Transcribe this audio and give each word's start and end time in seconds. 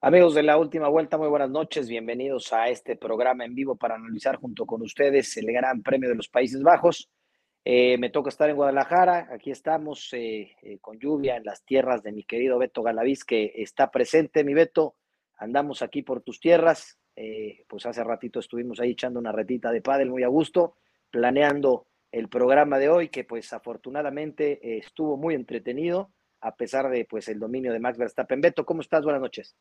Amigos 0.00 0.32
de 0.36 0.44
la 0.44 0.56
última 0.58 0.86
vuelta, 0.86 1.18
muy 1.18 1.26
buenas 1.26 1.50
noches. 1.50 1.88
Bienvenidos 1.88 2.52
a 2.52 2.68
este 2.68 2.94
programa 2.94 3.44
en 3.44 3.56
vivo 3.56 3.74
para 3.74 3.96
analizar 3.96 4.36
junto 4.36 4.64
con 4.64 4.80
ustedes 4.82 5.36
el 5.38 5.46
Gran 5.46 5.82
Premio 5.82 6.08
de 6.08 6.14
los 6.14 6.28
Países 6.28 6.62
Bajos. 6.62 7.10
Eh, 7.64 7.98
me 7.98 8.08
toca 8.08 8.28
estar 8.28 8.48
en 8.48 8.54
Guadalajara. 8.54 9.26
Aquí 9.32 9.50
estamos 9.50 10.08
eh, 10.12 10.52
eh, 10.62 10.78
con 10.80 11.00
lluvia 11.00 11.36
en 11.36 11.42
las 11.42 11.64
tierras 11.64 12.04
de 12.04 12.12
mi 12.12 12.22
querido 12.22 12.58
Beto 12.58 12.84
Galaviz, 12.84 13.24
que 13.24 13.52
está 13.56 13.90
presente. 13.90 14.44
Mi 14.44 14.54
Beto, 14.54 14.94
andamos 15.36 15.82
aquí 15.82 16.02
por 16.02 16.20
tus 16.20 16.38
tierras. 16.38 16.96
pues 17.66 17.84
hace 17.84 18.04
ratito 18.04 18.38
estuvimos 18.38 18.78
ahí 18.78 18.92
echando 18.92 19.18
una 19.18 19.32
retita 19.32 19.72
de 19.72 19.82
pádel 19.82 20.10
muy 20.10 20.22
a 20.22 20.28
gusto, 20.28 20.76
planeando 21.10 21.88
el 22.12 22.28
programa 22.28 22.78
de 22.78 22.88
hoy, 22.88 23.08
que 23.08 23.24
pues 23.24 23.52
afortunadamente 23.52 24.78
estuvo 24.78 25.16
muy 25.16 25.34
entretenido, 25.34 26.12
a 26.40 26.54
pesar 26.54 26.88
de 26.88 27.04
pues 27.04 27.26
el 27.26 27.40
dominio 27.40 27.72
de 27.72 27.80
Max 27.80 27.98
Verstappen. 27.98 28.40
Beto, 28.40 28.64
¿cómo 28.64 28.80
estás? 28.80 29.02
Buenas 29.02 29.22
noches. 29.22 29.56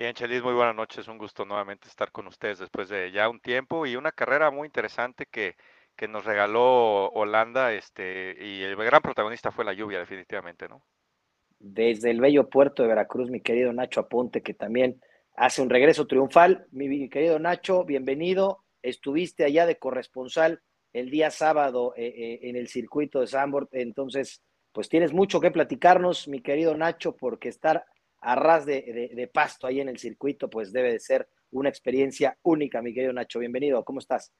Bien, 0.00 0.14
Chelis, 0.14 0.42
muy 0.42 0.54
buenas 0.54 0.74
noches. 0.74 1.08
Un 1.08 1.18
gusto 1.18 1.44
nuevamente 1.44 1.86
estar 1.86 2.10
con 2.10 2.26
ustedes 2.26 2.58
después 2.58 2.88
de 2.88 3.12
ya 3.12 3.28
un 3.28 3.38
tiempo 3.38 3.84
y 3.84 3.96
una 3.96 4.12
carrera 4.12 4.50
muy 4.50 4.64
interesante 4.64 5.26
que, 5.30 5.56
que 5.94 6.08
nos 6.08 6.24
regaló 6.24 7.10
Holanda. 7.10 7.74
Este, 7.74 8.34
y 8.42 8.62
el 8.62 8.76
gran 8.76 9.02
protagonista 9.02 9.52
fue 9.52 9.62
la 9.62 9.74
lluvia, 9.74 9.98
definitivamente, 9.98 10.68
¿no? 10.70 10.80
Desde 11.58 12.10
el 12.10 12.18
bello 12.18 12.48
puerto 12.48 12.82
de 12.82 12.88
Veracruz, 12.88 13.28
mi 13.28 13.42
querido 13.42 13.74
Nacho 13.74 14.00
Aponte, 14.00 14.40
que 14.40 14.54
también 14.54 15.02
hace 15.36 15.60
un 15.60 15.68
regreso 15.68 16.06
triunfal. 16.06 16.66
Mi, 16.70 17.10
querido 17.10 17.38
Nacho, 17.38 17.84
bienvenido. 17.84 18.64
Estuviste 18.80 19.44
allá 19.44 19.66
de 19.66 19.76
corresponsal 19.78 20.62
el 20.94 21.10
día 21.10 21.30
sábado 21.30 21.92
eh, 21.94 22.06
eh, 22.06 22.40
en 22.44 22.56
el 22.56 22.68
circuito 22.68 23.20
de 23.20 23.26
Sambor, 23.26 23.68
entonces, 23.72 24.42
pues 24.72 24.88
tienes 24.88 25.12
mucho 25.12 25.42
que 25.42 25.50
platicarnos, 25.50 26.26
mi 26.26 26.40
querido 26.40 26.74
Nacho, 26.74 27.14
porque 27.16 27.50
estar 27.50 27.84
a 28.20 28.34
ras 28.34 28.66
de, 28.66 29.30
pasto 29.32 29.66
ahí 29.66 29.80
en 29.80 29.88
el 29.88 29.98
circuito, 29.98 30.48
pues 30.48 30.72
debe 30.72 30.92
de 30.92 31.00
ser 31.00 31.28
una 31.52 31.68
experiencia 31.68 32.36
única, 32.42 32.82
mi 32.82 32.92
querido 32.92 33.12
Nacho. 33.12 33.38
Bienvenido, 33.38 33.84
¿cómo 33.84 33.98
estás? 33.98 34.32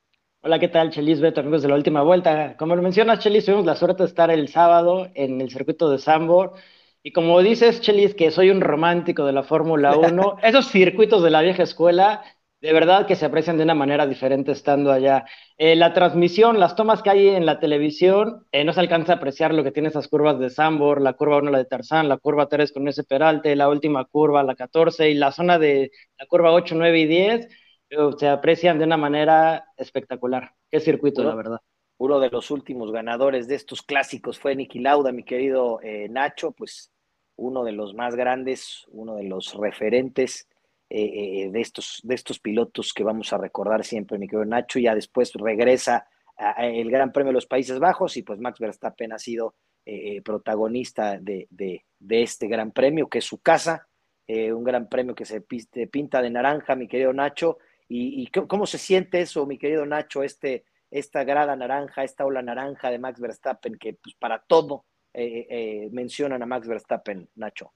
Hola, 0.43 0.59
¿qué 0.59 0.69
tal, 0.69 0.91
Chelis 0.91 1.21
Beto, 1.21 1.41
amigos 1.41 1.63
de 1.63 1.69
la 1.69 1.75
última 1.75 2.03
vuelta? 2.03 2.57
Como 2.57 2.77
lo 2.77 2.83
mencionas, 2.83 3.19
Chelis, 3.19 3.45
tuvimos 3.45 3.67
la 3.67 3.77
suerte 3.77 4.03
de 4.03 4.09
estar 4.09 4.31
el 4.31 4.49
sábado 4.49 5.11
en 5.15 5.41
el 5.41 5.51
circuito 5.51 5.91
de 5.91 5.99
Sambor. 5.99 6.55
Y 7.03 7.13
como 7.13 7.41
dices, 7.43 7.81
Chelis, 7.81 8.15
que 8.15 8.31
soy 8.31 8.51
un 8.51 8.61
romántico 8.61 9.25
de 9.27 9.33
la 9.33 9.43
Fórmula 9.43 9.97
1, 9.99 10.39
esos 10.43 10.69
circuitos 10.69 11.23
de 11.23 11.31
la 11.31 11.43
vieja 11.43 11.63
escuela 11.63 12.23
de 12.61 12.73
verdad 12.75 13.07
que 13.07 13.17
se 13.17 13.25
aprecian 13.25 13.57
de 13.57 13.65
una 13.65 13.75
manera 13.75 14.07
diferente 14.07 14.53
estando 14.53 14.93
allá. 14.93 15.25
Eh, 15.57 15.77
la 15.77 15.95
transmisión, 15.95 16.61
las 16.61 16.77
tomas 16.77 17.03
que 17.03 17.11
hay 17.11 17.29
en 17.29 17.47
la 17.47 17.59
televisión, 17.59 18.47
eh, 18.53 18.65
no 18.65 18.73
se 18.75 18.81
alcanza 18.81 19.15
a 19.15 19.17
apreciar 19.17 19.55
lo 19.55 19.65
que 19.65 19.73
tiene 19.73 19.89
esas 19.89 20.09
curvas 20.09 20.39
de 20.39 20.51
Sambor, 20.51 21.01
la 21.01 21.15
curva 21.15 21.39
1, 21.39 21.51
la 21.51 21.59
de 21.59 21.65
Tarzán, 21.65 22.09
la 22.09 22.19
curva 22.19 22.49
3 22.49 22.73
con 22.73 22.87
ese 22.87 23.03
peralte, 23.05 23.57
la 23.57 23.69
última 23.69 24.05
curva, 24.05 24.43
la 24.43 24.55
14, 24.55 25.09
y 25.09 25.15
la 25.15 25.33
zona 25.33 25.59
de 25.59 25.91
la 26.19 26.27
curva 26.27 26.53
8, 26.53 26.75
9 26.77 27.01
y 27.01 27.07
10, 27.07 27.49
eh, 27.91 27.97
se 28.19 28.29
aprecian 28.29 28.79
de 28.79 28.85
una 28.85 28.99
manera 28.99 29.65
espectacular. 29.77 30.53
Qué 30.71 30.81
circuito, 30.81 31.25
la 31.25 31.35
verdad. 31.35 31.61
Uno 31.97 32.21
de 32.21 32.29
los 32.29 32.51
últimos 32.51 32.93
ganadores 32.93 33.49
de 33.49 33.55
estos 33.55 33.83
clásicos 33.83 34.39
fue 34.39 34.55
Niki 34.55 34.81
Lauda, 34.81 35.13
mi 35.13 35.23
querido 35.23 35.81
Nacho, 36.09 36.53
pues 36.53 36.91
uno 37.37 37.63
de 37.63 37.73
los 37.73 37.93
más 37.95 38.17
grandes, 38.17 38.87
uno 38.91 39.17
de 39.17 39.25
los 39.25 39.55
referentes 39.55 40.47
eh, 40.93 41.45
eh, 41.45 41.51
de, 41.53 41.61
estos, 41.61 42.01
de 42.03 42.17
estos 42.17 42.41
pilotos 42.41 42.93
que 42.93 43.05
vamos 43.05 43.33
a 43.33 43.39
recordar 43.39 43.85
siempre, 43.85 44.19
mi 44.19 44.27
querido 44.27 44.45
Nacho, 44.45 44.81
ya 44.81 44.93
después 44.93 45.33
regresa 45.35 46.09
el 46.59 46.91
Gran 46.91 47.13
Premio 47.13 47.29
de 47.29 47.35
los 47.35 47.47
Países 47.47 47.79
Bajos 47.79 48.17
y 48.17 48.23
pues 48.23 48.41
Max 48.41 48.59
Verstappen 48.59 49.13
ha 49.13 49.19
sido 49.19 49.55
eh, 49.87 50.21
protagonista 50.23 51.17
de, 51.21 51.47
este 52.09 52.49
Gran 52.49 52.73
Premio, 52.73 53.09
que 53.09 53.19
es 53.19 53.25
su 53.25 53.39
casa, 53.41 53.87
un 54.27 54.65
Gran 54.65 54.89
Premio 54.89 55.15
que 55.15 55.25
se 55.25 55.43
pinta 55.43 56.23
de 56.23 56.31
naranja, 56.31 56.75
mi 56.75 56.89
querido 56.89 57.13
Nacho, 57.13 57.59
y, 57.89 58.27
cómo 58.29 58.67
se 58.67 58.79
siente 58.79 59.21
eso, 59.21 59.47
mi 59.47 59.59
querido 59.59 59.87
Nacho, 59.87 60.25
este, 60.25 60.65
esta 60.91 61.23
grada 61.23 61.55
naranja, 61.55 62.03
esta 62.03 62.25
ola 62.25 62.43
naranja 62.43 62.91
de 62.91 62.99
Max 62.99 63.21
Verstappen, 63.21 63.77
que 63.77 63.95
pues 63.95 64.17
para 64.17 64.41
todo 64.41 64.87
mencionan 65.93 66.43
a 66.43 66.47
Max 66.47 66.67
Verstappen, 66.67 67.29
Nacho. 67.35 67.75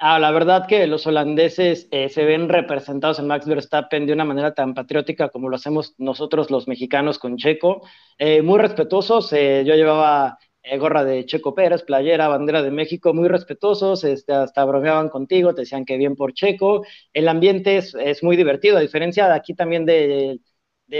Ah, 0.00 0.20
la 0.20 0.30
verdad 0.30 0.66
que 0.68 0.86
los 0.86 1.06
holandeses 1.08 1.88
eh, 1.90 2.08
se 2.08 2.24
ven 2.24 2.48
representados 2.48 3.18
en 3.18 3.26
Max 3.26 3.46
Verstappen 3.46 4.06
de 4.06 4.12
una 4.12 4.24
manera 4.24 4.54
tan 4.54 4.72
patriótica 4.72 5.28
como 5.28 5.48
lo 5.48 5.56
hacemos 5.56 5.94
nosotros 5.98 6.50
los 6.52 6.68
mexicanos 6.68 7.18
con 7.18 7.36
Checo. 7.36 7.82
Eh, 8.16 8.42
muy 8.42 8.60
respetuosos, 8.60 9.32
eh, 9.32 9.64
yo 9.66 9.74
llevaba 9.74 10.38
gorra 10.78 11.02
de 11.04 11.24
Checo 11.26 11.54
Pérez, 11.54 11.82
playera, 11.82 12.28
bandera 12.28 12.62
de 12.62 12.70
México, 12.70 13.12
muy 13.14 13.26
respetuosos, 13.28 14.04
este, 14.04 14.34
hasta 14.34 14.64
bromeaban 14.64 15.08
contigo, 15.08 15.54
te 15.54 15.62
decían 15.62 15.84
que 15.84 15.96
bien 15.96 16.14
por 16.14 16.32
Checo. 16.34 16.84
El 17.12 17.26
ambiente 17.26 17.78
es, 17.78 17.94
es 17.94 18.22
muy 18.22 18.36
divertido, 18.36 18.76
a 18.76 18.80
diferencia 18.80 19.26
de 19.26 19.34
aquí 19.34 19.54
también 19.54 19.84
del 19.86 20.40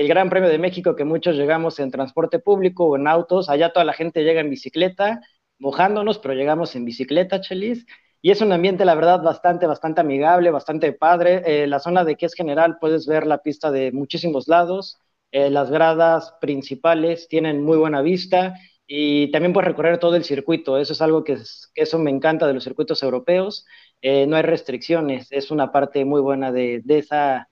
Gran 0.08 0.28
Premio 0.30 0.48
de 0.48 0.58
México, 0.58 0.96
que 0.96 1.04
muchos 1.04 1.36
llegamos 1.36 1.78
en 1.78 1.90
transporte 1.90 2.38
público 2.40 2.86
o 2.86 2.96
en 2.96 3.06
autos, 3.06 3.48
allá 3.48 3.72
toda 3.72 3.84
la 3.84 3.92
gente 3.92 4.24
llega 4.24 4.40
en 4.40 4.50
bicicleta, 4.50 5.20
mojándonos, 5.58 6.18
pero 6.18 6.34
llegamos 6.34 6.74
en 6.76 6.84
bicicleta, 6.84 7.40
Chelis. 7.40 7.86
Y 8.20 8.30
es 8.32 8.40
un 8.40 8.52
ambiente, 8.52 8.84
la 8.84 8.94
verdad, 8.96 9.22
bastante, 9.22 9.66
bastante 9.66 10.00
amigable, 10.00 10.50
bastante 10.50 10.92
padre. 10.92 11.42
Eh, 11.46 11.66
la 11.68 11.78
zona 11.78 12.04
de 12.04 12.16
que 12.16 12.26
es 12.26 12.34
general, 12.34 12.78
puedes 12.80 13.06
ver 13.06 13.26
la 13.26 13.42
pista 13.42 13.70
de 13.70 13.92
muchísimos 13.92 14.48
lados. 14.48 14.98
Eh, 15.30 15.50
las 15.50 15.70
gradas 15.70 16.34
principales 16.40 17.28
tienen 17.28 17.62
muy 17.62 17.76
buena 17.78 18.02
vista 18.02 18.54
y 18.86 19.30
también 19.30 19.52
puedes 19.52 19.68
recorrer 19.68 19.98
todo 19.98 20.16
el 20.16 20.24
circuito. 20.24 20.78
Eso 20.78 20.94
es 20.94 21.02
algo 21.02 21.22
que, 21.22 21.38
eso 21.74 21.98
me 21.98 22.10
encanta 22.10 22.46
de 22.46 22.54
los 22.54 22.64
circuitos 22.64 23.02
europeos. 23.02 23.66
Eh, 24.02 24.26
no 24.26 24.36
hay 24.36 24.42
restricciones. 24.42 25.28
Es 25.30 25.50
una 25.50 25.70
parte 25.72 26.04
muy 26.04 26.20
buena 26.20 26.50
de, 26.52 26.82
esa 26.88 27.48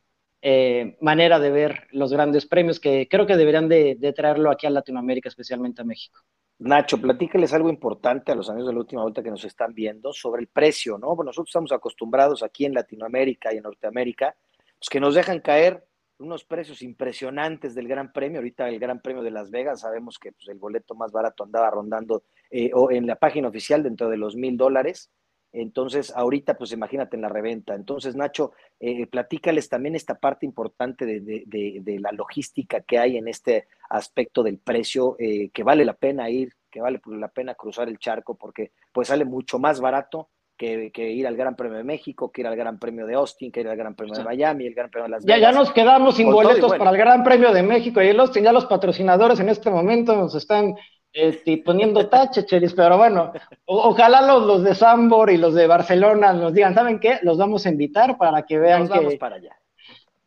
manera 1.01 1.41
de 1.41 1.51
ver 1.51 1.89
los 1.91 2.13
grandes 2.13 2.47
premios 2.47 2.79
que 2.81 3.09
creo 3.09 3.27
que 3.27 3.37
deberían 3.37 3.69
de 3.69 4.13
traerlo 4.17 4.51
aquí 4.51 4.67
a 4.67 4.71
Latinoamérica, 4.71 5.29
especialmente 5.29 5.83
a 5.83 5.85
México. 5.85 6.21
Nacho, 6.59 6.99
platícales 6.99 7.53
algo 7.53 7.69
importante 7.69 8.33
a 8.33 8.35
los 8.35 8.49
amigos 8.49 8.69
de 8.69 8.73
la 8.73 8.81
última 8.81 9.03
vuelta 9.03 9.23
que 9.23 9.31
nos 9.31 9.45
están 9.45 9.75
viendo 9.75 10.13
sobre 10.15 10.41
el 10.41 10.49
precio, 10.49 10.97
¿no? 10.97 11.15
Nosotros 11.15 11.49
estamos 11.49 11.71
acostumbrados 11.71 12.43
aquí 12.43 12.65
en 12.65 12.73
Latinoamérica 12.73 13.53
y 13.53 13.59
en 13.59 13.65
Norteamérica, 13.65 14.35
pues 14.79 14.89
que 14.89 14.99
nos 14.99 15.15
dejan 15.15 15.41
caer 15.41 15.87
unos 16.19 16.45
precios 16.45 16.81
impresionantes 16.81 17.75
del 17.75 17.89
Gran 17.89 18.11
Premio. 18.11 18.39
Ahorita 18.39 18.69
el 18.71 18.79
Gran 18.79 19.01
Premio 19.01 19.23
de 19.23 19.31
Las 19.31 19.51
Vegas, 19.51 19.81
sabemos 19.81 20.19
que 20.19 20.33
pues, 20.33 20.49
el 20.49 20.59
boleto 20.59 20.95
más 20.95 21.13
barato 21.13 21.45
andaba 21.45 21.71
rondando 21.71 22.23
eh, 22.51 22.71
o 22.73 22.91
en 22.91 23.07
la 23.07 23.17
página 23.17 23.49
oficial 23.49 23.83
dentro 23.83 24.09
de 24.09 24.17
los 24.17 24.35
mil 24.35 24.57
dólares. 24.57 25.11
Entonces, 25.53 26.13
ahorita, 26.15 26.55
pues 26.55 26.73
imagínate 26.73 27.17
en 27.17 27.23
la 27.23 27.29
reventa. 27.29 27.75
Entonces, 27.75 28.15
Nacho, 28.15 28.53
eh, 28.79 29.07
platícales 29.07 29.69
también 29.69 29.97
esta 29.97 30.17
parte 30.17 30.45
importante 30.45 31.07
de, 31.07 31.99
la 32.01 32.13
logística 32.13 32.81
que 32.81 32.99
hay 32.99 33.17
en 33.17 33.29
este 33.29 33.69
aspecto 33.89 34.43
del 34.43 34.59
precio, 34.59 35.17
eh, 35.19 35.51
que 35.51 35.63
vale 35.63 35.85
la 35.85 35.95
pena 35.95 36.29
ir, 36.29 36.53
que 36.71 36.81
vale 36.81 37.01
la 37.07 37.29
pena 37.29 37.55
cruzar 37.55 37.89
el 37.89 37.99
charco, 37.99 38.35
porque 38.35 38.73
pues 38.93 39.09
sale 39.09 39.25
mucho 39.25 39.59
más 39.59 39.81
barato 39.81 40.29
que, 40.57 40.91
ir 41.11 41.27
al 41.27 41.37
Gran 41.37 41.57
Premio 41.57 41.77
de 41.77 41.85
México, 41.85 42.31
que 42.31 42.41
ir 42.41 42.47
al 42.47 42.57
Gran 42.57 42.79
Premio 42.79 43.07
de 43.07 43.15
Austin, 43.15 43.53
que 43.53 43.61
ir 43.61 43.69
al 43.69 43.77
Gran 43.77 43.95
Premio 43.95 44.15
de 44.15 44.25
Miami, 44.25 44.67
el 44.67 44.75
Gran 44.75 44.91
Premio 44.91 45.05
de 45.05 45.11
Las 45.11 45.25
Vegas. 45.25 45.41
Ya, 45.41 45.51
ya 45.51 45.57
nos 45.57 45.73
quedamos 45.73 46.17
sin 46.17 46.31
boletos 46.31 46.75
para 46.77 46.91
el 46.91 46.97
Gran 46.97 47.23
Premio 47.23 47.53
de 47.53 47.63
México 47.63 48.03
y 48.03 48.09
el 48.09 48.21
Austin, 48.21 48.45
ya 48.45 48.53
los 48.53 48.67
patrocinadores 48.67 49.41
en 49.41 49.49
este 49.49 49.71
momento 49.71 50.17
nos 50.17 50.35
están 50.35 50.75
este, 51.17 51.63
poniendo 51.65 52.09
tache, 52.09 52.45
Chelis, 52.45 52.75
pero 52.75 52.99
bueno, 52.99 53.33
ojalá 53.65 54.21
los, 54.21 54.47
los, 54.47 54.63
de 54.63 54.75
Sambor 54.75 55.31
y 55.31 55.39
los 55.39 55.55
de 55.55 55.67
Barcelona 55.67 56.35
nos 56.35 56.53
digan, 56.53 56.75
¿saben 56.75 57.01
qué? 57.01 57.19
Los 57.23 57.39
vamos 57.39 57.65
a 57.65 57.71
invitar 57.71 58.19
para 58.19 58.43
que 58.43 58.59
vean 58.59 58.81
nos 58.81 58.91
vamos 58.91 59.15
para 59.17 59.37
allá. 59.37 59.57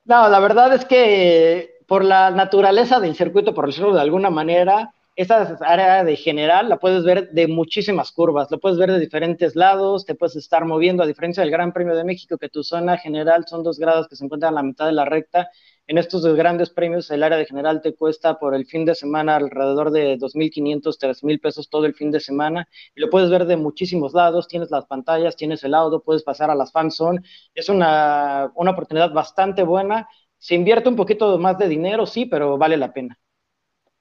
No, 0.05 0.27
la 0.27 0.39
verdad 0.39 0.73
es 0.73 0.85
que 0.85 1.75
por 1.85 2.03
la 2.03 2.31
naturaleza 2.31 2.99
del 2.99 3.15
circuito, 3.15 3.53
por 3.53 3.67
decirlo 3.67 3.93
de 3.93 4.01
alguna 4.01 4.31
manera, 4.31 4.91
esa 5.15 5.59
área 5.61 6.03
de 6.03 6.15
general 6.15 6.69
la 6.69 6.77
puedes 6.77 7.03
ver 7.03 7.29
de 7.29 7.47
muchísimas 7.47 8.11
curvas, 8.11 8.49
lo 8.49 8.59
puedes 8.59 8.79
ver 8.79 8.91
de 8.91 8.99
diferentes 8.99 9.55
lados, 9.55 10.07
te 10.07 10.15
puedes 10.15 10.37
estar 10.37 10.65
moviendo, 10.65 11.03
a 11.03 11.07
diferencia 11.07 11.43
del 11.43 11.51
Gran 11.51 11.71
Premio 11.71 11.95
de 11.95 12.03
México, 12.03 12.39
que 12.39 12.49
tu 12.49 12.63
zona 12.63 12.97
general 12.97 13.45
son 13.47 13.61
dos 13.61 13.77
grados 13.77 14.07
que 14.07 14.15
se 14.15 14.25
encuentran 14.25 14.53
a 14.53 14.55
la 14.55 14.63
mitad 14.63 14.87
de 14.87 14.93
la 14.93 15.05
recta. 15.05 15.49
En 15.89 15.97
estos 15.97 16.23
grandes 16.35 16.69
premios, 16.69 17.09
el 17.09 17.23
área 17.23 17.39
de 17.39 17.47
general 17.47 17.81
te 17.81 17.95
cuesta 17.95 18.37
por 18.37 18.53
el 18.53 18.67
fin 18.67 18.85
de 18.85 18.93
semana 18.93 19.37
alrededor 19.37 19.89
de 19.89 20.19
2.500, 20.19 20.99
3.000 20.99 21.41
pesos 21.41 21.67
todo 21.67 21.87
el 21.87 21.95
fin 21.95 22.11
de 22.11 22.19
semana, 22.19 22.67
y 22.93 23.01
lo 23.01 23.09
puedes 23.09 23.31
ver 23.31 23.45
de 23.45 23.57
muchísimos 23.57 24.13
lados, 24.13 24.47
tienes 24.47 24.69
las 24.69 24.85
pantallas, 24.85 25.35
tienes 25.35 25.63
el 25.63 25.73
auto, 25.73 26.03
puedes 26.03 26.21
pasar 26.21 26.51
a 26.51 26.55
las 26.55 26.71
fan 26.71 26.91
zone. 26.91 27.21
Es 27.55 27.69
una, 27.69 28.51
una 28.53 28.69
oportunidad 28.69 29.11
bastante 29.11 29.63
buena. 29.63 30.07
Se 30.37 30.53
invierte 30.53 30.89
un 30.89 30.95
poquito 30.95 31.39
más 31.39 31.57
de 31.57 31.67
dinero, 31.67 32.05
sí, 32.05 32.27
pero 32.27 32.55
vale 32.55 32.77
la 32.77 32.93
pena. 32.93 33.17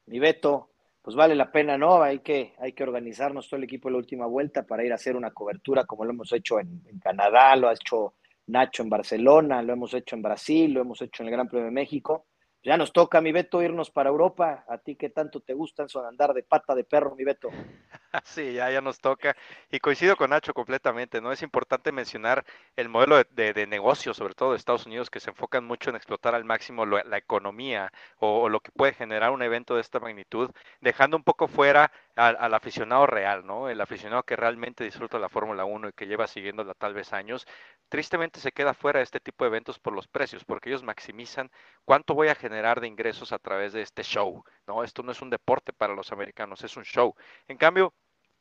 Mi 0.05 0.19
Beto, 0.19 0.69
pues 1.01 1.17
vale 1.17 1.35
la 1.35 1.51
pena, 1.51 1.79
¿no? 1.79 2.03
Hay 2.03 2.19
que, 2.19 2.53
hay 2.59 2.75
que 2.75 2.83
organizarnos 2.83 3.49
todo 3.49 3.57
el 3.57 3.65
equipo 3.65 3.89
la 3.89 3.97
última 3.97 4.27
vuelta 4.27 4.67
para 4.67 4.85
ir 4.85 4.93
a 4.93 4.97
hacer 4.97 5.17
una 5.17 5.31
cobertura 5.31 5.87
como 5.87 6.05
lo 6.05 6.11
hemos 6.11 6.31
hecho 6.35 6.61
en, 6.61 6.83
Canadá, 7.03 7.57
lo 7.57 7.71
ha 7.71 7.73
hecho 7.73 8.13
Nacho 8.49 8.83
en 8.83 8.91
Barcelona, 8.91 9.63
lo 9.63 9.73
hemos 9.75 9.95
hecho 9.95 10.17
en 10.17 10.23
Brasil, 10.23 10.73
lo 10.73 10.81
hemos 10.81 11.01
hecho 11.03 11.23
en 11.23 11.29
el 11.29 11.33
Gran 11.33 11.49
Premio 11.49 11.67
de 11.67 11.73
México. 11.73 12.27
ya 12.63 12.77
nos 12.77 12.93
toca, 12.93 13.21
mi 13.21 13.31
Beto, 13.31 13.63
irnos 13.63 13.91
para 13.91 14.11
Europa. 14.11 14.65
A 14.69 14.79
ti 14.79 14.97
que 14.97 15.11
tanto 15.11 15.41
te 15.41 15.55
gusta 15.55 15.85
eso 15.85 16.03
de 16.03 16.09
andar 16.09 16.35
de 16.35 16.43
pata 16.43 16.75
de 16.75 16.85
perro, 16.85 17.15
mi 17.15 17.25
Beto. 17.25 17.49
Sí, 18.25 18.55
ya, 18.55 18.71
ya 18.71 18.81
nos 18.81 19.01
toca. 19.01 19.37
Y 19.71 19.81
coincido 19.81 20.17
con 20.17 20.31
Nacho 20.31 20.55
completamente, 20.55 21.21
¿no? 21.21 21.31
Es 21.31 21.43
importante 21.43 21.93
mencionar 21.93 22.43
el 22.75 22.89
modelo 22.89 23.23
de, 23.23 23.53
de, 23.53 23.67
negocio, 23.67 24.15
sobre 24.15 24.33
todo 24.33 24.53
de 24.53 24.57
Estados 24.57 24.87
Unidos, 24.87 25.11
que 25.11 25.21
se 25.21 25.29
enfocan 25.29 25.67
mucho 25.67 25.91
en 25.91 25.97
explotar 25.97 26.35
al 26.35 26.45
máximo 26.45 26.87
la 26.87 27.19
economía 27.19 27.93
o, 28.17 28.49
lo 28.49 28.61
que 28.61 28.73
puede 28.73 28.95
generar 28.95 29.31
un 29.31 29.43
evento 29.43 29.75
de 29.75 29.83
esta 29.83 30.01
magnitud, 30.01 30.51
dejando 30.81 31.19
un 31.19 31.23
poco 31.23 31.49
fuera 31.49 31.93
al, 32.19 32.53
aficionado 32.55 33.07
real, 33.07 33.47
¿no? 33.47 33.69
El 33.69 33.81
aficionado 33.81 34.25
que 34.25 34.35
realmente 34.35 34.83
disfruta 34.83 35.19
la 35.19 35.29
Fórmula 35.29 35.65
1 35.65 35.89
y 35.89 35.93
que 35.93 36.07
lleva 36.07 36.27
siguiéndola 36.27 36.75
tal 36.75 36.93
vez 36.93 37.13
años, 37.13 37.47
tristemente 37.89 38.41
se 38.41 38.51
queda 38.51 38.75
fuera 38.75 38.99
de 38.99 39.05
este 39.05 39.21
tipo 39.21 39.45
de 39.45 39.49
eventos 39.49 39.79
por 39.79 39.93
los 39.93 40.09
precios, 40.09 40.45
porque 40.45 40.69
ellos 40.69 40.83
maximizan 40.83 41.51
cuánto 41.85 42.15
voy 42.15 42.29
a 42.29 42.35
generar 42.35 42.81
de 42.81 42.89
ingresos 42.89 43.33
a 43.33 43.39
través 43.39 43.73
de 43.73 43.83
este 43.83 44.03
show, 44.03 44.45
¿no? 44.67 44.83
Esto 44.83 45.03
no 45.05 45.13
es 45.13 45.23
un 45.23 45.31
deporte 45.31 45.73
para 45.73 45.95
los 45.95 46.11
americanos, 46.11 46.65
es 46.65 46.77
un 46.77 46.85
show. 46.85 47.15
En 47.47 47.57
cambio, 47.57 47.95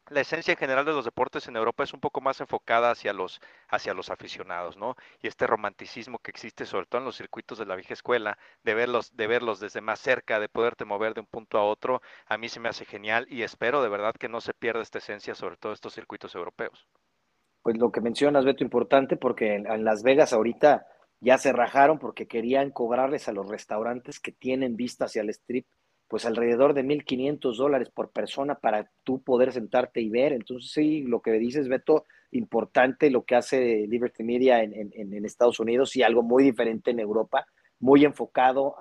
la 0.10 0.22
esencia 0.22 0.54
en 0.54 0.58
general 0.58 0.86
de 0.86 0.94
los 0.94 1.06
deportes 1.06 1.48
en 1.48 1.56
Europa 1.56 1.84
es 1.84 1.94
un 1.94 2.00
poco 2.00 2.22
más 2.22 2.40
enfocada 2.42 2.92
hacia 2.92 3.14
los, 3.14 3.42
hacia 3.68 3.94
los 3.94 4.10
aficionados, 4.10 4.78
¿no? 4.78 4.96
Y 5.22 5.28
este 5.28 5.48
romanticismo 5.48 6.20
que 6.20 6.32
existe 6.32 6.66
sobre 6.66 6.86
todo 6.86 7.00
en 7.00 7.06
los 7.06 7.18
circuitos 7.18 7.58
de 7.58 7.66
la 7.66 7.76
vieja 7.76 7.94
escuela, 7.94 8.38
de 8.64 8.74
verlos, 8.74 9.16
de 9.16 9.28
verlos 9.28 9.60
desde 9.60 9.82
más 9.82 10.00
cerca, 10.00 10.40
de 10.40 10.50
poderte 10.50 10.86
mover 10.86 11.14
de 11.14 11.22
un 11.22 11.28
punto 11.28 11.58
a 11.58 11.64
otro, 11.64 12.02
a 12.28 12.38
mí 12.38 12.50
se 12.50 12.60
me 12.60 12.70
hace 12.70 12.86
genial 12.86 13.28
y 13.30 13.44
espero 13.44 13.82
de 13.82 13.90
verdad 13.90 14.16
que 14.18 14.30
no 14.30 14.42
se 14.42 14.54
pierda 14.54 14.82
esta 14.82 15.00
esencia 15.00 15.36
sobre 15.36 15.58
todo 15.58 15.74
estos 15.74 15.94
circuitos 15.94 16.36
europeos. 16.36 16.88
Pues 17.62 17.78
lo 17.78 17.92
que 17.92 18.02
mencionas, 18.02 18.46
Beto, 18.46 18.64
importante, 18.64 19.18
porque 19.18 19.56
en 19.56 19.84
Las 19.84 20.02
Vegas 20.02 20.32
ahorita 20.32 20.88
ya 21.20 21.38
se 21.38 21.52
rajaron 21.52 22.00
porque 22.00 22.28
querían 22.28 22.72
cobrarles 22.72 23.28
a 23.28 23.34
los 23.34 23.48
restaurantes 23.50 24.20
que 24.20 24.32
tienen 24.32 24.76
vista 24.76 25.06
hacia 25.06 25.22
el 25.22 25.30
strip 25.30 25.66
pues 26.08 26.26
alrededor 26.26 26.74
de 26.74 26.84
1.500 26.84 27.58
dólares 27.58 27.90
por 27.90 28.12
persona 28.12 28.56
para 28.56 28.90
tú 29.04 29.22
poder 29.22 29.52
sentarte 29.52 30.02
y 30.02 30.10
ver. 30.10 30.34
Entonces, 30.34 30.72
sí, 30.72 31.02
lo 31.02 31.22
que 31.22 31.32
dices, 31.34 31.68
Beto, 31.68 32.06
importante 32.32 33.10
lo 33.10 33.24
que 33.24 33.36
hace 33.36 33.86
Liberty 33.88 34.24
Media 34.24 34.64
en, 34.64 35.26
Estados 35.26 35.60
Unidos 35.60 35.96
y 35.96 36.04
algo 36.04 36.24
muy 36.24 36.44
diferente 36.44 36.92
en 36.92 37.00
Europa, 37.00 37.46
muy 37.80 38.06
enfocado 38.06 38.76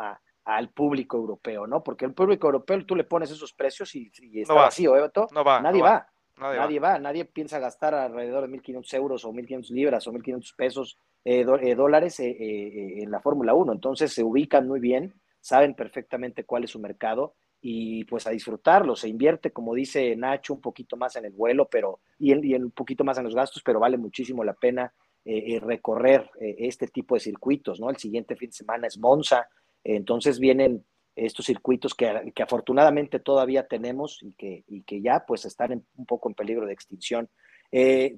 al 0.45 0.71
público 0.71 1.17
europeo, 1.17 1.67
¿no? 1.67 1.83
Porque 1.83 2.05
el 2.05 2.15
público 2.15 2.47
europeo 2.47 2.85
tú 2.87 2.95
le 2.95 3.05
pones 3.05 3.31
esos 3.31 3.53
precios 3.53 3.95
y, 3.97 4.11
está 4.35 4.55
vacío, 4.55 4.97
¿eh, 4.97 5.03
Beto? 5.03 5.27
No 5.33 5.43
va. 5.43 5.61
Nadie 5.61 5.83
va. 5.83 6.07
Nadie, 6.39 6.79
va. 6.79 6.99
nadie 6.99 7.25
piensa 7.25 7.59
gastar 7.59 7.95
alrededor 7.95 8.47
de 8.47 8.59
1.500 8.59 8.95
euros 8.95 9.25
o 9.25 9.33
1.500 9.33 9.71
libras 9.71 10.07
o 10.07 10.13
1.500 10.13 10.55
pesos, 10.55 10.99
eh, 11.25 11.47
eh, 11.63 11.75
dólares 11.75 12.21
en 12.21 13.11
la 13.11 13.21
Fórmula 13.21 13.55
1. 13.55 13.73
Entonces 13.73 14.13
se 14.13 14.23
ubican 14.23 14.69
muy 14.69 14.79
bien 14.79 15.15
saben 15.47 15.75
perfectamente 15.75 16.43
cuál 16.43 16.65
es 16.65 16.71
su 16.71 16.81
mercado 16.81 17.37
y 17.61 18.03
pues 18.07 18.27
a 18.27 18.31
disfrutarlo. 18.31 18.97
Se 18.97 19.09
invierte, 19.09 19.53
como 19.53 19.75
dice 19.75 20.17
Nacho, 20.17 20.55
un 20.55 20.61
poquito 20.61 20.97
más 20.97 21.15
en 21.15 21.25
el 21.25 21.31
vuelo 21.31 21.69
pero, 21.71 22.01
y, 22.19 22.33
en, 22.33 22.65
un 22.65 22.73
poquito 22.73 23.05
más 23.05 23.17
en 23.19 23.25
los 23.25 23.35
gastos, 23.37 23.63
pero 23.65 23.79
vale 23.79 23.97
muchísimo 23.97 24.43
la 24.43 24.55
pena 24.55 24.93
eh, 25.25 25.55
eh, 25.55 25.61
recorrer 25.61 26.29
eh, 26.41 26.57
este 26.59 26.89
tipo 26.89 27.15
de 27.15 27.21
circuitos, 27.21 27.79
¿no? 27.79 27.91
El 27.91 27.97
siguiente 27.97 28.35
fin 28.35 28.51
de 28.51 28.57
semana 28.57 28.89
es 28.89 28.99
Monza, 28.99 29.49
entonces 29.85 30.41
vienen 30.41 30.85
estos 31.15 31.47
circuitos 31.47 31.95
que, 31.95 32.33
que, 32.35 32.43
afortunadamente 32.43 33.21
todavía 33.21 33.69
tenemos 33.69 34.21
y 34.25 34.33
que, 34.33 34.65
y 34.67 34.83
que 34.83 35.01
ya 35.01 35.25
pues 35.25 35.45
están 35.45 35.87
un 35.95 36.07
poco 36.07 36.29
en 36.29 36.35
peligro 36.35 36.67
de 36.67 36.73
extinción. 36.73 37.31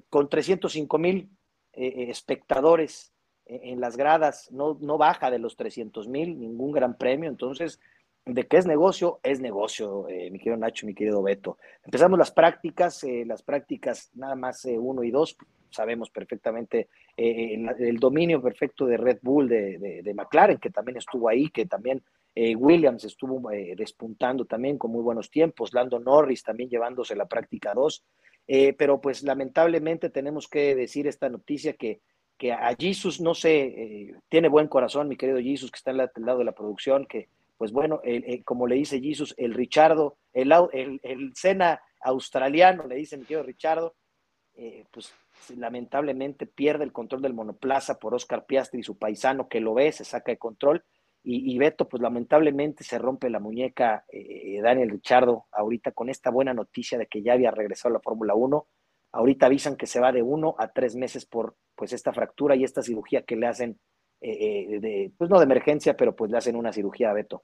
con 0.09 0.29
305 0.29 0.97
mil 0.97 1.29
espectadores 1.73 3.13
en 3.49 3.81
las 3.81 3.97
gradas, 3.97 4.51
no, 4.51 4.77
no 4.79 4.97
baja 4.97 5.31
de 5.31 5.39
los 5.39 5.55
300 5.55 6.07
mil, 6.07 6.39
ningún 6.39 6.71
gran 6.71 6.95
premio, 6.97 7.29
entonces, 7.29 7.79
¿de 8.25 8.47
qué 8.47 8.57
es 8.57 8.67
negocio? 8.67 9.19
Es 9.23 9.39
negocio, 9.39 10.07
eh, 10.07 10.29
mi 10.29 10.37
querido 10.37 10.57
Nacho, 10.57 10.85
mi 10.85 10.93
querido 10.93 11.23
Beto. 11.23 11.57
Empezamos 11.83 12.19
las 12.19 12.31
prácticas, 12.31 13.03
eh, 13.03 13.23
las 13.25 13.41
prácticas 13.41 14.11
nada 14.13 14.35
más 14.35 14.63
eh, 14.65 14.77
uno 14.77 15.03
y 15.03 15.09
dos, 15.09 15.35
sabemos 15.71 16.11
perfectamente 16.11 16.89
el, 17.15 17.97
dominio 17.99 18.41
perfecto 18.41 18.85
de 18.85 18.97
Red 18.97 19.19
Bull, 19.21 19.49
de, 19.49 20.01
de, 20.03 20.13
McLaren, 20.13 20.57
que 20.57 20.69
también 20.69 20.97
estuvo 20.97 21.27
ahí, 21.27 21.49
que 21.49 21.65
también 21.65 22.01
Williams 22.35 23.03
estuvo 23.03 23.51
despuntando 23.75 24.45
también 24.45 24.77
con 24.79 24.91
muy 24.91 25.03
buenos 25.03 25.29
tiempos, 25.29 25.73
Lando 25.73 25.99
Norris 25.99 26.41
también 26.41 26.69
llevándose 26.69 27.15
la 27.15 27.27
práctica 27.27 27.73
2, 27.75 28.03
pero 28.77 28.99
pues 28.99 29.21
lamentablemente 29.21 30.09
tenemos 30.09 30.47
que 30.47 30.73
decir 30.73 31.05
esta 31.05 31.29
noticia 31.29 31.73
que 31.73 31.99
que 32.39 32.53
a 32.53 32.73
Jesus, 32.79 33.19
no 33.19 33.35
sé, 33.35 33.65
eh, 33.65 34.15
tiene 34.29 34.47
buen 34.47 34.67
corazón, 34.67 35.09
mi 35.09 35.17
querido 35.17 35.39
Jesus, 35.39 35.69
que 35.69 35.77
está 35.77 35.91
al 35.91 36.09
lado 36.15 36.39
de 36.39 36.45
la 36.45 36.53
producción, 36.53 37.05
que, 37.05 37.27
pues 37.57 37.73
bueno, 37.73 38.01
como 38.45 38.65
le 38.65 38.75
dice 38.75 39.01
Jesus, 39.01 39.35
el 39.37 39.53
Richardo, 39.53 40.17
el, 40.33 40.51
el, 40.71 41.01
el 41.03 41.35
Sena 41.35 41.81
australiano, 42.01 42.87
le 42.87 42.95
dice 42.95 43.17
mi 43.17 43.25
querido 43.25 43.43
Richardo, 43.43 43.93
eh, 44.55 44.85
pues 44.91 45.13
lamentablemente 45.55 46.45
pierde 46.45 46.85
el 46.85 46.93
control 46.93 47.21
del 47.21 47.33
monoplaza 47.33 47.99
por 47.99 48.13
Oscar 48.13 48.45
Piastri 48.45 48.79
y 48.79 48.83
su 48.83 48.97
paisano 48.97 49.49
que 49.49 49.59
lo 49.59 49.73
ve, 49.73 49.91
se 49.91 50.05
saca 50.05 50.31
de 50.31 50.37
control, 50.37 50.83
y, 51.21 51.57
Beto, 51.57 51.87
pues 51.87 52.01
lamentablemente 52.01 52.85
se 52.85 52.97
rompe 52.97 53.29
la 53.29 53.41
muñeca 53.41 54.05
eh, 54.07 54.59
Daniel 54.63 54.89
Richardo 54.89 55.45
ahorita 55.51 55.91
con 55.91 56.09
esta 56.09 56.31
buena 56.31 56.53
noticia 56.53 56.97
de 56.97 57.07
que 57.07 57.21
ya 57.21 57.33
había 57.33 57.51
regresado 57.51 57.93
a 57.93 57.97
la 57.97 58.01
Fórmula 58.01 58.35
1 58.35 58.65
Ahorita 59.11 59.47
avisan 59.47 59.75
que 59.75 59.87
se 59.87 59.99
va 59.99 60.11
de 60.11 60.21
uno 60.21 60.55
a 60.57 60.71
tres 60.71 60.95
meses 60.95 61.25
por 61.25 61.55
pues 61.75 61.93
esta 61.93 62.13
fractura 62.13 62.55
y 62.55 62.63
esta 62.63 62.81
cirugía 62.81 63.23
que 63.23 63.35
le 63.35 63.47
hacen, 63.47 63.79
eh, 64.21 64.67
eh, 64.69 64.79
de, 64.79 65.11
pues 65.17 65.29
no 65.29 65.37
de 65.37 65.45
emergencia, 65.45 65.95
pero 65.95 66.15
pues 66.15 66.29
le 66.29 66.37
hacen 66.37 66.55
una 66.55 66.73
cirugía 66.73 67.09
a 67.09 67.13
Beto. 67.13 67.43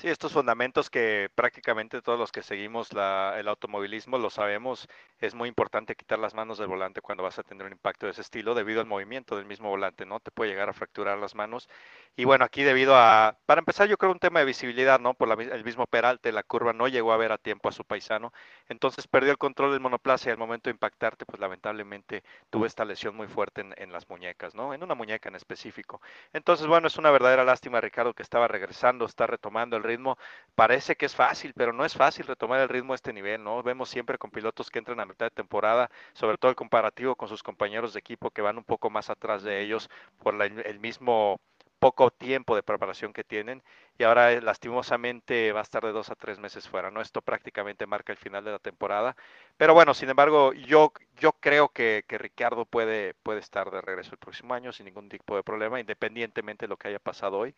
Sí, 0.00 0.06
estos 0.08 0.32
fundamentos 0.32 0.90
que 0.90 1.28
prácticamente 1.34 2.00
todos 2.02 2.20
los 2.20 2.30
que 2.30 2.42
seguimos 2.42 2.90
el 2.92 3.48
automovilismo 3.48 4.16
lo 4.16 4.30
sabemos, 4.30 4.86
es 5.18 5.34
muy 5.34 5.48
importante 5.48 5.96
quitar 5.96 6.20
las 6.20 6.34
manos 6.34 6.58
del 6.58 6.68
volante 6.68 7.00
cuando 7.00 7.24
vas 7.24 7.36
a 7.40 7.42
tener 7.42 7.66
un 7.66 7.72
impacto 7.72 8.06
de 8.06 8.12
ese 8.12 8.20
estilo 8.20 8.54
debido 8.54 8.80
al 8.80 8.86
movimiento 8.86 9.34
del 9.34 9.44
mismo 9.44 9.68
volante, 9.70 10.06
¿no? 10.06 10.20
Te 10.20 10.30
puede 10.30 10.50
llegar 10.52 10.68
a 10.68 10.72
fracturar 10.72 11.18
las 11.18 11.34
manos. 11.34 11.68
Y 12.14 12.24
bueno, 12.24 12.44
aquí 12.44 12.62
debido 12.62 12.94
a, 12.96 13.36
para 13.44 13.58
empezar 13.58 13.88
yo 13.88 13.96
creo 13.96 14.12
un 14.12 14.20
tema 14.20 14.38
de 14.38 14.46
visibilidad, 14.46 15.00
¿no? 15.00 15.14
Por 15.14 15.42
el 15.42 15.64
mismo 15.64 15.84
peralte, 15.86 16.30
la 16.30 16.44
curva 16.44 16.72
no 16.72 16.86
llegó 16.86 17.12
a 17.12 17.16
ver 17.16 17.32
a 17.32 17.38
tiempo 17.38 17.68
a 17.68 17.72
su 17.72 17.84
paisano, 17.84 18.32
entonces 18.68 19.08
perdió 19.08 19.32
el 19.32 19.38
control 19.38 19.72
del 19.72 19.80
monoplaza 19.80 20.28
y 20.28 20.32
al 20.32 20.38
momento 20.38 20.70
de 20.70 20.74
impactarte, 20.74 21.26
pues 21.26 21.40
lamentablemente 21.40 22.22
tuvo 22.50 22.66
esta 22.66 22.84
lesión 22.84 23.16
muy 23.16 23.26
fuerte 23.26 23.62
en, 23.62 23.74
en 23.76 23.92
las 23.92 24.08
muñecas, 24.08 24.54
¿no? 24.54 24.72
En 24.74 24.84
una 24.84 24.94
muñeca 24.94 25.28
en 25.28 25.34
específico. 25.34 26.00
Entonces, 26.32 26.68
bueno, 26.68 26.86
es 26.86 26.98
una 26.98 27.10
verdadera 27.10 27.42
lástima, 27.44 27.80
Ricardo, 27.80 28.14
que 28.14 28.22
estaba 28.22 28.46
regresando, 28.46 29.04
está 29.04 29.26
retomando 29.26 29.76
el 29.76 29.87
ritmo. 29.88 30.16
Parece 30.54 30.96
que 30.96 31.06
es 31.06 31.14
fácil, 31.16 31.52
pero 31.56 31.72
no 31.72 31.84
es 31.84 31.94
fácil 31.94 32.26
retomar 32.26 32.60
el 32.60 32.68
ritmo 32.68 32.92
a 32.92 32.96
este 32.96 33.12
nivel, 33.12 33.42
¿no? 33.42 33.62
Vemos 33.62 33.88
siempre 33.88 34.18
con 34.18 34.30
pilotos 34.30 34.70
que 34.70 34.78
entran 34.78 35.00
a 35.00 35.06
mitad 35.06 35.26
de 35.26 35.30
temporada, 35.30 35.90
sobre 36.12 36.38
todo 36.38 36.50
el 36.50 36.56
comparativo 36.56 37.16
con 37.16 37.28
sus 37.28 37.42
compañeros 37.42 37.92
de 37.92 38.00
equipo 38.00 38.30
que 38.30 38.42
van 38.42 38.58
un 38.58 38.64
poco 38.64 38.90
más 38.90 39.10
atrás 39.10 39.42
de 39.42 39.60
ellos 39.60 39.90
por 40.22 40.40
el 40.42 40.78
mismo 40.80 41.40
poco 41.78 42.10
tiempo 42.10 42.56
de 42.56 42.62
preparación 42.62 43.12
que 43.12 43.24
tienen 43.24 43.62
y 43.98 44.04
ahora 44.04 44.32
eh, 44.32 44.40
lastimosamente 44.40 45.52
va 45.52 45.60
a 45.60 45.62
estar 45.62 45.84
de 45.84 45.92
dos 45.92 46.10
a 46.10 46.14
tres 46.14 46.38
meses 46.38 46.68
fuera, 46.68 46.90
¿no? 46.90 47.00
Esto 47.00 47.20
prácticamente 47.22 47.86
marca 47.86 48.12
el 48.12 48.18
final 48.18 48.44
de 48.44 48.52
la 48.52 48.58
temporada. 48.58 49.16
Pero 49.56 49.74
bueno, 49.74 49.94
sin 49.94 50.08
embargo, 50.08 50.52
yo, 50.52 50.92
yo 51.20 51.32
creo 51.32 51.68
que, 51.70 52.04
Ricardo 52.08 52.64
puede, 52.64 53.14
puede 53.22 53.40
estar 53.40 53.70
de 53.70 53.80
regreso 53.80 54.12
el 54.12 54.18
próximo 54.18 54.54
año 54.54 54.72
sin 54.72 54.86
ningún 54.86 55.08
tipo 55.08 55.36
de 55.36 55.42
problema, 55.42 55.80
independientemente 55.80 56.66
de 56.66 56.70
lo 56.70 56.76
que 56.76 56.88
haya 56.88 57.00
pasado 57.00 57.38
hoy, 57.38 57.54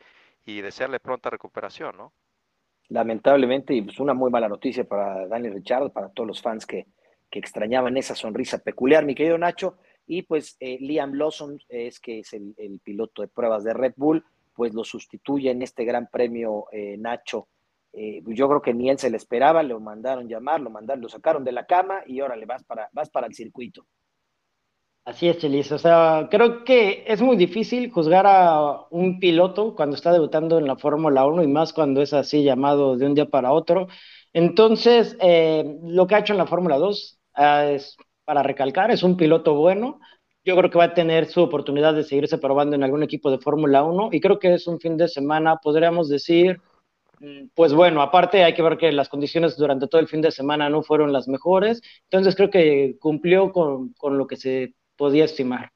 y 0.46 0.60
desearle 0.62 1.00
pronta 1.00 1.30
recuperación, 1.30 1.96
¿no? 1.96 2.12
Lamentablemente, 2.88 3.74
y 3.74 3.82
pues 3.82 4.00
una 4.00 4.14
muy 4.14 4.30
mala 4.30 4.48
noticia 4.48 4.84
para 4.84 5.26
Daniel 5.26 5.54
Richard, 5.54 5.92
para 5.92 6.08
todos 6.08 6.26
los 6.26 6.42
fans 6.42 6.66
que, 6.66 6.86
que 7.30 7.38
extrañaban 7.38 7.96
esa 7.96 8.14
sonrisa 8.14 8.58
peculiar, 8.58 9.04
mi 9.04 9.14
querido 9.14 9.38
Nacho. 9.38 9.76
Y 10.12 10.22
pues 10.22 10.56
eh, 10.58 10.76
Liam 10.80 11.12
Lawson 11.14 11.60
es 11.68 12.00
que 12.00 12.18
es 12.18 12.32
el, 12.32 12.80
piloto 12.82 13.22
de 13.22 13.28
pruebas 13.28 13.62
de 13.62 13.72
Red 13.72 13.92
Bull, 13.96 14.24
pues 14.56 14.74
lo 14.74 14.82
sustituye 14.82 15.52
en 15.52 15.62
este 15.62 15.84
gran 15.84 16.08
premio 16.08 16.64
eh, 16.72 16.96
Nacho. 16.98 17.46
Eh, 17.92 18.20
yo 18.26 18.48
creo 18.48 18.60
que 18.60 18.74
ni 18.74 18.90
él 18.90 18.98
se 18.98 19.08
le 19.08 19.16
esperaba, 19.16 19.62
lo 19.62 19.78
mandaron 19.78 20.28
llamar, 20.28 20.60
lo 20.60 20.68
mandaron, 20.68 21.00
lo 21.00 21.08
sacaron 21.08 21.44
de 21.44 21.52
la 21.52 21.64
cama 21.64 22.02
y 22.08 22.20
órale, 22.22 22.44
vas 22.44 22.64
para, 22.64 22.88
vas 22.92 23.08
para 23.08 23.28
el 23.28 23.34
circuito. 23.34 23.86
Así 25.04 25.28
es, 25.28 25.38
Chelis. 25.38 25.70
O 25.70 25.78
sea, 25.78 26.26
creo 26.28 26.64
que 26.64 27.04
es 27.06 27.22
muy 27.22 27.36
difícil 27.36 27.92
juzgar 27.92 28.26
a 28.26 28.88
un 28.90 29.20
piloto 29.20 29.76
cuando 29.76 29.94
está 29.94 30.12
debutando 30.12 30.58
en 30.58 30.66
la 30.66 30.74
Fórmula 30.74 31.24
1 31.24 31.44
y 31.44 31.46
más 31.46 31.72
cuando 31.72 32.02
es 32.02 32.12
así 32.14 32.42
llamado 32.42 32.96
de 32.96 33.06
un 33.06 33.14
día 33.14 33.26
para 33.26 33.52
otro. 33.52 33.86
Entonces, 34.32 35.16
lo 35.84 36.08
que 36.08 36.14
ha 36.16 36.18
hecho 36.18 36.32
en 36.32 36.38
la 36.38 36.46
Fórmula 36.48 36.78
2 36.78 37.20
ah, 37.34 37.66
es 37.66 37.96
para 38.30 38.44
recalcar, 38.44 38.92
es 38.92 39.02
un 39.02 39.16
piloto 39.16 39.54
bueno. 39.54 39.98
Yo 40.44 40.54
creo 40.54 40.70
que 40.70 40.78
va 40.78 40.84
a 40.84 40.94
tener 40.94 41.26
su 41.26 41.42
oportunidad 41.42 41.94
de 41.94 42.04
seguirse 42.04 42.38
probando 42.38 42.76
en 42.76 42.84
algún 42.84 43.02
equipo 43.02 43.28
de 43.28 43.40
Fórmula 43.40 43.82
1 43.82 44.10
y 44.12 44.20
creo 44.20 44.38
que 44.38 44.54
es 44.54 44.68
un 44.68 44.78
fin 44.78 44.96
de 44.96 45.08
semana, 45.08 45.56
podríamos 45.56 46.08
decir, 46.08 46.60
mm, 47.18 47.48
pues 47.56 47.74
bueno, 47.74 48.02
aparte 48.02 48.44
hay 48.44 48.54
que 48.54 48.62
ver 48.62 48.78
que 48.78 48.92
las 48.92 49.08
condiciones 49.08 49.56
durante 49.56 49.88
todo 49.88 50.00
el 50.00 50.06
fin 50.06 50.20
de 50.20 50.30
semana 50.30 50.70
no 50.70 50.84
fueron 50.84 51.12
las 51.12 51.26
mejores, 51.26 51.82
entonces 52.04 52.36
creo 52.36 52.50
que 52.50 52.98
cumplió 53.00 53.50
con, 53.50 53.94
con 53.94 54.16
lo 54.16 54.28
que 54.28 54.36
se 54.36 54.74
podía 54.94 55.24
estimar. 55.24 55.72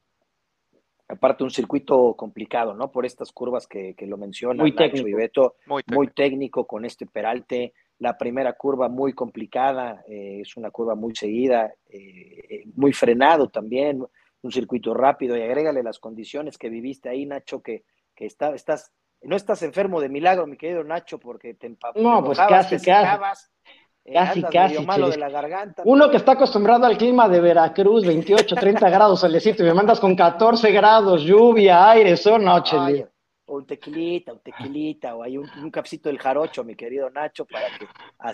Aparte 1.09 1.43
un 1.43 1.51
circuito 1.51 2.13
complicado, 2.13 2.73
¿no? 2.73 2.89
Por 2.89 3.05
estas 3.05 3.33
curvas 3.33 3.67
que, 3.67 3.95
que 3.95 4.07
lo 4.07 4.15
menciona 4.15 4.63
muy 4.63 4.71
Nacho 4.71 4.83
técnico. 4.93 5.09
y 5.09 5.13
Beto, 5.13 5.55
Muy 5.65 5.83
muy 5.87 6.07
técnico 6.07 6.65
con 6.65 6.85
este 6.85 7.05
peralte. 7.05 7.73
La 7.99 8.17
primera 8.17 8.53
curva 8.53 8.89
muy 8.89 9.13
complicada, 9.13 10.03
eh, 10.07 10.39
es 10.41 10.57
una 10.57 10.69
curva 10.71 10.95
muy 10.95 11.15
seguida, 11.15 11.73
eh, 11.89 12.63
muy 12.75 12.91
frenado 12.91 13.47
también, 13.49 14.03
un 14.41 14.51
circuito 14.51 14.93
rápido 14.93 15.37
y 15.37 15.41
agrégale 15.41 15.81
las 15.81 15.99
condiciones 15.99 16.57
que 16.57 16.69
viviste 16.69 17.09
ahí, 17.09 17.25
Nacho, 17.25 17.61
que, 17.61 17.83
que 18.13 18.25
está, 18.25 18.53
estás, 18.53 18.91
no 19.21 19.35
estás 19.35 19.63
enfermo 19.63 20.01
de 20.01 20.09
milagro, 20.09 20.45
mi 20.45 20.57
querido 20.57 20.83
Nacho, 20.83 21.19
porque 21.19 21.53
te, 21.53 21.69
empa- 21.71 21.93
No, 21.95 22.23
pues 22.23 22.37
casi, 22.37 22.77
te 22.77 22.85
casi. 22.85 23.43
eh, 24.03 24.13
Casi, 24.13 24.43
casi, 24.43 24.73
medio 24.75 24.81
malo 24.83 25.09
de 25.09 25.17
la 25.17 25.29
garganta. 25.29 25.81
Uno 25.85 26.03
pero- 26.03 26.11
que 26.11 26.17
está 26.17 26.33
acostumbrado 26.33 26.85
al 26.85 26.97
clima 26.97 27.27
de 27.29 27.39
Veracruz, 27.41 28.05
28, 28.05 28.55
30 28.55 28.89
grados 28.91 29.21
solecito, 29.21 29.63
y 29.63 29.67
me 29.67 29.73
mandas 29.73 29.99
con 29.99 30.15
14 30.15 30.69
grados, 30.71 31.23
lluvia, 31.23 31.89
aire, 31.91 32.15
sol, 32.17 32.43
no, 32.43 32.61
Chelis. 32.61 33.01
Ay, 33.01 33.05
o 33.45 33.55
un 33.57 33.65
tequilita, 33.65 34.33
un 34.33 34.39
tequilita, 34.41 35.15
o 35.15 35.23
hay 35.23 35.37
un, 35.37 35.51
un 35.55 35.71
capsito 35.71 36.09
del 36.09 36.19
jarocho, 36.19 36.63
mi 36.63 36.75
querido 36.75 37.09
Nacho, 37.09 37.45
para 37.45 37.71
que 37.71 37.91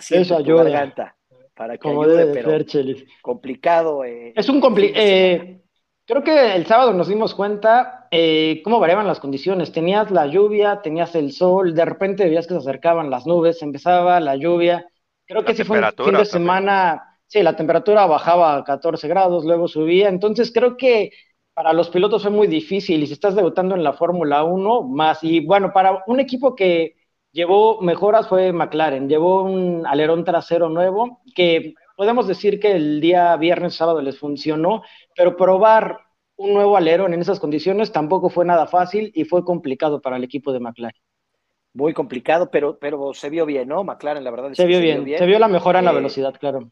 Eso 0.08 0.36
tu 0.42 0.52
garganta, 0.54 1.16
para 1.54 1.78
que 1.78 1.88
Como 1.88 1.90
ayude, 1.90 2.26
debe 2.26 2.30
de 2.32 2.38
pero 2.38 2.46
ser, 2.46 2.64
Chelis. 2.66 3.04
complicado. 3.20 4.04
eh, 4.04 4.38
Es 4.40 4.48
un 4.48 4.60
el 4.64 4.64
compli 4.64 4.92
fin 4.92 4.94
de 4.94 5.02
semana. 5.02 5.46
eh, 5.46 5.62
creo 6.06 6.22
que 6.24 6.54
el 6.54 6.66
sábado 6.66 6.92
nos 6.94 7.08
dimos 7.08 7.34
cuenta 7.34 8.08
eh, 8.10 8.60
cómo 8.64 8.80
variaban 8.80 9.06
las 9.06 9.20
condiciones. 9.20 9.72
Tenías 9.72 10.10
la 10.10 10.26
lluvia, 10.26 10.80
tenías 10.82 11.14
el 11.14 11.32
sol, 11.32 11.74
de 11.74 11.84
repente 11.84 12.24
veías 12.24 12.46
que 12.46 12.54
se 12.54 12.60
acercaban 12.60 13.10
las 13.10 13.26
nubes, 13.26 13.62
empezaba 13.62 14.20
la 14.20 14.36
lluvia. 14.36 14.86
Creo 15.26 15.44
que 15.44 15.54
La 15.54 15.54
sí 15.54 15.64
fue 15.64 15.78
un 15.78 15.94
fin 16.00 16.16
de 16.16 16.24
también. 16.26 16.26
semana, 16.26 17.18
sí, 17.26 17.42
la 17.42 17.56
temperatura 17.56 18.06
bajaba 18.06 18.56
a 18.56 18.64
14 18.64 19.06
grados, 19.08 19.44
luego 19.44 19.68
subía. 19.68 20.08
Entonces 20.08 20.50
creo 20.52 20.76
que 20.76 21.10
para 21.54 21.72
los 21.72 21.90
pilotos 21.90 22.22
fue 22.22 22.30
muy 22.30 22.46
difícil 22.46 23.02
y 23.02 23.06
si 23.06 23.12
estás 23.12 23.34
debutando 23.34 23.74
en 23.74 23.84
la 23.84 23.92
Fórmula 23.92 24.44
1, 24.44 24.82
más. 24.84 25.22
Y 25.22 25.40
bueno, 25.44 25.72
para 25.72 26.02
un 26.06 26.20
equipo 26.20 26.54
que 26.54 26.96
llevó 27.32 27.80
mejoras 27.82 28.28
fue 28.28 28.52
McLaren, 28.52 29.08
llevó 29.08 29.42
un 29.44 29.86
alerón 29.86 30.24
trasero 30.24 30.68
nuevo 30.68 31.20
que 31.34 31.74
podemos 31.96 32.26
decir 32.26 32.58
que 32.60 32.72
el 32.72 33.00
día 33.00 33.36
viernes, 33.36 33.74
sábado 33.74 34.00
les 34.02 34.18
funcionó, 34.18 34.82
pero 35.16 35.36
probar 35.36 36.00
un 36.36 36.54
nuevo 36.54 36.76
alerón 36.76 37.14
en 37.14 37.20
esas 37.20 37.38
condiciones 37.40 37.92
tampoco 37.92 38.30
fue 38.30 38.44
nada 38.44 38.66
fácil 38.66 39.12
y 39.14 39.24
fue 39.24 39.44
complicado 39.44 40.00
para 40.00 40.16
el 40.16 40.24
equipo 40.24 40.52
de 40.52 40.60
McLaren. 40.60 41.00
Muy 41.74 41.94
complicado, 41.94 42.50
pero, 42.50 42.78
pero 42.78 43.14
se 43.14 43.30
vio 43.30 43.46
bien, 43.46 43.68
¿no? 43.68 43.84
McLaren, 43.84 44.24
la 44.24 44.30
verdad. 44.30 44.52
es 44.52 44.56
Se 44.56 44.64
que 44.64 44.68
vio 44.68 44.80
bien, 44.80 45.12
se 45.14 45.26
vio 45.26 45.38
la 45.38 45.48
mejora 45.48 45.78
en 45.80 45.84
la 45.86 45.92
Eh, 45.92 45.94
velocidad, 45.94 46.34
claro. 46.38 46.70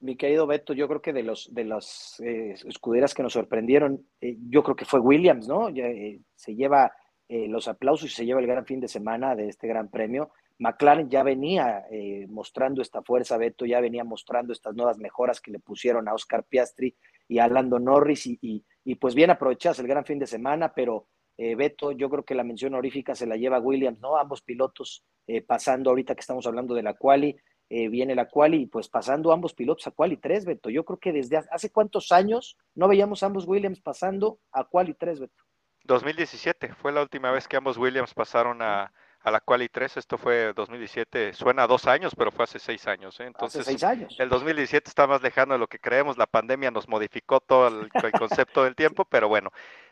Mi 0.00 0.16
querido 0.16 0.46
Beto, 0.46 0.74
yo 0.74 0.86
creo 0.86 1.02
que 1.02 1.12
de 1.12 1.24
los 1.24 1.52
de 1.52 1.64
las 1.64 2.20
eh, 2.20 2.54
escuderas 2.66 3.14
que 3.14 3.24
nos 3.24 3.32
sorprendieron, 3.32 4.06
eh, 4.20 4.36
yo 4.48 4.62
creo 4.62 4.76
que 4.76 4.84
fue 4.84 5.00
Williams, 5.00 5.48
¿no? 5.48 5.68
Eh, 5.70 6.20
se 6.34 6.54
lleva 6.54 6.92
los 7.30 7.68
aplausos 7.68 8.10
y 8.10 8.14
se 8.14 8.24
lleva 8.24 8.40
el 8.40 8.46
gran 8.46 8.64
fin 8.64 8.80
de 8.80 8.88
semana 8.88 9.36
de 9.36 9.48
este 9.48 9.68
gran 9.68 9.90
premio. 9.90 10.30
McLaren 10.60 11.10
ya 11.10 11.22
venía 11.22 11.84
mostrando 12.26 12.80
esta 12.80 13.02
fuerza, 13.02 13.36
Beto 13.36 13.66
ya 13.66 13.82
venía 13.82 14.02
mostrando 14.02 14.54
estas 14.54 14.74
nuevas 14.74 14.96
mejoras 14.96 15.38
que 15.38 15.50
le 15.50 15.58
pusieron 15.58 16.08
a 16.08 16.14
Oscar 16.14 16.44
Piastri 16.44 16.96
y 17.28 17.38
a 17.38 17.46
Lando 17.48 17.78
Norris 17.78 18.26
y, 18.26 18.64
pues 18.98 19.14
bien 19.14 19.28
aprovechadas 19.28 19.78
el 19.78 19.88
gran 19.88 20.06
fin 20.06 20.18
de 20.18 20.26
semana, 20.26 20.72
pero 20.74 21.08
Beto, 21.36 21.92
yo 21.92 22.08
creo 22.08 22.24
que 22.24 22.34
la 22.34 22.44
mención 22.44 22.72
honorífica 22.72 23.14
se 23.14 23.26
la 23.26 23.36
lleva 23.36 23.60
Williams, 23.60 24.00
¿no? 24.00 24.16
Ambos 24.16 24.40
pilotos 24.40 25.04
pasando 25.46 25.90
ahorita 25.90 26.14
que 26.14 26.22
estamos 26.22 26.46
hablando 26.46 26.74
de 26.74 26.82
la 26.82 26.94
quali, 26.94 27.36
eh, 27.70 27.88
viene 27.88 28.14
la 28.14 28.28
quali 28.28 28.66
pues 28.66 28.88
pasando 28.88 29.32
ambos 29.32 29.54
pilotos 29.54 29.86
a 29.86 29.90
quali 29.90 30.16
3, 30.16 30.44
Beto. 30.44 30.70
Yo 30.70 30.84
creo 30.84 30.98
que 30.98 31.12
desde 31.12 31.36
hace 31.50 31.70
cuántos 31.70 32.12
años 32.12 32.56
no 32.74 32.88
veíamos 32.88 33.22
ambos 33.22 33.46
Williams 33.46 33.80
pasando 33.80 34.40
a 34.52 34.64
quali 34.64 34.94
3, 34.94 35.20
Beto. 35.20 35.44
2017 35.84 36.74
fue 36.74 36.92
la 36.92 37.02
última 37.02 37.30
vez 37.30 37.48
que 37.48 37.56
ambos 37.56 37.78
Williams 37.78 38.14
pasaron 38.14 38.60
a, 38.62 38.92
a 39.28 39.30
la 39.30 39.40
Quali 39.40 39.68
3. 39.68 39.96
Esto 39.96 40.18
fue 40.18 40.52
2017. 40.54 41.32
Suena 41.34 41.64
a 41.64 41.66
dos 41.66 41.86
años, 41.86 42.14
pero 42.16 42.30
fue 42.30 42.44
hace 42.44 42.58
seis 42.58 42.86
años. 42.86 43.18
¿eh? 43.20 43.26
Entonces, 43.26 43.60
hace 43.60 43.70
seis 43.70 43.84
años. 43.84 44.16
el 44.18 44.28
2017 44.28 44.88
está 44.88 45.06
más 45.06 45.22
lejano 45.22 45.54
de 45.54 45.58
lo 45.58 45.66
que 45.66 45.78
creemos. 45.78 46.18
La 46.18 46.26
pandemia 46.26 46.70
nos 46.70 46.88
modificó 46.88 47.40
todo 47.40 47.68
el, 47.68 47.90
el 48.02 48.12
concepto 48.12 48.64
del 48.64 48.74
tiempo, 48.74 49.04
pero 49.10 49.28
bueno. 49.28 49.50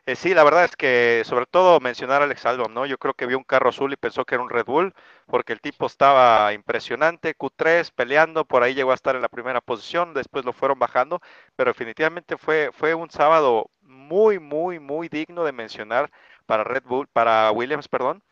Eh, 0.09 0.15
sí, 0.15 0.35
la 0.35 0.45
verdad 0.45 0.65
es 0.65 0.77
que 0.77 1.23
sobre 1.25 1.47
todo 1.47 1.81
mencionar 1.81 2.23
a 2.23 2.27
Alex 2.27 2.47
Albon, 2.47 2.73
¿no? 2.73 2.87
Yo 2.87 2.97
creo 2.97 3.15
que 3.15 3.27
vio 3.27 3.39
un 3.39 3.43
carro 3.43 3.71
azul 3.71 3.93
y 3.93 3.97
pensó 3.97 4.25
que 4.25 4.37
era 4.37 4.45
un 4.45 4.51
Red 4.51 4.65
Bull, 4.65 4.95
porque 5.27 5.53
el 5.53 5.61
tipo 5.61 5.87
estaba 5.87 6.53
impresionante, 6.53 7.37
Q3 7.37 7.91
peleando, 7.93 8.45
por 8.45 8.63
ahí 8.63 8.75
llegó 8.75 8.93
a 8.93 8.95
estar 8.95 9.17
en 9.17 9.23
la 9.23 9.29
primera 9.29 9.61
posición, 9.61 10.15
después 10.15 10.45
lo 10.45 10.53
fueron 10.53 10.79
bajando, 10.79 11.21
pero 11.57 11.73
definitivamente 11.73 12.37
fue, 12.37 12.71
fue 12.73 12.95
un 12.95 13.11
sábado 13.11 13.69
muy, 13.83 14.39
muy, 14.39 14.79
muy 14.79 15.09
digno 15.09 15.43
de 15.43 15.51
mencionar 15.51 16.09
para 16.47 16.63
Red 16.63 16.85
Bull, 16.85 17.09
para 17.09 17.51
Williams, 17.51 17.89
perdón, 17.89 18.23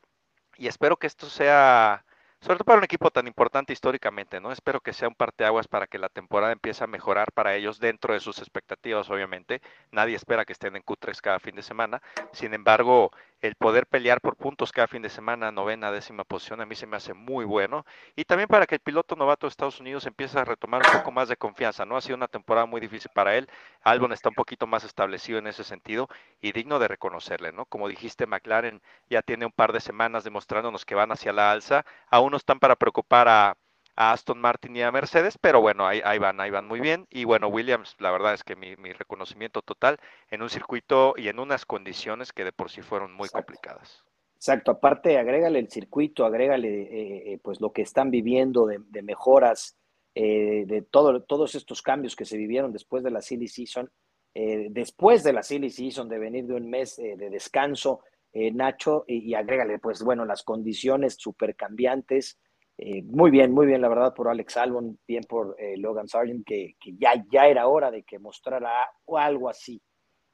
y 0.56 0.66
espero 0.66 0.96
que 0.96 1.06
esto 1.06 1.28
sea, 1.28 2.04
sobre 2.40 2.58
todo 2.58 2.64
para 2.64 2.78
un 2.78 2.84
equipo 2.84 3.10
tan 3.10 3.26
importante 3.26 3.72
históricamente, 3.72 4.40
¿no? 4.40 4.52
Espero 4.52 4.80
que 4.80 4.92
sea 4.92 5.08
un 5.08 5.14
parteaguas 5.14 5.68
para 5.68 5.86
que 5.86 5.98
la 5.98 6.08
temporada 6.08 6.52
empiece 6.52 6.84
a 6.84 6.86
mejorar 6.86 7.32
para 7.32 7.54
ellos 7.54 7.78
dentro 7.78 8.14
de 8.14 8.20
sus 8.20 8.38
expectativas, 8.38 9.08
obviamente. 9.10 9.60
Nadie 9.90 10.16
espera 10.16 10.44
que 10.44 10.52
estén 10.52 10.76
en 10.76 10.82
Q3 10.82 11.20
cada 11.20 11.40
fin 11.40 11.56
de 11.56 11.62
semana. 11.62 12.02
Sin 12.32 12.54
embargo, 12.54 13.10
el 13.44 13.56
poder 13.56 13.86
pelear 13.86 14.22
por 14.22 14.36
puntos 14.36 14.72
cada 14.72 14.86
fin 14.88 15.02
de 15.02 15.10
semana, 15.10 15.52
novena, 15.52 15.92
décima 15.92 16.24
posición, 16.24 16.62
a 16.62 16.66
mí 16.66 16.74
se 16.74 16.86
me 16.86 16.96
hace 16.96 17.12
muy 17.12 17.44
bueno. 17.44 17.84
Y 18.16 18.24
también 18.24 18.48
para 18.48 18.66
que 18.66 18.76
el 18.76 18.80
piloto 18.80 19.16
novato 19.16 19.46
de 19.46 19.50
Estados 19.50 19.80
Unidos 19.80 20.06
empiece 20.06 20.38
a 20.38 20.46
retomar 20.46 20.80
un 20.82 20.98
poco 20.98 21.12
más 21.12 21.28
de 21.28 21.36
confianza, 21.36 21.84
¿no? 21.84 21.98
Ha 21.98 22.00
sido 22.00 22.16
una 22.16 22.26
temporada 22.26 22.64
muy 22.64 22.80
difícil 22.80 23.10
para 23.14 23.36
él. 23.36 23.46
Albon 23.82 24.12
está 24.12 24.30
un 24.30 24.34
poquito 24.34 24.66
más 24.66 24.84
establecido 24.84 25.38
en 25.38 25.46
ese 25.46 25.62
sentido 25.62 26.08
y 26.40 26.52
digno 26.52 26.78
de 26.78 26.88
reconocerle, 26.88 27.52
¿no? 27.52 27.66
Como 27.66 27.86
dijiste, 27.86 28.26
McLaren 28.26 28.80
ya 29.10 29.20
tiene 29.20 29.44
un 29.44 29.52
par 29.52 29.74
de 29.74 29.80
semanas 29.80 30.24
demostrándonos 30.24 30.86
que 30.86 30.94
van 30.94 31.12
hacia 31.12 31.34
la 31.34 31.52
alza. 31.52 31.84
Aún 32.08 32.30
no 32.30 32.38
están 32.38 32.58
para 32.58 32.76
preocupar 32.76 33.28
a, 33.28 33.58
a 33.96 34.12
Aston 34.12 34.40
Martin 34.40 34.76
y 34.76 34.82
a 34.82 34.92
Mercedes, 34.92 35.38
pero 35.38 35.60
bueno, 35.60 35.86
ahí, 35.86 36.00
ahí, 36.04 36.18
van, 36.18 36.40
ahí 36.40 36.50
van 36.50 36.66
muy 36.66 36.80
bien. 36.80 37.06
Y 37.10 37.24
bueno, 37.24 37.48
Williams, 37.48 37.94
la 37.98 38.10
verdad 38.10 38.34
es 38.34 38.42
que 38.44 38.56
mi, 38.56 38.76
mi, 38.76 38.92
reconocimiento 38.92 39.62
total 39.62 39.98
en 40.30 40.42
un 40.42 40.50
circuito 40.50 41.14
y 41.16 41.28
en 41.28 41.38
unas 41.38 41.64
condiciones 41.64 42.32
que 42.32 42.44
de 42.44 42.52
por 42.52 42.70
sí 42.70 42.82
fueron 42.82 43.12
muy 43.12 43.26
Exacto. 43.26 43.46
complicadas. 43.46 44.04
Exacto, 44.36 44.72
aparte 44.72 45.16
agrégale 45.16 45.58
el 45.58 45.70
circuito, 45.70 46.26
agrégale 46.26 46.82
eh, 46.82 47.32
eh, 47.32 47.38
pues 47.42 47.60
lo 47.60 47.72
que 47.72 47.82
están 47.82 48.10
viviendo 48.10 48.66
de, 48.66 48.78
de 48.90 49.02
mejoras, 49.02 49.78
eh, 50.16 50.64
de 50.66 50.82
todo, 50.82 51.24
todos 51.24 51.56
estos 51.56 51.82
cambios 51.82 52.14
que 52.14 52.24
se 52.24 52.36
vivieron 52.36 52.72
después 52.72 53.02
de 53.02 53.10
la 53.10 53.20
silly 53.20 53.48
season, 53.48 53.90
eh, 54.32 54.68
después 54.70 55.24
de 55.24 55.32
la 55.32 55.42
silly 55.42 55.70
season, 55.70 56.08
de 56.08 56.18
venir 56.20 56.46
de 56.46 56.54
un 56.54 56.70
mes 56.70 56.98
eh, 57.00 57.16
de 57.16 57.30
descanso, 57.30 58.00
Nacho, 58.32 59.04
y, 59.06 59.30
y, 59.30 59.34
agrégale 59.36 59.78
pues 59.78 60.02
bueno 60.02 60.24
las 60.24 60.42
condiciones 60.42 61.14
súper 61.16 61.54
cambiantes, 61.54 62.36
eh, 62.76 63.02
muy 63.02 63.30
bien, 63.30 63.52
muy 63.52 63.66
bien, 63.66 63.80
la 63.80 63.88
verdad, 63.88 64.14
por 64.14 64.28
Alex 64.28 64.56
Albon, 64.56 64.98
bien 65.06 65.22
por 65.28 65.54
eh, 65.58 65.76
Logan 65.76 66.08
Sargent, 66.08 66.44
que, 66.44 66.74
que, 66.80 66.94
ya, 66.98 67.24
ya 67.30 67.46
era 67.46 67.68
hora 67.68 67.90
de 67.90 68.02
que 68.02 68.18
mostrara 68.18 68.90
algo 69.16 69.48
así. 69.48 69.80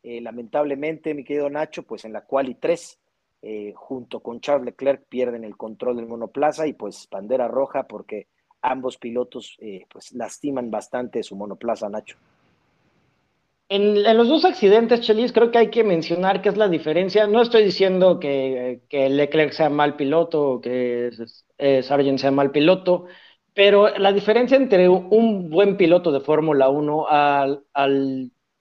Eh, 0.03 0.21
lamentablemente, 0.21 1.15
mi 1.15 1.23
querido 1.25 1.51
Nacho, 1.51 1.83
pues 1.83 2.05
en 2.05 2.13
la 2.13 2.25
quali 2.25 2.55
3, 2.55 2.99
junto 3.75 4.21
con 4.21 4.41
Charles 4.41 4.67
Leclerc, 4.67 5.05
pierden 5.09 5.45
el 5.45 5.57
control 5.57 5.97
del 5.97 6.07
monoplaza 6.07 6.67
y 6.67 6.75
pues 6.75 7.09
bandera 7.11 7.49
roja 7.49 7.85
porque 7.85 8.29
ambos 8.61 8.99
pilotos 8.99 9.57
pues 9.89 10.13
lastiman 10.13 10.71
bastante 10.71 11.23
su 11.23 11.37
monoplaza, 11.37 11.89
Nacho. 11.89 12.19
En, 13.71 14.05
en, 14.05 14.17
los 14.17 14.29
dos 14.29 14.45
accidentes, 14.45 15.01
Chelis, 15.01 15.33
creo 15.33 15.53
que 15.53 15.59
hay 15.59 15.71
que 15.71 15.85
mencionar 15.85 16.43
qué 16.43 16.49
es 16.49 16.57
la 16.57 16.69
diferencia. 16.69 17.29
No 17.29 17.41
estoy 17.41 17.63
diciendo 17.63 18.19
que, 18.19 18.83
que 18.89 19.09
Leclerc 19.09 19.53
sea 19.53 19.71
mal 19.71 19.95
piloto 19.95 20.55
o 20.55 20.61
que 20.61 21.11
eh, 21.57 21.83
Sargent 21.85 22.19
sea 22.19 22.33
mal 22.33 22.51
piloto, 22.51 23.07
pero 23.55 23.89
la 23.97 24.13
diferencia 24.13 24.57
entre 24.57 24.89
un 24.89 25.51
buen 25.51 25.77
piloto 25.77 26.11
de 26.11 26.19
Fórmula 26.21 26.69
1 26.69 27.07
a, 27.09 27.45
a, 27.75 27.89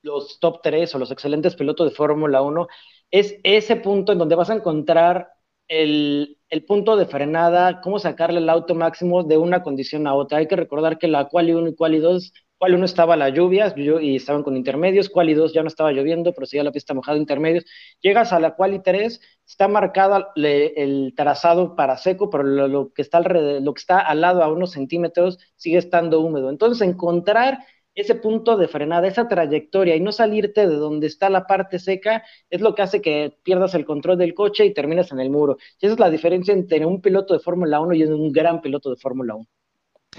los 0.04 0.40
top 0.40 0.62
3 0.62 0.94
o 0.94 1.00
los 1.00 1.12
excelentes 1.12 1.56
pilotos 1.56 1.90
de 1.90 1.96
Fórmula 1.96 2.44
1 2.44 2.68
es 3.10 3.40
ese 3.44 3.78
punto 3.78 4.12
en 4.12 4.20
donde 4.20 4.36
vas 4.36 4.52
a 4.52 4.56
encontrar 4.56 5.30
el, 5.68 6.38
el, 6.50 6.66
punto 6.66 6.96
de 6.98 7.08
frenada, 7.08 7.82
cómo 7.82 7.98
sacarle 8.00 8.40
el 8.42 8.50
auto 8.50 8.76
máximo 8.76 9.24
de 9.24 9.38
una 9.38 9.64
condición 9.64 10.06
a 10.08 10.14
otra. 10.14 10.38
Hay 10.40 10.48
que 10.48 10.56
recordar 10.56 11.00
que 11.00 11.08
la 11.08 11.30
quali 11.30 11.54
1 11.54 11.70
y 11.70 11.76
quali 11.76 11.98
2 12.00 12.32
cual 12.60 12.76
uno 12.76 12.86
estaba 12.86 13.16
la 13.16 13.30
lluvia 13.30 13.74
y 13.76 14.18
estaban 14.18 14.44
con 14.44 14.58
intermedios, 14.58 15.10
cual 15.10 15.30
y 15.30 15.34
dos 15.34 15.54
ya 15.54 15.64
no 15.64 15.70
estaba 15.70 15.92
lloviendo, 15.94 16.34
pero 16.34 16.46
seguía 16.46 16.64
la 16.64 16.72
pista 16.74 16.94
mojada 16.94 17.18
intermedios. 17.18 17.66
Llegas 18.02 18.34
a 18.34 18.40
la 18.40 18.56
cual 18.56 18.74
y 18.76 18.84
tres, 18.84 19.22
está 19.48 19.68
marcado 19.70 20.28
le, 20.36 20.74
el 20.84 21.14
trazado 21.16 21.76
para 21.76 21.98
seco, 21.98 22.30
pero 22.30 22.44
lo, 22.44 22.94
que 22.94 23.02
está 23.02 23.20
alrededor, 23.20 23.62
lo 23.64 23.74
que 23.74 23.80
está 23.80 24.00
al 24.00 24.22
lado 24.22 24.44
a 24.44 24.52
unos 24.52 24.72
centímetros 24.72 25.40
sigue 25.56 25.78
estando 25.78 26.20
húmedo. 26.20 26.50
Entonces, 26.50 26.88
encontrar 26.88 27.60
ese 27.96 28.16
punto 28.16 28.58
de 28.58 28.68
frenada, 28.68 29.08
esa 29.08 29.28
trayectoria 29.28 29.96
y 29.96 30.02
no 30.02 30.12
salirte 30.12 30.68
de 30.68 30.76
donde 30.76 31.08
está 31.08 31.30
la 31.30 31.48
parte 31.48 31.80
seca 31.80 32.24
es 32.50 32.62
lo 32.62 32.76
que 32.76 32.82
hace 32.82 33.02
que 33.02 33.38
pierdas 33.44 33.74
el 33.76 33.86
control 33.86 34.18
del 34.18 34.34
coche 34.34 34.66
y 34.66 34.74
termines 34.74 35.12
en 35.12 35.20
el 35.20 35.30
muro. 35.30 35.58
Y 35.80 35.86
esa 35.86 35.94
es 35.94 36.00
la 36.00 36.10
diferencia 36.10 36.54
entre 36.54 36.86
un 36.86 37.02
piloto 37.02 37.34
de 37.34 37.40
Fórmula 37.40 37.80
1 37.82 37.94
y 37.96 38.04
un 38.04 38.32
gran 38.32 38.62
piloto 38.62 38.90
de 38.90 38.98
Fórmula 38.98 39.36
1. 39.36 39.48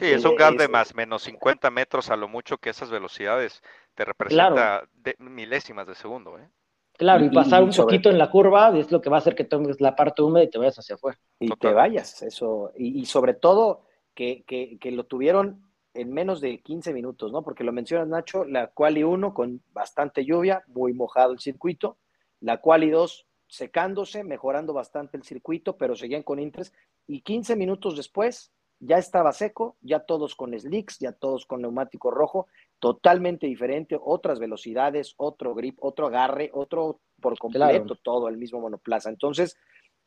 Sí, 0.00 0.07
es 0.07 0.25
un 0.25 0.35
gap 0.35 0.54
de 0.54 0.69
más 0.69 0.95
menos 0.95 1.23
50 1.23 1.71
metros 1.71 2.11
a 2.11 2.16
lo 2.16 2.26
mucho 2.26 2.59
que 2.59 2.71
esas 2.71 2.90
velocidades 2.90 3.62
te 3.95 4.04
claro. 4.28 4.87
de 4.95 5.14
milésimas 5.19 5.87
de 5.87 5.95
segundo. 5.95 6.38
¿eh? 6.38 6.49
Claro, 6.97 7.25
y, 7.25 7.30
pasar 7.30 7.62
un 7.62 7.71
poquito 7.71 8.11
en 8.11 8.19
la 8.19 8.30
curva 8.30 8.76
es 8.76 8.90
lo 8.90 9.00
que 9.00 9.11
va 9.11 9.16
a 9.16 9.21
hacer 9.21 9.35
que 9.35 9.45
tomes 9.45 9.80
la 9.80 9.97
parte 9.97 10.23
húmeda 10.23 10.45
y 10.45 10.50
te 10.50 10.59
vayas 10.59 10.78
hacia 10.78 10.95
afuera. 10.95 11.19
Y 11.38 11.49
te 11.49 11.73
vayas, 11.73 12.23
eso. 12.23 12.73
Y, 12.76 13.04
sobre 13.07 13.35
todo 13.35 13.85
que, 14.14 14.45
que, 14.47 14.90
lo 14.90 15.04
tuvieron 15.04 15.62
en 15.95 16.12
menos 16.12 16.40
de 16.40 16.61
15 16.61 16.92
minutos, 16.92 17.33
¿no? 17.33 17.42
Porque 17.42 17.64
lo 17.64 17.73
mencionas, 17.73 18.09
Nacho, 18.09 18.45
la 18.45 18.69
quali 18.69 19.02
1 19.02 19.35
con 19.35 19.62
bastante 19.73 20.25
lluvia, 20.25 20.62
muy 20.66 20.92
mojado 20.92 21.33
el 21.33 21.40
circuito, 21.40 21.99
la 22.40 22.61
quali 22.61 22.90
2 22.90 23.26
secándose, 23.49 24.23
mejorando 24.23 24.73
bastante 24.73 25.16
el 25.16 25.25
circuito, 25.25 25.76
pero 25.76 25.97
seguían 25.97 26.23
con 26.23 26.38
interés. 26.38 26.73
Y 27.07 27.23
15 27.23 27.57
minutos 27.57 27.97
después 27.97 28.52
ya 28.81 28.97
estaba 28.99 29.33
seco, 29.33 29.77
ya 29.83 30.01
todos 30.01 30.35
con 30.35 30.59
slicks, 30.59 30.99
ya 30.99 31.13
todos 31.13 31.47
con 31.47 31.61
neumático 31.61 32.11
rojo, 32.11 32.47
totalmente 32.79 33.47
diferente, 33.47 33.99
otras 34.03 34.39
velocidades, 34.39 35.15
otro 35.19 35.55
grip, 35.55 35.77
otro 35.81 36.07
agarre, 36.07 36.51
otro 36.55 37.01
por 37.21 37.39
completo, 37.39 37.97
todo 37.97 38.29
el 38.29 38.39
mismo 38.39 38.61
monoplaza. 38.61 39.11
Entonces, 39.11 39.57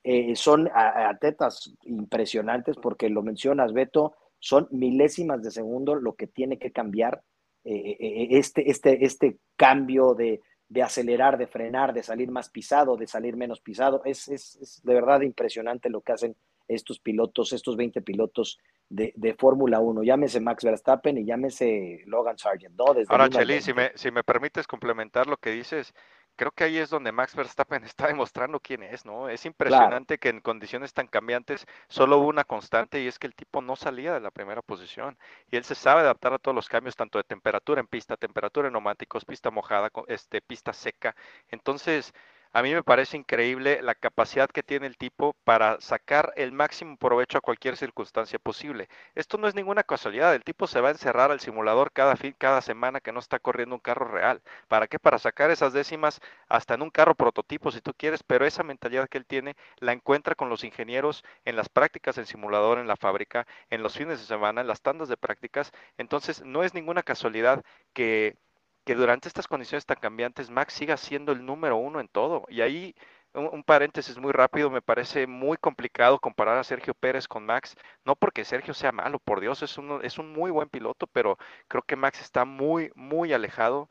eh, 0.04 0.36
son 0.36 0.70
atletas 0.74 1.74
impresionantes 1.84 2.76
porque 2.78 3.10
lo 3.10 3.22
mencionas, 3.22 3.72
Beto, 3.72 4.16
son 4.40 4.68
milésimas 4.72 5.42
de 5.44 5.52
segundo 5.52 5.96
lo 5.96 6.16
que 6.16 6.28
tiene 6.28 6.58
que 6.58 6.72
cambiar 6.72 7.22
eh, 7.64 7.96
eh, 7.98 8.28
este, 8.32 8.70
este, 8.70 9.06
este 9.06 9.38
cambio 9.56 10.16
de, 10.16 10.42
de 10.68 10.82
acelerar, 10.82 11.38
de 11.38 11.48
frenar, 11.48 11.94
de 11.94 12.04
salir 12.04 12.30
más 12.32 12.50
pisado, 12.50 12.98
de 12.98 13.08
salir 13.08 13.38
menos 13.38 13.62
pisado. 13.62 14.02
Es, 14.04 14.28
es, 14.28 14.58
es, 14.58 14.82
de 14.84 14.94
verdad 14.96 15.22
impresionante 15.22 15.90
lo 15.90 16.02
que 16.02 16.12
hacen 16.12 16.36
estos 16.68 17.00
pilotos, 17.00 17.54
estos 17.54 17.76
20 17.76 18.02
pilotos 18.02 18.60
de, 18.90 19.14
de 19.16 19.34
Fórmula 19.34 19.80
1. 19.80 20.04
Llámese 20.04 20.40
Max 20.40 20.64
Verstappen 20.64 21.18
y 21.18 21.26
llámese 21.26 22.04
Logan 22.06 22.38
Sargent. 22.38 22.76
¿no? 22.78 22.86
Ahora, 23.10 23.30
Cheli, 23.30 23.62
si 23.62 23.74
me, 23.74 23.92
si 23.96 24.12
me 24.12 24.24
permites 24.24 24.68
complementar 24.68 25.28
lo 25.28 25.38
que 25.38 25.52
dices, 25.52 25.94
creo 26.36 26.52
que 26.52 26.64
ahí 26.64 26.78
es 26.78 26.90
donde 26.90 27.12
Max 27.12 27.36
Verstappen 27.36 27.84
está 27.84 28.08
demostrando 28.08 28.60
quién 28.60 28.84
es, 28.84 29.06
¿no? 29.06 29.30
Es 29.30 29.46
impresionante 29.46 30.18
que 30.18 30.30
en 30.30 30.42
condiciones 30.42 30.94
tan 30.94 31.08
cambiantes 31.08 31.66
solo 31.88 32.18
hubo 32.18 32.28
una 32.28 32.44
constante 32.44 33.02
y 33.02 33.08
es 33.08 33.20
que 33.20 33.28
el 33.28 33.36
tipo 33.36 33.62
no 33.62 33.76
salía 33.76 34.14
de 34.14 34.20
la 34.20 34.32
primera 34.32 34.62
posición 34.62 35.18
y 35.52 35.58
él 35.58 35.64
se 35.64 35.76
sabe 35.76 36.02
adaptar 36.02 36.34
a 36.34 36.40
todos 36.40 36.56
los 36.56 36.70
cambios, 36.70 36.96
tanto 36.96 37.18
de 37.18 37.24
temperatura 37.24 37.82
en 37.82 37.88
pista, 37.88 38.18
temperatura 38.18 38.68
en 38.68 38.74
neumáticos, 38.74 39.26
pista 39.26 39.52
mojada, 39.52 39.90
este, 40.08 40.42
pista 40.42 40.74
seca. 40.74 41.16
Entonces, 41.50 42.14
a 42.54 42.62
mí 42.62 42.74
me 42.74 42.84
parece 42.84 43.18
increíble 43.18 43.82
la 43.82 43.96
capacidad 43.96 44.50
que 44.50 44.62
tiene 44.62 44.86
el 44.86 44.96
tipo 44.98 45.34
para 45.44 45.82
sacar 45.82 46.34
el 46.36 46.52
máximo 46.52 46.98
provecho 46.98 47.40
a 47.40 47.42
cualquier 47.42 47.78
circunstancia 47.78 48.38
posible. 48.38 48.90
Esto 49.16 49.40
no 49.40 49.48
es 49.48 49.56
ninguna 49.56 49.84
casualidad, 49.84 50.36
el 50.36 50.44
tipo 50.44 50.68
se 50.68 50.80
va 50.80 50.90
a 50.90 50.92
encerrar 50.92 51.32
al 51.32 51.40
simulador 51.40 51.92
cada, 51.92 52.16
fin, 52.16 52.36
cada 52.38 52.62
semana 52.62 53.02
que 53.02 53.12
no 53.12 53.20
está 53.20 53.40
corriendo 53.40 53.76
un 53.76 53.82
carro 53.82 54.08
real. 54.08 54.42
¿Para 54.68 54.88
qué? 54.88 55.00
Para 55.00 55.18
sacar 55.18 55.50
esas 55.50 55.74
décimas 55.74 56.22
hasta 56.48 56.76
en 56.76 56.84
un 56.84 56.92
carro 56.92 57.16
prototipo 57.16 57.72
si 57.72 57.82
tú 57.82 57.92
quieres, 57.98 58.22
pero 58.24 58.46
esa 58.46 58.64
mentalidad 58.64 59.10
que 59.10 59.18
él 59.18 59.26
tiene 59.26 59.56
la 59.80 59.94
encuentra 59.94 60.36
con 60.36 60.50
los 60.50 60.64
ingenieros 60.64 61.24
en 61.46 61.56
las 61.56 61.70
prácticas 61.70 62.18
en 62.20 62.28
simulador, 62.28 62.78
en 62.78 62.88
la 62.88 62.98
fábrica, 62.98 63.48
en 63.72 63.82
los 63.82 63.98
fines 63.98 64.20
de 64.20 64.26
semana, 64.26 64.62
en 64.62 64.68
las 64.68 64.82
tandas 64.82 65.10
de 65.10 65.18
prácticas. 65.18 65.72
Entonces, 65.98 66.44
no 66.46 66.64
es 66.64 66.74
ninguna 66.76 67.02
casualidad 67.02 67.64
que 67.94 68.38
que 68.86 68.96
durante 68.96 69.28
estas 69.28 69.48
condiciones 69.48 69.86
tan 69.86 69.98
cambiantes 69.98 70.50
Max 70.50 70.74
siga 70.74 70.98
siendo 70.98 71.32
el 71.32 71.46
número 71.46 71.78
uno 71.78 72.00
en 72.00 72.08
todo. 72.08 72.46
Y 72.50 72.62
ahí 72.62 72.96
un, 73.34 73.64
paréntesis 73.64 74.18
muy 74.18 74.32
rápido, 74.32 74.70
me 74.70 74.82
parece 74.82 75.28
muy 75.28 75.58
complicado 75.58 76.20
comparar 76.20 76.58
a 76.58 76.64
Sergio 76.64 76.94
Pérez 76.94 77.28
con 77.28 77.46
Max, 77.46 77.76
no 78.06 78.16
porque 78.16 78.46
Sergio 78.46 78.74
sea 78.74 78.92
malo, 78.92 79.20
por 79.20 79.42
Dios, 79.42 79.64
es 79.64 79.78
un, 79.78 80.00
es 80.04 80.20
un 80.20 80.32
muy 80.32 80.52
buen 80.52 80.70
piloto, 80.70 81.08
pero 81.08 81.38
creo 81.68 81.84
que 81.84 81.96
Max 81.96 82.22
está 82.22 82.46
muy, 82.46 82.92
muy 82.96 83.34
alejado 83.34 83.90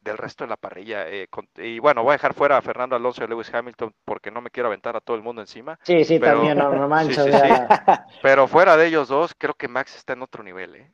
del 0.00 0.16
resto 0.16 0.44
de 0.44 0.50
la 0.50 0.56
parrilla. 0.56 1.08
Eh, 1.08 1.26
y 1.56 1.80
bueno, 1.80 2.02
voy 2.02 2.10
a 2.10 2.12
dejar 2.12 2.34
fuera 2.34 2.56
a 2.56 2.62
Fernando 2.62 2.94
Alonso 2.94 3.24
y 3.24 3.26
Lewis 3.26 3.52
Hamilton 3.52 3.92
porque 4.04 4.30
no 4.30 4.40
me 4.40 4.50
quiero 4.50 4.68
aventar 4.68 4.96
a 4.96 5.00
todo 5.00 5.16
el 5.16 5.22
mundo 5.22 5.42
encima. 5.42 5.78
Sí, 5.82 6.04
sí, 6.04 6.20
también, 6.20 6.58
no, 6.58 6.70
Pero 8.22 8.46
fuera 8.46 8.76
de 8.76 8.86
ellos 8.86 9.08
dos, 9.08 9.34
creo 9.36 9.54
que 9.54 9.68
Max 9.68 9.96
está 9.96 10.12
en 10.12 10.22
otro 10.22 10.44
nivel. 10.44 10.76
¿eh? 10.76 10.92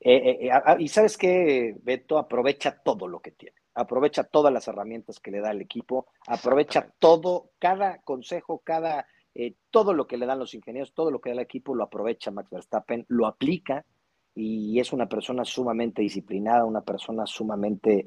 Eh, 0.00 0.16
eh, 0.16 0.48
eh, 0.50 0.76
y 0.78 0.88
sabes 0.88 1.16
que 1.16 1.74
Beto 1.82 2.18
aprovecha 2.18 2.82
todo 2.82 3.08
lo 3.08 3.20
que 3.20 3.32
tiene, 3.32 3.56
aprovecha 3.74 4.24
todas 4.24 4.52
las 4.52 4.68
herramientas 4.68 5.20
que 5.20 5.30
le 5.30 5.40
da 5.40 5.50
el 5.50 5.60
equipo, 5.60 6.08
aprovecha 6.26 6.92
todo, 6.98 7.50
cada 7.58 8.02
consejo, 8.02 8.60
cada 8.64 9.06
todo 9.70 9.92
lo 9.92 10.06
que 10.06 10.16
le 10.16 10.24
dan 10.24 10.38
los 10.38 10.54
ingenieros, 10.54 10.94
todo 10.94 11.10
lo 11.10 11.20
que 11.20 11.28
da 11.28 11.34
el 11.34 11.42
equipo 11.42 11.74
lo 11.74 11.84
aprovecha 11.84 12.30
Max 12.30 12.48
Verstappen, 12.48 13.04
lo 13.08 13.26
aplica 13.26 13.84
y 14.34 14.80
es 14.80 14.94
una 14.94 15.10
persona 15.10 15.44
sumamente 15.44 16.00
disciplinada, 16.00 16.64
una 16.64 16.80
persona 16.80 17.26
sumamente 17.26 18.06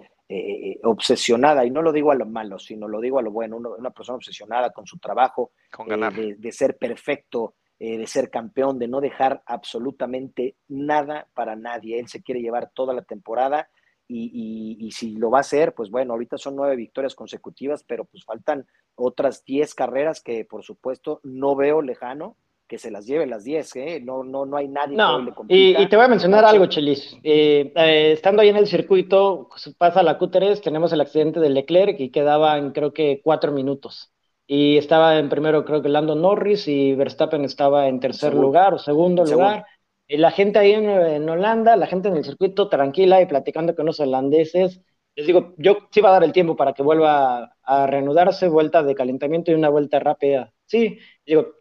obsesionada, 0.85 1.63
y 1.65 1.69
no 1.69 1.83
lo 1.83 1.91
digo 1.91 2.11
a 2.11 2.15
lo 2.15 2.25
malo, 2.25 2.57
sino 2.57 2.87
lo 2.87 2.99
digo 2.99 3.19
a 3.19 3.21
lo 3.21 3.29
bueno, 3.29 3.57
una, 3.57 3.91
persona 3.91 4.15
obsesionada 4.15 4.71
con 4.71 4.87
su 4.87 4.97
trabajo, 4.97 5.51
con 5.71 5.87
de, 5.87 6.35
de, 6.35 6.51
ser 6.51 6.77
perfecto, 6.77 7.53
eh, 7.81 7.97
de 7.97 8.07
ser 8.07 8.29
campeón, 8.29 8.77
de 8.77 8.89
no 8.89 8.99
dejar 8.99 9.41
absolutamente 9.45 10.55
nada 10.67 11.27
para 11.33 11.55
nadie. 11.55 11.97
Él 11.97 12.09
se 12.09 12.21
quiere 12.21 12.41
llevar 12.41 12.71
toda 12.73 12.93
la 12.93 13.03
temporada 13.03 13.69
y, 14.11 14.89
si 14.91 15.15
lo 15.15 15.29
va 15.29 15.37
a 15.37 15.41
hacer, 15.41 15.73
pues 15.73 15.89
bueno, 15.89 16.13
ahorita 16.13 16.37
son 16.37 16.55
nueve 16.55 16.75
victorias 16.75 17.15
consecutivas, 17.15 17.83
pero 17.83 18.05
pues 18.05 18.25
faltan 18.25 18.65
otras 18.95 19.45
diez 19.45 19.75
carreras 19.75 20.19
que 20.21 20.43
por 20.45 20.63
supuesto 20.63 21.21
no 21.23 21.55
veo 21.55 21.81
lejano 21.81 22.35
que 22.67 22.79
se 22.79 22.91
las 22.91 23.05
lleve 23.05 23.27
las 23.27 23.45
diez, 23.45 23.75
¿eh? 23.77 24.01
No, 24.03 24.23
no, 24.23 24.45
no 24.45 24.57
hay 24.57 24.67
nadie 24.67 24.97
que 24.97 25.43
le 25.47 25.57
y, 25.57 25.81
y, 25.81 25.87
te 25.87 25.95
voy 25.95 26.05
a 26.05 26.09
mencionar 26.09 26.45
algo, 26.45 26.67
Chelis. 26.67 27.17
Eh, 27.23 27.71
estando 28.11 28.41
ahí 28.41 28.49
en 28.49 28.57
el 28.57 28.67
circuito, 28.67 29.47
pues, 29.49 29.73
pasa 29.75 30.03
la 30.03 30.19
Q3, 30.19 30.61
tenemos 30.61 30.91
el 30.91 31.01
accidente 31.01 31.39
de 31.39 31.49
Leclerc 31.49 31.99
y 31.99 32.11
quedaban 32.11 32.71
creo 32.71 32.93
que 32.93 33.21
cuatro 33.23 33.51
minutos 33.51 34.11
y 34.51 34.77
estaba 34.79 35.19
en 35.19 35.29
primero 35.29 35.63
creo 35.63 35.83
que 35.83 35.89
Lando 35.89 36.15
Norris 36.15 36.67
y 36.67 36.95
Verstappen 36.95 37.45
estaba 37.45 37.87
en 37.87 37.99
tercer 37.99 38.33
lugar 38.33 38.73
o 38.73 38.79
segundo 38.79 39.23
lugar. 39.23 39.67
Y 40.07 40.17
la 40.17 40.31
gente 40.31 40.57
ahí 40.57 40.71
en, 40.71 41.29
Holanda, 41.29 41.75
la 41.75 41.85
gente 41.85 42.07
en 42.07 42.17
el 42.17 42.25
circuito 42.25 42.67
tranquila 42.67 43.21
y 43.21 43.27
platicando 43.27 43.75
con 43.75 43.85
los 43.85 43.99
holandeses. 43.99 44.81
Les 45.13 45.27
digo, 45.27 45.53
yo 45.57 45.77
sí 45.91 46.01
va 46.01 46.09
a 46.09 46.13
dar 46.13 46.23
el 46.23 46.31
tiempo 46.31 46.55
para 46.55 46.73
que 46.73 46.81
vuelva 46.81 47.57
a, 47.61 47.85
reanudarse, 47.85 48.47
vuelta 48.47 48.81
de 48.81 48.95
calentamiento 48.95 49.51
y 49.51 49.53
una 49.53 49.69
vuelta 49.69 49.99
rápida. 49.99 50.51
Sí, 50.65 50.97
digo, 51.23 51.53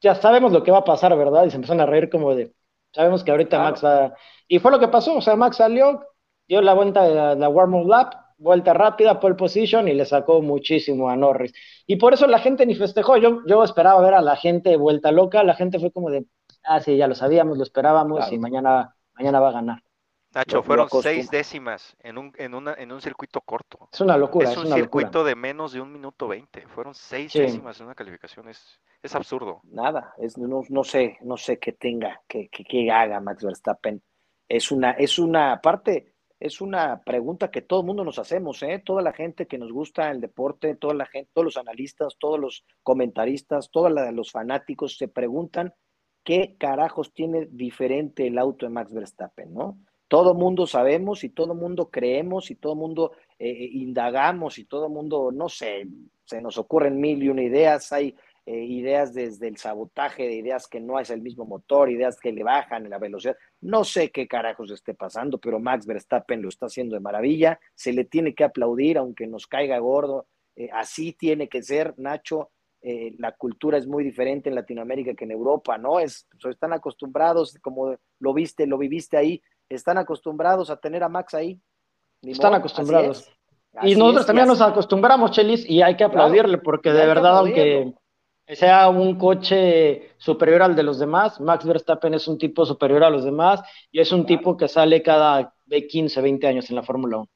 ya 0.00 0.16
sabemos 0.16 0.50
lo 0.50 0.64
que 0.64 0.72
va 0.72 0.78
a 0.78 0.84
pasar, 0.84 1.16
¿verdad? 1.16 1.44
Y 1.44 1.50
se 1.50 1.56
empezaron 1.56 1.82
a 1.82 1.86
reír 1.86 2.10
como 2.10 2.34
de, 2.34 2.52
sabemos 2.92 3.22
que 3.22 3.30
ahorita 3.30 3.60
Max 3.60 3.84
va... 3.84 4.12
Y 4.48 4.58
fue 4.58 4.72
lo 4.72 4.80
que 4.80 4.88
pasó, 4.88 5.16
o 5.16 5.20
sea, 5.20 5.36
Max 5.36 5.58
salió, 5.58 6.04
dio 6.48 6.60
la 6.62 6.74
vuelta 6.74 7.04
de 7.04 7.14
la, 7.14 7.36
la 7.36 7.48
warm-up 7.48 7.86
lap, 7.86 8.23
vuelta 8.36 8.72
rápida, 8.74 9.20
pole 9.20 9.34
position 9.34 9.88
y 9.88 9.94
le 9.94 10.04
sacó 10.04 10.42
muchísimo 10.42 11.08
a 11.08 11.16
Norris. 11.16 11.52
Y 11.86 11.96
por 11.96 12.14
eso 12.14 12.26
la 12.26 12.38
gente 12.38 12.66
ni 12.66 12.74
festejó. 12.74 13.16
Yo, 13.16 13.40
yo 13.46 13.64
esperaba 13.64 14.00
ver 14.00 14.14
a 14.14 14.20
la 14.20 14.36
gente 14.36 14.76
vuelta 14.76 15.12
loca. 15.12 15.42
La 15.42 15.54
gente 15.54 15.78
fue 15.78 15.90
como 15.90 16.10
de, 16.10 16.26
ah, 16.64 16.80
sí, 16.80 16.96
ya 16.96 17.06
lo 17.06 17.14
sabíamos, 17.14 17.56
lo 17.56 17.62
esperábamos 17.62 18.30
y 18.32 18.38
mañana, 18.38 18.94
mañana 19.14 19.40
va 19.40 19.48
a 19.48 19.52
ganar. 19.52 19.82
Nacho, 20.34 20.64
fueron 20.64 20.88
seis 21.00 21.30
décimas 21.30 21.96
en 22.00 22.18
un, 22.18 22.32
en, 22.36 22.54
una, 22.54 22.74
en 22.74 22.90
un 22.90 23.00
circuito 23.00 23.40
corto. 23.40 23.88
Es 23.92 24.00
una 24.00 24.16
locura. 24.16 24.50
Es 24.50 24.56
un 24.56 24.66
circuito 24.66 25.22
de 25.22 25.36
menos 25.36 25.72
de 25.72 25.80
un 25.80 25.92
minuto 25.92 26.26
veinte. 26.26 26.66
Fueron 26.66 26.92
seis 26.92 27.32
décimas 27.32 27.78
en 27.78 27.86
una 27.86 27.94
calificación. 27.94 28.48
Es, 28.48 28.80
es 29.00 29.14
absurdo. 29.14 29.60
Nada, 29.62 30.12
es, 30.18 30.36
no, 30.36 30.62
no 30.68 30.82
sé, 30.82 31.18
no 31.22 31.36
sé 31.36 31.60
qué 31.60 31.72
tenga, 31.72 32.20
qué, 32.26 32.48
qué, 32.48 32.90
haga 32.90 33.20
Max 33.20 33.44
Verstappen. 33.44 34.02
Es 34.48 34.72
una, 34.72 34.90
es 34.92 35.20
una 35.20 35.60
parte 35.62 36.13
es 36.44 36.60
una 36.60 37.02
pregunta 37.02 37.50
que 37.50 37.62
todo 37.62 37.80
el 37.80 37.86
mundo 37.86 38.04
nos 38.04 38.18
hacemos, 38.18 38.62
¿eh? 38.62 38.82
Toda 38.84 39.00
la 39.00 39.14
gente 39.14 39.46
que 39.46 39.56
nos 39.56 39.72
gusta 39.72 40.10
el 40.10 40.20
deporte, 40.20 40.76
toda 40.76 40.92
la 40.92 41.06
gente, 41.06 41.30
todos 41.32 41.46
los 41.46 41.56
analistas, 41.56 42.18
todos 42.18 42.38
los 42.38 42.66
comentaristas, 42.82 43.70
todos 43.70 43.90
los 44.12 44.30
fanáticos 44.30 44.98
se 44.98 45.08
preguntan 45.08 45.72
qué 46.22 46.56
carajos 46.58 47.14
tiene 47.14 47.48
diferente 47.50 48.26
el 48.26 48.36
auto 48.36 48.66
de 48.66 48.72
Max 48.72 48.92
Verstappen, 48.92 49.54
¿no? 49.54 49.78
Todo 50.06 50.34
mundo 50.34 50.66
sabemos 50.66 51.24
y 51.24 51.30
todo 51.30 51.54
mundo 51.54 51.90
creemos 51.90 52.50
y 52.50 52.56
todo 52.56 52.74
mundo 52.74 53.12
eh, 53.38 53.48
eh, 53.48 53.70
indagamos 53.72 54.58
y 54.58 54.66
todo 54.66 54.90
mundo, 54.90 55.32
no 55.32 55.48
sé, 55.48 55.88
se 56.26 56.42
nos 56.42 56.58
ocurren 56.58 57.00
mil 57.00 57.22
y 57.22 57.30
una 57.30 57.42
ideas, 57.42 57.90
hay 57.90 58.14
eh, 58.46 58.62
ideas 58.62 59.14
desde 59.14 59.48
el 59.48 59.56
sabotaje, 59.56 60.24
de 60.24 60.34
ideas 60.34 60.68
que 60.68 60.78
no 60.78 61.00
es 61.00 61.08
el 61.08 61.22
mismo 61.22 61.46
motor, 61.46 61.90
ideas 61.90 62.20
que 62.20 62.30
le 62.30 62.42
bajan 62.42 62.90
la 62.90 62.98
velocidad. 62.98 63.36
No 63.62 63.84
sé 63.84 64.10
qué 64.10 64.28
carajos 64.28 64.70
esté 64.70 64.92
pasando, 64.92 65.38
pero 65.38 65.58
Max 65.58 65.86
Verstappen 65.86 66.42
lo 66.42 66.50
está 66.50 66.66
haciendo 66.66 66.94
de 66.94 67.00
maravilla. 67.00 67.58
Se 67.74 67.94
le 67.94 68.04
tiene 68.04 68.34
que 68.34 68.44
aplaudir, 68.44 68.98
aunque 68.98 69.26
nos 69.26 69.46
caiga 69.46 69.78
gordo. 69.78 70.26
Eh, 70.56 70.68
así 70.74 71.14
tiene 71.14 71.48
que 71.48 71.62
ser, 71.62 71.94
Nacho. 71.96 72.50
Eh, 72.82 73.14
la 73.18 73.32
cultura 73.32 73.78
es 73.78 73.86
muy 73.86 74.04
diferente 74.04 74.50
en 74.50 74.56
Latinoamérica 74.56 75.14
que 75.14 75.24
en 75.24 75.30
Europa, 75.30 75.78
¿no? 75.78 75.98
Es, 75.98 76.28
están 76.50 76.74
acostumbrados, 76.74 77.56
como 77.62 77.96
lo 78.18 78.34
viste, 78.34 78.66
lo 78.66 78.76
viviste 78.76 79.16
ahí, 79.16 79.42
están 79.70 79.96
acostumbrados 79.96 80.68
a 80.68 80.76
tener 80.76 81.02
a 81.02 81.08
Max 81.08 81.32
ahí. 81.32 81.58
están 82.20 82.52
acostumbrados. 82.52 83.26
y 83.82 83.96
nosotros 83.96 84.26
también 84.26 84.48
nos 84.48 84.60
acostumbramos, 84.60 85.30
Chelis, 85.30 85.64
y 85.66 85.80
hay 85.80 85.96
que 85.96 86.04
aplaudirle, 86.04 86.58
porque 86.58 86.92
de 86.92 87.06
verdad, 87.06 87.38
aunque 87.38 87.94
sea 88.46 88.88
un 88.88 89.18
coche 89.18 90.10
superior 90.18 90.62
al 90.62 90.76
de 90.76 90.82
los 90.82 90.98
demás. 90.98 91.40
Max 91.40 91.64
Verstappen 91.64 92.14
es 92.14 92.28
un 92.28 92.38
tipo 92.38 92.66
superior 92.66 93.04
a 93.04 93.10
los 93.10 93.24
demás 93.24 93.62
y 93.90 94.00
es 94.00 94.12
un 94.12 94.26
tipo 94.26 94.56
que 94.56 94.68
sale 94.68 95.02
cada 95.02 95.54
15, 95.68 96.20
20 96.20 96.46
años 96.46 96.70
en 96.70 96.76
la 96.76 96.82
Fórmula 96.82 97.18
1. 97.18 97.28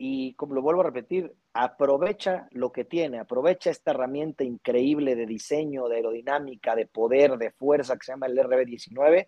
y 0.00 0.34
como 0.34 0.54
lo 0.54 0.62
vuelvo 0.62 0.82
a 0.82 0.84
repetir, 0.84 1.34
aprovecha 1.52 2.46
lo 2.52 2.70
que 2.70 2.84
tiene, 2.84 3.18
aprovecha 3.18 3.70
esta 3.70 3.90
herramienta 3.90 4.44
increíble 4.44 5.16
de 5.16 5.26
diseño, 5.26 5.88
de 5.88 5.96
aerodinámica, 5.96 6.76
de 6.76 6.86
poder, 6.86 7.36
de 7.36 7.50
fuerza 7.50 7.96
que 7.96 8.06
se 8.06 8.12
llama 8.12 8.26
el 8.26 8.38
RB19, 8.38 9.26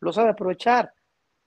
lo 0.00 0.12
sabe 0.12 0.30
aprovechar. 0.30 0.92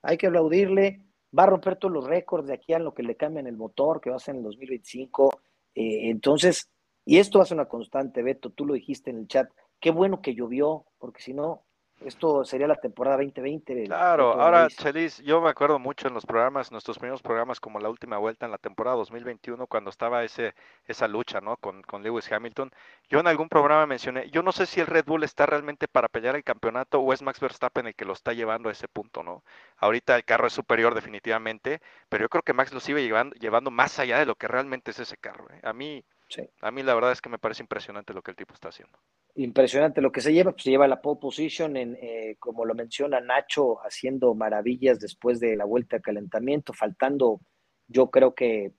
Hay 0.02 0.16
que 0.16 0.26
aplaudirle, 0.26 1.02
va 1.36 1.44
a 1.44 1.46
romper 1.46 1.76
todos 1.76 1.94
los 1.94 2.04
récords 2.04 2.46
de 2.46 2.54
aquí 2.54 2.72
a 2.72 2.78
lo 2.78 2.94
que 2.94 3.02
le 3.02 3.16
cambian 3.16 3.46
el 3.46 3.56
motor, 3.56 4.00
que 4.00 4.10
va 4.10 4.16
a 4.16 4.18
ser 4.18 4.34
en 4.34 4.38
el 4.38 4.44
2025. 4.44 5.30
Eh, 5.74 6.10
entonces, 6.10 6.68
y 7.04 7.18
esto 7.18 7.44
ser 7.44 7.56
una 7.56 7.66
constante, 7.66 8.22
Beto, 8.22 8.50
tú 8.50 8.66
lo 8.66 8.74
dijiste 8.74 9.10
en 9.10 9.18
el 9.18 9.28
chat, 9.28 9.50
qué 9.80 9.90
bueno 9.90 10.22
que 10.22 10.34
llovió, 10.34 10.86
porque 10.98 11.22
si 11.22 11.34
no, 11.34 11.62
esto 12.00 12.44
sería 12.44 12.66
la 12.66 12.76
temporada 12.76 13.16
2020. 13.16 13.84
Claro, 13.84 14.32
ahora, 14.40 14.68
Chelis, 14.68 15.22
yo 15.22 15.40
me 15.40 15.48
acuerdo 15.48 15.78
mucho 15.78 16.08
en 16.08 16.14
los 16.14 16.26
programas, 16.26 16.70
nuestros 16.70 16.98
primeros 16.98 17.22
programas, 17.22 17.60
como 17.60 17.78
la 17.78 17.88
última 17.88 18.18
vuelta 18.18 18.44
en 18.44 18.52
la 18.52 18.58
temporada 18.58 18.96
2021, 18.96 19.66
cuando 19.66 19.90
estaba 19.90 20.22
ese, 20.24 20.54
esa 20.86 21.08
lucha, 21.08 21.40
¿no? 21.40 21.56
Con, 21.56 21.82
con 21.82 22.02
Lewis 22.02 22.30
Hamilton. 22.30 22.70
Yo 23.08 23.20
en 23.20 23.26
algún 23.26 23.48
programa 23.48 23.86
mencioné, 23.86 24.28
yo 24.30 24.42
no 24.42 24.52
sé 24.52 24.66
si 24.66 24.80
el 24.80 24.86
Red 24.86 25.06
Bull 25.06 25.24
está 25.24 25.46
realmente 25.46 25.88
para 25.88 26.08
pelear 26.08 26.36
el 26.36 26.44
campeonato 26.44 27.00
o 27.00 27.12
es 27.12 27.22
Max 27.22 27.40
Verstappen 27.40 27.86
el 27.86 27.94
que 27.94 28.04
lo 28.04 28.12
está 28.12 28.32
llevando 28.32 28.68
a 28.68 28.72
ese 28.72 28.88
punto, 28.88 29.22
¿no? 29.22 29.44
Ahorita 29.76 30.16
el 30.16 30.24
carro 30.24 30.48
es 30.48 30.52
superior 30.52 30.94
definitivamente, 30.94 31.80
pero 32.08 32.24
yo 32.24 32.28
creo 32.28 32.42
que 32.42 32.52
Max 32.52 32.72
lo 32.72 32.80
sigue 32.80 33.02
llevando, 33.02 33.34
llevando 33.36 33.70
más 33.70 33.98
allá 33.98 34.18
de 34.18 34.26
lo 34.26 34.34
que 34.34 34.48
realmente 34.48 34.90
es 34.90 34.98
ese 34.98 35.16
carro. 35.16 35.46
¿eh? 35.50 35.60
A 35.62 35.72
mí, 35.72 36.04
a 36.60 36.70
mí 36.70 36.82
la 36.82 36.94
verdad 36.94 37.12
es 37.12 37.20
que 37.20 37.28
me 37.28 37.38
parece 37.38 37.62
impresionante 37.62 38.12
lo 38.12 38.22
que 38.22 38.30
el 38.30 38.36
tipo 38.36 38.54
está 38.54 38.68
haciendo 38.68 38.98
impresionante 39.36 40.00
lo 40.00 40.12
que 40.12 40.20
se 40.20 40.32
lleva, 40.32 40.52
pues 40.52 40.62
se 40.62 40.70
lleva 40.70 40.86
la 40.86 41.00
pole 41.00 41.18
position, 41.20 41.76
en, 41.76 41.96
eh, 42.00 42.36
como 42.38 42.64
lo 42.64 42.74
menciona 42.74 43.20
Nacho, 43.20 43.78
haciendo 43.84 44.34
maravillas 44.34 45.00
después 45.00 45.40
de 45.40 45.56
la 45.56 45.64
vuelta 45.64 45.96
de 45.96 46.02
calentamiento, 46.02 46.72
faltando, 46.72 47.40
yo 47.88 48.10
creo 48.10 48.34
que, 48.34 48.72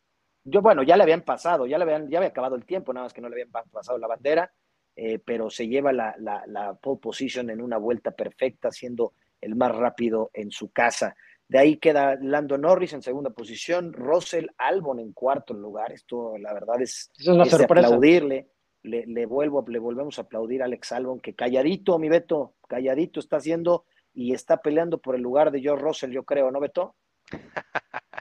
yo 0.43 0.61
bueno, 0.61 0.83
ya 0.83 0.95
le 0.95 1.03
habían 1.03 1.23
pasado, 1.23 1.65
ya 1.65 1.77
le 1.77 1.83
habían, 1.83 2.09
ya 2.09 2.19
había 2.19 2.29
acabado 2.29 2.55
el 2.55 2.65
tiempo, 2.65 2.93
nada 2.93 3.05
más 3.05 3.13
que 3.13 3.21
no 3.21 3.29
le 3.29 3.35
habían 3.35 3.51
pasado 3.51 3.97
la 3.97 4.07
bandera, 4.07 4.51
eh, 4.95 5.19
pero 5.19 5.49
se 5.49 5.67
lleva 5.67 5.91
la, 5.91 6.15
la, 6.19 6.43
la, 6.47 6.73
pole 6.75 6.99
position 7.01 7.49
en 7.49 7.61
una 7.61 7.77
vuelta 7.77 8.11
perfecta, 8.11 8.71
siendo 8.71 9.13
el 9.41 9.55
más 9.55 9.75
rápido 9.75 10.29
en 10.33 10.51
su 10.51 10.71
casa. 10.71 11.15
De 11.47 11.59
ahí 11.59 11.77
queda 11.77 12.17
Lando 12.21 12.57
Norris 12.57 12.93
en 12.93 13.01
segunda 13.01 13.29
posición, 13.29 13.93
Russell 13.93 14.47
Albon 14.57 14.99
en 14.99 15.13
cuarto 15.13 15.53
lugar. 15.53 15.91
Esto, 15.91 16.37
la 16.37 16.53
verdad, 16.53 16.81
es, 16.81 17.11
es, 17.17 17.27
una 17.27 17.45
sorpresa. 17.45 17.87
aplaudirle 17.87 18.49
le, 18.85 19.25
vuelvo, 19.25 19.65
le 19.67 19.79
volvemos 19.79 20.17
a 20.17 20.23
aplaudir 20.23 20.61
a 20.61 20.65
Alex 20.65 20.91
Albon, 20.91 21.19
que 21.19 21.35
calladito, 21.35 21.97
mi 21.99 22.09
Beto, 22.09 22.55
calladito 22.67 23.19
está 23.19 23.37
haciendo 23.37 23.85
y 24.13 24.33
está 24.33 24.57
peleando 24.57 24.99
por 24.99 25.15
el 25.15 25.21
lugar 25.21 25.51
de 25.51 25.61
George 25.61 25.83
Russell, 25.83 26.11
yo 26.11 26.23
creo, 26.23 26.51
¿no, 26.51 26.59
Beto? 26.59 26.95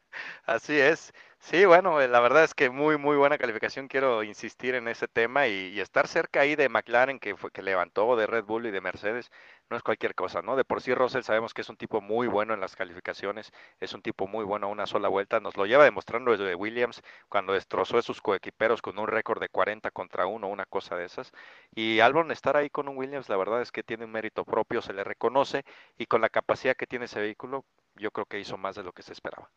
Así 0.47 0.79
es. 0.79 1.13
Sí, 1.45 1.67
bueno, 1.67 2.01
eh, 2.01 2.09
la 2.09 2.21
verdad 2.21 2.43
es 2.43 2.55
que 2.55 2.71
muy, 2.71 2.97
muy 2.97 3.19
buena 3.19 3.37
calificación. 3.37 3.87
Quiero 3.87 4.23
insistir 4.23 4.75
en 4.75 4.89
ese 4.89 5.09
tema 5.09 5.47
y, 5.47 5.79
estar 5.79 6.09
cerca 6.09 6.41
ahí 6.41 6.57
de 6.57 6.71
McLaren, 6.71 7.19
que 7.19 7.37
fue 7.37 7.51
que 7.51 7.61
levantó 7.61 8.17
de 8.17 8.27
Red 8.27 8.45
Bull 8.45 8.65
y 8.65 8.71
de 8.71 8.81
Mercedes, 8.81 9.31
no 9.69 9.77
es 9.77 9.83
cualquier 9.83 10.15
cosa, 10.15 10.41
¿no? 10.41 10.57
De 10.57 10.65
por 10.65 10.81
sí 10.81 10.95
Russell 10.95 11.21
sabemos 11.21 11.53
que 11.53 11.61
es 11.61 11.69
un 11.69 11.77
tipo 11.77 12.01
muy 12.01 12.29
bueno 12.29 12.55
en 12.55 12.61
las 12.61 12.75
calificaciones, 12.77 13.53
es 13.79 13.93
un 13.93 14.01
tipo 14.01 14.27
muy 14.27 14.43
bueno 14.43 14.69
a 14.69 14.71
una 14.71 14.87
sola 14.87 15.09
vuelta. 15.09 15.39
Nos 15.39 15.59
lo 15.59 15.67
lleva 15.67 15.85
demostrando 15.85 16.31
desde 16.31 16.55
Williams 16.55 17.03
cuando 17.29 17.53
destrozó 17.53 17.99
a 17.99 18.03
sus 18.03 18.23
coequiperos 18.23 18.81
con 18.81 18.99
un 18.99 19.07
récord 19.07 19.39
de 19.39 19.51
40 19.51 19.91
contra 19.91 20.27
1, 20.27 20.49
una 20.49 20.65
cosa 20.65 20.97
de 20.97 21.05
esas. 21.05 21.31
Y 21.75 22.01
Albon 22.01 22.31
estar 22.31 22.57
ahí 22.57 22.71
con 22.71 22.89
un 22.89 22.97
Williams, 22.97 23.29
la 23.29 23.37
verdad 23.37 23.61
es 23.61 23.71
que 23.71 23.83
tiene 23.83 24.07
un 24.07 24.13
mérito 24.13 24.47
propio, 24.47 24.81
se 24.81 24.95
le 24.95 25.05
reconoce 25.05 25.63
y 25.99 26.07
con 26.07 26.23
la 26.23 26.31
capacidad 26.31 26.75
que 26.75 26.87
tiene 26.87 27.05
ese 27.05 27.21
vehículo, 27.21 27.67
yo 27.97 28.11
creo 28.13 28.25
que 28.25 28.41
hizo 28.41 28.57
más 28.57 28.77
de 28.77 28.83
lo 28.83 28.93
que 28.93 29.03
se 29.03 29.13
esperaba. 29.13 29.51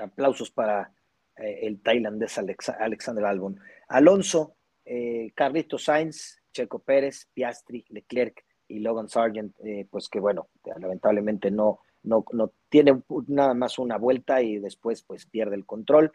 Aplausos 0.00 0.50
para 0.50 0.90
eh, 1.36 1.60
el 1.62 1.80
tailandés 1.80 2.38
Alexander 2.38 3.24
Albon. 3.24 3.58
Alonso, 3.88 4.56
eh, 4.84 5.32
Carlitos 5.34 5.84
Sainz, 5.84 6.40
Checo 6.52 6.78
Pérez, 6.80 7.28
Piastri, 7.34 7.84
Leclerc 7.88 8.44
y 8.68 8.78
Logan 8.80 9.08
Sargent, 9.08 9.54
eh, 9.64 9.86
pues 9.90 10.08
que 10.08 10.20
bueno, 10.20 10.48
lamentablemente 10.78 11.50
no, 11.50 11.80
no, 12.02 12.24
no 12.32 12.52
tiene 12.68 13.02
nada 13.26 13.54
más 13.54 13.78
una 13.78 13.98
vuelta 13.98 14.42
y 14.42 14.58
después 14.58 15.02
pues 15.02 15.26
pierde 15.26 15.56
el 15.56 15.66
control, 15.66 16.12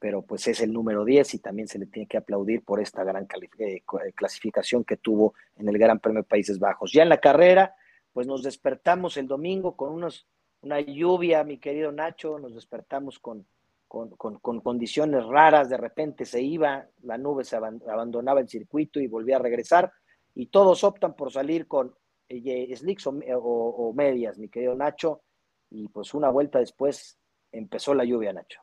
pero 0.00 0.20
pues 0.20 0.46
es 0.48 0.60
el 0.60 0.70
número 0.70 1.02
10 1.02 1.32
y 1.32 1.38
también 1.38 1.66
se 1.66 1.78
le 1.78 1.86
tiene 1.86 2.06
que 2.06 2.18
aplaudir 2.18 2.62
por 2.62 2.78
esta 2.78 3.04
gran 3.04 3.26
clasificación 4.14 4.84
que 4.84 4.98
tuvo 4.98 5.32
en 5.56 5.66
el 5.66 5.78
Gran 5.78 5.98
Premio 5.98 6.20
de 6.20 6.28
Países 6.28 6.58
Bajos. 6.58 6.92
Ya 6.92 7.02
en 7.02 7.08
la 7.08 7.20
carrera, 7.20 7.74
pues 8.12 8.26
nos 8.26 8.42
despertamos 8.42 9.16
el 9.16 9.26
domingo 9.26 9.74
con 9.74 9.94
unos, 9.94 10.28
una 10.60 10.78
lluvia, 10.78 11.42
mi 11.42 11.56
querido 11.56 11.90
Nacho, 11.90 12.38
nos 12.38 12.54
despertamos 12.54 13.18
con 13.18 13.46
con, 13.92 14.60
condiciones 14.60 15.26
raras, 15.26 15.68
de 15.68 15.76
repente 15.76 16.24
se 16.24 16.40
iba, 16.40 16.86
la 17.02 17.18
nube 17.18 17.44
se 17.44 17.56
abandonaba 17.56 18.40
el 18.40 18.48
circuito 18.48 18.98
y 19.00 19.06
volvía 19.06 19.36
a 19.36 19.40
regresar, 19.40 19.92
y 20.34 20.46
todos 20.46 20.82
optan 20.82 21.14
por 21.14 21.30
salir 21.30 21.68
con 21.68 21.94
eh, 22.28 22.74
slicks 22.74 23.06
o, 23.06 23.92
medias, 23.94 24.38
mi 24.38 24.48
querido 24.48 24.74
Nacho, 24.74 25.20
y 25.70 25.88
pues 25.88 26.14
una 26.14 26.30
vuelta 26.30 26.58
después 26.58 27.18
empezó 27.50 27.92
la 27.92 28.04
lluvia, 28.04 28.32
Nacho. 28.32 28.60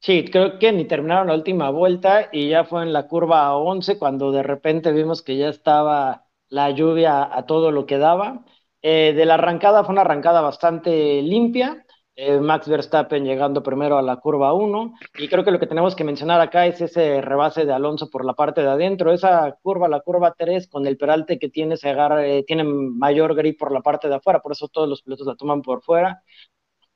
Sí, 0.00 0.24
creo 0.24 0.58
que 0.58 0.72
ni 0.72 0.84
terminaron 0.86 1.28
la 1.28 1.34
última 1.34 1.70
vuelta 1.70 2.28
y 2.32 2.48
ya 2.48 2.64
fue 2.64 2.82
en 2.82 2.92
la 2.92 3.06
curva 3.06 3.54
11 3.56 3.98
cuando 3.98 4.32
de 4.32 4.42
repente 4.42 4.92
vimos 4.92 5.22
que 5.22 5.36
ya 5.36 5.48
estaba 5.48 6.26
la 6.48 6.70
lluvia 6.70 7.36
a 7.36 7.46
todo 7.46 7.70
lo 7.70 7.86
que 7.86 7.98
daba. 7.98 8.44
Eh, 8.82 9.12
de 9.14 9.26
la 9.26 9.34
arrancada 9.34 9.84
fue 9.84 9.92
una 9.92 10.00
arrancada 10.00 10.40
bastante 10.40 11.20
limpia. 11.22 11.84
Eh, 12.16 12.38
Max 12.38 12.68
Verstappen 12.68 13.24
llegando 13.24 13.62
primero 13.62 13.96
a 13.96 14.02
la 14.02 14.16
curva 14.16 14.52
1. 14.52 14.94
Y 15.18 15.28
creo 15.28 15.44
que 15.44 15.50
lo 15.50 15.58
que 15.58 15.66
tenemos 15.66 15.94
que 15.96 16.04
mencionar 16.04 16.40
acá 16.40 16.66
es 16.66 16.80
ese 16.80 17.20
rebase 17.22 17.64
de 17.64 17.72
Alonso 17.72 18.10
por 18.10 18.24
la 18.24 18.34
parte 18.34 18.60
de 18.62 18.68
adentro. 18.68 19.12
Esa 19.12 19.56
curva, 19.62 19.88
la 19.88 20.00
curva 20.00 20.34
3, 20.36 20.68
con 20.68 20.86
el 20.86 20.96
peralte 20.98 21.38
que 21.38 21.48
tiene, 21.48 21.76
se 21.76 21.90
eh, 21.90 22.44
tiene 22.46 22.64
mayor 22.64 23.34
grip 23.34 23.58
por 23.58 23.72
la 23.72 23.80
parte 23.80 24.08
de 24.08 24.16
afuera, 24.16 24.40
por 24.40 24.52
eso 24.52 24.68
todos 24.68 24.88
los 24.88 25.02
pilotos 25.02 25.26
la 25.26 25.36
toman 25.36 25.62
por 25.62 25.82
fuera. 25.82 26.22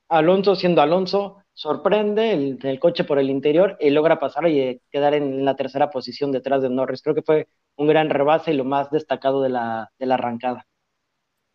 Alonso, 0.09 0.55
siendo 0.55 0.81
Alonso, 0.81 1.37
sorprende 1.53 2.33
el, 2.33 2.79
coche 2.79 3.03
por 3.03 3.17
el 3.17 3.29
interior 3.29 3.77
y 3.79 3.89
logra 3.89 4.19
pasar 4.19 4.47
y 4.47 4.59
eh, 4.59 4.81
quedar 4.91 5.13
en 5.15 5.43
la 5.45 5.55
tercera 5.55 5.89
posición 5.89 6.31
detrás 6.31 6.61
de 6.61 6.69
Norris. 6.69 7.01
Creo 7.01 7.15
que 7.15 7.23
fue 7.23 7.47
un 7.77 7.87
gran 7.87 8.09
rebase 8.09 8.53
y 8.53 8.57
lo 8.57 8.65
más 8.65 8.91
destacado 8.91 9.41
de 9.41 9.49
la, 9.49 9.91
de 9.97 10.05
la 10.05 10.15
arrancada. 10.15 10.67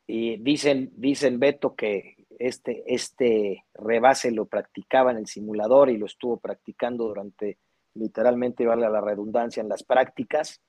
Y 0.07 0.39
dicen, 0.39 0.93
dicen 0.97 1.39
Beto 1.39 1.75
que 1.77 2.20
este, 2.41 2.83
este 2.87 3.67
rebase 3.75 4.31
lo 4.31 4.47
practicaba 4.47 5.11
en 5.11 5.19
el 5.19 5.27
simulador 5.27 5.91
y 5.91 5.99
lo 5.99 6.07
estuvo 6.07 6.39
practicando 6.39 7.07
durante 7.07 7.59
literalmente, 7.95 8.65
vale 8.65 8.89
la 8.89 9.01
redundancia, 9.01 9.61
en 9.61 9.69
las 9.69 9.83
prácticas. 9.83 10.63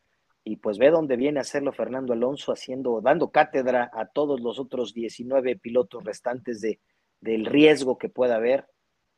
Y 0.44 0.58
pues 0.58 0.78
ve 0.80 0.90
dónde 0.90 1.16
viene 1.16 1.40
a 1.40 1.42
hacerlo 1.42 1.72
Fernando 1.72 2.14
Alonso, 2.14 2.52
haciendo, 2.52 3.00
dando 3.00 3.32
cátedra 3.32 3.90
a 3.94 4.08
todos 4.08 4.42
los 4.42 4.60
otros 4.60 4.94
19 4.94 5.56
pilotos 5.58 6.04
restantes 6.04 6.60
de, 6.60 6.82
del 7.22 7.46
riesgo 7.46 7.98
que 7.98 8.10
pueda 8.10 8.36
haber 8.36 8.66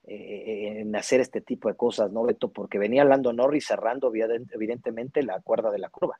eh, 0.06 0.82
en 0.82 0.96
hacer 0.96 1.22
este 1.22 1.42
tipo 1.42 1.70
de 1.70 1.76
cosas, 1.76 2.12
¿no, 2.12 2.24
Beto? 2.24 2.52
Porque 2.52 2.78
venía 2.78 3.06
Lando 3.06 3.34
Norris 3.34 3.66
cerrando 3.66 4.12
evidentemente 4.14 5.24
la 5.24 5.42
cuerda 5.42 5.72
de 5.72 5.80
la 5.80 5.90
curva. 5.90 6.20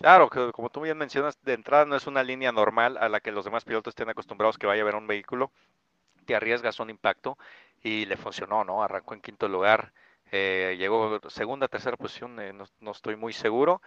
Claro, 0.00 0.30
que 0.30 0.50
como 0.52 0.70
tú 0.70 0.80
bien 0.80 0.96
mencionas, 0.96 1.38
de 1.42 1.52
entrada 1.52 1.84
no 1.84 1.94
es 1.96 2.06
una 2.06 2.22
línea 2.22 2.52
normal 2.52 2.96
a 2.98 3.08
la 3.10 3.20
que 3.20 3.32
los 3.32 3.44
demás 3.44 3.64
pilotos 3.64 3.92
estén 3.92 4.08
acostumbrados 4.08 4.56
que 4.56 4.66
vaya 4.66 4.80
a 4.82 4.84
ver 4.86 4.94
un 4.94 5.06
vehículo, 5.06 5.52
te 6.26 6.34
arriesgas 6.36 6.80
un 6.80 6.90
impacto 6.90 7.38
y 7.82 8.06
le 8.06 8.16
funcionó, 8.16 8.64
¿no? 8.64 8.82
Arrancó 8.82 9.14
en 9.14 9.22
quinto 9.22 9.48
lugar, 9.48 9.92
eh, 10.32 10.76
llegó 10.78 11.20
segunda, 11.30 11.68
tercera 11.68 11.96
posición, 11.98 12.40
eh, 12.40 12.52
no, 12.52 12.66
no, 12.80 12.92
estoy 12.92 13.16
muy 13.16 13.32
seguro, 13.34 13.82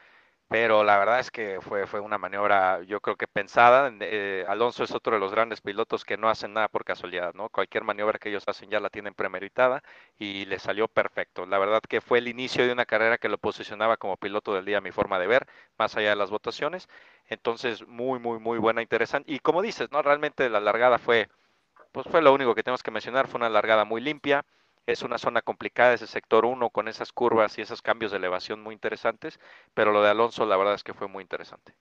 pero 0.47 0.83
la 0.83 0.97
verdad 0.99 1.19
es 1.19 1.31
que 1.31 1.59
fue, 1.61 1.87
fue 1.87 1.99
una 1.99 2.17
maniobra, 2.19 2.83
yo 2.83 3.01
creo 3.01 3.15
que 3.15 3.27
pensada. 3.27 3.91
Eh, 4.01 4.45
Alonso 4.47 4.83
es 4.83 4.91
otro 4.91 5.13
de 5.13 5.19
los 5.19 5.31
grandes 5.31 5.61
pilotos 5.61 6.05
que 6.05 6.17
no 6.17 6.29
hacen 6.29 6.53
nada 6.53 6.67
por 6.67 6.85
casualidad, 6.85 7.33
¿no? 7.33 7.49
Cualquier 7.49 7.83
maniobra 7.83 8.19
que 8.19 8.29
ellos 8.29 8.43
hacen 8.47 8.69
ya 8.69 8.79
la 8.79 8.89
tienen 8.89 9.13
premeditada 9.15 9.83
y 10.17 10.45
le 10.45 10.59
salió 10.59 10.87
perfecto. 10.87 11.45
La 11.47 11.57
verdad 11.57 11.81
que 11.87 12.01
fue 12.01 12.19
el 12.19 12.27
inicio 12.27 12.65
de 12.65 12.71
una 12.73 12.85
carrera 12.85 13.17
que 13.17 13.29
lo 13.29 13.37
posicionaba 13.39 13.97
como 13.97 14.17
piloto 14.17 14.53
del 14.53 14.65
día, 14.65 14.81
mi 14.81 14.91
forma 14.91 15.17
de 15.19 15.27
ver, 15.27 15.47
más 15.77 15.95
allá 15.97 16.09
de 16.09 16.15
las 16.15 16.29
votaciones. 16.29 16.87
Entonces, 17.27 17.87
muy, 17.87 18.19
muy, 18.19 18.39
muy 18.39 18.59
buena, 18.59 18.81
interesante. 18.81 19.31
Y 19.31 19.39
como 19.39 19.61
dices, 19.61 19.91
¿no? 19.91 20.01
Realmente 20.03 20.49
la 20.49 20.59
largada 20.59 20.99
fue, 20.99 21.29
pues 21.91 22.07
fue 22.09 22.21
lo 22.21 22.33
único 22.33 22.55
que 22.55 22.63
tenemos 22.63 22.83
que 22.83 22.91
mencionar, 22.91 23.27
fue 23.27 23.39
una 23.39 23.49
largada 23.49 23.85
muy 23.85 24.01
limpia 24.01 24.45
es 24.85 25.01
una 25.01 25.17
zona 25.17 25.41
complicada 25.41 25.93
ese 25.93 26.07
sector 26.07 26.45
1 26.45 26.69
con 26.69 26.87
esas 26.87 27.11
curvas 27.11 27.57
y 27.57 27.61
esos 27.61 27.81
cambios 27.81 28.11
de 28.11 28.17
elevación 28.17 28.61
muy 28.61 28.73
interesantes, 28.73 29.39
pero 29.73 29.91
lo 29.91 30.01
de 30.01 30.09
Alonso 30.09 30.45
la 30.45 30.57
verdad 30.57 30.75
es 30.75 30.83
que 30.83 30.93
fue 30.93 31.07
muy 31.07 31.21
interesante. 31.21 31.73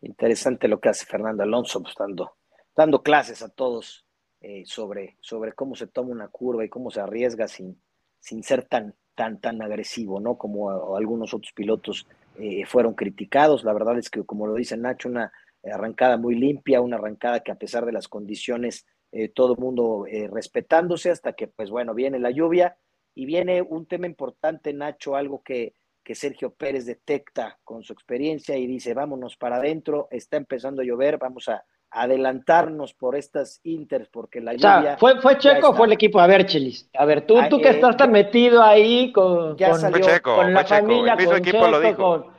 Interesante 0.00 0.68
lo 0.68 0.80
que 0.80 0.90
hace 0.90 1.06
Fernando 1.06 1.42
Alonso, 1.42 1.82
pues 1.82 1.94
dando, 1.98 2.36
dando 2.76 3.02
clases 3.02 3.42
a 3.42 3.48
todos 3.48 4.06
eh, 4.40 4.64
sobre, 4.66 5.16
sobre 5.20 5.52
cómo 5.52 5.74
se 5.74 5.86
toma 5.86 6.10
una 6.10 6.28
curva 6.28 6.64
y 6.64 6.68
cómo 6.68 6.90
se 6.90 7.00
arriesga 7.00 7.48
sin, 7.48 7.82
sin 8.20 8.42
ser 8.42 8.66
tan, 8.66 8.94
tan, 9.14 9.40
tan 9.40 9.62
agresivo, 9.62 10.20
¿no? 10.20 10.36
Como 10.36 10.94
algunos 10.94 11.32
otros 11.32 11.52
pilotos 11.54 12.06
eh, 12.38 12.66
fueron 12.66 12.94
criticados. 12.94 13.64
La 13.64 13.72
verdad 13.72 13.96
es 13.98 14.10
que, 14.10 14.22
como 14.24 14.46
lo 14.46 14.54
dice 14.54 14.76
Nacho, 14.76 15.08
una 15.08 15.32
arrancada 15.62 16.18
muy 16.18 16.34
limpia, 16.34 16.82
una 16.82 16.96
arrancada 16.96 17.40
que 17.40 17.52
a 17.52 17.54
pesar 17.54 17.86
de 17.86 17.92
las 17.92 18.08
condiciones 18.08 18.84
eh, 19.16 19.28
todo 19.28 19.52
el 19.52 19.58
mundo 19.60 20.06
eh, 20.10 20.28
respetándose 20.28 21.08
hasta 21.08 21.34
que, 21.34 21.46
pues 21.46 21.70
bueno, 21.70 21.94
viene 21.94 22.18
la 22.18 22.32
lluvia 22.32 22.76
y 23.14 23.26
viene 23.26 23.62
un 23.62 23.86
tema 23.86 24.06
importante, 24.06 24.72
Nacho, 24.72 25.14
algo 25.14 25.40
que, 25.44 25.74
que 26.02 26.16
Sergio 26.16 26.52
Pérez 26.52 26.84
detecta 26.84 27.56
con 27.62 27.84
su 27.84 27.92
experiencia 27.92 28.56
y 28.56 28.66
dice, 28.66 28.92
vámonos 28.92 29.36
para 29.36 29.56
adentro, 29.56 30.08
está 30.10 30.36
empezando 30.36 30.82
a 30.82 30.84
llover, 30.84 31.18
vamos 31.18 31.48
a 31.48 31.64
adelantarnos 31.92 32.92
por 32.92 33.14
estas 33.14 33.60
Inters, 33.62 34.08
porque 34.08 34.40
la 34.40 34.54
lluvia... 34.54 34.96
¿fue, 34.98 35.20
fue 35.20 35.38
Checo 35.38 35.68
o 35.68 35.74
fue 35.74 35.86
el 35.86 35.92
equipo? 35.92 36.18
A 36.18 36.26
ver, 36.26 36.44
Chelis, 36.44 36.90
a 36.92 37.04
ver, 37.04 37.24
tú, 37.24 37.38
ah, 37.38 37.48
tú 37.48 37.58
que 37.58 37.68
eh, 37.68 37.70
estás 37.70 37.96
tan 37.96 38.10
metido 38.10 38.64
ahí 38.64 39.12
con, 39.12 39.56
ya 39.56 39.74
salió, 39.74 40.04
con 40.22 40.52
la 40.52 40.64
familia, 40.64 41.12
el 41.12 41.18
mismo 41.18 41.36
equipo 41.36 41.68
lo 41.68 41.80
dijo. 41.80 42.32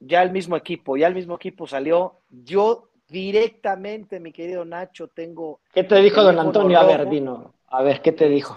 Ya 0.00 0.22
el 0.22 0.32
mismo 0.32 0.56
equipo, 0.56 0.96
ya 0.96 1.06
el 1.06 1.14
mismo 1.14 1.36
equipo 1.36 1.66
salió. 1.66 2.20
Yo 2.30 2.87
directamente, 3.08 4.20
mi 4.20 4.32
querido 4.32 4.64
Nacho, 4.64 5.08
tengo... 5.08 5.60
¿Qué 5.72 5.84
te 5.84 5.96
dijo 5.96 6.22
don 6.22 6.38
Antonio? 6.38 6.78
A 6.78 6.86
ver, 6.86 7.06
vino. 7.06 7.54
A 7.70 7.82
ver, 7.82 8.00
¿qué 8.00 8.12
te 8.12 8.28
dijo? 8.28 8.54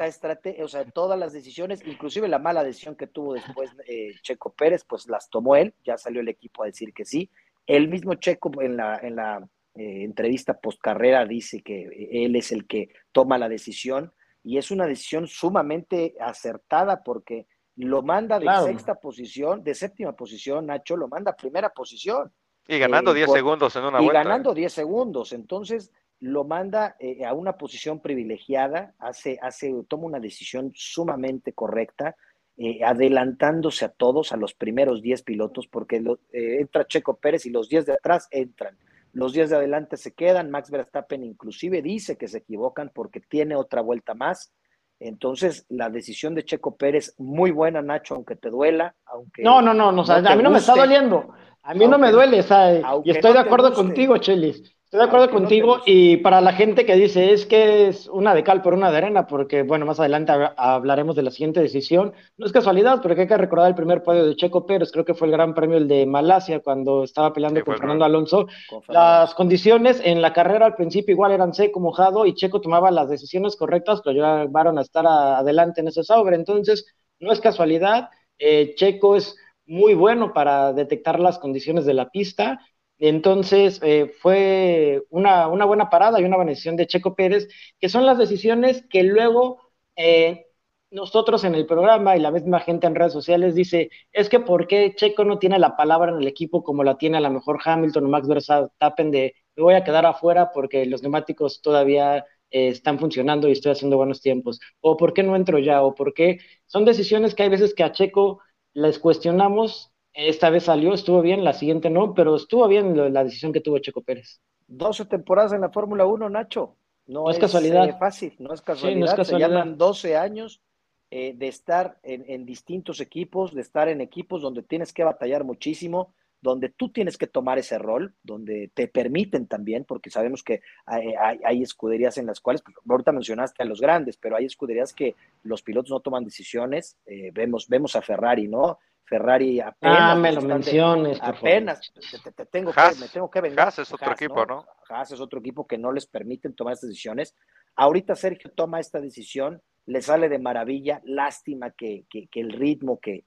o 0.61 0.67
sea, 0.67 0.85
todas 0.85 1.19
las 1.19 1.33
decisiones, 1.33 1.85
inclusive 1.85 2.27
la 2.27 2.39
mala 2.39 2.63
decisión 2.63 2.95
que 2.95 3.07
tuvo 3.07 3.33
después 3.33 3.71
eh, 3.87 4.13
Checo 4.21 4.53
Pérez, 4.53 4.85
pues 4.87 5.07
las 5.07 5.29
tomó 5.29 5.55
él, 5.55 5.73
ya 5.83 5.97
salió 5.97 6.21
el 6.21 6.29
equipo 6.29 6.63
a 6.63 6.67
decir 6.67 6.93
que 6.93 7.03
sí. 7.03 7.29
El 7.67 7.89
mismo 7.89 8.13
Checo 8.15 8.51
en 8.61 8.77
la, 8.77 8.97
en 8.97 9.17
la 9.17 9.39
eh, 9.75 10.03
entrevista 10.03 10.59
post 10.59 10.79
carrera 10.81 11.25
dice 11.25 11.61
que 11.61 11.89
él 12.11 12.35
es 12.35 12.51
el 12.51 12.67
que 12.67 12.89
toma 13.11 13.37
la 13.37 13.49
decisión 13.49 14.13
y 14.43 14.57
es 14.57 14.71
una 14.71 14.85
decisión 14.85 15.27
sumamente 15.27 16.15
acertada 16.19 17.03
porque 17.03 17.47
lo 17.75 18.01
manda 18.01 18.39
de 18.39 18.47
sexta 18.65 18.95
posición, 18.95 19.63
de 19.63 19.75
séptima 19.75 20.13
posición, 20.13 20.67
Nacho, 20.67 20.97
lo 20.97 21.07
manda 21.07 21.31
a 21.31 21.35
primera 21.35 21.69
posición. 21.69 22.31
Y 22.67 22.79
ganando 22.79 23.13
10 23.13 23.27
eh, 23.27 23.31
segundos 23.31 23.75
en 23.75 23.83
una 23.83 23.99
vuelta. 23.99 24.21
Y 24.21 24.23
ganando 24.23 24.53
10 24.53 24.71
segundos. 24.71 25.33
Entonces, 25.33 25.91
lo 26.21 26.43
manda 26.43 26.95
eh, 26.99 27.25
a 27.25 27.33
una 27.33 27.57
posición 27.57 27.99
privilegiada, 27.99 28.93
hace, 28.99 29.39
hace, 29.41 29.73
toma 29.87 30.05
una 30.05 30.19
decisión 30.19 30.71
sumamente 30.75 31.53
correcta, 31.53 32.15
eh, 32.57 32.83
adelantándose 32.83 33.85
a 33.85 33.89
todos, 33.89 34.31
a 34.31 34.37
los 34.37 34.53
primeros 34.53 35.01
10 35.01 35.23
pilotos, 35.23 35.67
porque 35.67 35.95
eh, 36.31 36.57
entra 36.59 36.85
Checo 36.85 37.17
Pérez 37.17 37.47
y 37.47 37.49
los 37.49 37.69
10 37.69 37.87
de 37.87 37.93
atrás 37.93 38.27
entran. 38.29 38.77
Los 39.13 39.33
10 39.33 39.49
de 39.49 39.55
adelante 39.55 39.97
se 39.97 40.13
quedan, 40.13 40.51
Max 40.51 40.69
Verstappen 40.69 41.23
inclusive 41.23 41.81
dice 41.81 42.17
que 42.17 42.27
se 42.27 42.37
equivocan 42.37 42.91
porque 42.93 43.19
tiene 43.19 43.55
otra 43.55 43.81
vuelta 43.81 44.13
más. 44.13 44.53
Entonces, 44.99 45.65
la 45.69 45.89
decisión 45.89 46.35
de 46.35 46.45
Checo 46.45 46.77
Pérez, 46.77 47.15
muy 47.17 47.49
buena, 47.49 47.81
Nacho, 47.81 48.13
aunque 48.13 48.35
te 48.35 48.51
duela. 48.51 48.95
Aunque 49.05 49.41
no, 49.41 49.59
no, 49.59 49.73
no, 49.73 49.91
no 49.91 50.03
a 50.03 50.35
mí 50.35 50.43
no 50.43 50.51
me 50.51 50.59
está 50.59 50.75
doliendo. 50.75 51.33
A 51.63 51.73
mí 51.73 51.87
no 51.87 51.97
me 51.97 52.11
duele, 52.11 52.37
y 52.37 53.09
estoy 53.11 53.33
de 53.33 53.39
acuerdo 53.39 53.73
contigo, 53.73 54.17
Chelis. 54.17 54.75
Estoy 54.91 55.05
de 55.05 55.07
acuerdo 55.07 55.29
contigo 55.29 55.77
y 55.85 56.17
para 56.17 56.41
la 56.41 56.51
gente 56.51 56.85
que 56.85 56.97
dice 56.97 57.31
es 57.31 57.45
que 57.45 57.87
es 57.87 58.09
una 58.09 58.35
de 58.35 58.43
cal 58.43 58.61
por 58.61 58.73
una 58.73 58.91
de 58.91 58.97
arena, 58.97 59.25
porque 59.25 59.63
bueno, 59.63 59.85
más 59.85 60.01
adelante 60.01 60.33
hablaremos 60.57 61.15
de 61.15 61.23
la 61.23 61.31
siguiente 61.31 61.61
decisión. 61.61 62.11
No 62.35 62.45
es 62.45 62.51
casualidad, 62.51 63.01
porque 63.01 63.21
hay 63.21 63.27
que 63.27 63.37
recordar 63.37 63.69
el 63.69 63.75
primer 63.75 64.03
podio 64.03 64.25
de 64.25 64.35
Checo 64.35 64.65
Pérez, 64.65 64.91
creo 64.91 65.05
que 65.05 65.13
fue 65.13 65.27
el 65.27 65.31
gran 65.31 65.53
premio 65.53 65.77
el 65.77 65.87
de 65.87 66.05
Malasia 66.05 66.59
cuando 66.59 67.05
estaba 67.05 67.31
peleando 67.31 67.63
con 67.63 67.77
Fernando 67.77 68.03
Alonso. 68.03 68.47
Las 68.89 69.33
condiciones 69.33 70.01
en 70.03 70.21
la 70.21 70.33
carrera 70.33 70.65
al 70.65 70.75
principio 70.75 71.13
igual 71.13 71.31
eran 71.31 71.53
seco, 71.53 71.79
mojado 71.79 72.25
y 72.25 72.33
Checo 72.33 72.59
tomaba 72.59 72.91
las 72.91 73.07
decisiones 73.07 73.55
correctas 73.55 74.01
que 74.01 74.11
lo 74.11 74.43
llevaron 74.43 74.77
a 74.77 74.81
estar 74.81 75.07
adelante 75.07 75.79
en 75.79 75.87
ese 75.87 76.03
sobre. 76.03 76.35
Entonces, 76.35 76.85
no 77.21 77.31
es 77.31 77.39
casualidad, 77.39 78.09
eh, 78.37 78.73
Checo 78.75 79.15
es 79.15 79.37
muy 79.71 79.93
bueno 79.95 80.33
para 80.33 80.73
detectar 80.73 81.19
las 81.19 81.39
condiciones 81.39 81.85
de 81.85 81.93
la 81.93 82.09
pista 82.09 82.59
entonces, 83.01 83.79
eh, 83.81 84.13
fue 84.21 85.03
una, 85.09 85.47
buena 85.47 85.89
parada 85.89 86.21
y 86.21 86.23
una 86.23 86.37
beneficio 86.37 86.71
de 86.75 86.85
Checo 86.85 87.15
Pérez, 87.15 87.47
que 87.79 87.89
son 87.89 88.05
las 88.05 88.19
decisiones 88.19 88.85
que 88.91 89.01
luego 89.01 89.59
eh, 89.95 90.45
nosotros 90.91 91.43
en 91.43 91.55
el 91.55 91.65
programa 91.65 92.15
y 92.15 92.19
la 92.19 92.29
misma 92.29 92.59
gente 92.59 92.85
en 92.85 92.93
redes 92.93 93.13
sociales 93.13 93.55
dice, 93.55 93.89
es 94.11 94.29
que 94.29 94.39
¿por 94.39 94.67
qué 94.67 94.93
Checo 94.95 95.23
no 95.25 95.39
tiene 95.39 95.57
la 95.57 95.75
palabra 95.75 96.11
en 96.11 96.17
el 96.19 96.27
equipo 96.27 96.63
como 96.63 96.83
la 96.83 96.97
tiene 96.99 97.17
a 97.17 97.21
lo 97.21 97.31
mejor 97.31 97.59
Hamilton 97.65 98.05
o 98.05 98.09
Max 98.09 98.27
Verstappen 98.27 99.09
de 99.09 99.33
me 99.55 99.63
voy 99.63 99.73
a 99.73 99.83
quedar 99.83 100.05
afuera 100.05 100.51
porque 100.53 100.85
los 100.85 101.01
neumáticos 101.01 101.61
todavía 101.63 102.17
eh, 102.51 102.67
están 102.67 102.99
funcionando 102.99 103.47
y 103.49 103.53
estoy 103.53 103.71
haciendo 103.71 103.97
buenos 103.97 104.21
tiempos? 104.21 104.59
¿O 104.79 104.95
por 104.95 105.13
qué 105.13 105.23
no 105.23 105.35
entro 105.35 105.57
ya? 105.57 105.81
¿O 105.81 105.95
por 105.95 106.13
qué? 106.13 106.39
Son 106.67 106.85
decisiones 106.85 107.33
que 107.33 107.43
hay 107.43 107.49
veces 107.49 107.73
que 107.73 107.83
a 107.83 107.91
Checo 107.91 108.41
les 108.73 108.99
cuestionamos 108.99 109.91
esta 110.13 110.49
vez 110.49 110.65
salió, 110.65 110.93
estuvo 110.93 111.21
bien, 111.21 111.43
la 111.43 111.53
siguiente 111.53 111.89
no, 111.89 112.13
pero 112.13 112.35
estuvo 112.35 112.67
bien 112.67 113.13
la 113.13 113.23
decisión 113.23 113.53
que 113.53 113.61
tuvo 113.61 113.79
Checo 113.79 114.01
Pérez. 114.01 114.41
12 114.67 115.05
temporadas 115.05 115.53
en 115.53 115.61
la 115.61 115.69
Fórmula 115.69 116.05
1, 116.05 116.29
Nacho. 116.29 116.75
No, 117.07 117.29
es, 117.29 117.39
casualidad. 117.39 117.87
Eh, 117.89 117.95
fácil, 117.97 118.35
no 118.39 118.53
es 118.53 118.61
casualidad. 118.61 119.23
Se 119.23 119.37
llaman 119.37 119.77
12 119.77 120.15
años 120.17 120.61
eh, 121.09 121.33
de 121.35 121.47
estar 121.47 121.97
en, 122.03 122.45
distintos 122.45 123.01
equipos, 123.01 123.53
de 123.53 123.61
estar 123.61 123.89
en 123.89 123.99
equipos 124.01 124.41
donde 124.41 124.63
tienes 124.63 124.93
que 124.93 125.03
batallar 125.03 125.43
muchísimo, 125.43 126.13
donde 126.41 126.69
tú 126.69 126.89
tienes 126.89 127.17
que 127.17 127.27
tomar 127.27 127.59
ese 127.59 127.77
rol, 127.77 128.15
donde 128.23 128.71
te 128.73 128.87
permiten 128.87 129.47
también, 129.47 129.85
porque 129.85 130.09
sabemos 130.09 130.43
que 130.43 130.61
hay, 130.85 131.61
escuderías 131.61 132.17
en 132.17 132.25
las 132.25 132.39
cuales, 132.39 132.61
pues, 132.63 132.75
ahorita 132.87 133.11
mencionaste 133.11 133.61
a 133.63 133.65
los 133.65 133.79
grandes, 133.79 134.17
pero 134.17 134.35
hay 134.35 134.45
escuderías 134.45 134.93
que 134.93 135.15
los 135.43 135.61
pilotos 135.61 135.91
no 135.91 135.99
toman 135.99 136.25
decisiones. 136.25 136.97
Eh, 137.05 137.31
vemos, 137.33 137.67
vemos 137.67 137.95
a 137.95 138.01
Ferrari, 138.01 138.47
¿no? 138.47 138.79
Ferrari 139.11 139.59
apenas. 139.59 139.97
Ah, 139.99 140.15
me 140.15 140.31
lo 140.31 140.41
menciones. 140.41 141.19
apenas. 141.21 141.91
Te, 142.23 142.45
tengo 142.45 142.71
que, 142.71 142.81
me 142.99 143.09
tengo 143.09 143.29
que 143.29 143.41
vengar. 143.41 143.67
Haas 143.67 143.79
es 143.79 143.93
otro 143.93 144.11
equipo, 144.13 144.45
¿no? 144.45 144.65
Haas 144.87 145.11
es 145.11 145.19
otro 145.19 145.39
equipo 145.39 145.67
que 145.67 145.77
no 145.77 145.91
les 145.91 146.07
permiten 146.07 146.55
tomar 146.55 146.73
estas 146.73 146.89
decisiones. 146.89 147.35
Ahorita 147.75 148.15
Sergio 148.15 148.51
toma 148.55 148.79
esta 148.79 149.01
decisión, 149.01 149.61
le 149.85 150.01
sale 150.01 150.29
de 150.29 150.39
maravilla. 150.39 151.01
Lástima 151.03 151.71
que, 151.71 152.05
que, 152.09 152.29
el 152.39 152.53
ritmo 152.53 152.99
que, 153.01 153.25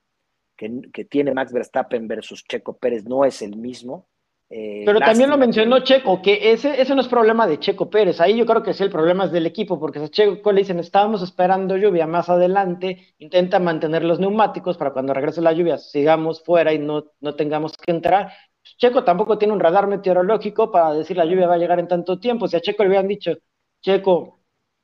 que, 0.56 1.04
tiene 1.04 1.34
Max 1.34 1.52
Verstappen 1.52 2.06
versus 2.08 2.44
Checo 2.44 2.76
Pérez 2.76 3.04
no 3.04 3.24
es 3.24 3.42
el 3.42 3.56
mismo. 3.56 4.08
Eh, 4.50 4.82
Pero 4.84 5.00
también 5.00 5.30
lo 5.30 5.38
mencionó 5.38 5.80
Checo, 5.80 6.20
que 6.22 6.52
ese, 6.52 6.80
ese 6.80 6.94
no 6.94 7.00
es 7.00 7.08
problema 7.08 7.46
de 7.46 7.58
Checo 7.58 7.90
Pérez. 7.90 8.20
Ahí 8.20 8.36
yo 8.36 8.46
creo 8.46 8.62
que 8.62 8.74
sí 8.74 8.82
el 8.82 8.90
problema 8.90 9.24
es 9.24 9.32
del 9.32 9.46
equipo, 9.46 9.80
porque 9.80 9.98
a 9.98 10.08
Checo 10.08 10.52
le 10.52 10.60
dicen, 10.60 10.78
estábamos 10.78 11.22
esperando 11.22 11.76
lluvia 11.76 12.06
más 12.06 12.28
adelante, 12.28 13.14
intenta 13.18 13.58
mantener 13.58 14.04
los 14.04 14.20
neumáticos 14.20 14.76
para 14.76 14.92
cuando 14.92 15.14
regrese 15.14 15.40
la 15.40 15.52
lluvia 15.52 15.78
sigamos 15.78 16.44
fuera 16.44 16.72
y 16.72 16.78
no, 16.78 17.04
no 17.20 17.34
tengamos 17.34 17.76
que 17.76 17.90
entrar. 17.90 18.32
Checo 18.78 19.04
tampoco 19.04 19.38
tiene 19.38 19.54
un 19.54 19.60
radar 19.60 19.86
meteorológico 19.86 20.70
para 20.70 20.94
decir 20.94 21.16
la 21.16 21.24
lluvia 21.24 21.46
va 21.46 21.54
a 21.54 21.58
llegar 21.58 21.78
en 21.78 21.88
tanto 21.88 22.18
tiempo. 22.18 22.48
Si 22.48 22.56
a 22.56 22.60
Checo 22.60 22.82
le 22.82 22.90
hubieran 22.90 23.08
dicho, 23.08 23.32
Checo, 23.80 24.40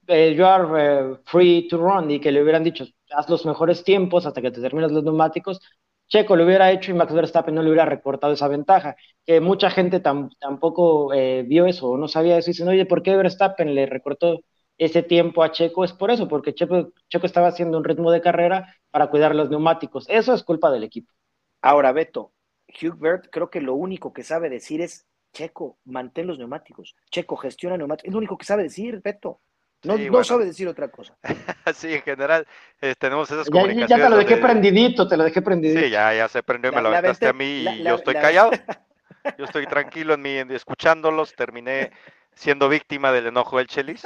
eh, 0.07 0.35
you 0.35 0.45
are 0.45 1.13
eh, 1.13 1.17
free 1.25 1.69
to 1.69 1.79
run, 1.79 2.11
y 2.11 2.21
que 2.21 2.33
le 2.33 2.43
hubieran 2.43 2.65
dicho, 2.65 2.85
haz 3.13 3.29
los 3.29 3.47
mejores 3.47 3.85
tiempos 3.85 4.27
hasta 4.27 4.43
que 4.43 4.51
te 4.51 4.61
termines 4.61 4.93
los 4.93 5.05
neumáticos, 5.05 5.61
Checo 6.11 6.35
lo 6.35 6.45
hubiera 6.45 6.73
hecho 6.73 6.91
y 6.91 6.95
Max 6.95 7.13
Verstappen 7.15 7.55
no 7.55 7.63
le 7.63 7.69
hubiera 7.71 7.85
recortado 7.87 8.33
esa 8.33 8.49
ventaja. 8.49 8.97
Que 9.25 9.41
mucha 9.41 9.71
gente 9.71 10.01
tampoco 10.01 11.13
eh, 11.15 11.45
vio 11.47 11.67
eso 11.67 11.91
o 11.91 11.97
no 11.97 12.09
sabía 12.09 12.37
eso 12.37 12.51
y 12.51 12.53
dicen, 12.53 12.69
oye, 12.69 12.85
¿por 12.85 13.03
qué 13.03 13.17
Verstappen 13.17 13.75
le 13.75 13.87
recortó 13.87 14.41
ese 14.77 15.03
tiempo 15.05 15.43
a 15.45 15.53
Checo? 15.53 15.85
Es 15.85 15.93
por 15.93 16.11
eso, 16.11 16.27
porque 16.27 16.53
Checo, 16.55 16.93
Checo 17.09 17.27
estaba 17.27 17.49
haciendo 17.49 17.79
un 17.79 17.85
ritmo 17.85 18.11
de 18.11 18.21
carrera 18.21 18.75
para 18.91 19.09
cuidar 19.09 19.35
los 19.37 19.51
neumáticos. 19.51 20.07
Eso 20.09 20.35
es 20.35 20.43
culpa 20.43 20.71
del 20.73 20.83
equipo. 20.85 21.13
Ahora, 21.63 21.93
Beto, 21.93 22.33
Hubert 22.83 23.29
creo 23.31 23.49
que 23.51 23.61
lo 23.61 23.75
único 23.75 24.13
que 24.13 24.25
sabe 24.25 24.49
decir 24.51 24.81
es, 24.81 25.07
Checo, 25.33 25.79
mantén 25.85 26.27
los 26.27 26.39
neumáticos. 26.39 26.97
Checo, 27.11 27.37
gestiona 27.37 27.77
neumáticos. 27.77 28.09
Es 28.09 28.13
lo 28.13 28.19
único 28.19 28.37
que 28.37 28.47
sabe 28.47 28.65
decir, 28.65 29.01
Beto. 29.01 29.41
No, 29.83 29.97
no 29.97 30.25
sabe 30.25 30.45
decir 30.45 30.69
otra 30.69 30.89
cosa. 30.89 31.17
sí, 31.75 31.95
en 31.95 32.03
general 32.03 32.47
eh, 32.81 32.95
tenemos 32.99 33.31
esas 33.31 33.49
comunicaciones. 33.49 33.89
Ya, 33.89 33.97
te 33.97 34.11
lo 34.11 34.17
dejé 34.17 34.37
prendidito, 34.37 35.09
te 35.09 35.17
lo 35.17 35.25
dejé 35.25 35.41
prendidito. 35.41 35.81
Sí, 35.81 35.91
ya, 35.91 36.15
ya 36.15 36.29
se 36.29 36.43
prendió 36.43 36.71
y 36.71 36.75
me 36.75 36.83
lo 36.83 36.89
aventaste 36.89 37.29
a 37.29 37.33
mí 37.33 37.65
y 37.67 37.83
yo 37.83 37.95
estoy 37.95 38.15
callado. 38.15 38.51
yo 39.39 39.45
estoy 39.45 39.67
tranquilo 39.67 40.15
en 40.15 40.23
mi, 40.23 40.55
escuchándolos, 40.55 41.35
terminé 41.35 41.91
siendo 42.35 42.69
víctima 42.69 43.13
del 43.13 43.29
enojo 43.29 43.59
del 43.59 43.69
Chelis. 43.69 44.03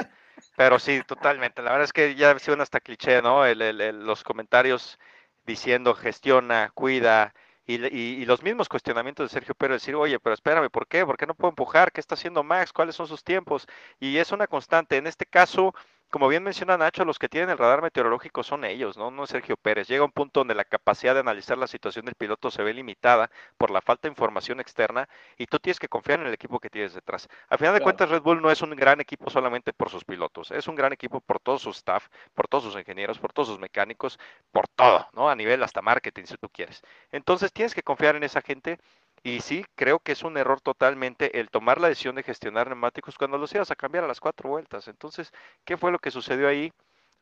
Pero 0.57 0.79
sí, 0.79 1.03
totalmente. 1.07 1.63
La 1.63 1.73
verdad 1.73 1.85
es 1.85 1.93
que 1.93 2.15
ya 2.15 2.39
se 2.39 2.53
hasta 2.53 2.81
cliché, 2.81 3.21
¿no? 3.23 3.45
los 3.55 4.23
comentarios 4.23 4.99
diciendo 5.45 5.95
gestiona, 5.95 6.71
cuida, 6.75 7.35
y, 7.67 8.25
los 8.27 8.43
mismos 8.43 8.69
cuestionamientos 8.69 9.31
de 9.31 9.33
Sergio 9.33 9.55
Pérez, 9.55 9.81
decir, 9.81 9.95
oye, 9.95 10.19
pero 10.21 10.35
espérame, 10.35 10.69
¿por 10.71 10.87
qué? 10.87 11.07
¿Por 11.07 11.17
qué 11.17 11.27
no 11.27 11.35
puedo 11.35 11.51
empujar? 11.51 11.93
¿Qué 11.93 12.01
está 12.01 12.15
haciendo 12.15 12.45
Max? 12.45 12.73
¿Cuáles 12.73 12.95
son 12.95 13.07
sus 13.07 13.25
tiempos? 13.25 13.67
Y 14.01 14.19
es 14.19 14.33
una 14.33 14.47
constante. 14.47 14.97
En 14.97 15.07
este 15.07 15.25
caso, 15.27 15.75
como 16.15 16.29
bien 16.29 16.45
menciona 16.45 16.79
Nacho, 16.79 17.05
los 17.05 17.19
que 17.19 17.29
tienen 17.29 17.51
el 17.51 17.59
radar 17.59 17.83
meteorológico 17.83 18.45
son 18.45 18.65
ellos, 18.65 18.97
¿no? 18.97 19.11
No 19.11 19.27
Sergio 19.27 19.57
Pérez. 19.57 19.89
Llega 19.89 20.05
un 20.05 20.13
punto 20.13 20.39
donde 20.39 20.55
la 20.55 20.63
capacidad 20.63 21.13
de 21.13 21.19
analizar 21.19 21.59
la 21.59 21.67
situación 21.67 22.05
del 22.05 22.15
piloto 22.15 22.53
se 22.53 22.63
ve 22.63 22.73
limitada 22.73 23.33
por 23.59 23.73
la 23.73 23.81
falta 23.81 24.07
de 24.07 24.13
información 24.13 24.61
externa 24.61 25.09
y 25.37 25.47
tú 25.47 25.59
tienes 25.59 25.81
que 25.81 25.89
confiar 25.89 26.21
en 26.21 26.29
el 26.29 26.33
equipo 26.33 26.61
que 26.61 26.71
tienes 26.71 26.95
detrás. 26.95 27.27
A 27.49 27.59
final 27.59 27.75
de 27.75 27.81
cuentas, 27.81 28.11
Red 28.11 28.23
Bull 28.23 28.41
no 28.41 28.53
es 28.53 28.63
un 28.63 28.71
gran 28.77 29.01
equipo 29.01 29.29
solamente 29.29 29.73
por 29.73 29.91
sus 29.91 30.05
pilotos, 30.05 30.53
es 30.53 30.69
un 30.69 30.77
gran 30.77 30.93
equipo 30.93 31.21
por 31.21 31.41
todo 31.41 31.59
su 31.59 31.71
staff, 31.71 32.07
por 32.33 32.47
todos 32.47 32.63
sus 32.63 32.77
ingenieros, 32.77 33.19
por 33.19 33.33
todos 33.33 33.49
sus 33.49 33.59
mecánicos, 33.59 34.21
por 34.53 34.69
todo, 34.69 35.09
¿no? 35.15 35.29
A 35.29 35.35
nivel 35.35 35.65
hasta 35.65 35.83
marketing, 35.83 36.27
si 36.27 36.37
tú 36.37 36.49
quieres. 36.49 36.81
Entonces 37.11 37.53
tienes 37.53 37.75
que 37.75 37.83
confiar 37.83 38.15
en 38.15 38.23
esa 38.23 38.41
gente 38.41 38.79
y 39.25 39.41
sí, 39.41 39.65
creo 39.75 39.99
que 39.99 40.13
es 40.13 40.23
un 40.23 40.37
error 40.37 40.61
totalmente 40.61 41.41
el 41.41 41.51
tomar 41.51 41.81
la 41.81 41.89
decisión 41.89 42.15
de 42.15 42.23
gestionar 42.23 42.69
neumáticos 42.69 43.19
cuando 43.19 43.39
los 43.39 43.53
ibas 43.55 43.71
a 43.71 43.77
cambiar 43.77 44.05
a 44.05 44.09
las 44.09 44.21
cuatro 44.21 44.51
vueltas. 44.51 44.87
Entonces, 44.87 45.33
¿qué 45.65 45.77
fue 45.77 45.91
lo 45.91 45.99
que 45.99 46.13
sucedió 46.13 46.47
ahí? 46.47 46.71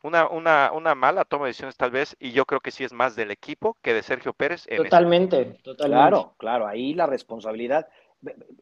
una, 0.02 0.28
una, 0.28 0.72
una 0.72 0.94
mala 0.94 1.24
toma 1.24 1.44
de 1.44 1.50
decisiones 1.50 1.76
tal 1.76 1.90
vez, 1.90 2.16
y 2.18 2.32
yo 2.32 2.44
creo 2.44 2.60
que 2.60 2.70
sí 2.70 2.84
es 2.84 2.92
más 2.92 3.14
del 3.16 3.30
equipo 3.30 3.76
que 3.82 3.94
de 3.94 4.02
Sergio 4.02 4.32
Pérez. 4.32 4.66
totalmente, 4.76 5.44
totalmente. 5.62 5.86
Claro, 5.86 6.34
claro, 6.38 6.66
ahí 6.66 6.94
la 6.94 7.06
responsabilidad, 7.06 7.86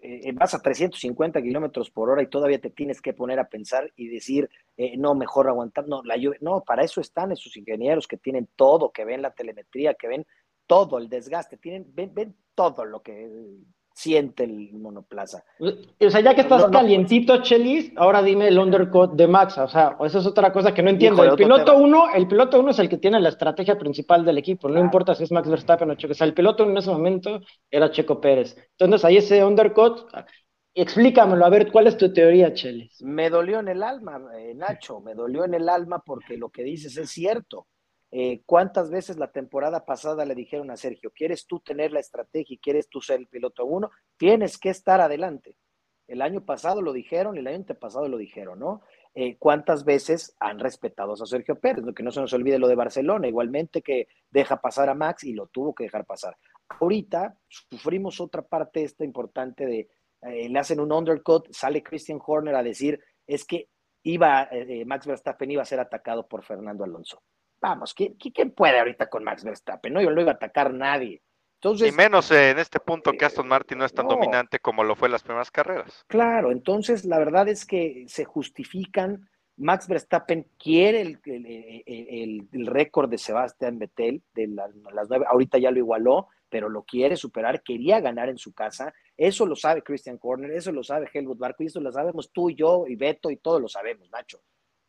eh, 0.02 0.32
vas 0.34 0.54
a 0.54 0.60
350 0.60 1.42
kilómetros 1.42 1.90
por 1.90 2.10
hora 2.10 2.22
y 2.22 2.26
todavía 2.26 2.60
te 2.60 2.70
tienes 2.70 3.00
que 3.00 3.12
poner 3.12 3.38
a 3.38 3.48
pensar 3.48 3.90
y 3.96 4.08
decir, 4.08 4.50
eh, 4.76 4.96
no, 4.96 5.14
mejor 5.14 5.48
aguantar, 5.48 5.88
no, 5.88 6.02
la 6.04 6.16
lluvia, 6.16 6.38
no, 6.42 6.62
para 6.62 6.82
eso 6.82 7.00
están 7.00 7.32
esos 7.32 7.56
ingenieros 7.56 8.06
que 8.06 8.16
tienen 8.16 8.48
todo, 8.56 8.90
que 8.90 9.04
ven 9.04 9.22
la 9.22 9.32
telemetría, 9.32 9.94
que 9.94 10.08
ven 10.08 10.26
todo 10.70 10.98
el 10.98 11.08
desgaste, 11.08 11.56
tienen, 11.56 11.90
ven, 11.92 12.14
ven 12.14 12.36
todo 12.54 12.84
lo 12.84 13.02
que 13.02 13.28
siente 13.92 14.44
el 14.44 14.72
monoplaza. 14.74 15.42
O 15.58 16.10
sea, 16.10 16.20
ya 16.20 16.32
que 16.32 16.42
estás 16.42 16.66
calientito, 16.66 17.42
Chelis, 17.42 17.92
ahora 17.96 18.22
dime 18.22 18.46
el 18.46 18.56
undercut 18.56 19.14
de 19.14 19.26
Max. 19.26 19.58
O 19.58 19.66
sea, 19.66 19.96
esa 20.04 20.20
es 20.20 20.26
otra 20.26 20.52
cosa 20.52 20.72
que 20.72 20.80
no 20.80 20.90
entiendo. 20.90 21.24
el 21.24 21.34
piloto 21.34 21.76
uno, 21.76 22.04
el 22.14 22.28
piloto 22.28 22.60
uno 22.60 22.70
es 22.70 22.78
el 22.78 22.88
que 22.88 22.98
tiene 22.98 23.18
la 23.18 23.30
estrategia 23.30 23.76
principal 23.76 24.24
del 24.24 24.38
equipo. 24.38 24.68
No 24.68 24.78
importa 24.78 25.16
si 25.16 25.24
es 25.24 25.32
Max 25.32 25.50
Verstappen 25.50 25.90
o 25.90 25.96
Checo. 25.96 26.12
O 26.12 26.14
sea, 26.14 26.28
el 26.28 26.34
piloto 26.34 26.62
en 26.62 26.76
ese 26.76 26.90
momento 26.90 27.40
era 27.68 27.90
Checo 27.90 28.20
Pérez. 28.20 28.56
Entonces, 28.78 29.04
ahí 29.04 29.16
ese 29.16 29.44
undercut, 29.44 30.06
explícamelo. 30.72 31.44
A 31.44 31.50
ver, 31.50 31.72
¿cuál 31.72 31.88
es 31.88 31.96
tu 31.96 32.12
teoría, 32.12 32.54
Chelis? 32.54 33.02
Me 33.02 33.28
dolió 33.28 33.58
en 33.58 33.66
el 33.66 33.82
alma, 33.82 34.22
eh, 34.38 34.54
Nacho. 34.54 35.00
Me 35.00 35.14
dolió 35.14 35.44
en 35.44 35.54
el 35.54 35.68
alma 35.68 36.00
porque 36.06 36.36
lo 36.36 36.50
que 36.50 36.62
dices 36.62 36.96
es 36.96 37.10
cierto. 37.10 37.66
Eh, 38.12 38.42
¿Cuántas 38.44 38.90
veces 38.90 39.18
la 39.18 39.30
temporada 39.30 39.84
pasada 39.84 40.24
le 40.24 40.34
dijeron 40.34 40.70
a 40.70 40.76
Sergio, 40.76 41.12
quieres 41.14 41.46
tú 41.46 41.60
tener 41.60 41.92
la 41.92 42.00
estrategia 42.00 42.54
y 42.54 42.58
quieres 42.58 42.88
tú 42.88 43.00
ser 43.00 43.20
el 43.20 43.28
piloto 43.28 43.64
uno? 43.64 43.90
Tienes 44.16 44.58
que 44.58 44.70
estar 44.70 45.00
adelante. 45.00 45.56
El 46.08 46.22
año 46.22 46.44
pasado 46.44 46.82
lo 46.82 46.92
dijeron 46.92 47.38
el 47.38 47.46
año 47.46 47.64
pasado 47.80 48.08
lo 48.08 48.18
dijeron, 48.18 48.58
¿no? 48.58 48.82
Eh, 49.14 49.36
¿Cuántas 49.38 49.84
veces 49.84 50.36
han 50.40 50.58
respetado 50.58 51.12
a 51.12 51.26
Sergio 51.26 51.60
Pérez? 51.60 51.84
Lo 51.84 51.94
que 51.94 52.02
no 52.02 52.10
se 52.10 52.20
nos 52.20 52.32
olvide 52.32 52.58
lo 52.58 52.66
de 52.66 52.74
Barcelona, 52.74 53.28
igualmente 53.28 53.80
que 53.80 54.08
deja 54.28 54.60
pasar 54.60 54.88
a 54.88 54.94
Max 54.94 55.22
y 55.22 55.32
lo 55.34 55.46
tuvo 55.46 55.72
que 55.72 55.84
dejar 55.84 56.04
pasar. 56.04 56.36
Ahorita 56.68 57.38
sufrimos 57.46 58.20
otra 58.20 58.42
parte 58.42 58.82
esta 58.82 59.04
importante 59.04 59.66
de, 59.66 59.88
eh, 60.22 60.48
le 60.48 60.58
hacen 60.58 60.80
un 60.80 60.92
undercut, 60.92 61.46
sale 61.52 61.82
Christian 61.82 62.20
Horner 62.24 62.56
a 62.56 62.62
decir, 62.64 63.00
es 63.26 63.44
que 63.44 63.68
iba, 64.02 64.48
Max 64.86 65.06
Verstappen 65.06 65.50
iba 65.50 65.62
a 65.62 65.66
ser 65.66 65.78
atacado 65.78 66.26
por 66.26 66.42
Fernando 66.42 66.82
Alonso 66.82 67.22
vamos, 67.60 67.94
¿quién, 67.94 68.50
puede 68.52 68.78
ahorita 68.78 69.08
con 69.08 69.24
Max 69.24 69.44
Verstappen? 69.44 69.92
No, 69.92 70.00
yo 70.00 70.10
no 70.10 70.20
iba 70.20 70.32
a 70.32 70.34
atacar 70.34 70.72
nadie. 70.72 71.22
Entonces, 71.56 71.92
y 71.92 71.96
menos 71.96 72.30
en 72.30 72.58
este 72.58 72.80
punto 72.80 73.12
que 73.12 73.24
Aston 73.26 73.46
Martin 73.46 73.78
no 73.78 73.84
es 73.84 73.92
tan 73.92 74.08
dominante 74.08 74.60
como 74.60 74.82
lo 74.82 74.96
fue 74.96 75.08
en 75.08 75.12
las 75.12 75.22
primeras 75.22 75.50
carreras. 75.50 76.04
Claro, 76.08 76.52
entonces 76.52 77.04
la 77.04 77.18
verdad 77.18 77.48
es 77.48 77.66
que 77.66 78.06
se 78.08 78.24
justifican. 78.24 79.28
Max 79.58 79.86
Verstappen 79.86 80.46
quiere 80.58 81.02
el, 81.02 81.20
el, 81.26 82.66
récord 82.66 83.10
de 83.10 83.18
Sebastián 83.18 83.78
Vettel 83.78 84.22
de 84.32 84.46
las 84.46 84.70
nueve, 84.74 85.26
ahorita 85.28 85.58
ya 85.58 85.70
lo 85.70 85.76
igualó, 85.76 86.28
pero 86.48 86.70
lo 86.70 86.84
quiere 86.84 87.14
superar, 87.16 87.62
quería 87.62 88.00
ganar 88.00 88.30
en 88.30 88.38
su 88.38 88.54
casa. 88.54 88.94
Eso 89.14 89.44
lo 89.44 89.54
sabe 89.54 89.82
Christian 89.82 90.16
Corner, 90.16 90.50
eso 90.52 90.72
lo 90.72 90.82
sabe 90.82 91.10
Helmut 91.12 91.38
Barco, 91.38 91.62
y 91.62 91.66
eso 91.66 91.78
lo 91.78 91.92
sabemos 91.92 92.32
tú 92.32 92.48
y 92.48 92.54
yo 92.54 92.86
y 92.86 92.96
Beto 92.96 93.30
y 93.30 93.36
todos 93.36 93.60
lo 93.60 93.68
sabemos, 93.68 94.10
Nacho. 94.10 94.40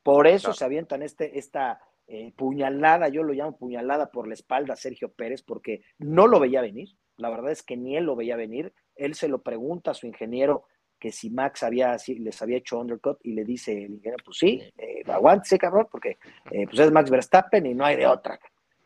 Por 0.04 0.26
eso 0.26 0.54
se 0.54 0.64
avientan 0.64 1.04
este, 1.04 1.38
esta, 1.38 1.80
eh, 2.14 2.34
puñalada, 2.36 3.08
yo 3.08 3.24
lo 3.24 3.32
llamo 3.32 3.56
puñalada 3.56 4.12
por 4.12 4.28
la 4.28 4.34
espalda 4.34 4.74
a 4.74 4.76
Sergio 4.76 5.14
Pérez, 5.14 5.44
porque 5.44 5.82
no 5.98 6.28
lo 6.28 6.42
veía 6.42 6.60
venir. 6.62 6.90
La 7.16 7.30
verdad 7.30 7.54
es 7.54 7.64
que 7.64 7.78
ni 7.78 7.96
él 7.96 8.04
lo 8.04 8.18
veía 8.18 8.36
venir. 8.36 8.74
Él 8.98 9.16
se 9.16 9.30
lo 9.30 9.42
pregunta 9.42 9.92
a 9.92 9.94
su 9.94 10.08
ingeniero 10.08 10.66
que 11.00 11.14
si 11.14 11.30
Max 11.30 11.64
había, 11.64 11.98
si 11.98 12.16
les 12.16 12.42
había 12.42 12.58
hecho 12.58 12.80
undercut 12.80 13.18
y 13.24 13.32
le 13.32 13.46
dice 13.46 13.72
el 13.72 13.94
ingeniero, 13.94 14.18
pues 14.26 14.40
sí, 14.40 14.62
eh, 14.78 15.04
aguántese 15.08 15.58
cabrón, 15.58 15.88
porque 15.90 16.18
eh, 16.52 16.66
pues 16.66 16.80
es 16.80 16.92
Max 16.92 17.10
Verstappen 17.10 17.66
y 17.66 17.74
no 17.74 17.86
hay 17.86 17.96
de 17.96 18.08
otra. 18.08 18.38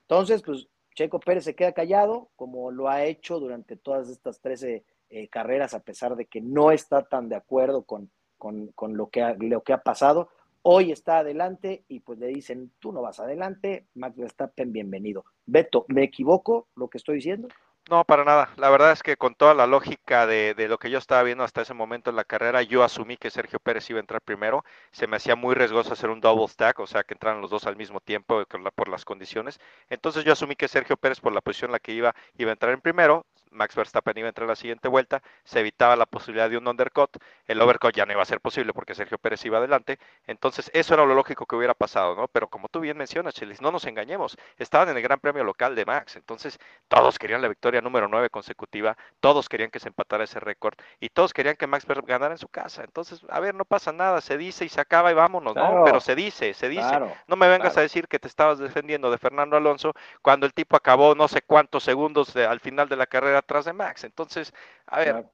Entonces, 0.02 0.44
pues 0.44 0.68
Checo 0.94 1.20
Pérez 1.20 1.46
se 1.46 1.56
queda 1.56 1.72
callado, 1.72 2.30
como 2.36 2.70
lo 2.70 2.90
ha 2.90 3.06
hecho 3.06 3.40
durante 3.40 3.76
todas 3.76 4.08
estas 4.08 4.40
13 4.40 4.86
eh, 5.10 5.28
carreras, 5.30 5.74
a 5.74 5.80
pesar 5.80 6.16
de 6.16 6.28
que 6.28 6.42
no 6.42 6.72
está 6.72 7.02
tan 7.02 7.28
de 7.28 7.38
acuerdo 7.38 7.86
con, 7.86 8.12
con, 8.38 8.68
con 8.74 8.96
lo, 8.96 9.10
que 9.10 9.36
lo 9.40 9.64
que 9.64 9.74
ha 9.74 9.82
pasado. 9.82 10.30
Hoy 10.67 10.91
está 10.91 11.19
adelante 11.19 11.86
y 11.88 11.99
pues 11.99 12.17
le 12.17 12.25
dicen, 12.25 12.71
tú 12.80 12.91
no 12.91 13.04
vas 13.04 13.19
adelante, 13.19 13.86
Max 13.93 14.17
Verstappen, 14.17 14.71
bienvenido. 14.71 15.23
Beto, 15.45 15.86
¿me 15.89 16.01
equivoco 16.01 16.69
lo 16.75 16.88
que 16.88 16.97
estoy 16.97 17.17
diciendo? 17.17 17.49
No, 17.88 18.04
para 18.04 18.25
nada. 18.25 18.49
La 18.58 18.71
verdad 18.71 18.91
es 18.91 19.04
que 19.04 19.15
con 19.15 19.36
toda 19.36 19.54
la 19.54 19.67
lógica 19.67 20.25
de, 20.25 20.56
lo 20.67 20.80
que 20.80 20.89
yo 20.89 20.97
estaba 20.97 21.21
viendo 21.21 21.43
hasta 21.43 21.62
ese 21.62 21.75
momento 21.75 22.10
en 22.10 22.15
la 22.15 22.23
carrera, 22.23 22.63
yo 22.63 22.82
asumí 22.82 23.15
que 23.15 23.30
Sergio 23.30 23.60
Pérez 23.60 23.88
iba 23.91 23.99
a 23.99 24.01
entrar 24.01 24.21
primero. 24.21 24.65
Se 24.91 25.06
me 25.06 25.17
hacía 25.17 25.36
muy 25.36 25.54
riesgoso 25.54 25.93
hacer 25.93 26.10
un 26.10 26.19
double 26.19 26.47
stack, 26.47 26.80
o 26.80 26.88
sea, 26.88 27.04
que 27.04 27.13
entraran 27.13 27.41
los 27.41 27.51
dos 27.51 27.67
al 27.67 27.75
mismo 27.75 27.99
tiempo 27.99 28.43
por 28.73 28.89
las 28.89 29.06
condiciones. 29.06 29.60
Entonces 29.88 30.23
yo 30.23 30.34
asumí 30.34 30.56
que 30.56 30.67
Sergio 30.67 30.97
Pérez, 30.97 31.19
por 31.19 31.32
la 31.32 31.41
posición 31.41 31.69
en 31.69 31.73
la 31.73 31.80
que 31.80 31.91
iba, 31.91 32.15
iba 32.39 32.49
a 32.49 32.54
entrar 32.54 32.73
en 32.73 32.82
primero. 32.82 33.28
Max 33.56 33.76
Verstappen 33.76 34.18
iba 34.18 34.28
a 34.28 34.30
entrar 34.30 34.46
en 34.46 34.50
la 34.50 34.56
siguiente 34.56 34.88
vuelta, 34.88 35.22
se 35.44 35.60
evitaba 35.60 35.96
la 35.96 36.06
posibilidad 36.06 36.50
de 36.50 36.58
un 36.58 36.68
undercut, 36.68 37.18
el 37.48 37.62
overcut 37.62 37.96
ya 37.96 38.06
no 38.06 38.13
iba 38.13 38.22
a 38.22 38.26
ser 38.26 38.41
posible 38.41 38.74
porque 38.74 38.96
Sergio 38.96 39.18
Pérez 39.18 39.44
iba 39.46 39.58
adelante, 39.58 40.00
entonces 40.28 40.70
eso 40.74 40.94
era 40.94 41.06
lo 41.06 41.15
lógico 41.15 41.46
que 41.46 41.56
hubiera 41.56 41.74
pasado, 41.74 42.15
¿no? 42.15 42.28
Pero 42.28 42.48
como 42.48 42.68
tú 42.68 42.80
bien 42.80 42.98
mencionas, 42.98 43.34
Chelis, 43.34 43.62
no 43.62 43.72
nos 43.72 43.86
engañemos, 43.86 44.38
estaban 44.58 44.89
en 44.89 44.98
el 44.98 45.04
Gran 45.04 45.20
Premio 45.20 45.44
local 45.44 45.76
de 45.76 45.86
Max, 45.86 46.15
entonces 46.15 46.60
todos 46.88 47.18
querían 47.18 47.41
la 47.41 47.48
victoria 47.48 47.82
número 47.82 48.08
9 48.08 48.30
consecutiva, 48.30 48.98
todos 49.20 49.50
querían 49.50 49.72
que 49.72 49.80
se 49.80 49.88
empatara 49.88 50.24
ese 50.24 50.39
récord 50.39 50.76
y 51.00 51.10
todos 51.10 51.34
querían 51.34 51.56
que 51.56 51.68
Max 51.68 51.86
ganara 52.06 52.34
en 52.34 52.38
su 52.38 52.48
casa. 52.48 52.84
Entonces, 52.84 53.22
a 53.30 53.39
ver, 53.39 53.56
no 53.56 53.65
pasa 53.65 53.91
nada, 53.91 54.22
se 54.22 54.38
dice 54.38 54.65
y 54.65 54.70
se 54.70 54.82
acaba 54.82 55.12
y 55.12 55.13
vámonos, 55.13 55.56
¿no? 55.56 55.84
Pero 55.86 56.00
se 56.00 56.15
dice, 56.15 56.54
se 56.54 56.70
dice. 56.70 57.00
no 57.28 57.36
me 57.36 57.48
vengas 57.48 57.78
a 57.78 57.82
decir 57.82 58.08
que 58.08 58.20
te 58.20 58.28
estabas 58.28 58.60
defendiendo 58.60 59.12
de 59.12 59.18
Fernando 59.18 59.58
Alonso 59.58 59.94
cuando 60.22 60.46
el 60.46 60.54
tipo 60.54 60.76
acabó 60.76 61.15
no 61.15 61.28
sé 61.28 61.41
cuántos 61.41 61.84
segundos 61.84 62.36
al 62.36 62.60
final 62.60 62.89
de 62.89 62.96
la 62.96 63.08
carrera 63.08 63.41
atrás 63.46 63.66
de 63.66 63.74
Max. 63.74 64.04
Entonces, 64.04 64.54
a 64.88 65.00
ver, 65.00 65.26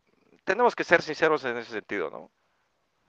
tenemos 0.43 0.75
que 0.75 0.83
ser 0.83 1.01
sinceros 1.01 1.43
en 1.45 1.57
ese 1.57 1.71
sentido, 1.71 2.09
¿no? 2.09 2.29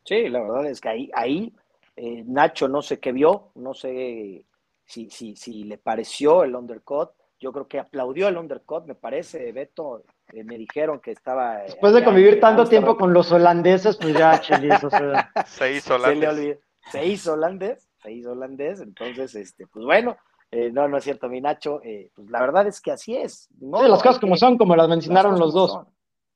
Sí, 0.04 0.28
la 0.28 0.40
verdad 0.40 0.66
es 0.66 0.80
que 0.80 0.88
ahí, 0.88 1.10
ahí 1.14 1.54
eh, 1.96 2.24
Nacho 2.26 2.68
no 2.68 2.82
sé 2.82 2.98
qué 2.98 3.12
vio, 3.12 3.50
no 3.54 3.74
sé 3.74 4.46
si, 4.84 5.10
si, 5.10 5.36
si 5.36 5.64
le 5.64 5.78
pareció 5.78 6.42
el 6.44 6.56
undercut, 6.56 7.10
yo 7.38 7.52
creo 7.52 7.68
que 7.68 7.80
aplaudió 7.80 8.28
el 8.28 8.36
undercut, 8.36 8.86
me 8.86 8.94
parece, 8.94 9.52
Beto, 9.52 10.04
eh, 10.32 10.44
me 10.44 10.56
dijeron 10.56 11.00
que 11.00 11.10
estaba... 11.10 11.60
Eh, 11.60 11.66
Después 11.66 11.92
de 11.92 12.04
convivir 12.04 12.40
tanto 12.40 12.64
tiempo 12.66 12.96
con 12.96 13.12
los 13.12 13.30
holandeses, 13.32 13.96
pues 13.96 14.14
ya, 14.14 14.40
o 14.82 14.90
sea... 14.90 15.32
Se 15.46 15.72
hizo 15.72 15.96
holandés. 15.96 16.58
Se, 16.90 17.04
hizo 17.06 17.34
holandés, 17.34 17.88
se 18.02 18.12
hizo 18.12 18.32
holandés, 18.32 18.80
entonces, 18.80 19.34
este, 19.34 19.66
pues 19.66 19.84
bueno, 19.84 20.16
eh, 20.52 20.70
no, 20.70 20.86
no 20.86 20.98
es 20.98 21.04
cierto, 21.04 21.28
mi 21.28 21.40
Nacho, 21.40 21.80
pues 22.14 22.30
la 22.30 22.40
verdad 22.40 22.66
es 22.68 22.80
que 22.80 22.92
así 22.92 23.16
es. 23.16 23.48
sí, 23.58 23.88
las 23.88 24.02
cosas 24.02 24.20
como 24.20 24.36
son, 24.36 24.56
como 24.56 24.76
las 24.76 24.88
mencionaron 24.88 25.38
los 25.38 25.52
dos. 25.52 25.80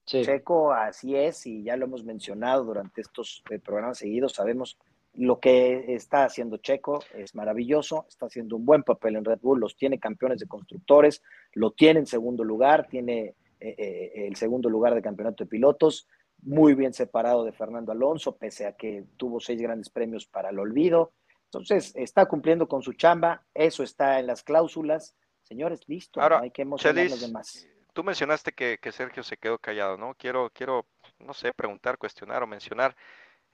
Checo, 0.05 0.73
así 0.73 1.17
es, 1.17 1.47
y 1.47 1.63
ya 1.63 1.77
lo 1.77 1.87
hemos 1.87 2.05
mencionado 2.05 2.65
durante 2.65 3.01
estos 3.01 3.43
programas 3.65 3.99
seguidos, 3.99 4.33
sabemos 4.33 4.79
lo 5.17 5.41
que 5.41 5.95
está 5.95 6.25
haciendo 6.25 6.59
Checo 6.59 7.01
es 7.15 7.35
maravilloso, 7.35 8.05
está 8.09 8.27
haciendo 8.27 8.57
un 8.57 8.67
buen 8.67 8.83
papel 8.83 9.17
en 9.17 9.25
Red 9.25 9.41
Bull, 9.41 9.61
los 9.61 9.77
tiene 9.77 9.99
campeones 9.99 10.41
de 10.41 10.47
constructores, 10.47 11.23
lo 11.55 11.71
tiene 11.71 12.01
en 12.01 12.07
segundo 12.07 12.45
lugar, 12.45 12.87
tiene 12.87 13.35
eh, 13.59 13.75
eh, 13.79 14.27
el 14.27 14.37
segundo 14.37 14.69
lugar 14.69 14.95
de 14.95 15.03
campeonato 15.03 15.45
de 15.45 15.49
pilotos, 15.49 16.07
muy 16.43 16.75
bien 16.75 16.93
separado 16.93 17.45
de 17.45 17.53
Fernando 17.53 17.93
Alonso, 17.93 18.37
pese 18.37 18.67
a 18.67 18.73
que 18.73 19.05
tuvo 19.17 19.41
seis 19.41 19.61
grandes 19.61 19.89
premios 19.89 20.27
para 20.27 20.51
el 20.51 20.59
olvido. 20.59 21.13
Entonces, 21.47 21.93
está 21.97 22.27
cumpliendo 22.27 22.69
con 22.69 22.83
su 22.83 22.93
chamba, 22.93 23.45
eso 23.55 23.83
está 23.83 24.19
en 24.19 24.27
las 24.27 24.43
cláusulas. 24.43 25.17
Señores, 25.43 25.81
listo, 25.87 26.21
Ahora, 26.21 26.41
hay 26.41 26.51
que 26.51 26.63
emocionar 26.63 27.09
los 27.09 27.21
demás. 27.21 27.69
Tú 27.93 28.05
mencionaste 28.05 28.53
que, 28.53 28.79
que 28.79 28.93
Sergio 28.93 29.23
se 29.23 29.37
quedó 29.37 29.59
callado, 29.59 29.97
¿no? 29.97 30.15
Quiero, 30.15 30.51
quiero, 30.51 30.87
no 31.19 31.33
sé, 31.33 31.53
preguntar, 31.55 31.97
cuestionar 31.99 32.43
o 32.43 32.47
mencionar. 32.47 32.95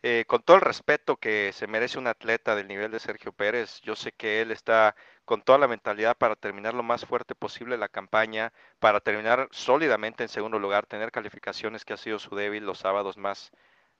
Eh, 0.04 0.24
con 0.26 0.42
todo 0.42 0.56
el 0.56 0.62
respeto 0.62 1.16
que 1.16 1.52
se 1.52 1.68
merece 1.68 1.96
un 1.96 2.08
atleta 2.08 2.56
del 2.56 2.66
nivel 2.66 2.90
de 2.90 2.98
Sergio 2.98 3.32
Pérez, 3.32 3.80
yo 3.82 3.94
sé 3.94 4.10
que 4.10 4.40
él 4.40 4.50
está 4.50 4.96
con 5.24 5.42
toda 5.42 5.58
la 5.58 5.68
mentalidad 5.68 6.16
para 6.16 6.34
terminar 6.34 6.74
lo 6.74 6.82
más 6.82 7.04
fuerte 7.06 7.36
posible 7.36 7.78
la 7.78 7.88
campaña, 7.88 8.52
para 8.80 8.98
terminar 8.98 9.48
sólidamente 9.52 10.24
en 10.24 10.28
segundo 10.28 10.58
lugar, 10.58 10.86
tener 10.86 11.12
calificaciones 11.12 11.84
que 11.84 11.92
ha 11.92 11.96
sido 11.96 12.18
su 12.18 12.34
débil 12.34 12.66
los 12.66 12.78
sábados 12.80 13.16
más, 13.16 13.52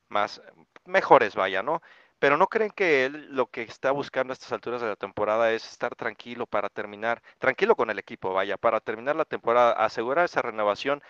más 0.09 0.43
mejores, 0.87 1.37
vaya, 1.37 1.63
¿no? 1.63 1.81
Pero 2.23 2.37
no 2.37 2.47
creen 2.47 2.71
que 2.71 3.05
él 3.05 3.35
lo 3.35 3.49
que 3.49 3.63
está 3.63 3.91
buscando 3.91 4.31
a 4.31 4.35
estas 4.35 4.53
alturas 4.53 4.81
de 4.81 4.87
la 4.87 4.95
temporada 4.95 5.51
es 5.51 5.69
estar 5.69 5.97
tranquilo 5.97 6.47
para 6.47 6.69
terminar, 6.69 7.21
tranquilo 7.41 7.75
con 7.75 7.91
el 7.91 7.99
equipo, 7.99 8.33
vaya, 8.33 8.57
para 8.57 8.79
terminar 8.79 9.17
la 9.17 9.25
temporada, 9.25 9.73
asegurar 9.73 10.27
esa 10.27 10.41
renovación 10.41 11.03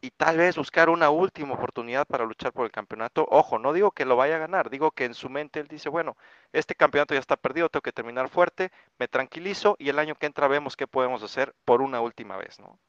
y 0.00 0.10
tal 0.10 0.38
vez 0.38 0.56
buscar 0.56 0.88
una 0.88 1.08
última 1.08 1.54
oportunidad 1.54 2.04
para 2.04 2.24
luchar 2.24 2.52
por 2.52 2.66
el 2.66 2.72
campeonato. 2.72 3.24
Ojo, 3.30 3.60
no 3.60 3.72
digo 3.72 3.92
que 3.92 4.04
lo 4.04 4.16
vaya 4.16 4.34
a 4.34 4.40
ganar, 4.40 4.70
digo 4.70 4.90
que 4.90 5.04
en 5.04 5.14
su 5.14 5.30
mente 5.30 5.60
él 5.60 5.68
dice, 5.68 5.88
bueno, 5.88 6.16
este 6.52 6.74
campeonato 6.74 7.14
ya 7.14 7.20
está 7.20 7.36
perdido, 7.36 7.68
tengo 7.68 7.82
que 7.82 7.92
terminar 7.92 8.28
fuerte, 8.28 8.72
me 8.98 9.06
tranquilizo 9.06 9.76
y 9.78 9.88
el 9.88 10.00
año 10.00 10.16
que 10.16 10.26
entra 10.26 10.48
vemos 10.48 10.74
qué 10.74 10.88
podemos 10.88 11.22
hacer 11.22 11.54
por 11.64 11.80
una 11.80 12.00
última 12.00 12.36
vez, 12.36 12.58
¿no? 12.58 12.80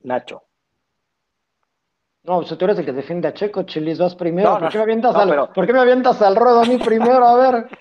Nacho. 0.00 0.42
No, 2.24 2.42
si 2.42 2.56
tú 2.56 2.64
eres 2.64 2.78
el 2.78 2.86
que 2.86 2.92
defiende 2.92 3.28
a 3.28 3.34
Checo, 3.34 3.64
Chilis, 3.64 3.98
vas 3.98 4.16
primero. 4.16 4.58
¿Por, 4.58 4.70
qué 4.70 4.78
me 4.78 4.84
avientas 4.84 5.14
al, 5.14 5.48
¿Por 5.52 5.66
qué 5.66 5.72
me 5.74 5.80
avientas 5.80 6.22
al 6.22 6.34
ruedo 6.34 6.62
a 6.62 6.64
mí 6.64 6.78
primero? 6.78 7.24
A 7.24 7.36
ver. 7.36 7.68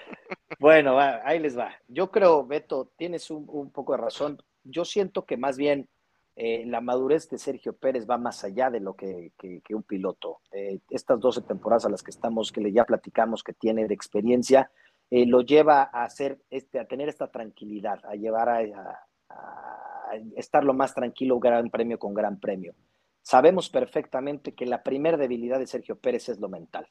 Bueno, 0.60 0.98
ahí 1.00 1.40
les 1.40 1.58
va. 1.58 1.72
Yo 1.88 2.10
creo, 2.10 2.46
Beto, 2.46 2.92
tienes 2.96 3.30
un, 3.30 3.72
poco 3.72 3.94
de 3.94 3.98
razón. 3.98 4.42
Yo 4.64 4.86
siento 4.86 5.26
que 5.26 5.36
más 5.36 5.58
bien 5.58 5.90
eh, 6.36 6.64
la 6.66 6.80
madurez 6.80 7.30
de 7.30 7.38
Sergio 7.38 7.74
Pérez 7.74 8.10
va 8.10 8.18
más 8.18 8.44
allá 8.44 8.70
de 8.70 8.80
lo 8.80 8.96
que, 8.96 9.32
un 9.70 9.84
piloto. 9.84 10.40
Eh, 10.52 10.80
estas 10.90 11.20
12 11.20 11.42
temporadas 11.42 11.86
a 11.86 11.90
las 11.90 12.02
que 12.02 12.12
estamos, 12.12 12.52
que 12.52 12.72
ya 12.72 12.86
platicamos 12.86 13.44
que 13.44 13.54
tiene 13.54 13.88
de 13.88 13.94
experiencia, 13.94 14.72
eh, 15.10 15.26
lo 15.26 15.42
lleva 15.42 15.90
a 15.92 16.06
hacer, 16.06 16.40
este, 16.50 16.80
a 16.80 16.86
tener 16.86 17.10
esta 17.10 17.28
tranquilidad, 17.28 18.00
a 18.06 18.16
llevar 18.16 18.50
a, 18.50 19.08
estar 20.36 20.64
lo 20.64 20.74
más 20.74 20.94
tranquilo 20.94 21.40
gran 21.40 21.70
premio 21.70 22.00
con 22.00 22.14
gran 22.14 22.40
premio. 22.40 22.74
Sabemos 23.24 23.70
perfectamente 23.70 24.54
que 24.54 24.66
la 24.66 24.84
primera 24.84 25.18
debilidad 25.18 25.58
de 25.58 25.66
Sergio 25.66 25.98
Pérez 25.98 26.30
es 26.30 26.40
lo 26.40 26.50
mental. 26.50 26.88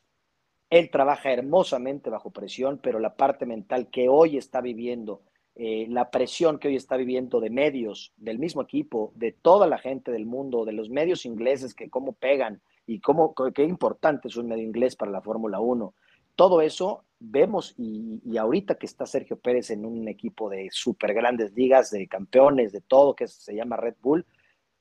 Él 0.70 0.90
trabaja 0.90 1.30
hermosamente 1.30 2.08
bajo 2.08 2.30
presión, 2.30 2.80
pero 2.82 2.98
la 2.98 3.14
parte 3.14 3.44
mental 3.44 3.90
que 3.90 4.08
hoy 4.08 4.38
está 4.38 4.62
viviendo, 4.62 5.22
eh, 5.54 5.86
la 5.90 6.10
presión 6.10 6.58
que 6.58 6.68
hoy 6.68 6.76
está 6.76 6.96
viviendo 6.96 7.38
de 7.38 7.50
medios, 7.50 8.14
del 8.16 8.38
mismo 8.38 8.62
equipo, 8.62 9.12
de 9.14 9.32
toda 9.32 9.66
la 9.66 9.76
gente 9.76 10.10
del 10.10 10.24
mundo, 10.24 10.64
de 10.64 10.72
los 10.72 10.88
medios 10.88 11.26
ingleses 11.26 11.74
que 11.74 11.90
cómo 11.90 12.14
pegan 12.14 12.62
y 12.86 13.00
cómo, 13.00 13.34
qué 13.54 13.64
importante 13.64 14.28
es 14.28 14.36
un 14.36 14.48
medio 14.48 14.64
inglés 14.64 14.96
para 14.96 15.12
la 15.12 15.20
Fórmula 15.20 15.60
1. 15.60 15.94
Todo 16.34 16.62
eso 16.62 17.04
vemos 17.20 17.74
y, 17.76 18.38
ahorita 18.38 18.76
que 18.76 18.86
está 18.86 19.04
Sergio 19.04 19.38
Pérez 19.38 19.70
en 19.70 19.84
un 19.84 20.08
equipo 20.08 20.48
de 20.48 20.70
súper 20.72 21.12
grandes 21.12 21.52
ligas, 21.52 21.90
de 21.90 22.08
campeones, 22.08 22.72
de 22.72 22.80
todo, 22.80 23.14
que 23.14 23.28
se 23.28 23.54
llama 23.54 23.76
Red 23.76 23.96
Bull, 24.00 24.24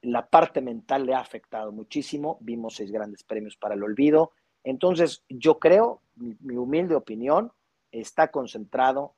la 0.01 0.27
parte 0.27 0.61
mental 0.61 1.05
le 1.05 1.13
ha 1.13 1.19
afectado 1.19 1.71
muchísimo. 1.71 2.37
Vimos 2.41 2.75
seis 2.75 2.91
grandes 2.91 3.23
premios 3.23 3.55
para 3.57 3.75
el 3.75 3.83
olvido. 3.83 4.31
Entonces, 4.63 5.23
yo 5.29 5.59
creo, 5.59 6.01
mi, 6.15 6.55
humilde 6.55 6.95
opinión, 6.95 7.51
está 7.91 8.29
concentrado, 8.29 9.15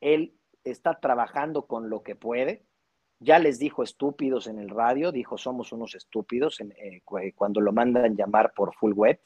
él 0.00 0.34
está 0.64 0.98
trabajando 1.00 1.66
con 1.66 1.90
lo 1.90 2.02
que 2.02 2.16
puede. 2.16 2.64
Ya 3.20 3.38
les 3.38 3.58
dijo 3.58 3.82
estúpidos 3.82 4.46
en 4.46 4.58
el 4.58 4.70
radio, 4.70 5.12
dijo 5.12 5.38
somos 5.38 5.72
unos 5.72 5.94
estúpidos 5.94 6.60
eh, 6.60 7.02
cuando 7.34 7.60
lo 7.60 7.72
mandan 7.72 8.16
llamar 8.16 8.52
por 8.54 8.74
full 8.74 8.92
wet. 8.94 9.20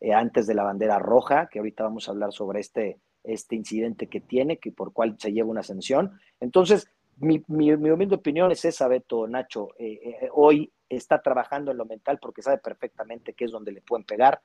Eh, 0.00 0.12
antes 0.12 0.46
de 0.46 0.54
la 0.54 0.62
bandera 0.62 0.98
roja, 0.98 1.48
que 1.48 1.58
ahorita 1.58 1.82
vamos 1.82 2.08
a 2.08 2.12
hablar 2.12 2.32
sobre 2.32 2.60
este, 2.60 3.00
este 3.24 3.56
incidente 3.56 4.06
que 4.06 4.20
tiene, 4.20 4.58
que 4.58 4.70
por 4.70 4.92
cual 4.92 5.16
se 5.18 5.32
lleva 5.32 5.50
una 5.50 5.60
ascensión. 5.60 6.20
Entonces, 6.40 6.88
mi, 7.20 7.42
mi, 7.48 7.72
humilde 7.72 8.16
opinión 8.16 8.50
es 8.50 8.64
esa, 8.64 8.88
Beto, 8.88 9.26
Nacho. 9.26 9.70
Eh, 9.78 10.00
eh, 10.02 10.28
hoy 10.32 10.72
está 10.88 11.20
trabajando 11.20 11.70
en 11.70 11.78
lo 11.78 11.84
mental 11.84 12.18
porque 12.20 12.42
sabe 12.42 12.58
perfectamente 12.58 13.34
qué 13.34 13.44
es 13.44 13.50
donde 13.50 13.72
le 13.72 13.82
pueden 13.82 14.04
pegar. 14.04 14.40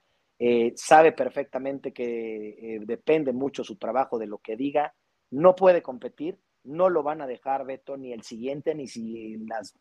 sabe 0.76 1.12
perfectamente 1.14 1.94
que 1.94 2.80
depende 2.86 3.32
mucho 3.32 3.64
su 3.64 3.78
trabajo 3.78 4.20
de 4.20 4.28
lo 4.28 4.40
que 4.40 4.56
diga. 4.56 4.94
No 5.32 5.56
puede 5.56 5.82
competir, 5.82 6.40
no 6.64 6.90
lo 6.90 7.04
van 7.04 7.22
a 7.22 7.28
dejar, 7.28 7.66
Beto, 7.66 7.98
ni 7.98 8.14
el 8.14 8.24
siguiente, 8.24 8.76
ni 8.76 8.88
si 8.88 9.38
las 9.48 9.78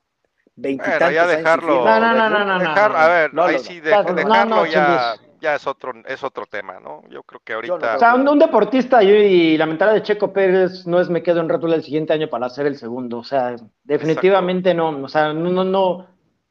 veintitantos 0.56 1.12
ya 1.12 1.26
dejarlo. 1.26 1.84
No, 1.84 2.00
no, 2.00 2.28
no, 2.28 2.44
no, 2.44 2.70
A 2.70 3.08
ver, 3.08 3.30
ahí 3.38 3.58
sí, 3.58 3.80
dejarlo 3.80 4.66
ya 4.66 5.16
ya 5.42 5.56
es 5.56 5.66
otro, 5.66 5.92
es 6.06 6.22
otro 6.22 6.46
tema, 6.46 6.78
¿no? 6.78 7.02
Yo 7.10 7.24
creo 7.24 7.40
que 7.44 7.52
ahorita. 7.52 7.96
o 7.96 7.98
sea, 7.98 8.14
un, 8.14 8.38
deportista 8.38 9.02
y, 9.02 9.58
la 9.58 9.66
mentalidad 9.66 9.96
de 9.96 10.02
Checo 10.04 10.32
Pérez 10.32 10.86
no 10.86 11.00
es 11.00 11.10
me 11.10 11.22
quedo 11.22 11.40
en 11.40 11.48
Red 11.48 11.60
Bull 11.60 11.74
el 11.74 11.82
siguiente 11.82 12.12
año 12.12 12.30
para 12.30 12.46
hacer 12.46 12.66
el 12.66 12.76
segundo. 12.76 13.18
O 13.18 13.24
sea, 13.24 13.56
definitivamente 13.82 14.72
no. 14.72 14.90
O 15.02 15.08
sea, 15.08 15.32
no, 15.32 15.50
no, 15.50 15.64
no. 15.64 16.06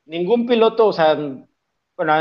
Ningún 0.05 0.45
piloto, 0.45 0.87
o 0.87 0.93
sea, 0.93 1.15
bueno, 1.95 2.13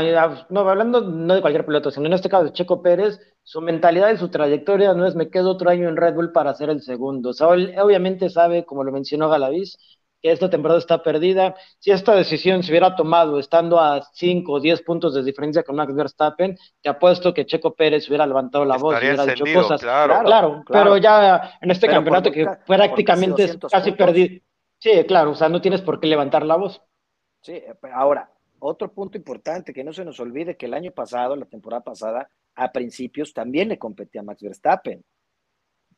no, 0.49 0.59
hablando 0.61 1.01
no 1.01 1.35
de 1.35 1.41
cualquier 1.41 1.65
piloto, 1.65 1.91
sino 1.91 2.05
en 2.05 2.13
este 2.13 2.29
caso 2.29 2.45
de 2.45 2.53
Checo 2.53 2.81
Pérez, 2.81 3.19
su 3.43 3.59
mentalidad 3.59 4.11
y 4.11 4.17
su 4.17 4.29
trayectoria 4.29 4.93
no 4.93 5.05
es 5.05 5.15
me 5.15 5.29
quedo 5.29 5.51
otro 5.51 5.69
año 5.69 5.89
en 5.89 5.97
Red 5.97 6.13
Bull 6.13 6.31
para 6.31 6.51
hacer 6.51 6.69
el 6.69 6.81
segundo. 6.81 7.31
O 7.31 7.33
sea, 7.33 7.47
obviamente 7.47 8.29
sabe, 8.29 8.63
como 8.63 8.85
lo 8.85 8.93
mencionó 8.93 9.27
Galaviz, 9.27 9.77
que 10.21 10.31
esta 10.31 10.49
temporada 10.49 10.79
está 10.79 11.01
perdida. 11.01 11.55
Si 11.79 11.91
esta 11.91 12.15
decisión 12.15 12.63
se 12.63 12.71
hubiera 12.71 12.95
tomado 12.95 13.39
estando 13.39 13.79
a 13.79 14.03
5 14.13 14.51
o 14.51 14.59
10 14.59 14.83
puntos 14.83 15.13
de 15.13 15.23
diferencia 15.23 15.63
con 15.63 15.75
Max 15.75 15.93
Verstappen, 15.95 16.57
te 16.81 16.89
apuesto 16.89 17.33
que 17.33 17.45
Checo 17.45 17.73
Pérez 17.73 18.07
hubiera 18.07 18.27
levantado 18.27 18.63
la 18.65 18.77
voz 18.77 18.95
y 18.95 19.05
hubiera 19.05 19.25
dicho 19.25 19.45
cosas. 19.53 19.81
Claro, 19.81 20.21
claro, 20.23 20.63
pero 20.67 20.97
ya 20.97 21.57
en 21.59 21.71
este 21.71 21.87
campeonato 21.87 22.31
que 22.31 22.45
prácticamente 22.67 23.43
es 23.43 23.57
casi 23.69 23.91
perdido. 23.93 24.41
Sí, 24.77 24.91
claro, 25.07 25.31
o 25.31 25.35
sea, 25.35 25.49
no 25.49 25.61
tienes 25.61 25.81
por 25.81 25.99
qué 25.99 26.07
levantar 26.07 26.45
la 26.45 26.55
voz. 26.55 26.81
Sí, 27.41 27.61
ahora, 27.93 28.31
otro 28.59 28.91
punto 28.91 29.17
importante, 29.17 29.73
que 29.73 29.83
no 29.83 29.93
se 29.93 30.05
nos 30.05 30.19
olvide 30.19 30.57
que 30.57 30.67
el 30.67 30.73
año 30.73 30.91
pasado, 30.91 31.35
la 31.35 31.45
temporada 31.45 31.83
pasada, 31.83 32.29
a 32.55 32.71
principios 32.71 33.33
también 33.33 33.69
le 33.69 33.79
competía 33.79 34.21
a 34.21 34.23
Max 34.23 34.41
Verstappen. 34.41 35.03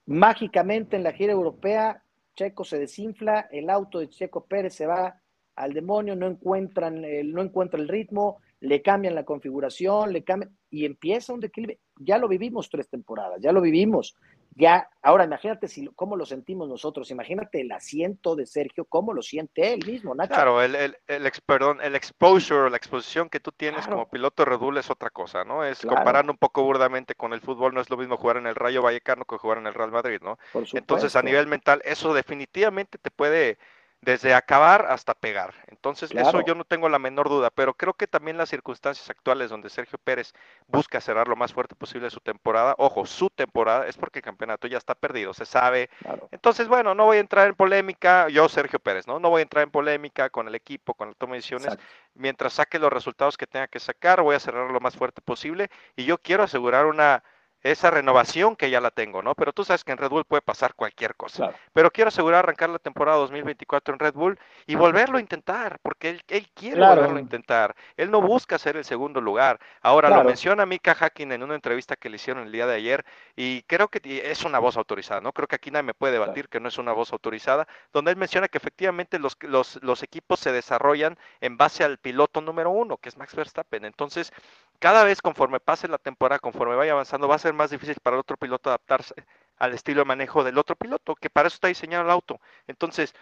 Mágicamente 0.05 0.95
en 0.95 1.03
la 1.03 1.13
gira 1.13 1.33
europea 1.33 2.03
Checo 2.35 2.63
se 2.63 2.79
desinfla, 2.79 3.47
el 3.51 3.69
auto 3.69 3.99
de 3.99 4.09
Checo 4.09 4.45
Pérez 4.45 4.73
se 4.73 4.85
va 4.85 5.21
al 5.55 5.73
demonio, 5.73 6.15
no 6.15 6.27
encuentran 6.27 7.03
el, 7.05 7.31
no 7.33 7.41
encuentra 7.41 7.79
el 7.79 7.87
ritmo, 7.87 8.39
le 8.59 8.81
cambian 8.81 9.15
la 9.15 9.25
configuración, 9.25 10.13
le 10.13 10.23
cambian 10.23 10.57
y 10.69 10.85
empieza 10.85 11.33
un 11.33 11.39
declive. 11.39 11.79
Ya 11.99 12.17
lo 12.17 12.27
vivimos 12.27 12.69
tres 12.69 12.89
temporadas, 12.89 13.39
ya 13.41 13.51
lo 13.51 13.61
vivimos. 13.61 14.15
Ya, 14.55 14.89
ahora 15.01 15.23
imagínate 15.23 15.67
si, 15.67 15.87
cómo 15.95 16.15
lo 16.15 16.25
sentimos 16.25 16.69
nosotros, 16.69 17.09
imagínate 17.11 17.61
el 17.61 17.71
asiento 17.71 18.35
de 18.35 18.45
Sergio, 18.45 18.85
cómo 18.85 19.13
lo 19.13 19.21
siente 19.21 19.73
él 19.73 19.85
mismo, 19.85 20.13
Nacho. 20.13 20.33
Claro, 20.33 20.61
el, 20.61 20.75
el, 20.75 20.97
el, 21.07 21.31
perdón, 21.45 21.79
el 21.81 21.95
exposure, 21.95 22.69
la 22.69 22.77
exposición 22.77 23.29
que 23.29 23.39
tú 23.39 23.51
tienes 23.51 23.87
como 23.87 24.09
piloto 24.09 24.45
Red 24.45 24.57
Bull 24.57 24.77
es 24.77 24.89
otra 24.89 25.09
cosa, 25.09 25.43
¿no? 25.43 25.63
Es 25.63 25.81
comparando 25.81 26.31
un 26.31 26.37
poco 26.37 26.63
burdamente 26.63 27.15
con 27.15 27.33
el 27.33 27.41
fútbol, 27.41 27.73
no 27.73 27.81
es 27.81 27.89
lo 27.89 27.97
mismo 27.97 28.17
jugar 28.17 28.37
en 28.37 28.47
el 28.47 28.55
Rayo 28.55 28.81
Vallecano 28.81 29.25
que 29.25 29.37
jugar 29.37 29.57
en 29.57 29.67
el 29.67 29.73
Real 29.73 29.91
Madrid, 29.91 30.19
¿no? 30.21 30.37
Entonces, 30.73 31.15
a 31.15 31.23
nivel 31.23 31.47
mental, 31.47 31.81
eso 31.85 32.13
definitivamente 32.13 32.97
te 32.97 33.11
puede 33.11 33.57
desde 34.03 34.33
acabar 34.33 34.87
hasta 34.89 35.13
pegar. 35.13 35.53
Entonces, 35.67 36.11
eso 36.11 36.41
yo 36.41 36.55
no 36.55 36.65
tengo 36.65 36.89
la 36.89 36.99
menor 36.99 37.29
duda, 37.29 37.49
pero 37.49 37.73
creo 37.73 37.93
que 37.93 38.05
también 38.05 38.37
las 38.37 38.49
circunstancias 38.49 39.09
actuales 39.09 39.49
donde 39.49 39.69
Sergio 39.69 39.97
Pérez 39.97 40.33
busca 40.67 40.99
cerrar 40.99 41.27
lo 41.27 41.35
más 41.35 41.53
fuerte 41.53 41.75
posible 41.75 42.09
su 42.09 42.19
temporada, 42.19 42.75
ojo, 42.77 43.05
su 43.05 43.29
temporada, 43.29 43.87
es 43.87 43.95
porque 43.95 44.19
el 44.19 44.23
campeonato 44.23 44.67
ya 44.67 44.77
está 44.77 44.93
perdido, 44.93 45.33
se 45.33 45.45
sabe. 45.45 45.89
Entonces, 46.31 46.67
bueno, 46.67 46.93
no 46.93 47.05
voy 47.05 47.17
a 47.17 47.21
entrar 47.21 47.47
en 47.47 47.55
polémica, 47.55 48.27
yo 48.27 48.49
Sergio 48.49 48.79
Pérez, 48.79 49.07
¿no? 49.07 49.19
No 49.19 49.29
voy 49.29 49.39
a 49.39 49.43
entrar 49.43 49.63
en 49.63 49.71
polémica 49.71 50.29
con 50.29 50.47
el 50.47 50.55
equipo, 50.55 50.93
con 50.93 51.09
la 51.09 51.13
toma 51.15 51.33
de 51.33 51.37
decisiones. 51.37 51.77
Mientras 52.13 52.53
saque 52.53 52.79
los 52.79 52.91
resultados 52.91 53.37
que 53.37 53.47
tenga 53.47 53.67
que 53.67 53.79
sacar, 53.79 54.21
voy 54.21 54.35
a 54.35 54.39
cerrar 54.39 54.69
lo 54.69 54.79
más 54.81 54.95
fuerte 54.95 55.21
posible 55.21 55.69
y 55.95 56.03
yo 56.03 56.17
quiero 56.17 56.43
asegurar 56.43 56.85
una 56.85 57.23
esa 57.63 57.89
renovación 57.89 58.55
que 58.55 58.69
ya 58.69 58.81
la 58.81 58.91
tengo, 58.91 59.21
¿no? 59.21 59.35
Pero 59.35 59.53
tú 59.53 59.63
sabes 59.63 59.83
que 59.83 59.91
en 59.91 59.97
Red 59.97 60.09
Bull 60.09 60.25
puede 60.25 60.41
pasar 60.41 60.75
cualquier 60.75 61.15
cosa. 61.15 61.53
Pero 61.71 61.89
quiero 61.91 62.09
asegurar 62.09 62.39
arrancar 62.39 62.69
la 62.69 62.79
temporada 62.79 63.17
2024 63.17 63.93
en 63.93 63.99
Red 63.99 64.13
Bull 64.13 64.39
y 64.67 64.75
volverlo 64.75 65.17
a 65.17 65.21
intentar, 65.21 65.79
porque 65.81 66.09
él, 66.09 66.21
él 66.27 66.47
quiere 66.53 66.79
volverlo 66.79 67.17
a 67.17 67.21
intentar. 67.21 67.75
Él 67.95 68.11
no 68.11 68.21
busca 68.21 68.57
ser 68.57 68.77
el 68.77 68.85
segundo 68.85 69.21
lugar. 69.21 69.59
Ahora, 69.81 70.09
lo 70.09 70.23
menciona 70.23 70.65
Mika 70.65 70.95
Hakin 70.99 71.31
en 71.31 71.43
una 71.43 71.55
entrevista 71.55 71.95
que 71.95 72.09
le 72.09 72.17
hicieron 72.17 72.43
el 72.43 72.51
día 72.51 72.67
de 72.67 72.75
ayer 72.75 73.05
y 73.35 73.63
creo 73.63 73.87
que 73.87 74.01
es 74.03 74.43
una 74.43 74.59
voz 74.59 74.77
autorizada, 74.77 75.21
¿no? 75.21 75.31
Creo 75.31 75.47
que 75.47 75.55
aquí 75.55 75.71
nadie 75.71 75.83
me 75.83 75.93
puede 75.93 76.13
debatir 76.13 76.49
que 76.49 76.59
no 76.59 76.67
es 76.67 76.77
una 76.77 76.91
voz 76.91 77.13
autorizada, 77.13 77.67
donde 77.91 78.11
él 78.11 78.17
menciona 78.17 78.47
que 78.47 78.57
efectivamente 78.57 79.19
los, 79.19 79.37
los, 79.41 79.79
los 79.81 80.03
equipos 80.03 80.39
se 80.39 80.51
desarrollan 80.51 81.17
en 81.41 81.57
base 81.57 81.83
al 81.83 81.97
piloto 81.97 82.41
número 82.41 82.69
uno, 82.69 82.97
que 82.97 83.09
es 83.09 83.17
Max 83.17 83.35
Verstappen. 83.35 83.85
Entonces, 83.85 84.31
cada 84.79 85.03
vez 85.03 85.21
conforme 85.21 85.59
pase 85.59 85.87
la 85.87 85.97
temporada, 85.97 86.39
conforme 86.39 86.75
vaya 86.75 86.93
avanzando, 86.93 87.27
va 87.27 87.35
a 87.35 87.39
ser 87.39 87.53
más 87.53 87.69
difícil 87.71 87.95
para 88.01 88.15
el 88.15 88.21
otro 88.21 88.37
piloto 88.37 88.69
adaptarse 88.69 89.13
al 89.57 89.73
estilo 89.73 90.01
de 90.01 90.05
manejo 90.05 90.43
del 90.43 90.57
otro 90.57 90.75
piloto, 90.75 91.15
que 91.15 91.29
para 91.29 91.47
eso 91.47 91.55
está 91.55 91.67
diseñado 91.67 92.03
el 92.03 92.09
auto. 92.09 92.39
Entonces, 92.67 93.13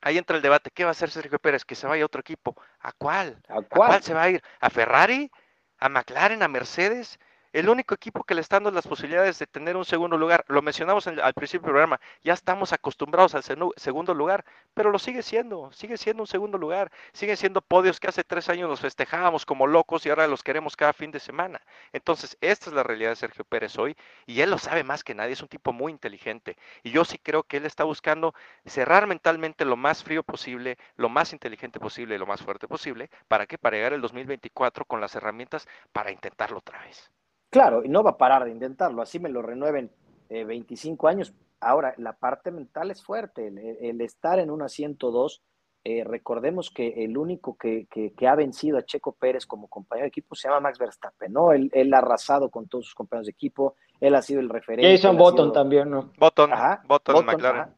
ahí 0.00 0.18
entra 0.18 0.36
el 0.36 0.42
debate, 0.42 0.70
¿qué 0.72 0.84
va 0.84 0.90
a 0.90 0.92
hacer 0.92 1.10
Sergio 1.10 1.38
Pérez? 1.38 1.64
Que 1.64 1.74
se 1.74 1.86
vaya 1.86 2.02
a 2.02 2.06
otro 2.06 2.20
equipo. 2.20 2.56
¿A 2.80 2.92
cuál? 2.92 3.42
¿A 3.48 3.62
cuál, 3.62 4.02
se 4.02 4.14
va 4.14 4.22
a 4.22 4.30
ir? 4.30 4.42
¿A 4.60 4.70
Ferrari? 4.70 5.30
¿A 5.78 5.88
McLaren? 5.88 6.42
¿A 6.42 6.48
Mercedes? 6.48 7.18
El 7.56 7.70
único 7.70 7.94
equipo 7.94 8.22
que 8.22 8.34
le 8.34 8.42
está 8.42 8.56
dando 8.56 8.70
las 8.70 8.86
posibilidades 8.86 9.38
de 9.38 9.46
tener 9.46 9.78
un 9.78 9.86
segundo 9.86 10.18
lugar, 10.18 10.44
lo 10.48 10.60
mencionamos 10.60 11.06
al 11.06 11.32
principio 11.32 11.62
del 11.62 11.72
programa, 11.72 11.98
ya 12.22 12.34
estamos 12.34 12.74
acostumbrados 12.74 13.34
al 13.34 13.44
segundo 13.76 14.12
lugar, 14.12 14.44
pero 14.74 14.90
lo 14.90 14.98
sigue 14.98 15.22
siendo, 15.22 15.72
sigue 15.72 15.96
siendo 15.96 16.22
un 16.22 16.26
segundo 16.26 16.58
lugar, 16.58 16.92
sigue 17.14 17.34
siendo 17.34 17.62
podios 17.62 17.98
que 17.98 18.08
hace 18.08 18.24
tres 18.24 18.50
años 18.50 18.68
los 18.68 18.80
festejábamos 18.80 19.46
como 19.46 19.66
locos 19.66 20.04
y 20.04 20.10
ahora 20.10 20.26
los 20.26 20.42
queremos 20.42 20.76
cada 20.76 20.92
fin 20.92 21.10
de 21.10 21.18
semana. 21.18 21.62
Entonces, 21.94 22.36
esta 22.42 22.68
es 22.68 22.76
la 22.76 22.82
realidad 22.82 23.08
de 23.08 23.16
Sergio 23.16 23.42
Pérez 23.46 23.78
hoy 23.78 23.96
y 24.26 24.42
él 24.42 24.50
lo 24.50 24.58
sabe 24.58 24.84
más 24.84 25.02
que 25.02 25.14
nadie, 25.14 25.32
es 25.32 25.40
un 25.40 25.48
tipo 25.48 25.72
muy 25.72 25.92
inteligente 25.92 26.58
y 26.82 26.90
yo 26.90 27.06
sí 27.06 27.18
creo 27.18 27.42
que 27.42 27.56
él 27.56 27.64
está 27.64 27.84
buscando 27.84 28.34
cerrar 28.66 29.06
mentalmente 29.06 29.64
lo 29.64 29.76
más 29.78 30.04
frío 30.04 30.22
posible, 30.22 30.76
lo 30.96 31.08
más 31.08 31.32
inteligente 31.32 31.80
posible 31.80 32.16
y 32.16 32.18
lo 32.18 32.26
más 32.26 32.42
fuerte 32.42 32.68
posible, 32.68 33.08
¿para 33.28 33.46
que 33.46 33.56
Para 33.56 33.78
llegar 33.78 33.94
el 33.94 34.02
2024 34.02 34.84
con 34.84 35.00
las 35.00 35.14
herramientas 35.14 35.66
para 35.92 36.12
intentarlo 36.12 36.58
otra 36.58 36.78
vez. 36.82 37.10
Claro, 37.50 37.84
y 37.84 37.88
no 37.88 38.02
va 38.02 38.10
a 38.10 38.18
parar 38.18 38.44
de 38.44 38.50
intentarlo, 38.50 39.02
así 39.02 39.18
me 39.18 39.28
lo 39.28 39.42
renueven 39.42 39.90
25 40.28 41.08
eh, 41.08 41.10
años. 41.10 41.34
Ahora, 41.60 41.94
la 41.96 42.12
parte 42.12 42.50
mental 42.50 42.90
es 42.90 43.02
fuerte, 43.02 43.46
el, 43.48 44.00
estar 44.00 44.38
en 44.38 44.50
un 44.50 44.62
asiento 44.62 45.10
2 45.10 45.42
eh, 45.88 46.02
recordemos 46.02 46.68
que 46.70 47.04
el 47.04 47.16
único 47.16 47.56
que, 47.56 47.86
ha 48.28 48.34
vencido 48.34 48.76
a 48.76 48.84
Checo 48.84 49.12
Pérez 49.12 49.46
como 49.46 49.68
compañero 49.68 50.06
de 50.06 50.08
equipo 50.08 50.34
se 50.34 50.48
llama 50.48 50.58
Max 50.58 50.80
Verstappen, 50.80 51.32
¿no? 51.32 51.52
Él, 51.52 51.94
ha 51.94 51.98
arrasado 51.98 52.50
con 52.50 52.66
todos 52.66 52.86
sus 52.86 52.94
compañeros 52.96 53.26
de 53.26 53.30
equipo, 53.30 53.76
él 54.00 54.16
ha 54.16 54.20
sido 54.20 54.40
el 54.40 54.48
referente. 54.48 54.90
Jason 54.90 55.16
Button 55.16 55.52
también, 55.52 55.88
¿no? 55.88 56.10
Button, 56.18 56.52
ajá, 56.52 56.82
Button, 56.88 57.24
McLaren. 57.24 57.68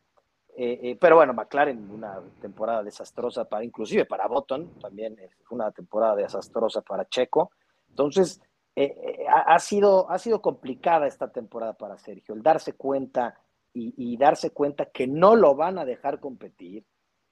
Eh, 0.56 0.80
eh, 0.84 0.98
pero 0.98 1.16
bueno, 1.16 1.34
McLaren, 1.34 1.90
una 1.90 2.18
temporada 2.40 2.82
desastrosa 2.82 3.44
para, 3.44 3.62
inclusive 3.62 4.06
para 4.06 4.26
Button, 4.26 4.80
también 4.80 5.14
fue 5.44 5.56
una 5.56 5.70
temporada 5.70 6.16
desastrosa 6.16 6.80
para 6.80 7.06
Checo. 7.10 7.50
Entonces, 7.90 8.40
ha, 9.28 9.58
sido, 9.58 10.10
ha 10.10 10.18
sido 10.18 10.40
complicada 10.40 11.06
esta 11.06 11.30
temporada 11.30 11.74
para 11.74 11.98
Sergio, 11.98 12.34
el 12.34 12.42
darse 12.42 12.74
cuenta 12.74 13.40
y, 13.74 14.16
darse 14.16 14.50
cuenta 14.50 14.86
que 14.86 15.06
no 15.06 15.36
lo 15.36 15.54
van 15.54 15.78
a 15.78 15.84
dejar 15.84 16.18
competir, 16.18 16.84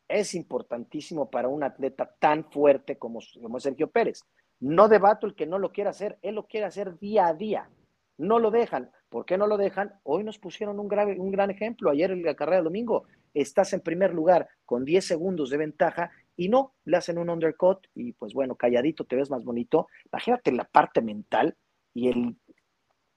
es 0.09 0.35
importantísimo 0.35 1.29
para 1.29 1.49
un 1.49 1.65
atleta 1.65 2.15
tan 2.21 2.45
fuerte 2.45 2.97
como, 2.99 3.19
como 3.43 3.59
Sergio 3.59 3.91
Pérez. 3.91 4.23
No 4.61 4.89
debato 4.89 5.27
el 5.27 5.35
que 5.35 5.47
no 5.47 5.59
lo 5.59 5.73
quiera 5.73 5.91
hacer, 5.91 6.19
él 6.23 6.37
lo 6.37 6.47
quiere 6.47 6.67
hacer 6.67 6.99
día 6.99 7.27
a 7.27 7.35
día. 7.35 7.69
No 8.17 8.39
lo 8.39 8.51
dejan. 8.51 8.91
¿Por 9.09 9.27
qué 9.27 9.37
no 9.37 9.47
lo 9.47 9.57
dejan? 9.57 9.99
Hoy 10.05 10.25
nos 10.25 10.39
pusieron 10.39 10.79
un, 10.79 10.89
grave, 10.89 11.19
un 11.19 11.31
gran 11.31 11.51
ejemplo. 11.51 11.91
Ayer 11.91 12.13
en 12.13 12.23
la 12.23 12.35
carrera 12.35 12.59
de 12.59 12.65
domingo 12.65 13.05
estás 13.35 13.73
en 13.73 13.81
primer 13.81 14.15
lugar 14.15 14.49
con 14.65 14.85
10 14.85 15.05
segundos 15.05 15.51
de 15.51 15.59
ventaja 15.59 16.11
y 16.37 16.49
no, 16.49 16.75
le 16.85 16.97
hacen 16.97 17.19
un 17.19 17.31
undercut 17.31 17.87
y 17.95 18.13
pues 18.13 18.35
bueno, 18.35 18.57
calladito 18.57 19.05
te 19.05 19.17
ves 19.17 19.31
más 19.31 19.45
bonito. 19.45 19.89
Imagínate 20.13 20.53
la 20.53 20.65
parte 20.65 21.01
mental 21.01 21.57
y 21.95 22.09
el 22.09 22.37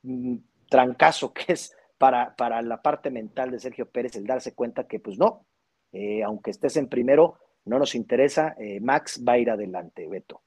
mm, 0.03 0.37
trancazo 0.69 1.33
que 1.33 1.53
es 1.53 1.75
para, 1.97 2.35
para 2.35 2.61
la 2.61 2.81
parte 2.81 3.11
mental 3.11 3.51
de 3.51 3.59
Sergio 3.59 3.89
Pérez 3.89 4.15
el 4.15 4.25
darse 4.25 4.55
cuenta 4.55 4.87
que 4.87 4.99
pues 4.99 5.17
no, 5.19 5.45
eh, 5.91 6.23
aunque 6.23 6.51
estés 6.51 6.77
en 6.77 6.87
primero, 6.87 7.37
no 7.65 7.77
nos 7.77 7.93
interesa. 7.93 8.55
Eh, 8.57 8.79
Max 8.79 9.23
va 9.27 9.33
a 9.33 9.37
ir 9.37 9.49
adelante, 9.49 10.07
Beto. 10.07 10.41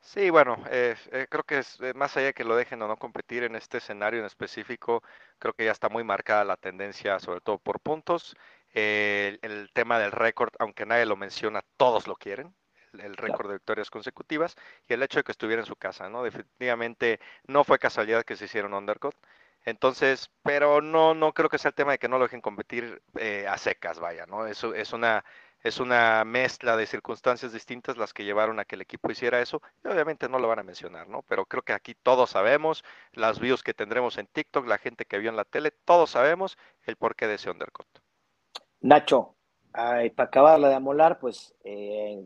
Sí, 0.00 0.28
bueno, 0.28 0.58
eh, 0.70 0.94
creo 1.30 1.44
que 1.44 1.58
es 1.58 1.78
más 1.94 2.14
allá 2.16 2.26
de 2.26 2.34
que 2.34 2.44
lo 2.44 2.56
dejen 2.56 2.82
o 2.82 2.88
no 2.88 2.96
competir 2.98 3.42
en 3.42 3.56
este 3.56 3.78
escenario 3.78 4.20
en 4.20 4.26
específico, 4.26 5.02
creo 5.38 5.54
que 5.54 5.64
ya 5.64 5.72
está 5.72 5.88
muy 5.88 6.04
marcada 6.04 6.44
la 6.44 6.58
tendencia, 6.58 7.18
sobre 7.18 7.40
todo 7.40 7.58
por 7.58 7.80
puntos. 7.80 8.36
El, 8.74 9.70
tema 9.72 9.98
del 9.98 10.12
récord, 10.12 10.52
aunque 10.58 10.86
nadie 10.86 11.06
lo 11.06 11.16
menciona, 11.16 11.62
todos 11.76 12.06
lo 12.06 12.16
quieren 12.16 12.54
el 13.00 13.16
récord 13.16 13.48
de 13.48 13.54
victorias 13.54 13.90
consecutivas 13.90 14.54
y 14.88 14.92
el 14.92 15.02
hecho 15.02 15.18
de 15.18 15.24
que 15.24 15.32
estuviera 15.32 15.62
en 15.62 15.66
su 15.66 15.76
casa, 15.76 16.08
¿no? 16.08 16.22
Definitivamente 16.22 17.18
no 17.46 17.64
fue 17.64 17.78
casualidad 17.78 18.24
que 18.24 18.36
se 18.36 18.44
hicieron 18.44 18.74
undercut. 18.74 19.16
Entonces, 19.64 20.30
pero 20.42 20.80
no, 20.82 21.14
no 21.14 21.32
creo 21.32 21.48
que 21.48 21.58
sea 21.58 21.70
el 21.70 21.74
tema 21.74 21.92
de 21.92 21.98
que 21.98 22.08
no 22.08 22.18
lo 22.18 22.24
dejen 22.24 22.40
competir 22.42 23.02
eh, 23.18 23.46
a 23.48 23.56
secas, 23.58 23.98
vaya, 23.98 24.26
¿no? 24.26 24.46
Eso 24.46 24.74
es 24.74 24.92
una, 24.92 25.24
es 25.62 25.80
una 25.80 26.24
mezcla 26.24 26.76
de 26.76 26.86
circunstancias 26.86 27.52
distintas 27.52 27.96
las 27.96 28.12
que 28.12 28.24
llevaron 28.24 28.60
a 28.60 28.66
que 28.66 28.74
el 28.76 28.82
equipo 28.82 29.10
hiciera 29.10 29.40
eso, 29.40 29.62
y 29.82 29.88
obviamente 29.88 30.28
no 30.28 30.38
lo 30.38 30.48
van 30.48 30.58
a 30.58 30.62
mencionar, 30.62 31.08
¿no? 31.08 31.22
Pero 31.22 31.46
creo 31.46 31.62
que 31.62 31.72
aquí 31.72 31.94
todos 31.94 32.30
sabemos, 32.30 32.84
las 33.12 33.40
views 33.40 33.62
que 33.62 33.72
tendremos 33.74 34.18
en 34.18 34.26
TikTok, 34.26 34.66
la 34.66 34.78
gente 34.78 35.06
que 35.06 35.18
vio 35.18 35.30
en 35.30 35.36
la 35.36 35.44
tele, 35.44 35.70
todos 35.70 36.10
sabemos 36.10 36.58
el 36.84 36.96
porqué 36.96 37.26
de 37.26 37.34
ese 37.36 37.50
undercut. 37.50 37.86
Nacho, 38.84 39.34
para 39.72 40.02
acabarla 40.18 40.68
de 40.68 40.74
amolar, 40.74 41.18
pues 41.18 41.54
eh, 41.64 42.22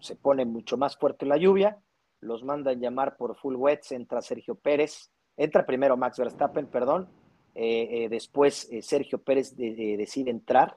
se 0.00 0.16
pone 0.16 0.44
mucho 0.44 0.76
más 0.76 0.96
fuerte 0.96 1.24
la 1.24 1.36
lluvia, 1.36 1.78
los 2.20 2.42
mandan 2.42 2.80
llamar 2.80 3.16
por 3.16 3.36
full 3.36 3.54
wets, 3.54 3.92
entra 3.92 4.20
Sergio 4.20 4.56
Pérez, 4.56 5.10
Entra 5.36 5.66
primero 5.66 5.96
Max 5.96 6.18
Verstappen, 6.18 6.66
perdón. 6.66 7.08
Eh, 7.54 8.04
eh, 8.04 8.08
después 8.08 8.68
Sergio 8.82 9.18
Pérez 9.18 9.56
decide 9.56 10.30
entrar. 10.30 10.76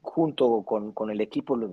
junto 0.00 0.62
con, 0.62 1.10
el 1.10 1.20
equipo 1.20 1.56
lo, 1.56 1.70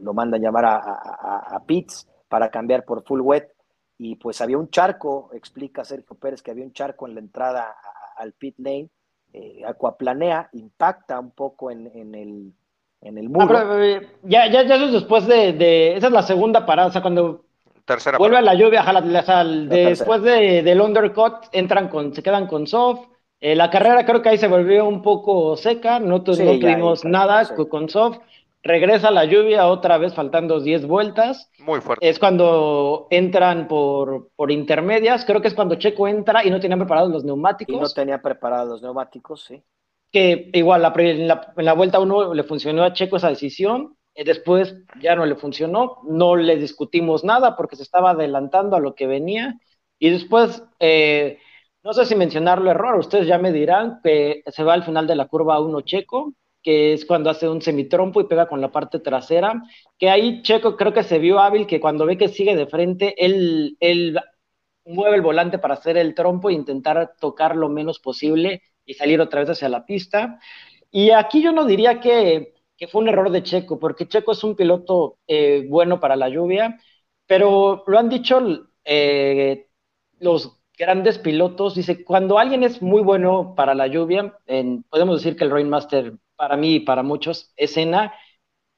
lo 0.00 0.14
mandan 0.14 0.42
llamar 0.42 0.64
a, 0.64 0.76
a, 0.76 1.56
a, 1.56 1.64
Pitts 1.64 2.08
para 2.28 2.50
cambiar 2.50 2.84
por 2.84 3.04
full 3.04 3.20
wet. 3.20 3.52
Y 3.98 4.16
pues 4.16 4.40
había 4.40 4.58
un 4.58 4.70
charco, 4.70 5.30
explica 5.32 5.84
Sergio 5.84 6.16
Pérez 6.16 6.42
que 6.42 6.50
había 6.50 6.64
un 6.64 6.72
charco 6.72 7.06
en 7.06 7.14
la 7.14 7.20
entrada 7.20 7.76
al 8.16 8.32
pit 8.32 8.56
lane. 8.58 8.90
Acuaplanea, 9.66 10.48
impacta 10.52 11.18
un 11.18 11.30
poco 11.30 11.70
en, 11.70 11.86
el, 12.14 12.52
en 13.00 13.18
el 13.18 13.28
muro. 13.28 13.80
ya, 14.22 14.46
ya, 14.50 14.62
ya 14.62 14.78
después 14.78 15.26
de, 15.26 15.52
de, 15.52 15.96
Esa 15.96 16.06
es 16.06 16.12
la 16.12 16.22
segunda 16.22 16.64
parada, 16.66 16.88
o 16.88 16.92
sea, 16.92 17.02
cuando 17.02 17.44
Tercera 17.84 18.16
Vuelve 18.16 18.38
a 18.38 18.42
la 18.42 18.54
lluvia, 18.54 18.82
después 19.68 20.22
de, 20.22 20.62
del 20.62 20.80
undercut, 20.80 21.34
entran 21.52 21.88
con, 21.88 22.14
se 22.14 22.22
quedan 22.22 22.46
con 22.46 22.66
soft. 22.66 23.08
Eh, 23.40 23.54
la 23.54 23.68
carrera 23.68 24.06
creo 24.06 24.22
que 24.22 24.30
ahí 24.30 24.38
se 24.38 24.48
volvió 24.48 24.86
un 24.86 25.02
poco 25.02 25.54
seca, 25.58 26.00
no, 26.00 26.22
tuvimos 26.22 27.04
nada 27.04 27.46
con 27.68 27.90
soft. 27.90 28.20
Regresa 28.64 29.10
la 29.10 29.26
lluvia 29.26 29.66
otra 29.68 29.98
vez, 29.98 30.14
faltando 30.14 30.60
10 30.60 30.86
vueltas. 30.86 31.50
Muy 31.58 31.80
fuerte. 31.80 32.08
Es 32.08 32.18
cuando 32.18 33.06
entran 33.10 33.68
por, 33.68 34.30
por 34.34 34.50
intermedias. 34.50 35.24
Creo 35.24 35.40
que 35.40 35.48
es 35.48 35.54
cuando 35.54 35.76
Checo 35.76 36.08
entra 36.08 36.44
y 36.44 36.50
no 36.50 36.58
tenían 36.60 36.80
preparados 36.80 37.10
los 37.10 37.24
neumáticos. 37.24 37.76
Y 37.76 37.78
no 37.78 37.88
tenía 37.90 38.22
preparados 38.22 38.68
los 38.68 38.82
neumáticos, 38.82 39.44
sí. 39.44 39.62
Que 40.10 40.50
igual 40.54 40.82
la, 40.82 40.92
en, 40.96 41.28
la, 41.28 41.52
en 41.56 41.64
la 41.64 41.74
vuelta 41.74 42.00
1 42.00 42.34
le 42.34 42.42
funcionó 42.44 42.82
a 42.82 42.92
Checo 42.92 43.18
esa 43.18 43.28
decisión 43.28 43.96
después 44.22 44.76
ya 45.00 45.16
no 45.16 45.26
le 45.26 45.34
funcionó, 45.34 45.98
no 46.04 46.36
le 46.36 46.56
discutimos 46.56 47.24
nada 47.24 47.56
porque 47.56 47.74
se 47.74 47.82
estaba 47.82 48.10
adelantando 48.10 48.76
a 48.76 48.80
lo 48.80 48.94
que 48.94 49.08
venía. 49.08 49.58
Y 49.98 50.10
después, 50.10 50.62
eh, 50.78 51.38
no 51.82 51.92
sé 51.92 52.04
si 52.04 52.14
mencionarlo 52.14 52.70
error, 52.70 52.96
ustedes 52.96 53.26
ya 53.26 53.38
me 53.38 53.50
dirán 53.50 54.00
que 54.04 54.44
se 54.46 54.62
va 54.62 54.74
al 54.74 54.84
final 54.84 55.06
de 55.08 55.16
la 55.16 55.26
curva 55.26 55.60
uno 55.60 55.80
Checo, 55.80 56.32
que 56.64 56.94
es 56.94 57.04
cuando 57.06 57.30
hace 57.30 57.48
un 57.48 57.62
semitrompo 57.62 58.20
y 58.20 58.26
pega 58.26 58.48
con 58.48 58.60
la 58.60 58.72
parte 58.72 58.98
trasera, 59.00 59.62
que 59.98 60.10
ahí 60.10 60.42
Checo 60.42 60.76
creo 60.76 60.92
que 60.92 61.04
se 61.04 61.20
vio 61.20 61.38
hábil, 61.40 61.66
que 61.68 61.80
cuando 61.80 62.06
ve 62.06 62.18
que 62.18 62.28
sigue 62.28 62.56
de 62.56 62.66
frente, 62.66 63.14
él, 63.24 63.76
él 63.80 64.18
mueve 64.86 65.16
el 65.16 65.22
volante 65.22 65.58
para 65.58 65.74
hacer 65.74 65.96
el 65.96 66.14
trompo 66.14 66.50
e 66.50 66.54
intentar 66.54 67.14
tocar 67.20 67.56
lo 67.56 67.68
menos 67.68 68.00
posible 68.00 68.62
y 68.84 68.94
salir 68.94 69.20
otra 69.20 69.40
vez 69.40 69.50
hacia 69.50 69.68
la 69.68 69.86
pista. 69.86 70.40
Y 70.90 71.10
aquí 71.10 71.42
yo 71.42 71.52
no 71.52 71.66
diría 71.66 72.00
que 72.00 72.54
que 72.76 72.88
fue 72.88 73.02
un 73.02 73.08
error 73.08 73.30
de 73.30 73.42
Checo, 73.42 73.78
porque 73.78 74.08
Checo 74.08 74.32
es 74.32 74.44
un 74.44 74.56
piloto 74.56 75.18
eh, 75.26 75.66
bueno 75.68 76.00
para 76.00 76.16
la 76.16 76.28
lluvia, 76.28 76.80
pero 77.26 77.84
lo 77.86 77.98
han 77.98 78.08
dicho 78.08 78.40
eh, 78.84 79.68
los 80.18 80.58
grandes 80.76 81.18
pilotos, 81.18 81.74
dice, 81.76 82.04
cuando 82.04 82.38
alguien 82.38 82.64
es 82.64 82.82
muy 82.82 83.02
bueno 83.02 83.54
para 83.54 83.74
la 83.74 83.86
lluvia, 83.86 84.36
podemos 84.90 85.22
decir 85.22 85.36
que 85.36 85.44
el 85.44 85.50
Rainmaster 85.50 86.14
para 86.36 86.56
mí 86.56 86.76
y 86.76 86.80
para 86.80 87.02
muchos 87.02 87.52
es 87.56 87.72
Senna, 87.72 88.14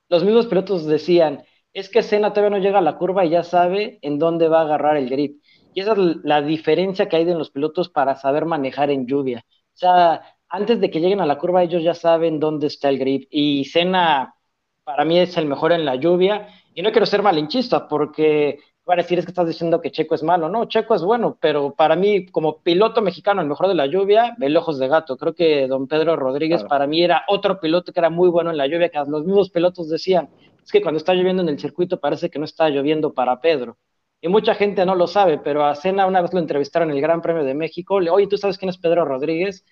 los 0.09 0.25
mismos 0.25 0.47
pilotos 0.47 0.87
decían, 0.87 1.45
es 1.73 1.89
que 1.91 2.03
Senna 2.03 2.33
todavía 2.33 2.57
no 2.57 2.63
llega 2.63 2.79
a 2.79 2.83
la 2.83 2.97
curva 2.97 3.25
y 3.25 3.31
ya 3.31 3.43
sabe 3.43 3.99
en 4.03 4.19
dónde 4.19 4.49
va 4.49 4.61
a 4.61 4.63
agarrar 4.63 4.97
el 4.97 5.11
grip. 5.11 5.43
Y 5.75 5.81
esa 5.81 5.93
es 5.93 5.99
la 6.25 6.41
diferencia 6.43 7.09
que 7.09 7.17
hay 7.17 7.25
de 7.25 7.35
los 7.35 7.51
pilotos 7.51 7.91
para 7.91 8.17
saber 8.17 8.47
manejar 8.47 8.91
en 8.91 9.07
lluvia. 9.07 9.45
O 9.49 9.77
sea, 9.77 10.23
antes 10.49 10.81
de 10.81 10.91
que 10.91 11.01
lleguen 11.01 11.21
a 11.21 11.27
la 11.27 11.39
curva, 11.39 11.63
ellos 11.63 11.83
ya 11.83 11.95
saben 11.95 12.41
dónde 12.41 12.69
está 12.69 12.89
el 12.89 12.99
grip. 12.99 13.29
Y 13.31 13.67
Senna, 13.67 14.35
para 14.85 15.05
mí, 15.05 15.19
es 15.19 15.37
el 15.37 15.47
mejor 15.47 15.73
en 15.73 15.85
la 15.85 15.97
lluvia. 15.97 16.49
Y 16.73 16.81
no 16.83 16.93
quiero 16.93 17.05
ser 17.07 17.23
malinchista, 17.23 17.89
porque 17.89 18.59
van 18.87 19.01
a 19.01 19.03
decir 19.03 19.19
es 19.19 19.25
que 19.25 19.33
estás 19.33 19.49
diciendo 19.49 19.81
que 19.81 19.91
Checo 19.91 20.15
es 20.15 20.23
malo. 20.23 20.49
No, 20.49 20.67
Checo 20.67 20.95
es 20.95 21.03
bueno, 21.03 21.37
pero 21.41 21.75
para 21.75 21.97
mí, 21.97 22.27
como 22.27 22.63
piloto 22.63 23.03
mexicano, 23.03 23.43
el 23.43 23.49
mejor 23.49 23.67
de 23.69 23.75
la 23.75 23.87
lluvia, 23.87 24.37
el 24.41 24.57
ojos 24.57 24.79
de 24.79 24.87
gato. 24.89 25.17
Creo 25.17 25.35
que 25.35 25.67
don 25.67 25.89
Pedro 25.89 26.15
Rodríguez 26.17 26.63
para 26.65 26.87
mí 26.87 27.03
era 27.03 27.25
otro 27.29 27.59
piloto 27.61 27.93
que 27.93 28.01
era 28.01 28.11
muy 28.11 28.29
bueno 28.29 28.51
en 28.51 28.57
la 28.57 28.69
lluvia, 28.69 28.89
que 28.89 28.99
los 28.99 29.25
mismos 29.25 29.51
pilotos 29.51 29.89
decían, 29.91 30.31
es 30.65 30.71
que 30.71 30.81
cuando 30.81 30.99
está 30.99 31.15
lloviendo 31.15 31.43
en 31.43 31.49
el 31.49 31.59
circuito 31.59 31.99
parece 31.99 32.31
que 32.31 32.39
no 32.39 32.45
está 32.45 32.69
lloviendo 32.69 33.13
para 33.13 33.41
Pedro. 33.41 33.77
Y 34.21 34.29
mucha 34.29 34.55
gente 34.55 34.87
no 34.87 34.95
lo 34.95 35.07
sabe, 35.09 35.39
pero 35.39 35.65
a 35.65 35.75
Senna 35.75 36.07
una 36.07 36.23
vez 36.23 36.33
lo 36.33 36.39
entrevistaron 36.39 36.91
en 36.91 36.97
el 36.97 37.03
Gran 37.03 37.23
Premio 37.23 37.45
de 37.45 37.55
México. 37.55 38.01
Le, 38.01 38.11
Oye, 38.11 38.29
¿tú 38.29 38.39
sabes 38.39 38.57
quién 38.57 38.69
es 38.69 38.79
Pedro 38.79 39.05
Rodríguez? 39.05 39.65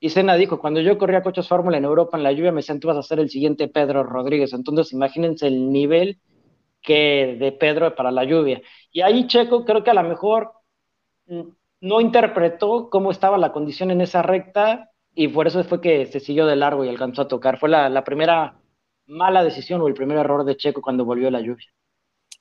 Y 0.00 0.10
Sena 0.10 0.36
dijo, 0.36 0.60
cuando 0.60 0.80
yo 0.80 0.96
corría 0.96 1.22
coches 1.22 1.48
Fórmula 1.48 1.78
en 1.78 1.84
Europa 1.84 2.16
en 2.16 2.22
la 2.22 2.32
lluvia, 2.32 2.52
me 2.52 2.58
decían, 2.58 2.78
tú 2.78 2.86
vas 2.88 2.96
a 2.96 3.02
ser 3.02 3.18
el 3.18 3.30
siguiente 3.30 3.66
Pedro 3.66 4.04
Rodríguez. 4.04 4.52
Entonces, 4.52 4.92
imagínense 4.92 5.48
el 5.48 5.72
nivel 5.72 6.20
que 6.82 7.36
de 7.38 7.52
Pedro 7.52 7.94
para 7.94 8.10
la 8.10 8.24
lluvia. 8.24 8.60
Y 8.92 9.02
ahí 9.02 9.26
Checo 9.26 9.64
creo 9.64 9.84
que 9.84 9.90
a 9.90 9.94
lo 9.94 10.02
mejor 10.02 10.52
mm, 11.26 11.42
no 11.80 12.00
interpretó 12.00 12.90
cómo 12.90 13.10
estaba 13.10 13.38
la 13.38 13.52
condición 13.52 13.90
en 13.90 14.00
esa 14.00 14.22
recta 14.22 14.90
y 15.14 15.28
por 15.28 15.46
eso 15.46 15.62
fue 15.64 15.80
que 15.80 16.06
se 16.06 16.20
siguió 16.20 16.46
de 16.46 16.56
largo 16.56 16.84
y 16.84 16.88
alcanzó 16.88 17.22
a 17.22 17.28
tocar. 17.28 17.58
Fue 17.58 17.68
la, 17.68 18.04
primera 18.04 18.60
mala 19.06 19.42
decisión 19.44 19.80
o 19.80 19.88
el 19.88 19.94
primer 19.94 20.18
error 20.18 20.44
de 20.44 20.56
Checo 20.56 20.82
cuando 20.82 21.04
volvió 21.04 21.30
la 21.30 21.40
lluvia. 21.40 21.66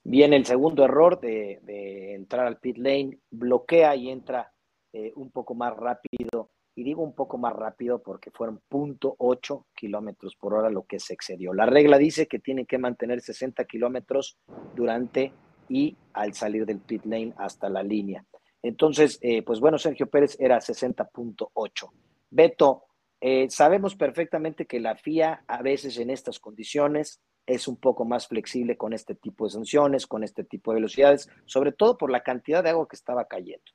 Viene 0.04 0.38
el 0.38 0.46
segundo 0.46 0.86
error 0.86 1.20
de, 1.20 2.14
entrar 2.16 2.48
al 2.48 2.60
pit 2.60 2.78
lane, 2.78 3.20
bloquea 3.32 3.96
y 3.96 4.10
entra 4.10 4.54
eh, 4.94 5.12
un 5.16 5.32
poco 5.32 5.54
más 5.56 5.76
rápido 5.76 6.52
y 6.78 6.84
digo 6.84 7.02
un 7.02 7.14
poco 7.14 7.40
más 7.40 7.56
rápido 7.56 8.04
porque 8.04 8.30
fueron 8.30 8.62
0.8 8.70 9.66
kilómetros 9.74 10.36
por 10.36 10.54
hora 10.54 10.70
lo 10.70 10.84
que 10.84 11.00
se 11.00 11.16
excedió. 11.16 11.52
La 11.52 11.66
regla 11.66 11.98
dice 11.98 12.28
que 12.28 12.38
tiene 12.38 12.68
que 12.68 12.78
mantener 12.78 13.20
60 13.20 13.66
kilómetros 13.66 14.38
durante 14.76 15.34
y 15.68 15.98
al 16.14 16.36
salir 16.36 16.68
del 16.68 16.80
pit 16.80 17.04
lane 17.06 17.34
hasta 17.38 17.68
la 17.68 17.82
línea. 17.82 18.24
Entonces, 18.62 19.18
eh, 19.22 19.42
pues 19.42 19.60
bueno, 19.60 19.80
Sergio 19.80 20.08
Pérez 20.08 20.38
era 20.40 20.60
60.8. 20.60 21.92
Beto, 22.30 22.84
eh, 23.22 23.50
sabemos 23.50 23.96
perfectamente 23.96 24.68
que 24.68 24.80
la 24.80 24.96
FIA 24.96 25.46
a 25.48 25.64
veces 25.64 25.98
en 25.98 26.12
estas 26.12 26.40
condiciones 26.40 27.24
es 27.48 27.68
un 27.68 27.78
poco 27.78 28.06
más 28.06 28.28
flexible 28.28 28.78
con 28.78 28.94
este 28.94 29.16
tipo 29.16 29.46
de 29.46 29.52
sanciones, 29.52 30.06
con 30.06 30.24
este 30.24 30.44
tipo 30.44 30.72
de 30.72 30.76
velocidades, 30.76 31.28
sobre 31.46 31.72
todo 31.72 31.98
por 31.98 32.12
la 32.12 32.22
cantidad 32.22 32.64
de 32.64 32.70
agua 32.70 32.88
que 32.88 32.98
estaba 32.98 33.26
cayendo. 33.26 33.66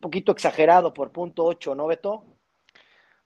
Poquito 0.00 0.32
exagerado 0.32 0.94
por 0.94 1.12
punto 1.12 1.44
8, 1.44 1.74
¿no, 1.74 1.86
Beto? 1.86 2.24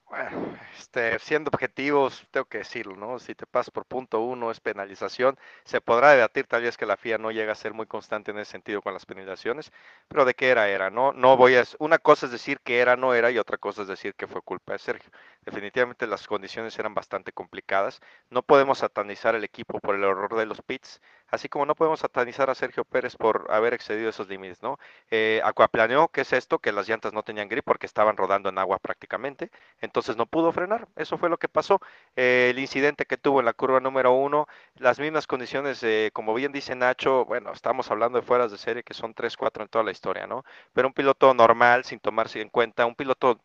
Bueno, 0.06 0.56
este, 0.78 1.18
siendo 1.18 1.48
objetivos, 1.48 2.24
tengo 2.30 2.44
que 2.46 2.58
decirlo, 2.58 2.94
¿no? 2.94 3.18
Si 3.18 3.34
te 3.34 3.46
pasas 3.46 3.70
por 3.70 3.84
punto 3.86 4.20
uno 4.20 4.50
es 4.50 4.60
penalización. 4.60 5.36
Se 5.64 5.80
podrá 5.80 6.12
debatir 6.12 6.46
tal 6.46 6.62
vez 6.62 6.76
que 6.76 6.86
la 6.86 6.96
FIA 6.96 7.18
no 7.18 7.32
llega 7.32 7.52
a 7.52 7.56
ser 7.56 7.74
muy 7.74 7.86
constante 7.86 8.30
en 8.30 8.38
ese 8.38 8.52
sentido 8.52 8.80
con 8.82 8.92
las 8.92 9.06
penalizaciones, 9.06 9.72
pero 10.06 10.24
de 10.24 10.34
qué 10.34 10.50
era, 10.50 10.68
era, 10.68 10.90
¿no? 10.90 11.12
No 11.12 11.36
voy 11.36 11.56
a... 11.56 11.64
Una 11.78 11.98
cosa 11.98 12.26
es 12.26 12.32
decir 12.32 12.60
que 12.60 12.78
era, 12.78 12.96
no 12.96 13.14
era, 13.14 13.30
y 13.30 13.38
otra 13.38 13.58
cosa 13.58 13.82
es 13.82 13.88
decir 13.88 14.14
que 14.14 14.28
fue 14.28 14.42
culpa 14.42 14.74
de 14.74 14.78
Sergio. 14.78 15.10
Definitivamente 15.40 16.06
las 16.06 16.26
condiciones 16.28 16.78
eran 16.78 16.94
bastante 16.94 17.32
complicadas. 17.32 18.00
No 18.30 18.42
podemos 18.42 18.78
satanizar 18.78 19.34
el 19.34 19.42
equipo 19.44 19.80
por 19.80 19.96
el 19.96 20.04
error 20.04 20.36
de 20.36 20.46
los 20.46 20.62
pits, 20.62 21.00
así 21.35 21.49
como 21.49 21.66
no 21.66 21.74
podemos 21.74 22.01
satanizar 22.01 22.51
a 22.51 22.55
Sergio 22.55 22.85
Pérez 22.85 23.16
por 23.16 23.47
haber 23.51 23.74
excedido 23.74 24.11
esos 24.11 24.28
límites, 24.28 24.62
¿no? 24.62 24.78
Eh, 25.11 25.41
Aquaplaneó, 25.45 26.09
¿qué 26.09 26.22
es 26.22 26.32
esto? 26.32 26.59
Que 26.59 26.72
las 26.72 26.89
llantas 26.89 27.12
no 27.12 27.22
tenían 27.22 27.49
grip 27.49 27.64
porque 27.64 27.87
estaban 27.87 28.16
rodando 28.16 28.49
en 28.49 28.59
agua 28.59 28.78
prácticamente, 28.78 29.51
entonces 29.80 30.16
no 30.16 30.26
pudo 30.26 30.53
frenar, 30.53 30.89
eso 30.97 31.18
fue 31.18 31.28
lo 31.28 31.39
que 31.39 31.49
pasó. 31.49 31.80
Eh, 32.16 32.49
el 32.51 32.59
incidente 32.59 33.05
que 33.07 33.16
tuvo 33.18 33.41
en 33.41 33.47
la 33.47 33.53
curva 33.53 33.80
número 33.80 34.12
uno, 34.12 34.47
las 34.76 34.99
mismas 34.99 35.26
condiciones, 35.26 35.85
como 36.12 36.35
bien 36.35 36.53
dice 36.53 36.74
Nacho, 36.74 37.24
bueno, 37.24 37.53
estamos 37.53 37.91
hablando 37.91 38.18
de 38.20 38.26
fueras 38.26 38.51
de 38.51 38.59
serie 38.59 38.82
que 38.82 38.95
son 38.95 39.14
3, 39.14 39.37
4 39.37 39.62
en 39.64 39.68
toda 39.68 39.85
la 39.85 39.91
historia, 39.91 40.26
¿no? 40.26 40.45
Pero 40.72 40.89
un 40.89 40.95
piloto 40.95 41.35
normal, 41.35 41.85
sin 41.85 42.01
tomarse 42.01 42.41
en 42.41 42.49
cuenta, 42.49 42.87
un 42.87 42.95
piloto 42.95 43.41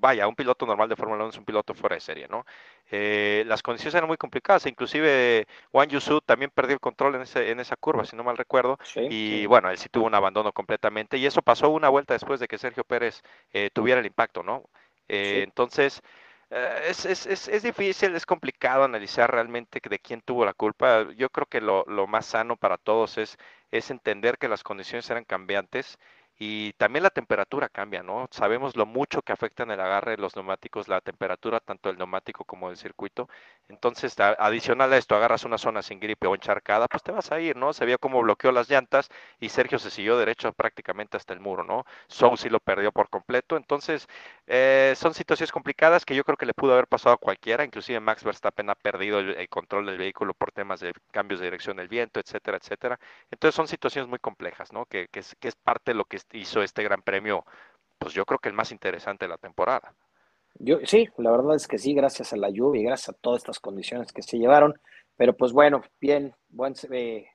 vaya, 0.00 0.26
un 0.28 0.34
piloto 0.34 0.66
normal 0.66 0.88
de 0.88 0.96
Fórmula 0.96 1.24
1 1.24 1.30
es 1.30 1.38
un 1.38 1.44
piloto 1.44 1.74
fuera 1.74 1.94
de 1.94 2.00
serie, 2.00 2.28
¿no? 2.28 2.44
Eh, 2.90 3.44
las 3.46 3.62
condiciones 3.62 3.94
eran 3.94 4.08
muy 4.08 4.16
complicadas, 4.16 4.66
inclusive 4.66 5.46
Wang 5.72 5.88
Yusu 5.88 6.20
también 6.20 6.50
perdió 6.50 6.74
el 6.74 6.80
control 6.80 7.16
en, 7.16 7.22
ese, 7.22 7.50
en 7.50 7.60
esa 7.60 7.76
curva, 7.76 8.04
si 8.04 8.16
no 8.16 8.24
mal 8.24 8.36
recuerdo, 8.36 8.78
y 8.94 9.46
bueno, 9.46 9.70
él 9.70 9.78
sí 9.78 9.88
tuvo 9.88 10.06
un 10.06 10.14
abandono 10.14 10.52
completamente, 10.52 11.18
y 11.18 11.26
eso 11.26 11.42
pasó 11.42 11.68
una 11.70 11.88
vuelta 11.88 12.14
después 12.14 12.40
de 12.40 12.48
que 12.48 12.58
Sergio 12.58 12.84
Pérez 12.84 13.22
eh, 13.52 13.70
tuviera 13.72 14.00
el 14.00 14.06
impacto, 14.06 14.42
¿no? 14.42 14.64
Eh, 15.08 15.42
entonces, 15.44 16.02
es, 16.50 17.04
es, 17.04 17.26
es, 17.26 17.48
es, 17.48 17.62
difícil, 17.62 18.14
es 18.14 18.24
complicado 18.24 18.84
analizar 18.84 19.30
realmente 19.30 19.80
de 19.86 19.98
quién 19.98 20.22
tuvo 20.22 20.46
la 20.46 20.54
culpa. 20.54 21.06
Yo 21.16 21.28
creo 21.28 21.46
que 21.46 21.60
lo, 21.60 21.84
lo 21.86 22.06
más 22.06 22.24
sano 22.24 22.56
para 22.56 22.78
todos 22.78 23.18
es, 23.18 23.36
es 23.70 23.90
entender 23.90 24.38
que 24.38 24.48
las 24.48 24.62
condiciones 24.62 25.08
eran 25.10 25.24
cambiantes 25.24 25.98
y 26.38 26.72
también 26.74 27.02
la 27.02 27.10
temperatura 27.10 27.68
cambia, 27.68 28.02
¿no? 28.04 28.28
Sabemos 28.30 28.76
lo 28.76 28.86
mucho 28.86 29.22
que 29.22 29.32
afecta 29.32 29.64
en 29.64 29.72
el 29.72 29.80
agarre 29.80 30.12
de 30.12 30.22
los 30.22 30.36
neumáticos, 30.36 30.86
la 30.86 31.00
temperatura 31.00 31.58
tanto 31.58 31.88
del 31.88 31.98
neumático 31.98 32.44
como 32.44 32.68
del 32.68 32.76
circuito. 32.76 33.28
Entonces, 33.68 34.14
adicional 34.20 34.92
a 34.92 34.96
esto, 34.96 35.16
agarras 35.16 35.44
una 35.44 35.58
zona 35.58 35.82
sin 35.82 35.98
gripe 36.00 36.26
o 36.26 36.34
encharcada, 36.34 36.86
pues 36.86 37.02
te 37.02 37.12
vas 37.12 37.32
a 37.32 37.40
ir, 37.40 37.56
¿no? 37.56 37.72
Se 37.72 37.84
vio 37.84 37.98
cómo 37.98 38.22
bloqueó 38.22 38.52
las 38.52 38.70
llantas 38.70 39.08
y 39.40 39.48
Sergio 39.48 39.78
se 39.78 39.90
siguió 39.90 40.16
derecho 40.16 40.52
prácticamente 40.52 41.16
hasta 41.16 41.34
el 41.34 41.40
muro, 41.40 41.64
¿no? 41.64 41.84
Sou 42.06 42.36
sí 42.36 42.48
lo 42.48 42.60
perdió 42.60 42.92
por 42.92 43.10
completo. 43.10 43.56
Entonces, 43.56 44.08
eh, 44.46 44.94
son 44.96 45.14
situaciones 45.14 45.52
complicadas 45.52 46.04
que 46.04 46.14
yo 46.14 46.24
creo 46.24 46.36
que 46.36 46.46
le 46.46 46.54
pudo 46.54 46.72
haber 46.72 46.86
pasado 46.86 47.14
a 47.14 47.18
cualquiera. 47.18 47.64
Inclusive 47.64 48.00
Max 48.00 48.22
Verstappen 48.24 48.70
ha 48.70 48.74
perdido 48.76 49.18
el, 49.18 49.48
control 49.48 49.86
del 49.86 49.98
vehículo 49.98 50.34
por 50.34 50.52
temas 50.52 50.80
de 50.80 50.94
cambios 51.10 51.40
de 51.40 51.46
dirección 51.46 51.76
del 51.76 51.88
viento, 51.88 52.20
etcétera, 52.20 52.58
etcétera. 52.58 52.98
Entonces, 53.30 53.54
son 53.56 53.68
situaciones 53.68 54.08
muy 54.08 54.18
complejas, 54.20 54.72
¿no? 54.72 54.86
Que, 54.86 55.08
que, 55.08 55.20
es, 55.20 55.34
que 55.40 55.48
es 55.48 55.56
parte 55.56 55.90
de 55.92 55.94
lo 55.96 56.04
que 56.04 56.16
hizo 56.32 56.62
este 56.62 56.82
gran 56.82 57.02
premio, 57.02 57.44
pues 57.98 58.14
yo 58.14 58.24
creo 58.24 58.38
que 58.38 58.48
el 58.48 58.54
más 58.54 58.72
interesante 58.72 59.24
de 59.24 59.30
la 59.30 59.38
temporada. 59.38 59.94
Yo, 60.54 60.78
sí, 60.84 61.08
la 61.18 61.30
verdad 61.30 61.54
es 61.54 61.68
que 61.68 61.78
sí, 61.78 61.94
gracias 61.94 62.32
a 62.32 62.36
la 62.36 62.50
lluvia 62.50 62.80
y 62.80 62.84
gracias 62.84 63.10
a 63.10 63.18
todas 63.20 63.38
estas 63.38 63.60
condiciones 63.60 64.12
que 64.12 64.22
se 64.22 64.38
llevaron, 64.38 64.78
pero 65.16 65.36
pues 65.36 65.52
bueno, 65.52 65.82
bien, 66.00 66.34
buen, 66.48 66.74
eh, 66.90 67.26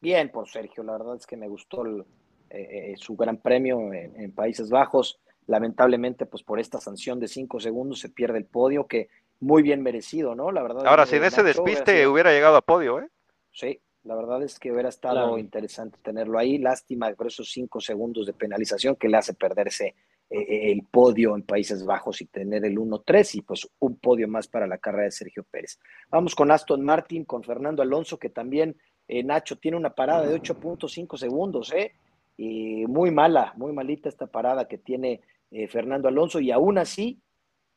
bien 0.00 0.30
por 0.30 0.48
Sergio, 0.48 0.82
la 0.82 0.92
verdad 0.92 1.16
es 1.16 1.26
que 1.26 1.36
me 1.36 1.48
gustó 1.48 1.86
eh, 1.86 2.04
eh, 2.50 2.94
su 2.96 3.16
gran 3.16 3.38
premio 3.38 3.92
en, 3.92 4.32
Países 4.32 4.68
Bajos, 4.70 5.18
lamentablemente 5.46 6.26
pues 6.26 6.42
por 6.42 6.60
esta 6.60 6.78
sanción 6.78 7.20
de 7.20 7.28
cinco 7.28 7.58
segundos 7.58 8.00
se 8.00 8.10
pierde 8.10 8.38
el 8.38 8.44
podio, 8.44 8.86
que 8.86 9.08
muy 9.40 9.62
bien 9.62 9.82
merecido, 9.82 10.34
¿no? 10.34 10.52
La 10.52 10.62
verdad. 10.62 10.86
Ahora, 10.86 11.06
sin 11.06 11.24
ese 11.24 11.42
despiste 11.42 12.06
hubiera 12.06 12.30
llegado 12.30 12.56
a 12.56 12.62
podio, 12.62 13.00
¿eh? 13.00 13.08
Sí, 13.50 13.80
la 14.04 14.16
verdad 14.16 14.42
es 14.42 14.58
que 14.58 14.72
hubiera 14.72 14.88
estado 14.88 15.38
interesante 15.38 15.98
tenerlo 16.02 16.38
ahí. 16.38 16.58
Lástima 16.58 17.12
por 17.12 17.28
esos 17.28 17.50
cinco 17.50 17.80
segundos 17.80 18.26
de 18.26 18.32
penalización 18.32 18.96
que 18.96 19.08
le 19.08 19.16
hace 19.16 19.34
perderse 19.34 19.94
eh, 20.28 20.40
eh, 20.40 20.72
el 20.72 20.82
podio 20.82 21.36
en 21.36 21.42
Países 21.42 21.84
Bajos 21.84 22.20
y 22.20 22.26
tener 22.26 22.64
el 22.64 22.78
1-3 22.78 23.36
y 23.36 23.42
pues 23.42 23.68
un 23.78 23.96
podio 23.96 24.26
más 24.26 24.48
para 24.48 24.66
la 24.66 24.78
carrera 24.78 25.04
de 25.04 25.12
Sergio 25.12 25.44
Pérez. 25.44 25.78
Vamos 26.10 26.34
con 26.34 26.50
Aston 26.50 26.82
Martin, 26.82 27.24
con 27.24 27.44
Fernando 27.44 27.80
Alonso, 27.80 28.18
que 28.18 28.28
también, 28.28 28.76
eh, 29.06 29.22
Nacho, 29.22 29.58
tiene 29.58 29.76
una 29.76 29.94
parada 29.94 30.26
de 30.26 30.34
8.5 30.34 31.16
segundos, 31.16 31.72
¿eh? 31.72 31.92
Y 32.36 32.86
muy 32.86 33.12
mala, 33.12 33.52
muy 33.56 33.72
malita 33.72 34.08
esta 34.08 34.26
parada 34.26 34.66
que 34.66 34.78
tiene 34.78 35.20
Fernando 35.68 36.08
Alonso 36.08 36.40
y 36.40 36.50
aún 36.50 36.78
así, 36.78 37.20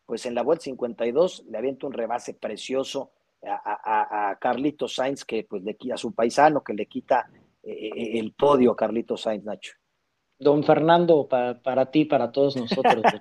pues 0.06 0.26
en 0.26 0.34
la 0.34 0.44
vuelta 0.44 0.64
52 0.64 1.44
le 1.50 1.58
avienta 1.58 1.86
un 1.86 1.92
rebase 1.92 2.34
precioso 2.34 3.12
a, 3.48 4.30
a, 4.32 4.36
Carlito 4.38 4.88
Sainz, 4.88 5.24
que 5.26 5.46
pues 5.50 5.64
le 5.64 5.76
quita 5.76 5.96
a 5.96 5.98
su 5.98 6.14
paisano, 6.14 6.64
que 6.64 6.74
le 6.74 6.86
quita 6.86 7.30
eh, 7.64 7.90
eh, 7.96 8.20
el 8.20 8.34
podio 8.34 8.72
a 8.72 8.76
Carlito 8.76 9.18
Sainz, 9.18 9.44
Nacho. 9.44 9.74
Don 10.38 10.64
Fernando, 10.64 11.28
para 11.30 11.92
ti, 11.92 12.06
para 12.06 12.32
todos 12.32 12.56
nosotros. 12.56 13.02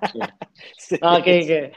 Ah, 1.01 1.21
qué, 1.21 1.73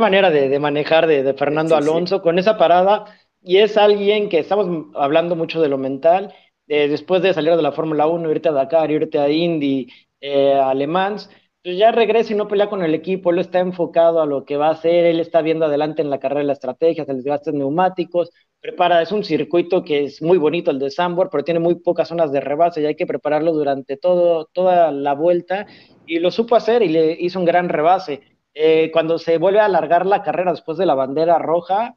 manera 0.00 0.30
de, 0.30 0.58
manejar 0.58 1.06
de, 1.06 1.34
Fernando 1.34 1.76
Alonso 1.76 2.22
con 2.22 2.38
esa 2.38 2.56
parada. 2.56 3.04
Y 3.42 3.58
es 3.58 3.76
alguien 3.76 4.30
que 4.30 4.38
estamos 4.38 4.86
hablando 4.94 5.36
mucho 5.36 5.60
de 5.60 5.68
lo 5.68 5.76
mental. 5.76 6.34
después 6.66 7.22
de 7.22 7.34
salir 7.34 7.54
de 7.56 7.62
la 7.62 7.72
Fórmula 7.72 8.06
1, 8.06 8.30
irte 8.30 8.48
a 8.48 8.52
Dakar, 8.52 8.90
irte 8.90 9.18
a 9.18 9.28
Indy, 9.28 9.88
eh, 10.26 10.54
a 10.54 10.72
Le 10.72 10.86
Mans, 10.86 11.28
pues 11.64 11.78
ya 11.78 11.92
regresa 11.92 12.34
y 12.34 12.36
no 12.36 12.46
pelea 12.46 12.68
con 12.68 12.82
el 12.84 12.94
equipo, 12.94 13.30
él 13.30 13.38
está 13.38 13.58
enfocado 13.60 14.20
a 14.20 14.26
lo 14.26 14.44
que 14.44 14.58
va 14.58 14.68
a 14.68 14.72
hacer, 14.72 15.06
él 15.06 15.18
está 15.18 15.40
viendo 15.40 15.64
adelante 15.64 16.02
en 16.02 16.10
la 16.10 16.20
carrera 16.20 16.40
de 16.40 16.46
la 16.46 16.52
estrategia, 16.52 17.06
se 17.06 17.14
les 17.14 17.24
gastan 17.24 17.56
neumáticos, 17.56 18.30
prepara, 18.60 19.00
es 19.00 19.12
un 19.12 19.24
circuito 19.24 19.82
que 19.82 20.04
es 20.04 20.20
muy 20.20 20.36
bonito 20.36 20.70
el 20.70 20.78
de 20.78 20.90
Sambor, 20.90 21.30
pero 21.32 21.42
tiene 21.42 21.60
muy 21.60 21.76
pocas 21.76 22.08
zonas 22.08 22.30
de 22.32 22.40
rebase 22.42 22.82
y 22.82 22.84
hay 22.84 22.96
que 22.96 23.06
prepararlo 23.06 23.54
durante 23.54 23.96
toda 23.96 24.92
la 24.92 25.14
vuelta 25.14 25.66
y 26.06 26.18
lo 26.18 26.30
supo 26.30 26.54
hacer 26.54 26.82
y 26.82 26.88
le 26.88 27.16
hizo 27.18 27.38
un 27.38 27.46
gran 27.46 27.70
rebase. 27.70 28.20
Eh, 28.52 28.90
cuando 28.92 29.18
se 29.18 29.38
vuelve 29.38 29.60
a 29.60 29.64
alargar 29.64 30.04
la 30.04 30.22
carrera 30.22 30.50
después 30.50 30.76
de 30.76 30.84
la 30.84 30.94
bandera 30.94 31.38
roja, 31.38 31.94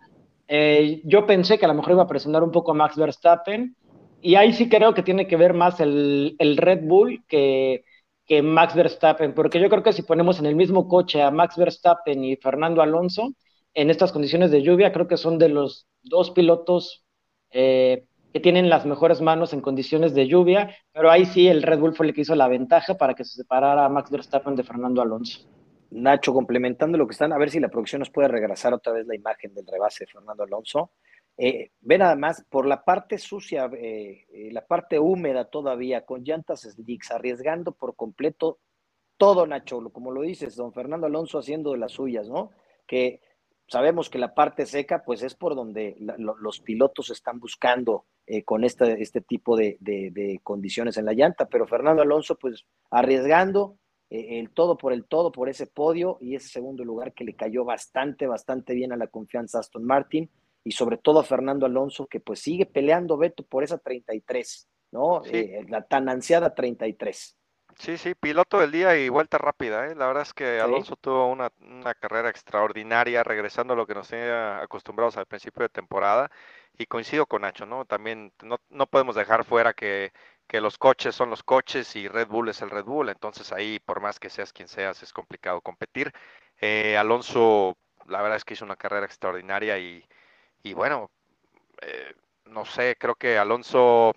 eh, 0.48 1.02
yo 1.04 1.26
pensé 1.26 1.60
que 1.60 1.66
a 1.66 1.68
lo 1.68 1.74
mejor 1.74 1.92
iba 1.92 2.04
a 2.04 2.08
presionar 2.08 2.42
un 2.42 2.52
poco 2.52 2.72
a 2.72 2.74
Max 2.74 2.96
Verstappen 2.96 3.76
y 4.22 4.36
ahí 4.36 4.54
sí 4.54 4.70
creo 4.70 4.94
que 4.94 5.04
tiene 5.04 5.28
que 5.28 5.36
ver 5.36 5.54
más 5.54 5.82
el 5.82 6.58
Red 6.58 6.88
Bull 6.88 7.26
que 7.28 7.84
que 8.28 8.42
Max 8.42 8.76
Verstappen, 8.76 9.34
porque 9.34 9.60
yo 9.60 9.70
creo 9.70 9.84
que 9.84 9.94
si 9.94 10.02
ponemos 10.02 10.40
en 10.40 10.46
el 10.46 10.56
mismo 10.56 10.88
coche 10.88 11.22
a 11.22 11.32
Max 11.32 11.56
Verstappen 11.56 12.24
y 12.24 12.36
Fernando 12.36 12.82
Alonso, 12.82 13.34
en 13.74 13.90
estas 13.90 14.12
condiciones 14.12 14.52
de 14.52 14.62
lluvia, 14.62 14.92
creo 14.92 15.08
que 15.08 15.18
son 15.18 15.38
de 15.38 15.50
los 15.50 15.88
dos 16.04 16.32
pilotos 16.32 17.06
eh, 17.52 18.06
que 18.34 18.40
tienen 18.40 18.70
las 18.70 18.86
mejores 18.86 19.22
manos 19.22 19.54
en 19.54 19.62
condiciones 19.62 20.14
de 20.14 20.28
lluvia, 20.28 20.76
pero 20.92 21.10
ahí 21.10 21.26
sí 21.26 21.48
el 21.48 21.64
Red 21.64 21.80
Bull 21.80 21.96
fue 21.96 22.08
el 22.08 22.14
que 22.14 22.22
hizo 22.22 22.36
la 22.36 22.48
ventaja 22.48 22.98
para 22.98 23.14
que 23.14 23.24
se 23.24 23.36
separara 23.36 23.86
a 23.86 23.90
Max 23.90 24.12
Verstappen 24.12 24.56
de 24.56 24.64
Fernando 24.64 25.02
Alonso. 25.02 25.48
Nacho, 25.90 26.34
complementando 26.34 26.98
lo 26.98 27.08
que 27.08 27.14
están, 27.14 27.32
a 27.32 27.38
ver 27.38 27.50
si 27.50 27.62
la 27.62 27.70
producción 27.70 28.00
nos 28.00 28.10
puede 28.10 28.28
regresar 28.28 28.74
otra 28.74 28.92
vez 28.92 29.08
la 29.08 29.16
imagen 29.16 29.54
del 29.54 29.66
rebase 29.66 30.06
de 30.06 30.12
Fernando 30.12 30.44
Alonso. 30.44 30.92
Eh, 31.38 31.72
ve 31.82 32.00
nada 32.00 32.16
más, 32.16 32.44
por 32.50 32.66
la 32.66 32.84
parte 32.84 33.20
sucia, 33.20 33.70
eh, 33.78 34.26
eh, 34.34 34.50
la 34.52 34.66
parte 34.66 34.98
húmeda 34.98 35.46
todavía, 35.46 36.04
con 36.04 36.24
llantas 36.24 36.62
slicks, 36.62 37.12
arriesgando 37.12 37.74
por 37.74 37.96
completo 37.96 38.60
todo, 39.18 39.46
Nacho, 39.46 39.80
como 39.92 40.12
lo 40.12 40.22
dices, 40.22 40.56
don 40.56 40.74
Fernando 40.74 41.06
Alonso 41.06 41.38
haciendo 41.38 41.74
de 41.74 41.78
las 41.78 41.92
suyas, 41.92 42.28
¿no? 42.28 42.52
Que 42.88 43.22
sabemos 43.68 44.10
que 44.10 44.18
la 44.18 44.34
parte 44.34 44.66
seca, 44.66 45.04
pues 45.04 45.22
es 45.22 45.36
por 45.36 45.56
donde 45.56 45.96
los 46.00 46.60
pilotos 46.62 47.10
están 47.10 47.40
buscando 47.40 48.06
con 48.46 48.64
este, 48.64 49.02
este 49.02 49.22
tipo 49.22 49.58
de, 49.58 49.78
de, 49.80 50.40
condiciones 50.44 50.98
en 50.98 51.06
la 51.06 51.14
llanta, 51.14 51.48
pero 51.48 51.68
Fernando 51.68 52.02
Alonso, 52.02 52.36
pues 52.36 52.66
arriesgando 52.92 53.78
el 54.10 54.52
todo 54.52 54.78
por 54.78 54.94
el 54.94 55.06
todo, 55.06 55.32
por 55.32 55.50
ese 55.50 55.66
podio 55.68 56.18
y 56.22 56.36
ese 56.36 56.48
segundo 56.50 56.84
lugar 56.84 57.14
que 57.14 57.24
le 57.24 57.36
cayó 57.36 57.66
bastante, 57.66 58.28
bastante 58.28 58.74
bien 58.74 58.94
a 58.94 58.98
la 58.98 59.08
confianza 59.08 59.60
Aston 59.60 59.84
Martin 59.84 60.30
y 60.64 60.72
sobre 60.72 60.98
todo 60.98 61.20
a 61.20 61.24
Fernando 61.24 61.66
Alonso, 61.66 62.08
que 62.08 62.20
pues 62.20 62.40
sigue 62.42 62.66
peleando, 62.66 63.18
Beto, 63.18 63.44
por 63.44 63.64
esa 63.64 63.78
33, 63.78 64.68
¿no? 64.92 65.24
Eh, 65.26 65.66
la 65.70 65.82
tan 65.84 66.10
ansiada 66.10 66.54
33. 66.54 67.38
Sí, 67.80 67.98
sí, 67.98 68.16
piloto 68.16 68.60
del 68.60 68.72
día 68.72 68.98
y 68.98 69.08
vuelta 69.08 69.38
rápida. 69.38 69.86
¿eh? 69.88 69.96
La 69.96 70.08
verdad 70.08 70.24
es 70.24 70.34
que 70.34 70.60
Alonso 70.60 70.96
tuvo 70.96 71.28
una, 71.28 71.52
carrera 72.00 72.30
extraordinaria, 72.30 73.24
regresando 73.24 73.74
a 73.74 73.76
lo 73.76 73.86
que 73.86 73.94
nos 73.94 74.08
tenía 74.08 74.60
acostumbrados 74.62 75.16
al 75.18 75.28
principio 75.28 75.62
de 75.62 75.70
temporada. 75.70 76.32
Y 76.78 76.88
coincido 76.88 77.28
con 77.28 77.44
Nacho, 77.44 77.66
¿no? 77.66 77.86
También 77.86 78.34
no, 78.44 78.58
no 78.70 78.88
podemos 78.88 79.16
dejar 79.16 79.46
fuera 79.46 79.74
que, 79.74 80.12
que, 80.48 80.62
los 80.62 80.78
coches 80.78 81.16
son 81.16 81.30
los 81.30 81.44
coches 81.44 81.96
y 81.96 82.08
Red 82.08 82.28
Bull 82.28 82.50
es 82.50 82.62
el 82.62 82.72
Red 82.72 82.86
Bull. 82.86 83.10
Entonces 83.10 83.52
ahí, 83.52 83.80
por 83.80 84.02
más 84.02 84.20
que 84.20 84.30
seas 84.30 84.54
quien 84.54 84.68
seas, 84.68 85.04
es 85.04 85.14
complicado 85.14 85.62
competir. 85.62 86.12
Eh, 86.60 86.98
Alonso, 86.98 87.78
la 88.08 88.22
verdad 88.22 88.38
es 88.38 88.46
que 88.46 88.56
hizo 88.56 88.66
una 88.66 88.76
carrera 88.76 89.06
extraordinaria 89.06 89.78
y, 89.78 90.04
y 90.68 90.74
bueno, 90.74 91.10
eh, 91.82 92.14
no 92.46 92.66
sé, 92.66 92.96
creo 93.00 93.16
que 93.16 93.38
Alonso, 93.38 94.14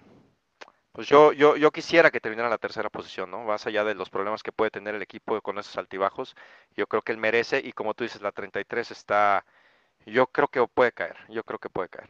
pues 0.92 1.06
yo, 1.06 1.32
yo, 1.32 1.56
yo 1.56 1.70
quisiera 1.70 2.10
que 2.10 2.20
terminara 2.20 2.48
la 2.48 2.58
tercera 2.58 2.90
posición, 2.90 3.30
¿no? 3.30 3.44
Más 3.44 3.66
allá 3.66 3.84
de 3.84 3.94
los 3.94 4.10
problemas 4.10 4.42
que 4.42 4.52
puede 4.52 4.70
tener 4.70 4.94
el 4.94 5.02
equipo 5.02 5.40
con 5.42 5.58
esos 5.58 5.76
altibajos, 5.78 6.34
yo 6.76 6.86
creo 6.86 7.02
que 7.02 7.12
él 7.12 7.18
merece 7.18 7.60
y 7.62 7.72
como 7.72 7.94
tú 7.94 8.04
dices, 8.04 8.20
la 8.20 8.32
33 8.32 8.90
está, 8.90 9.44
yo 10.06 10.26
creo 10.26 10.48
que 10.48 10.66
puede 10.66 10.92
caer, 10.92 11.16
yo 11.28 11.44
creo 11.44 11.58
que 11.58 11.70
puede 11.70 11.88
caer. 11.88 12.08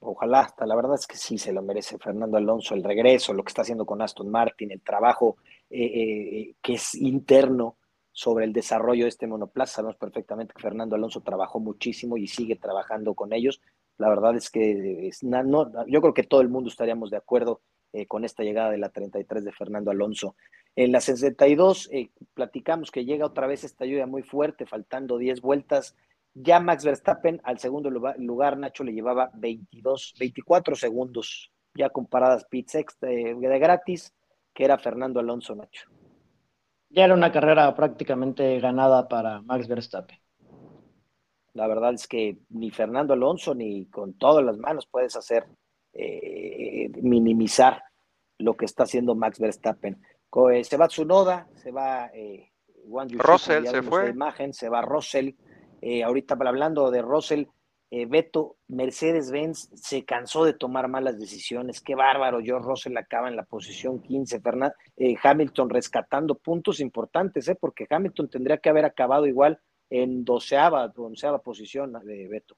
Ojalá, 0.00 0.40
hasta 0.40 0.66
la 0.66 0.74
verdad 0.74 0.94
es 0.94 1.06
que 1.06 1.16
sí 1.16 1.38
se 1.38 1.52
lo 1.52 1.62
merece 1.62 1.98
Fernando 1.98 2.36
Alonso, 2.36 2.74
el 2.74 2.82
regreso, 2.82 3.32
lo 3.32 3.44
que 3.44 3.50
está 3.50 3.62
haciendo 3.62 3.84
con 3.86 4.02
Aston 4.02 4.30
Martin, 4.30 4.70
el 4.70 4.80
trabajo 4.80 5.36
eh, 5.70 5.84
eh, 5.84 6.54
que 6.62 6.74
es 6.74 6.94
interno 6.94 7.76
sobre 8.16 8.46
el 8.46 8.54
desarrollo 8.54 9.04
de 9.04 9.10
este 9.10 9.26
monoplaza. 9.26 9.74
Sabemos 9.74 9.96
perfectamente 9.96 10.54
que 10.54 10.62
Fernando 10.62 10.96
Alonso 10.96 11.20
trabajó 11.20 11.60
muchísimo 11.60 12.16
y 12.16 12.26
sigue 12.26 12.56
trabajando 12.56 13.12
con 13.12 13.34
ellos. 13.34 13.60
La 13.98 14.08
verdad 14.08 14.34
es 14.36 14.50
que 14.50 15.10
no, 15.20 15.70
yo 15.86 16.00
creo 16.00 16.14
que 16.14 16.22
todo 16.22 16.40
el 16.40 16.48
mundo 16.48 16.70
estaríamos 16.70 17.10
de 17.10 17.18
acuerdo 17.18 17.60
eh, 17.92 18.06
con 18.06 18.24
esta 18.24 18.42
llegada 18.42 18.70
de 18.70 18.78
la 18.78 18.88
33 18.88 19.44
de 19.44 19.52
Fernando 19.52 19.90
Alonso. 19.90 20.34
En 20.76 20.92
la 20.92 21.02
62 21.02 21.90
platicamos 22.32 22.90
que 22.90 23.04
llega 23.04 23.26
otra 23.26 23.46
vez 23.46 23.64
esta 23.64 23.84
lluvia 23.84 24.06
muy 24.06 24.22
fuerte, 24.22 24.64
faltando 24.64 25.18
10 25.18 25.42
vueltas 25.42 25.94
ya 26.32 26.58
Max 26.58 26.84
Verstappen 26.84 27.40
al 27.44 27.58
segundo 27.58 27.90
lugar, 27.90 28.58
Nacho 28.58 28.82
le 28.82 28.92
llevaba 28.92 29.30
22, 29.34 30.14
24 30.18 30.74
segundos, 30.76 31.50
ya 31.74 31.90
comparadas 31.90 32.44
pits 32.44 32.78
de, 33.00 33.34
de 33.34 33.58
gratis, 33.58 34.12
que 34.54 34.64
era 34.64 34.78
Fernando 34.78 35.20
Alonso, 35.20 35.54
Nacho. 35.54 35.95
Ya 36.88 37.04
era 37.04 37.14
una 37.14 37.32
carrera 37.32 37.74
prácticamente 37.74 38.58
ganada 38.60 39.08
para 39.08 39.42
Max 39.42 39.68
Verstappen. 39.68 40.18
La 41.52 41.66
verdad 41.66 41.94
es 41.94 42.06
que 42.06 42.38
ni 42.50 42.70
Fernando 42.70 43.14
Alonso 43.14 43.54
ni 43.54 43.86
con 43.86 44.14
todas 44.14 44.44
las 44.44 44.58
manos 44.58 44.86
puedes 44.86 45.16
hacer 45.16 45.46
eh, 45.92 46.90
minimizar 47.02 47.82
lo 48.38 48.56
que 48.56 48.66
está 48.66 48.82
haciendo 48.82 49.14
Max 49.14 49.38
Verstappen. 49.38 49.98
Eh, 50.52 50.64
se 50.64 50.76
va 50.76 50.88
Tsunoda, 50.88 51.48
se 51.54 51.70
va 51.70 52.10
eh, 52.12 52.52
Russell, 53.18 53.66
se 53.66 53.82
fue. 53.82 54.10
Imagen, 54.10 54.52
se 54.52 54.68
va 54.68 54.82
Russell, 54.82 55.30
eh, 55.80 56.02
ahorita 56.04 56.36
hablando 56.38 56.90
de 56.90 57.02
Russell, 57.02 57.44
eh, 57.90 58.06
Beto, 58.06 58.56
Mercedes-Benz 58.68 59.70
se 59.74 60.04
cansó 60.04 60.44
de 60.44 60.54
tomar 60.54 60.88
malas 60.88 61.18
decisiones. 61.18 61.80
Qué 61.80 61.94
bárbaro, 61.94 62.40
George 62.42 62.66
Russell 62.66 62.96
acaba 62.96 63.28
en 63.28 63.36
la 63.36 63.44
posición 63.44 64.00
15, 64.00 64.40
eh, 64.96 65.14
Hamilton 65.22 65.70
rescatando 65.70 66.34
puntos 66.34 66.80
importantes, 66.80 67.50
porque 67.60 67.86
Hamilton 67.88 68.28
tendría 68.28 68.58
que 68.58 68.68
haber 68.68 68.84
acabado 68.84 69.26
igual 69.26 69.60
en 69.88 70.24
doceava, 70.24 70.92
onceava 70.96 71.38
posición 71.38 71.92
de 72.04 72.26
Beto. 72.28 72.56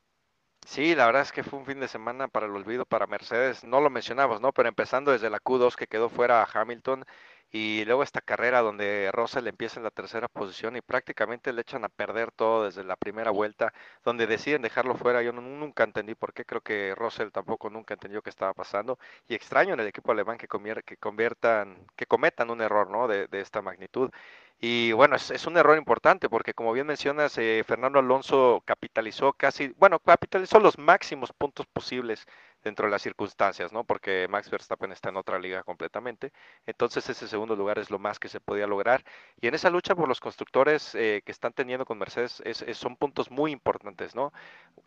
Sí, 0.67 0.95
la 0.95 1.07
verdad 1.07 1.23
es 1.23 1.33
que 1.33 1.43
fue 1.43 1.59
un 1.59 1.65
fin 1.65 1.81
de 1.81 1.89
semana 1.89 2.29
para 2.29 2.47
el 2.47 2.53
olvido 2.53 2.85
para 2.85 3.07
Mercedes. 3.07 3.65
No 3.65 3.81
lo 3.81 3.89
mencionamos, 3.89 4.41
¿no? 4.43 4.53
Pero 4.53 4.69
empezando 4.69 5.13
desde 5.13 5.31
la 5.31 5.41
Q2 5.41 5.75
que 5.77 5.87
quedó 5.87 6.11
fuera 6.11 6.43
a 6.43 6.49
Hamilton 6.53 7.05
y 7.51 7.85
luego 7.87 8.03
esta 8.03 8.21
carrera 8.21 8.61
donde 8.61 9.11
Russell 9.13 9.47
empieza 9.47 9.81
en 9.81 9.85
la 9.85 9.91
tercera 9.91 10.29
posición 10.29 10.77
y 10.77 10.83
prácticamente 10.83 11.53
le 11.53 11.63
echan 11.63 11.85
a 11.85 11.89
perder 11.89 12.31
todo 12.31 12.65
desde 12.65 12.85
la 12.85 12.97
primera 12.97 13.31
vuelta, 13.31 13.73
donde 14.05 14.27
deciden 14.27 14.63
dejarlo 14.63 14.95
fuera. 14.97 15.23
Yo 15.23 15.33
nunca 15.33 15.85
entendí 15.85 16.15
por 16.15 16.33
qué, 16.35 16.45
creo 16.45 16.61
que 16.61 16.95
Russell 16.95 17.31
tampoco 17.31 17.71
nunca 17.71 17.95
entendió 17.95 18.23
qué 18.23 18.31
estaba 18.31 18.53
pasando. 18.55 18.99
Y 19.29 19.35
extraño 19.35 19.75
en 19.75 19.81
el 19.81 19.87
equipo 19.87 20.13
alemán 20.13 20.37
que, 20.39 20.49
conviertan, 20.49 21.87
que 21.97 22.07
cometan 22.07 22.51
un 22.51 22.61
error 22.61 22.91
¿no? 22.91 23.09
de 23.09 23.29
esta 23.33 23.63
magnitud. 23.63 24.11
Y 24.61 24.91
bueno, 24.93 25.15
es, 25.17 25.47
un 25.47 25.57
error 25.57 25.79
importante 25.79 26.29
porque 26.29 26.53
como 26.53 26.73
bien 26.73 26.87
mencionas, 26.87 27.39
eh, 27.39 27.63
Fernando 27.67 28.01
Alonso 28.01 28.63
capitalizó 28.67 29.33
casi, 29.33 29.69
bueno, 29.79 30.01
capitalizó 30.01 30.59
los 30.59 30.79
máximos 30.79 31.33
puntos 31.33 31.67
posibles 31.67 32.27
dentro 32.65 32.87
de 32.87 32.91
las 32.91 33.03
circunstancias, 33.03 33.73
¿no? 33.73 33.85
Porque 33.85 34.27
Max 34.29 34.51
Verstappen 34.51 34.93
está 34.93 35.11
en 35.11 35.17
otra 35.17 35.39
liga 35.39 35.63
completamente. 35.63 36.33
Entonces 36.67 37.09
ese 37.09 37.29
segundo 37.29 37.55
lugar 37.57 37.79
es 37.79 37.91
lo 37.91 37.99
más 37.99 38.19
que 38.19 38.29
se 38.29 38.41
podía 38.41 38.67
lograr. 38.67 39.05
Y 39.41 39.47
en 39.49 39.55
esa 39.55 39.71
lucha 39.71 39.95
por 39.95 40.09
los 40.09 40.21
constructores 40.21 40.95
eh, 40.95 41.23
que 41.25 41.33
están 41.33 41.53
teniendo 41.53 41.85
con 41.87 41.99
Mercedes 41.99 42.43
es, 42.45 42.65
son 42.77 42.97
puntos 42.97 43.31
muy 43.31 43.53
importantes, 43.53 44.15
¿no? 44.15 44.33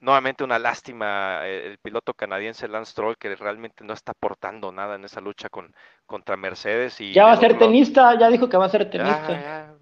Nuevamente 0.02 0.44
una 0.44 0.60
lástima 0.60 1.48
eh, 1.48 1.68
el 1.68 1.78
piloto 1.78 2.14
canadiense 2.14 2.68
Lance 2.68 2.92
Stroll 2.92 3.18
que 3.18 3.36
realmente 3.36 3.84
no 3.84 3.94
está 3.94 4.12
aportando 4.12 4.72
nada 4.72 4.96
en 4.96 5.06
esa 5.06 5.22
lucha 5.22 5.50
con, 5.50 5.74
contra 6.12 6.36
Mercedes. 6.36 7.00
Y 7.00 7.14
ya 7.14 7.24
va 7.24 7.32
a 7.32 7.38
ser 7.38 7.58
tenista, 7.58 8.20
ya 8.20 8.30
dijo 8.30 8.50
que 8.50 8.58
va 8.58 8.66
a 8.66 8.70
ser 8.70 8.90
tenista 8.90 9.78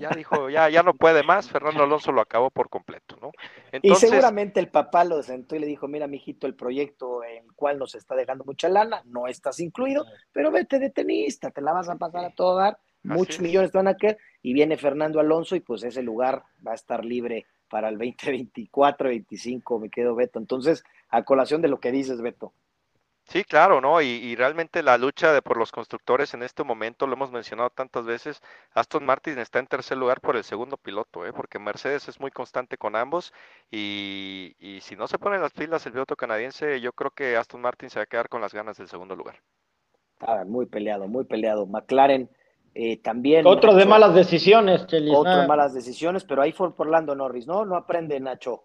ya, 0.00 0.10
dijo, 0.10 0.50
ya, 0.50 0.68
ya 0.68 0.82
no 0.82 0.94
puede 0.94 1.22
más, 1.22 1.48
Fernando 1.48 1.84
Alonso 1.84 2.12
lo 2.12 2.20
acabó 2.20 2.50
por 2.50 2.68
completo, 2.68 3.16
¿no? 3.20 3.32
y 3.80 3.94
seguramente 3.94 4.60
el 4.60 4.68
papá 4.68 5.04
lo 5.04 5.22
sentó 5.22 5.56
y 5.56 5.60
le 5.60 5.66
dijo, 5.66 5.88
mira, 5.88 6.06
mijito, 6.06 6.46
el 6.46 6.54
proyecto 6.54 7.24
en 7.24 7.44
el 7.44 7.52
cual 7.54 7.78
nos 7.78 7.94
está 7.94 8.14
dejando 8.14 8.44
mucha 8.44 8.68
lana, 8.68 9.02
no 9.06 9.26
estás 9.26 9.60
incluido, 9.60 10.04
pero 10.32 10.50
vete 10.50 10.78
de 10.78 10.90
tenista, 10.90 11.50
te 11.50 11.60
la 11.60 11.72
vas 11.72 11.88
a 11.88 11.96
pasar 11.96 12.24
a 12.24 12.30
todo 12.30 12.56
dar, 12.56 12.78
muchos 13.02 13.40
millones 13.40 13.72
te 13.72 13.78
van 13.78 13.88
a 13.88 13.96
quedar, 13.96 14.18
y 14.42 14.52
viene 14.52 14.76
Fernando 14.76 15.20
Alonso 15.20 15.56
y 15.56 15.60
pues 15.60 15.82
ese 15.84 16.02
lugar 16.02 16.44
va 16.66 16.72
a 16.72 16.76
estar 16.76 17.04
libre 17.04 17.46
para 17.68 17.88
el 17.88 17.96
2024, 17.98 19.08
25, 19.08 19.78
me 19.78 19.88
quedo 19.88 20.14
Beto. 20.14 20.38
Entonces, 20.38 20.84
a 21.08 21.22
colación 21.22 21.62
de 21.62 21.68
lo 21.68 21.80
que 21.80 21.90
dices, 21.90 22.20
Beto, 22.20 22.52
Sí, 23.32 23.44
claro, 23.44 23.80
¿no? 23.80 24.02
Y, 24.02 24.36
realmente 24.36 24.82
la 24.82 24.98
lucha 24.98 25.32
de 25.32 25.40
por 25.40 25.56
los 25.56 25.72
constructores 25.72 26.34
en 26.34 26.42
este 26.42 26.64
momento, 26.64 27.06
lo 27.06 27.14
hemos 27.14 27.32
mencionado 27.32 27.70
tantas 27.70 28.04
veces, 28.04 28.42
Aston 28.74 29.06
Martin 29.06 29.38
está 29.38 29.58
en 29.58 29.66
tercer 29.66 29.96
lugar 29.96 30.20
por 30.20 30.36
el 30.36 30.44
segundo 30.44 30.76
piloto, 30.76 31.24
¿eh? 31.24 31.32
porque 31.32 31.58
Mercedes 31.58 32.06
es 32.10 32.20
muy 32.20 32.30
constante 32.30 32.76
con 32.76 32.94
ambos 32.94 33.32
y, 33.70 34.54
si 34.82 34.96
no 34.96 35.08
se 35.08 35.18
ponen 35.18 35.40
las 35.40 35.54
filas 35.54 35.86
el 35.86 35.92
piloto 35.92 36.14
canadiense, 36.14 36.78
yo 36.82 36.92
creo 36.92 37.10
que 37.10 37.38
Aston 37.38 37.62
Martin 37.62 37.88
se 37.88 38.00
va 38.00 38.02
a 38.02 38.06
quedar 38.06 38.28
con 38.28 38.42
las 38.42 38.52
ganas 38.52 38.76
del 38.76 38.88
segundo 38.88 39.16
lugar. 39.16 39.36
Ah, 40.20 40.44
muy 40.46 40.66
peleado, 40.66 41.08
muy 41.08 41.24
peleado. 41.24 41.64
McLaren 41.64 42.28
eh, 42.74 43.00
también. 43.00 43.46
Otro 43.46 43.74
de 43.74 43.86
malas 43.86 44.14
decisiones, 44.14 44.86
Chelis. 44.86 45.14
Otro 45.16 45.38
de 45.38 45.46
malas 45.46 45.72
decisiones, 45.72 46.24
pero 46.24 46.42
ahí 46.42 46.52
fue 46.52 46.76
por 46.76 46.86
Lando 46.86 47.14
Norris, 47.14 47.46
¿no? 47.46 47.64
No 47.64 47.76
aprende 47.76 48.20
Nacho 48.20 48.64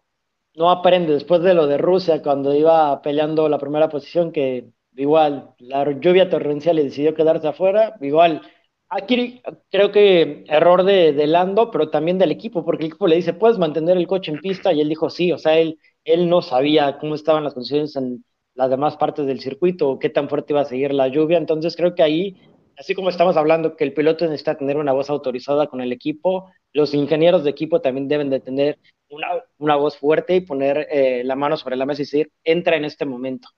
no 0.57 0.71
aprende 0.71 1.13
después 1.13 1.41
de 1.43 1.53
lo 1.53 1.67
de 1.67 1.77
Rusia, 1.77 2.21
cuando 2.23 2.53
iba 2.53 3.01
peleando 3.03 3.47
la 3.47 3.59
primera 3.59 3.89
posición, 3.89 4.31
que 4.31 4.71
igual 4.95 5.53
la 5.59 5.89
lluvia 5.91 6.29
torrencial 6.29 6.79
y 6.79 6.83
decidió 6.83 7.13
quedarse 7.13 7.47
afuera, 7.47 7.95
igual. 8.01 8.41
Aquí 8.89 9.41
creo 9.69 9.91
que 9.91 10.45
error 10.47 10.83
de, 10.83 11.13
de, 11.13 11.27
Lando, 11.27 11.69
pero 11.71 11.89
también 11.89 12.17
del 12.17 12.31
equipo, 12.31 12.65
porque 12.65 12.85
el 12.85 12.89
equipo 12.91 13.07
le 13.07 13.17
dice, 13.17 13.33
¿puedes 13.33 13.59
mantener 13.59 13.97
el 13.97 14.07
coche 14.07 14.31
en 14.31 14.39
pista? 14.39 14.73
Y 14.73 14.81
él 14.81 14.89
dijo, 14.89 15.09
sí, 15.09 15.31
o 15.31 15.37
sea, 15.37 15.59
él, 15.59 15.77
él 16.05 16.29
no 16.29 16.41
sabía 16.41 16.97
cómo 16.97 17.13
estaban 17.15 17.43
las 17.43 17.53
condiciones 17.53 17.95
en 17.95 18.23
las 18.55 18.69
demás 18.71 18.97
partes 18.97 19.27
del 19.27 19.41
circuito 19.41 19.89
o 19.89 19.99
qué 19.99 20.09
tan 20.09 20.29
fuerte 20.29 20.53
iba 20.53 20.61
a 20.61 20.65
seguir 20.65 20.93
la 20.93 21.07
lluvia. 21.09 21.37
Entonces 21.37 21.75
creo 21.75 21.93
que 21.95 22.01
ahí, 22.01 22.37
así 22.77 22.95
como 22.95 23.09
estamos 23.09 23.37
hablando 23.37 23.75
que 23.75 23.83
el 23.83 23.93
piloto 23.93 24.25
necesita 24.25 24.57
tener 24.57 24.77
una 24.77 24.93
voz 24.93 25.09
autorizada 25.11 25.67
con 25.67 25.81
el 25.81 25.91
equipo, 25.91 26.49
los 26.73 26.93
ingenieros 26.93 27.43
de 27.43 27.51
equipo 27.51 27.81
también 27.81 28.07
deben 28.07 28.29
de 28.29 28.39
tener 28.39 28.79
una, 29.09 29.75
voz 29.75 29.97
fuerte 29.97 30.35
y 30.35 30.41
poner 30.41 30.87
eh, 30.89 31.23
la 31.23 31.35
mano 31.35 31.57
sobre 31.57 31.75
la 31.75 31.85
mesa 31.85 32.01
y 32.01 32.05
decir, 32.05 32.31
entra 32.43 32.75
en 32.75 32.85
este 32.85 33.05
momento. 33.05 33.49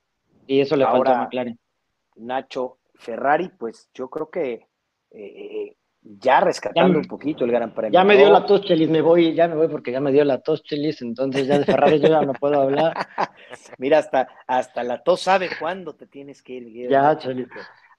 Y 0.47 0.61
eso 0.61 0.75
le 0.75 0.85
falta 0.85 1.19
a 1.19 1.23
McLaren. 1.23 1.59
Nacho, 2.15 2.79
Ferrari, 2.95 3.49
pues 3.57 3.89
yo 3.93 4.09
creo 4.09 4.29
que 4.29 4.53
eh, 4.53 4.67
eh, 5.11 5.75
ya 6.01 6.39
rescatando 6.39 6.99
un 6.99 7.05
poquito 7.05 7.45
el 7.45 7.51
Gran 7.51 7.73
Premio. 7.73 7.99
Ya 7.99 8.03
me 8.03 8.17
dio 8.17 8.29
la 8.29 8.45
tos, 8.45 8.61
Chelis, 8.61 8.89
me 8.89 9.01
voy, 9.01 9.33
ya 9.33 9.47
me 9.47 9.55
voy 9.55 9.67
porque 9.67 9.91
ya 9.91 9.99
me 9.99 10.11
dio 10.11 10.23
la 10.23 10.41
tos, 10.41 10.63
Chelis, 10.63 11.01
entonces 11.01 11.47
ya 11.47 11.59
de 11.59 11.65
Ferrari 11.65 11.99
yo 11.99 12.07
ya 12.07 12.21
no 12.21 12.33
puedo 12.33 12.61
hablar. 12.61 12.93
Mira, 13.77 13.99
hasta, 13.99 14.27
hasta 14.47 14.83
la 14.83 15.03
tos 15.03 15.21
sabe 15.21 15.49
cuándo 15.59 15.95
te 15.95 16.07
tienes 16.07 16.41
que 16.41 16.53
ir. 16.53 16.89
Ya, 16.89 17.17
Chelis. 17.17 17.47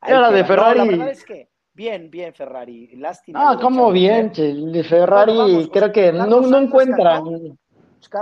Era 0.07 0.31
de 0.31 0.45
Ferrari. 0.45 0.79
la 0.79 0.85
verdad 0.85 1.11
es 1.11 1.25
que 1.25 1.50
Bien, 1.73 2.11
bien, 2.11 2.35
Ferrari. 2.35 2.89
Lástima. 2.97 3.51
Ah, 3.51 3.59
cómo 3.61 3.91
bien, 3.93 4.33
¿eh? 4.37 4.83
Ferrari 4.83 5.69
creo 5.73 5.93
que 5.93 6.13
no, 6.13 6.41
no 6.41 6.59
encuentra. 6.59 7.23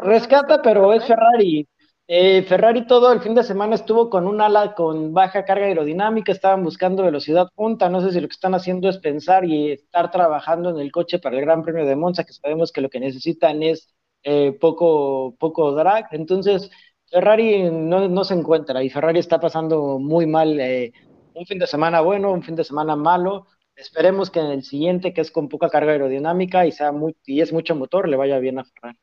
Rescata, 0.03 0.61
pero 0.63 0.93
es 0.93 1.05
Ferrari. 1.05 1.67
Eh, 2.11 2.43
Ferrari 2.45 2.87
todo 2.87 3.13
el 3.13 3.21
fin 3.21 3.35
de 3.35 3.43
semana 3.43 3.75
estuvo 3.75 4.09
con 4.09 4.27
un 4.27 4.41
ala 4.41 4.75
con 4.75 5.13
baja 5.13 5.45
carga 5.45 5.67
aerodinámica, 5.67 6.33
estaban 6.33 6.65
buscando 6.65 7.03
velocidad 7.03 7.49
punta, 7.55 7.91
no 7.91 8.01
sé 8.01 8.13
si 8.13 8.21
lo 8.21 8.29
que 8.29 8.33
están 8.33 8.55
haciendo 8.55 8.89
es 8.89 8.97
pensar 8.97 9.45
y 9.45 9.73
estar 9.73 10.11
trabajando 10.11 10.71
en 10.71 10.79
el 10.79 10.91
coche 10.91 11.19
para 11.19 11.37
el 11.37 11.43
Gran 11.43 11.63
Premio 11.63 11.85
de 11.85 11.97
Monza, 11.97 12.25
que 12.25 12.33
sabemos 12.33 12.73
que 12.73 12.81
lo 12.81 12.89
que 12.89 12.99
necesitan 12.99 13.63
es 13.63 13.95
eh, 14.23 14.57
poco, 14.59 15.37
poco 15.39 15.73
drag, 15.73 16.07
entonces 16.13 16.71
Ferrari 17.11 17.71
no, 17.71 18.09
no, 18.09 18.25
se 18.25 18.33
encuentra 18.33 18.83
y 18.83 18.89
Ferrari 18.89 19.19
está 19.19 19.39
pasando 19.39 19.99
muy 19.99 20.27
mal 20.27 20.59
eh, 20.61 20.93
un 21.39 21.47
fin 21.47 21.59
de 21.59 21.67
semana 21.67 22.01
bueno, 22.01 22.33
un 22.33 22.43
fin 22.43 22.57
de 22.57 22.65
semana 22.65 22.97
malo. 22.97 23.47
Esperemos 23.77 24.31
que 24.31 24.41
en 24.41 24.47
el 24.47 24.65
siguiente, 24.65 25.15
que 25.15 25.21
es 25.21 25.31
con 25.31 25.49
poca 25.49 25.69
carga 25.69 25.93
aerodinámica 25.93 26.67
y 26.67 26.73
sea 26.73 26.91
muy, 26.91 27.17
y 27.25 27.41
es 27.41 27.53
mucho 27.53 27.77
motor, 27.77 28.09
le 28.09 28.17
vaya 28.17 28.39
bien 28.39 28.59
a 28.59 28.65
Ferrari. 28.65 28.99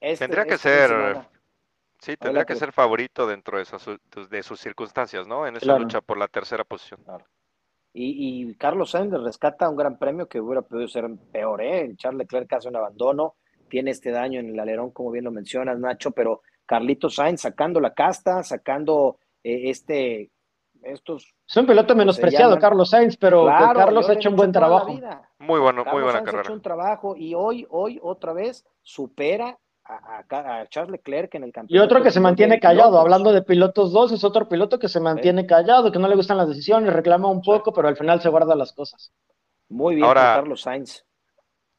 Este, 0.00 0.26
tendría 0.26 0.44
que 0.44 0.54
este 0.54 0.68
ser, 0.68 1.16
sí, 1.98 2.16
tendría 2.16 2.44
que 2.44 2.54
ser 2.54 2.72
favorito 2.72 3.26
dentro 3.26 3.58
de, 3.58 3.64
de 4.30 4.42
sus 4.42 4.60
circunstancias, 4.60 5.26
¿no? 5.26 5.46
En 5.46 5.56
esa 5.56 5.78
lucha 5.78 6.00
por 6.02 6.18
la 6.18 6.28
tercera 6.28 6.62
posición. 6.64 7.00
Y, 7.94 8.54
Carlos 8.56 8.90
Sainz 8.90 9.12
rescata 9.14 9.68
un 9.68 9.76
gran 9.76 9.98
premio 9.98 10.28
que 10.28 10.40
hubiera 10.40 10.62
podido 10.62 10.86
ser 10.88 11.08
peor, 11.32 11.62
¿eh? 11.62 11.94
Charles 11.96 12.18
Leclerc 12.18 12.52
hace 12.52 12.68
un 12.68 12.76
abandono, 12.76 13.36
tiene 13.68 13.90
este 13.90 14.10
daño 14.10 14.38
en 14.38 14.50
el 14.50 14.60
alerón, 14.60 14.92
como 14.92 15.10
bien 15.10 15.24
lo 15.24 15.32
mencionas, 15.32 15.78
Nacho, 15.80 16.12
pero 16.12 16.42
Carlitos 16.66 17.16
Sainz 17.16 17.40
sacando 17.40 17.80
la 17.80 17.94
casta, 17.94 18.42
sacando 18.44 19.18
eh, 19.42 19.70
este, 19.70 20.30
estos... 20.82 21.34
Es 21.46 21.56
un 21.56 21.66
piloto 21.66 21.94
menospreciado, 21.94 22.58
Carlos 22.58 22.90
Sainz, 22.90 23.16
pero 23.16 23.46
Carlos 23.46 24.08
ha 24.08 24.14
hecho 24.14 24.30
un 24.30 24.36
buen 24.36 24.52
trabajo. 24.52 24.98
Muy 25.38 25.60
bueno, 25.60 25.84
muy 25.84 26.02
buena 26.02 26.22
carrera. 26.22 26.38
Ha 26.38 26.42
hecho 26.42 26.52
un 26.52 26.62
trabajo 26.62 27.16
y 27.16 27.34
hoy, 27.34 27.66
hoy 27.70 27.98
otra 28.02 28.32
vez 28.32 28.66
supera 28.82 29.58
a, 29.84 30.66
Charles 30.68 30.92
Leclerc 30.92 31.34
en 31.34 31.44
el 31.44 31.52
campeonato. 31.52 31.74
Y 31.74 31.78
otro 31.84 32.02
que 32.02 32.10
se 32.10 32.20
mantiene 32.20 32.60
callado, 32.60 32.98
hablando 32.98 33.32
de 33.32 33.42
pilotos 33.42 33.92
dos, 33.92 34.12
es 34.12 34.24
otro 34.24 34.48
piloto 34.48 34.78
que 34.78 34.88
se 34.88 35.00
mantiene 35.00 35.46
callado, 35.46 35.90
que 35.90 35.98
no 35.98 36.08
le 36.08 36.16
gustan 36.16 36.36
las 36.36 36.48
decisiones, 36.48 36.92
reclama 36.92 37.28
un 37.28 37.42
poco, 37.42 37.72
pero 37.72 37.88
al 37.88 37.96
final 37.96 38.20
se 38.20 38.28
guarda 38.28 38.54
las 38.54 38.72
cosas. 38.72 39.12
Muy 39.68 39.96
bien, 39.96 40.08
Carlos 40.12 40.62
Sainz. 40.62 41.04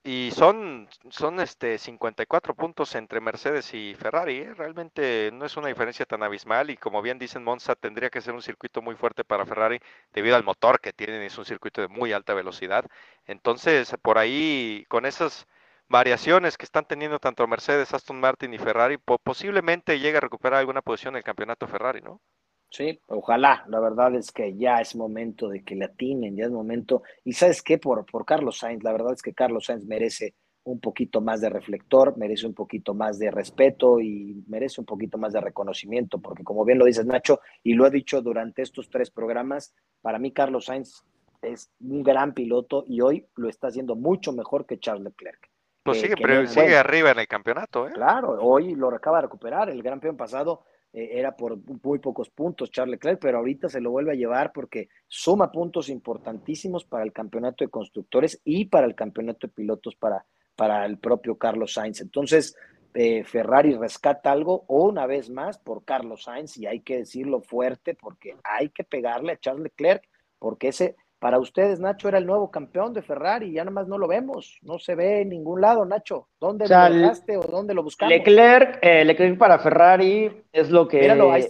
Y 0.04 0.32
son, 0.32 0.88
son 1.10 1.39
este 1.39 1.78
54 1.78 2.56
puntos 2.56 2.95
entre 2.95 3.20
Mercedes 3.20 3.74
y 3.74 3.95
Ferrari. 3.95 4.38
¿eh? 4.39 4.54
Realmente 4.54 5.30
no 5.34 5.45
es 5.45 5.58
una 5.58 5.68
diferencia 5.68 6.06
tan 6.06 6.24
abismal 6.24 6.70
y 6.70 6.78
como 6.78 7.02
bien 7.02 7.20
dicen 7.20 7.43
Monza, 7.43 7.76
tendría 7.76 8.10
que 8.10 8.22
ser 8.22 8.34
un 8.34 8.41
circuito 8.41 8.82
muy 8.82 8.95
fuerte 8.95 9.24
para 9.26 9.45
Ferrari 9.45 9.80
debido 10.14 10.36
al 10.36 10.43
motor 10.43 10.80
que 10.80 10.93
tienen. 10.93 11.22
Es 11.22 11.38
un 11.38 11.45
circuito 11.45 11.82
de 11.82 11.89
muy 11.89 12.14
alta 12.14 12.34
velocidad. 12.34 12.86
Entonces, 13.26 13.93
por 14.02 14.18
ahí, 14.18 14.86
con 14.89 15.06
esas 15.06 15.47
variaciones 15.89 16.58
que 16.58 16.66
están 16.66 16.86
teniendo 16.86 17.20
tanto 17.20 17.45
Mercedes, 17.47 17.93
Aston 17.93 18.20
Martin 18.20 18.54
y 18.54 18.60
Ferrari, 18.60 18.97
posiblemente 18.97 20.00
llegue 20.00 20.18
a 20.18 20.22
recuperar 20.22 20.60
alguna 20.60 20.82
posición 20.82 21.16
en 21.16 21.18
el 21.20 21.24
campeonato 21.24 21.68
Ferrari, 21.68 22.02
¿no? 22.02 22.22
Sí, 22.70 23.00
ojalá. 23.08 23.66
La 23.68 23.80
verdad 23.80 24.16
es 24.16 24.32
que 24.32 24.56
ya 24.56 24.80
es 24.80 24.96
momento 24.96 25.50
de 25.50 25.64
que 25.64 25.76
le 25.76 25.86
atinen, 25.86 26.36
ya 26.36 26.46
es 26.46 26.52
momento. 26.52 27.04
Y 27.24 27.34
sabes 27.34 27.62
qué, 27.62 27.78
por, 27.78 28.06
por 28.06 28.26
Carlos 28.26 28.60
Sainz, 28.60 28.84
la 28.84 28.92
verdad 28.92 29.14
es 29.14 29.22
que 29.22 29.34
Carlos 29.34 29.66
Sainz 29.66 29.86
merece 29.86 30.36
un 30.64 30.80
poquito 30.80 31.20
más 31.20 31.42
de 31.42 31.50
reflector, 31.50 32.16
merece 32.18 32.46
un 32.46 32.54
poquito 32.54 32.94
más 32.94 33.18
de 33.18 33.32
respeto 33.32 34.00
y 34.00 34.44
merece 34.48 34.82
un 34.82 34.86
poquito 34.86 35.18
más 35.18 35.34
de 35.34 35.42
reconocimiento, 35.42 36.20
porque 36.20 36.44
como 36.44 36.64
bien 36.64 36.78
lo 36.78 36.86
dices 36.86 37.06
Nacho, 37.06 37.40
y 37.64 37.74
lo 37.74 37.88
he 37.88 37.90
dicho 37.90 38.22
durante 38.22 38.62
estos 38.62 38.90
tres 38.90 39.10
programas, 39.10 39.74
para 40.02 40.20
mí 40.20 40.32
Carlos 40.32 40.66
Sainz 40.66 41.04
es 41.42 41.72
un 41.80 42.04
gran 42.04 42.34
piloto 42.34 42.84
y 42.88 43.02
hoy 43.02 43.26
lo 43.36 43.50
está 43.50 43.68
haciendo 43.68 43.96
mucho 43.96 44.32
mejor 44.32 44.66
que 44.66 44.80
Charles 44.80 45.06
Leclerc. 45.06 45.50
Pues 45.82 46.02
sigue, 46.02 46.16
pero 46.22 46.46
sigue 46.46 46.78
arriba 46.78 47.12
en 47.12 47.20
el 47.20 47.28
campeonato, 47.28 47.88
¿eh? 47.88 47.92
Claro, 47.94 48.38
hoy 48.42 48.76
lo 48.76 48.94
acaba 48.94 49.18
de 49.18 49.24
recuperar, 49.24 49.70
el 49.70 49.82
gran 49.82 50.00
peón 50.00 50.18
pasado 50.18 50.66
eh, 50.92 51.10
era 51.14 51.36
por 51.36 51.58
muy 51.84 52.00
pocos 52.00 52.30
puntos 52.30 52.72
Charles 52.72 52.94
Leclerc, 52.94 53.20
pero 53.20 53.38
ahorita 53.38 53.70
se 53.70 53.82
lo 53.82 53.92
vuelve 53.92 54.12
a 54.12 54.16
llevar 54.16 54.52
porque 54.52 54.90
suma 55.08 55.52
puntos 55.52 55.90
importantísimos 55.90 56.84
para 56.86 57.04
el 57.04 57.14
campeonato 57.14 57.64
de 57.64 57.70
constructores 57.70 58.42
y 58.44 58.66
para 58.66 58.88
el 58.88 58.96
campeonato 58.96 59.48
de 59.48 59.54
pilotos 59.54 59.96
para, 59.96 60.26
para 60.56 60.86
el 60.86 60.98
propio 60.98 61.38
Carlos 61.38 61.74
Sainz. 61.74 62.02
Entonces, 62.02 62.56
eh, 62.96 63.24
Ferrari 63.24 63.76
rescata 63.76 64.32
algo 64.32 64.66
una 64.68 65.06
vez 65.06 65.30
más 65.30 65.60
por 65.60 65.86
Carlos 65.86 66.24
Sainz 66.24 66.58
y 66.58 66.66
hay 66.66 66.80
que 66.80 66.98
decirlo 66.98 67.42
fuerte 67.42 67.94
porque 67.94 68.36
hay 68.44 68.70
que 68.70 68.84
pegarle 68.84 69.34
a 69.34 69.40
Charles 69.40 69.64
Leclerc 69.64 70.04
porque 70.40 70.70
ese 70.70 70.96
para 71.20 71.38
ustedes, 71.38 71.80
Nacho 71.80 72.08
era 72.08 72.18
el 72.18 72.26
nuevo 72.26 72.50
campeón 72.50 72.94
de 72.94 73.02
Ferrari, 73.02 73.48
y 73.48 73.54
ya 73.54 73.64
nada 73.64 73.74
más 73.74 73.88
no 73.88 73.98
lo 73.98 74.08
vemos, 74.08 74.58
no 74.62 74.80
se 74.80 74.96
ve 74.96 75.22
en 75.22 75.30
ningún 75.30 75.62
lado, 75.62 75.86
Nacho. 75.86 76.30
¿Dónde 76.40 76.68
lo 76.68 76.90
dejaste 76.90 77.38
o 77.38 77.42
dónde 77.42 77.74
lo 77.74 77.84
buscamos? 77.84 78.12
Leclerc, 78.12 78.80
eh, 78.82 79.04
Leclerc 79.06 79.38
para 79.38 79.60
Ferrari 79.60 80.44
es 80.52 80.70
lo 80.70 80.88
que 80.88 81.06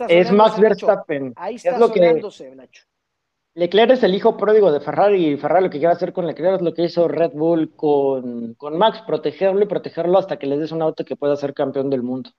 es 0.09 0.31
Max 0.31 0.59
Verstappen. 0.59 1.33
Ahí 1.35 1.55
está 1.55 1.71
es 1.71 1.79
lo 1.79 1.91
que 1.91 1.99
Nacho. 1.99 2.81
Leclerc 3.53 3.91
es 3.91 4.03
el 4.03 4.15
hijo 4.15 4.37
pródigo 4.37 4.71
de 4.71 4.79
Ferrari 4.79 5.33
y 5.33 5.37
Ferrari 5.37 5.65
lo 5.65 5.69
que 5.69 5.79
quiere 5.79 5.93
hacer 5.93 6.13
con 6.13 6.25
Leclerc 6.25 6.57
es 6.57 6.61
lo 6.61 6.73
que 6.73 6.83
hizo 6.83 7.07
Red 7.07 7.31
Bull 7.33 7.75
con, 7.75 8.53
con 8.55 8.77
Max, 8.77 9.01
protegerlo 9.05 9.63
y 9.63 9.67
protegerlo 9.67 10.17
hasta 10.17 10.37
que 10.37 10.47
le 10.47 10.57
des 10.57 10.71
un 10.71 10.81
auto 10.81 11.03
que 11.03 11.15
pueda 11.15 11.35
ser 11.35 11.53
campeón 11.53 11.89
del 11.89 12.03
mundo. 12.03 12.31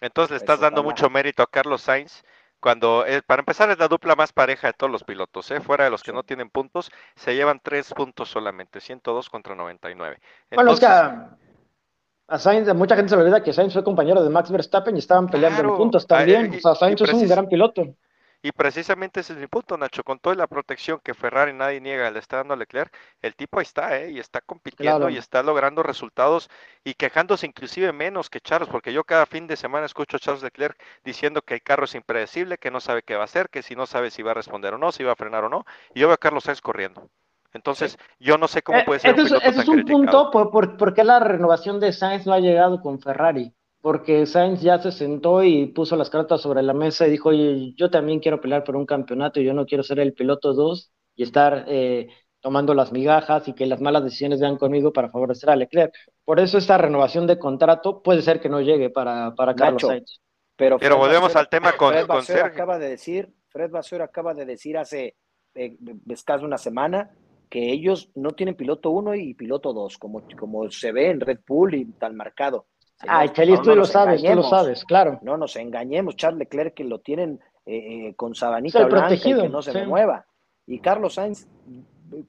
Entonces 0.00 0.30
le 0.30 0.36
estás 0.38 0.60
dando 0.60 0.82
mucho 0.82 1.10
mérito 1.10 1.42
a 1.42 1.46
Carlos 1.46 1.82
Sainz 1.82 2.22
cuando, 2.60 3.06
eh, 3.06 3.22
para 3.22 3.40
empezar, 3.40 3.70
es 3.70 3.78
la 3.78 3.88
dupla 3.88 4.16
más 4.16 4.32
pareja 4.32 4.68
de 4.68 4.72
todos 4.72 4.90
los 4.90 5.04
pilotos, 5.04 5.50
¿eh? 5.50 5.60
fuera 5.60 5.84
de 5.84 5.90
los 5.90 6.02
que 6.02 6.12
no 6.12 6.22
tienen 6.22 6.50
puntos, 6.50 6.90
se 7.14 7.34
llevan 7.34 7.60
tres 7.62 7.92
puntos 7.94 8.28
solamente, 8.28 8.80
102 8.80 9.30
contra 9.30 9.54
99. 9.54 10.18
bueno, 10.54 10.72
es 10.72 10.80
que 10.80 10.86
a, 10.86 12.38
Sainz, 12.38 12.72
mucha 12.74 12.96
gente 12.96 13.10
se 13.10 13.16
olvida 13.16 13.42
que 13.42 13.52
Sainz 13.52 13.72
fue 13.72 13.84
compañero 13.84 14.22
de 14.22 14.30
Max 14.30 14.50
Verstappen 14.50 14.96
y 14.96 14.98
estaban 14.98 15.28
peleando 15.28 15.62
en 15.62 15.76
puntos 15.76 16.06
también. 16.06 16.54
o 16.54 16.60
sea, 16.60 16.74
Sainz 16.74 17.00
es 17.00 17.12
un 17.12 17.26
gran 17.26 17.48
piloto. 17.48 17.94
Y 18.40 18.52
precisamente 18.52 19.20
ese 19.20 19.32
es 19.32 19.38
mi 19.38 19.48
punto, 19.48 19.76
Nacho. 19.76 20.04
Con 20.04 20.20
toda 20.20 20.36
la 20.36 20.46
protección 20.46 21.00
que 21.02 21.12
Ferrari 21.12 21.52
nadie 21.52 21.80
niega 21.80 22.10
le 22.10 22.20
está 22.20 22.36
dando 22.36 22.54
a 22.54 22.56
Leclerc, 22.56 22.94
el 23.20 23.34
tipo 23.34 23.58
ahí 23.58 23.64
está, 23.64 23.98
¿eh? 23.98 24.12
Y 24.12 24.20
está 24.20 24.40
compitiendo 24.40 25.08
y 25.08 25.16
está 25.16 25.42
logrando 25.42 25.82
resultados 25.82 26.48
y 26.84 26.94
quejándose 26.94 27.46
inclusive 27.46 27.92
menos 27.92 28.30
que 28.30 28.40
Charles, 28.40 28.68
porque 28.68 28.92
yo 28.92 29.02
cada 29.02 29.26
fin 29.26 29.48
de 29.48 29.56
semana 29.56 29.86
escucho 29.86 30.16
a 30.16 30.20
Charles 30.20 30.44
Leclerc 30.44 30.80
diciendo 31.04 31.42
que 31.42 31.54
el 31.54 31.62
carro 31.62 31.84
es 31.84 31.94
impredecible, 31.96 32.58
que 32.58 32.70
no 32.70 32.78
sabe 32.78 33.02
qué 33.02 33.16
va 33.16 33.22
a 33.22 33.24
hacer, 33.24 33.48
que 33.48 33.62
si 33.62 33.74
no 33.74 33.86
sabe 33.86 34.10
si 34.10 34.22
va 34.22 34.30
a 34.30 34.34
responder 34.34 34.74
o 34.74 34.78
no, 34.78 34.92
si 34.92 35.02
va 35.02 35.12
a 35.12 35.16
frenar 35.16 35.42
o 35.44 35.48
no. 35.48 35.64
Y 35.92 36.00
yo 36.00 36.06
veo 36.06 36.14
a 36.14 36.18
Carlos 36.18 36.44
Sainz 36.44 36.60
corriendo. 36.60 37.10
Entonces, 37.54 37.98
yo 38.20 38.38
no 38.38 38.46
sé 38.46 38.62
cómo 38.62 38.78
eh, 38.78 38.84
puede 38.84 39.00
ser. 39.00 39.18
un 39.18 39.24
piloto 39.24 39.44
ese 39.44 39.60
es 39.62 39.68
un 39.68 39.84
punto 39.84 40.30
por, 40.30 40.50
por, 40.50 40.76
por, 40.76 40.94
qué 40.94 41.02
la 41.02 41.18
renovación 41.18 41.80
de 41.80 41.92
Sainz 41.92 42.24
no 42.24 42.34
ha 42.34 42.40
llegado 42.40 42.80
con 42.80 43.00
Ferrari 43.00 43.52
porque 43.80 44.26
Sainz 44.26 44.60
ya 44.60 44.78
se 44.78 44.92
sentó 44.92 45.42
y 45.42 45.66
puso 45.66 45.96
las 45.96 46.10
cartas 46.10 46.40
sobre 46.40 46.62
la 46.62 46.74
mesa 46.74 47.06
y 47.06 47.10
dijo, 47.10 47.30
oye, 47.30 47.74
yo 47.76 47.90
también 47.90 48.20
quiero 48.20 48.40
pelear 48.40 48.64
por 48.64 48.76
un 48.76 48.86
campeonato 48.86 49.40
y 49.40 49.44
yo 49.44 49.54
no 49.54 49.66
quiero 49.66 49.82
ser 49.82 50.00
el 50.00 50.14
piloto 50.14 50.52
2 50.52 50.92
y 51.16 51.22
estar 51.22 51.64
eh, 51.68 52.08
tomando 52.40 52.74
las 52.74 52.92
migajas 52.92 53.46
y 53.48 53.52
que 53.52 53.66
las 53.66 53.80
malas 53.80 54.04
decisiones 54.04 54.40
vean 54.40 54.56
conmigo 54.56 54.92
para 54.92 55.10
favorecer 55.10 55.50
a 55.50 55.56
Leclerc. 55.56 55.94
Por 56.24 56.40
eso 56.40 56.58
esta 56.58 56.78
renovación 56.78 57.26
de 57.26 57.38
contrato 57.38 58.02
puede 58.02 58.22
ser 58.22 58.40
que 58.40 58.48
no 58.48 58.60
llegue 58.60 58.90
para, 58.90 59.34
para 59.34 59.54
Carlos 59.54 59.82
Sainz. 59.82 60.20
Pero, 60.56 60.78
pero 60.78 60.96
volvemos 60.96 61.36
al 61.36 61.48
tema 61.48 61.72
con, 61.72 61.92
Fred 61.92 62.06
con 62.06 62.24
acaba 62.44 62.78
de 62.78 62.88
decir, 62.88 63.32
Fred 63.48 63.70
Basur 63.70 64.02
acaba 64.02 64.34
de 64.34 64.44
decir 64.44 64.76
hace 64.76 65.14
eh, 65.54 65.76
escaso 66.08 66.44
una 66.44 66.58
semana 66.58 67.10
que 67.48 67.70
ellos 67.70 68.10
no 68.16 68.32
tienen 68.32 68.56
piloto 68.56 68.90
1 68.90 69.14
y 69.14 69.34
piloto 69.34 69.72
2, 69.72 69.98
como, 69.98 70.24
como 70.36 70.68
se 70.70 70.90
ve 70.90 71.10
en 71.10 71.20
Red 71.20 71.40
Bull 71.46 71.74
y 71.74 71.84
tan 71.92 72.16
marcado. 72.16 72.66
Ay, 73.06 73.28
Chelis, 73.30 73.62
tú 73.62 73.74
lo 73.74 73.84
sabes, 73.84 74.22
tú 74.22 74.34
lo 74.34 74.42
sabes, 74.42 74.84
claro. 74.84 75.18
No 75.22 75.36
nos 75.36 75.54
engañemos, 75.56 76.16
Charles 76.16 76.40
Leclerc 76.40 76.74
que 76.74 76.84
lo 76.84 77.00
tienen 77.00 77.40
eh, 77.64 78.08
eh, 78.08 78.14
con 78.16 78.34
sabanita 78.34 78.84
blanca 78.86 79.14
y 79.14 79.20
que 79.20 79.48
no 79.48 79.62
se 79.62 79.86
mueva. 79.86 80.26
Y 80.66 80.80
Carlos 80.80 81.14
Sainz, 81.14 81.46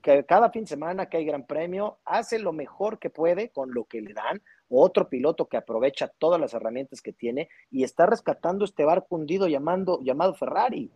que 0.01 0.23
cada 0.25 0.49
fin 0.51 0.63
de 0.63 0.67
semana 0.67 1.07
que 1.07 1.17
hay 1.17 1.25
gran 1.25 1.45
premio, 1.45 1.97
hace 2.05 2.39
lo 2.39 2.53
mejor 2.53 2.99
que 2.99 3.09
puede 3.09 3.49
con 3.49 3.73
lo 3.73 3.85
que 3.85 4.01
le 4.01 4.13
dan. 4.13 4.41
Otro 4.69 5.09
piloto 5.09 5.47
que 5.47 5.57
aprovecha 5.57 6.11
todas 6.19 6.39
las 6.39 6.53
herramientas 6.53 7.01
que 7.01 7.13
tiene 7.13 7.49
y 7.71 7.83
está 7.83 8.05
rescatando 8.05 8.63
este 8.63 8.85
barco 8.85 9.15
hundido 9.15 9.47
llamando, 9.47 9.99
llamado 10.01 10.35
Ferrari. 10.35 10.91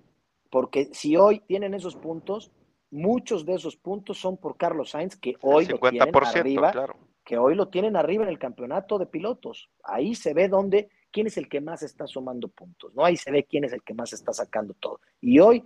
Porque 0.51 0.89
si 0.93 1.17
hoy 1.17 1.39
tienen 1.39 1.73
esos 1.73 1.95
puntos, 1.95 2.51
muchos 2.91 3.45
de 3.45 3.55
esos 3.55 3.75
puntos 3.75 4.19
son 4.19 4.37
por 4.37 4.55
Carlos 4.55 4.91
Sainz, 4.91 5.15
que 5.15 5.35
hoy 5.41 5.65
lo 5.65 5.79
tienen 5.79 6.15
arriba. 6.15 6.71
Claro 6.71 6.95
que 7.23 7.37
hoy 7.37 7.55
lo 7.55 7.69
tienen 7.69 7.95
arriba 7.95 8.23
en 8.23 8.29
el 8.29 8.39
campeonato 8.39 8.99
de 8.99 9.05
pilotos. 9.05 9.69
Ahí 9.83 10.15
se 10.15 10.33
ve 10.33 10.49
dónde, 10.49 10.89
quién 11.11 11.27
es 11.27 11.37
el 11.37 11.47
que 11.47 11.61
más 11.61 11.83
está 11.83 12.05
sumando 12.05 12.49
puntos, 12.49 12.93
¿no? 12.93 13.05
Ahí 13.05 13.17
se 13.17 13.31
ve 13.31 13.45
quién 13.45 13.63
es 13.63 13.73
el 13.73 13.83
que 13.83 13.93
más 13.93 14.13
está 14.13 14.33
sacando 14.33 14.73
todo. 14.73 14.99
Y 15.21 15.39
hoy, 15.39 15.63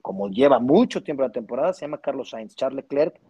como 0.00 0.28
lleva 0.28 0.58
mucho 0.58 1.02
tiempo 1.02 1.22
la 1.22 1.32
temporada, 1.32 1.72
se 1.72 1.82
llama 1.82 2.00
Carlos 2.00 2.30
Sainz. 2.30 2.54
Charles 2.54 2.76
Leclerc 2.76 3.20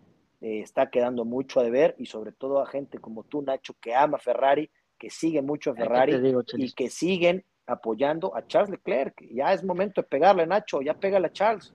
eh, 0.40 0.60
está 0.60 0.88
quedando 0.90 1.24
mucho 1.24 1.60
a 1.60 1.64
deber 1.64 1.94
y 1.98 2.06
sobre 2.06 2.32
todo 2.32 2.60
a 2.60 2.66
gente 2.66 2.98
como 2.98 3.24
tú, 3.24 3.42
Nacho, 3.42 3.74
que 3.80 3.94
ama 3.94 4.18
Ferrari, 4.18 4.70
que 4.98 5.10
sigue 5.10 5.42
mucho 5.42 5.72
a 5.72 5.74
Ferrari 5.74 6.14
y 6.56 6.72
que 6.72 6.88
siguen 6.90 7.44
apoyando 7.66 8.36
a 8.36 8.46
Charles 8.46 8.70
Leclerc. 8.70 9.20
Ya 9.32 9.52
es 9.52 9.64
momento 9.64 10.02
de 10.02 10.08
pegarle, 10.08 10.46
Nacho, 10.46 10.80
ya 10.80 10.94
pégale 10.94 11.26
a 11.26 11.32
Charles. 11.32 11.74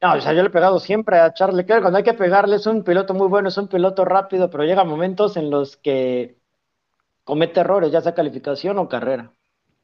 No, 0.00 0.14
o 0.14 0.20
sea, 0.20 0.32
yo 0.32 0.42
le 0.42 0.48
he 0.48 0.52
pegado 0.52 0.78
siempre 0.78 1.18
a 1.18 1.32
Charles 1.34 1.56
Leclerc. 1.56 1.82
Cuando 1.82 1.98
hay 1.98 2.04
que 2.04 2.14
pegarle, 2.14 2.56
es 2.56 2.66
un 2.66 2.84
piloto 2.84 3.14
muy 3.14 3.26
bueno, 3.26 3.48
es 3.48 3.58
un 3.58 3.66
piloto 3.66 4.04
rápido, 4.04 4.48
pero 4.48 4.64
llega 4.64 4.84
momentos 4.84 5.36
en 5.36 5.50
los 5.50 5.76
que 5.76 6.38
comete 7.24 7.60
errores, 7.60 7.90
ya 7.90 8.00
sea 8.00 8.14
calificación 8.14 8.78
o 8.78 8.88
carrera. 8.88 9.32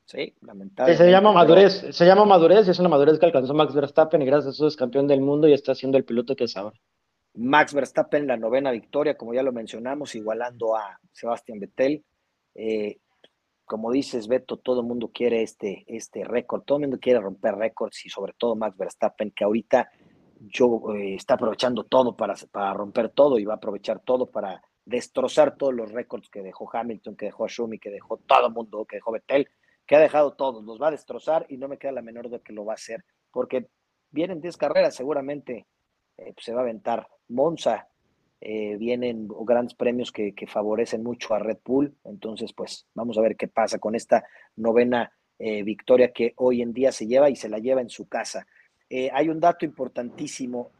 Sí, 0.04 0.34
lamentable. 0.42 0.96
Se 0.96 1.10
llama 1.10 1.32
madurez, 1.32 1.86
se 1.90 2.06
llama 2.06 2.26
madurez 2.26 2.66
y 2.68 2.70
es 2.70 2.78
una 2.78 2.90
madurez 2.90 3.18
que 3.18 3.26
alcanzó 3.26 3.54
Max 3.54 3.74
Verstappen 3.74 4.22
y 4.22 4.26
gracias 4.26 4.46
a 4.46 4.50
eso 4.50 4.66
es 4.66 4.76
campeón 4.76 5.08
del 5.08 5.20
mundo 5.20 5.48
y 5.48 5.52
está 5.52 5.74
siendo 5.74 5.98
el 5.98 6.04
piloto 6.04 6.36
que 6.36 6.44
es 6.44 6.56
ahora. 6.56 6.78
Max 7.34 7.74
Verstappen, 7.74 8.26
la 8.26 8.36
novena 8.36 8.70
victoria, 8.70 9.16
como 9.16 9.34
ya 9.34 9.42
lo 9.42 9.52
mencionamos, 9.52 10.14
igualando 10.14 10.76
a 10.76 11.00
Sebastián 11.12 11.58
Vettel. 11.58 12.04
Eh, 12.54 12.98
como 13.64 13.90
dices, 13.90 14.28
Beto, 14.28 14.58
todo 14.58 14.80
el 14.80 14.86
mundo 14.86 15.10
quiere 15.12 15.42
este, 15.42 15.84
este 15.88 16.22
récord, 16.22 16.62
todo 16.62 16.78
el 16.78 16.82
mundo 16.82 16.98
quiere 17.00 17.20
romper 17.20 17.56
récords 17.56 18.04
y 18.04 18.10
sobre 18.10 18.34
todo 18.34 18.54
Max 18.54 18.76
Verstappen, 18.76 19.30
que 19.30 19.44
ahorita 19.44 19.90
yo, 20.48 20.94
eh, 20.94 21.14
está 21.14 21.34
aprovechando 21.34 21.84
todo 21.84 22.16
para, 22.16 22.34
para 22.50 22.74
romper 22.74 23.10
todo 23.10 23.38
y 23.38 23.44
va 23.44 23.54
a 23.54 23.56
aprovechar 23.56 24.00
todo 24.00 24.30
para 24.30 24.62
destrozar 24.84 25.56
todos 25.56 25.74
los 25.74 25.92
récords 25.92 26.28
que 26.28 26.42
dejó 26.42 26.68
Hamilton, 26.72 27.16
que 27.16 27.26
dejó 27.26 27.48
Schumi, 27.48 27.78
que 27.78 27.90
dejó 27.90 28.18
todo 28.18 28.46
el 28.46 28.52
mundo, 28.52 28.84
que 28.84 28.96
dejó 28.96 29.12
Vettel, 29.12 29.48
que 29.86 29.96
ha 29.96 30.00
dejado 30.00 30.34
todos, 30.34 30.64
los 30.64 30.80
va 30.80 30.88
a 30.88 30.92
destrozar 30.92 31.46
y 31.48 31.56
no 31.56 31.68
me 31.68 31.78
queda 31.78 31.92
la 31.92 32.02
menor 32.02 32.28
duda 32.28 32.40
que 32.40 32.52
lo 32.52 32.64
va 32.64 32.72
a 32.72 32.74
hacer, 32.74 33.04
porque 33.30 33.68
vienen 34.10 34.40
10 34.40 34.56
carreras, 34.56 34.94
seguramente 34.94 35.66
eh, 36.16 36.34
se 36.38 36.52
va 36.52 36.60
a 36.60 36.62
aventar 36.62 37.08
Monza, 37.28 37.88
eh, 38.40 38.76
vienen 38.76 39.26
grandes 39.28 39.74
premios 39.74 40.12
que, 40.12 40.34
favorecen 40.46 41.02
mucho 41.02 41.34
a 41.34 41.38
Red 41.38 41.58
Bull. 41.64 41.96
Entonces, 42.04 42.52
pues 42.52 42.86
vamos 42.94 43.16
a 43.16 43.22
ver 43.22 43.36
qué 43.36 43.48
pasa 43.48 43.78
con 43.78 43.94
esta 43.94 44.24
novena 44.56 45.10
eh, 45.38 45.62
victoria 45.62 46.12
que 46.12 46.34
hoy 46.36 46.60
en 46.60 46.74
día 46.74 46.92
se 46.92 47.06
lleva 47.06 47.30
y 47.30 47.36
se 47.36 47.48
la 47.48 47.58
lleva 47.58 47.80
en 47.80 47.88
su 47.88 48.06
casa. 48.06 48.46
Eh, 48.96 49.10
hay 49.12 49.28
un 49.28 49.40
dato 49.40 49.64
importantísimo. 49.64 50.70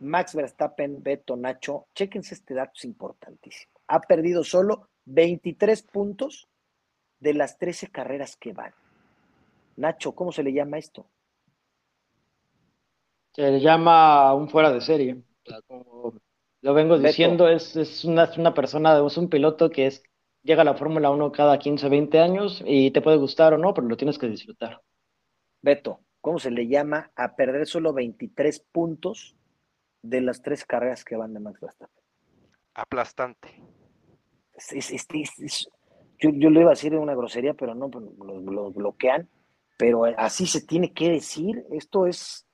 Max 0.00 0.34
Verstappen, 0.34 1.02
Beto, 1.02 1.34
Nacho, 1.34 1.86
chéquense 1.94 2.34
este 2.34 2.52
dato, 2.52 2.72
es 2.76 2.84
importantísimo. 2.84 3.72
Ha 3.86 4.02
perdido 4.02 4.44
solo 4.44 4.90
23 5.06 5.82
puntos 5.84 6.46
de 7.18 7.32
las 7.32 7.56
13 7.56 7.88
carreras 7.90 8.36
que 8.36 8.52
van. 8.52 8.74
Nacho, 9.76 10.12
¿cómo 10.14 10.30
se 10.30 10.42
le 10.42 10.52
llama 10.52 10.76
esto? 10.76 11.06
Se 13.32 13.50
le 13.50 13.60
llama 13.60 14.34
un 14.34 14.50
fuera 14.50 14.70
de 14.70 14.82
serie. 14.82 15.22
lo 16.60 16.74
vengo 16.74 16.98
diciendo, 16.98 17.48
es, 17.48 17.76
es, 17.76 18.04
una, 18.04 18.30
una, 18.36 18.52
persona, 18.52 19.02
es 19.06 19.16
un 19.16 19.30
piloto 19.30 19.70
que 19.70 19.86
es, 19.86 20.02
llega 20.42 20.60
a 20.60 20.66
la 20.66 20.74
Fórmula 20.74 21.08
1 21.10 21.32
cada 21.32 21.58
15, 21.58 21.88
20 21.88 22.18
años 22.20 22.62
y 22.66 22.90
te 22.90 23.00
puede 23.00 23.16
gustar 23.16 23.54
o 23.54 23.58
no, 23.58 23.72
pero 23.72 23.86
lo 23.86 23.96
tienes 23.96 24.18
que 24.18 24.28
disfrutar. 24.28 24.82
Beto, 25.62 26.00
¿cómo 26.28 26.38
se 26.38 26.50
le 26.50 26.68
llama 26.68 27.10
a 27.16 27.36
perder 27.36 27.66
solo 27.66 27.94
23 27.94 28.60
puntos 28.70 29.34
de 30.02 30.20
las 30.20 30.42
tres 30.42 30.66
carreras 30.66 31.02
que 31.02 31.16
van 31.16 31.32
de 31.32 31.40
Max 31.40 31.58
Verstappen? 31.58 32.04
Aplastante. 32.74 33.48
yo, 36.18 36.28
yo 36.34 36.50
lo 36.50 36.60
iba 36.60 36.68
a 36.68 36.74
decir 36.74 36.92
en 36.92 36.98
una 36.98 37.14
grosería, 37.14 37.54
pero 37.54 37.74
no, 37.74 37.90
pues, 37.90 38.04
lo 38.18 38.70
bloquean. 38.72 39.26
Pero 39.78 40.04
así 40.18 40.44
se 40.44 40.60
tiene 40.60 40.92
que 40.92 41.08
decir. 41.12 41.64
Esto 41.70 42.06
es 42.06 42.46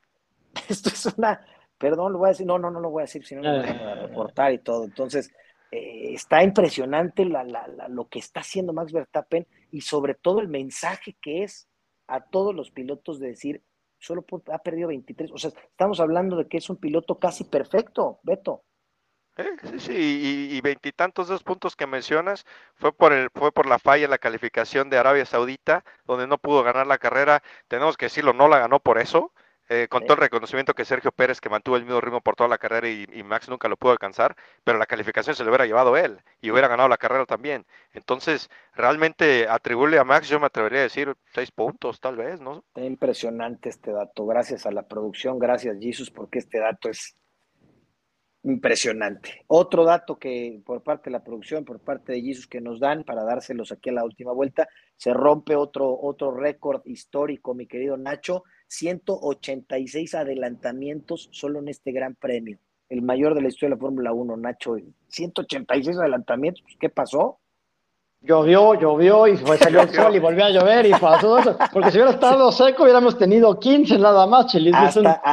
esto 0.68 0.90
es 0.90 1.06
una, 1.06 1.44
perdón, 1.76 2.12
lo 2.12 2.20
voy 2.20 2.28
a 2.28 2.30
decir, 2.30 2.46
no, 2.46 2.60
no, 2.60 2.70
no 2.70 2.78
lo 2.78 2.90
voy 2.90 3.00
a 3.00 3.06
decir, 3.06 3.26
sino 3.26 3.42
lo 3.42 3.58
voy 3.58 3.68
a 3.70 3.94
reportar 4.06 4.52
y 4.52 4.58
todo. 4.58 4.84
Entonces, 4.84 5.32
eh, 5.72 6.14
está 6.14 6.44
impresionante 6.44 7.24
lo 7.24 8.08
que 8.08 8.20
está 8.20 8.38
haciendo 8.38 8.72
Max 8.72 8.92
Verstappen 8.92 9.48
y 9.72 9.80
sobre 9.80 10.14
todo 10.14 10.38
el 10.38 10.46
mensaje 10.46 11.16
que 11.20 11.42
es 11.42 11.68
a 12.06 12.20
todos 12.20 12.54
los 12.54 12.70
pilotos 12.70 13.18
de 13.18 13.28
decir, 13.28 13.62
solo 13.98 14.24
ha 14.52 14.58
perdido 14.58 14.88
23, 14.88 15.32
o 15.32 15.38
sea, 15.38 15.50
estamos 15.50 16.00
hablando 16.00 16.36
de 16.36 16.48
que 16.48 16.58
es 16.58 16.68
un 16.68 16.76
piloto 16.76 17.18
casi 17.18 17.44
perfecto, 17.44 18.20
Beto. 18.22 18.62
sí, 19.36 19.80
sí, 19.80 20.48
y 20.52 20.60
veintitantos 20.60 21.28
de 21.28 21.34
esos 21.34 21.42
puntos 21.42 21.74
que 21.74 21.86
mencionas 21.86 22.44
fue 22.74 22.92
por 22.92 23.12
el, 23.12 23.30
fue 23.34 23.50
por 23.50 23.66
la 23.66 23.78
falla 23.78 24.04
en 24.04 24.10
la 24.10 24.18
calificación 24.18 24.90
de 24.90 24.98
Arabia 24.98 25.26
Saudita, 25.26 25.84
donde 26.04 26.26
no 26.26 26.38
pudo 26.38 26.62
ganar 26.62 26.86
la 26.86 26.98
carrera. 26.98 27.42
Tenemos 27.68 27.96
que 27.96 28.06
decirlo, 28.06 28.32
no 28.32 28.48
la 28.48 28.58
ganó 28.58 28.80
por 28.80 28.98
eso. 28.98 29.32
Eh, 29.70 29.88
con 29.88 30.02
todo 30.02 30.14
el 30.14 30.20
reconocimiento 30.20 30.74
que 30.74 30.84
Sergio 30.84 31.10
Pérez, 31.10 31.40
que 31.40 31.48
mantuvo 31.48 31.76
el 31.76 31.84
mismo 31.84 32.00
ritmo 32.00 32.20
por 32.20 32.36
toda 32.36 32.48
la 32.48 32.58
carrera 32.58 32.88
y, 32.88 33.22
Max 33.22 33.48
nunca 33.48 33.66
lo 33.66 33.78
pudo 33.78 33.92
alcanzar, 33.92 34.36
pero 34.62 34.76
la 34.78 34.84
calificación 34.84 35.34
se 35.34 35.42
le 35.42 35.48
hubiera 35.48 35.64
llevado 35.64 35.96
él 35.96 36.18
y 36.42 36.50
hubiera 36.50 36.68
ganado 36.68 36.88
la 36.88 36.98
carrera 36.98 37.24
también. 37.24 37.64
Entonces, 37.92 38.50
realmente 38.74 39.48
atribuirle 39.48 39.98
a 39.98 40.04
Max, 40.04 40.28
yo 40.28 40.38
me 40.38 40.46
atrevería 40.46 40.80
a 40.80 40.82
decir 40.82 41.14
seis 41.32 41.50
puntos, 41.50 41.98
tal 41.98 42.16
vez, 42.16 42.40
¿no? 42.40 42.62
Impresionante 42.74 43.70
este 43.70 43.92
dato. 43.92 44.26
Gracias 44.26 44.66
a 44.66 44.70
la 44.70 44.86
producción, 44.86 45.38
gracias 45.38 45.78
Jesus, 45.80 46.10
porque 46.10 46.40
este 46.40 46.58
dato 46.58 46.90
es 46.90 47.16
impresionante. 48.42 49.44
Otro 49.46 49.84
dato 49.84 50.18
que 50.18 50.60
por 50.66 50.82
parte 50.82 51.08
de 51.08 51.12
la 51.12 51.24
producción, 51.24 51.64
por 51.64 51.80
parte 51.80 52.12
de 52.12 52.20
Jesus 52.20 52.46
que 52.46 52.60
nos 52.60 52.80
dan 52.80 53.02
para 53.04 53.24
dárselos 53.24 53.72
aquí 53.72 53.88
a 53.88 53.94
la 53.94 54.04
última 54.04 54.32
vuelta, 54.32 54.68
se 54.96 55.14
rompe 55.14 55.56
otro, 55.56 55.98
otro 55.98 56.32
récord 56.32 56.82
histórico, 56.84 57.54
mi 57.54 57.66
querido 57.66 57.96
Nacho 57.96 58.44
186 58.68 60.14
adelantamientos 60.14 61.28
solo 61.32 61.58
en 61.58 61.68
este 61.68 61.92
gran 61.92 62.14
premio. 62.14 62.58
El 62.88 63.02
mayor 63.02 63.34
de 63.34 63.42
la 63.42 63.48
historia 63.48 63.70
de 63.70 63.76
la 63.76 63.80
Fórmula 63.80 64.12
1, 64.12 64.36
Nacho. 64.36 64.76
186 65.08 65.98
adelantamientos, 65.98 66.62
pues, 66.62 66.76
¿qué 66.78 66.88
pasó? 66.88 67.38
Llovió, 68.20 68.74
llovió 68.74 69.26
y 69.26 69.36
salió 69.36 69.82
el 69.82 69.88
sol 69.94 70.16
y 70.16 70.18
volvió 70.18 70.46
a 70.46 70.50
llover 70.50 70.86
y 70.86 70.92
pasó 70.92 71.38
eso. 71.38 71.56
Porque 71.72 71.90
si 71.90 71.98
hubiera 71.98 72.12
estado 72.12 72.50
seco, 72.52 72.84
hubiéramos 72.84 73.18
tenido 73.18 73.58
15 73.58 73.98
nada 73.98 74.26
más, 74.26 74.46
Chelis. 74.46 74.74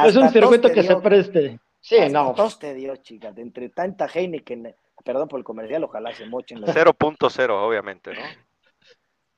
es 0.04 0.16
un, 0.16 0.28
circuito 0.28 0.70
que 0.70 0.82
se 0.82 0.96
preste. 0.96 1.58
Sí, 1.80 1.96
no. 2.10 2.34
Tos 2.34 2.58
te 2.58 2.74
dio, 2.74 2.94
chicas. 2.96 3.36
Entre 3.38 3.70
tanta 3.70 4.06
Heineken, 4.06 4.74
perdón 5.04 5.28
por 5.28 5.40
el 5.40 5.44
comercial, 5.44 5.84
ojalá 5.84 6.12
se 6.14 6.26
mochen. 6.26 6.62
0.0, 6.62 7.50
obviamente, 7.50 8.12
¿no? 8.12 8.20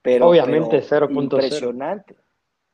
Pero, 0.03 0.29
obviamente, 0.29 0.83
0.0. 0.83 1.23
Impresionante. 1.23 2.17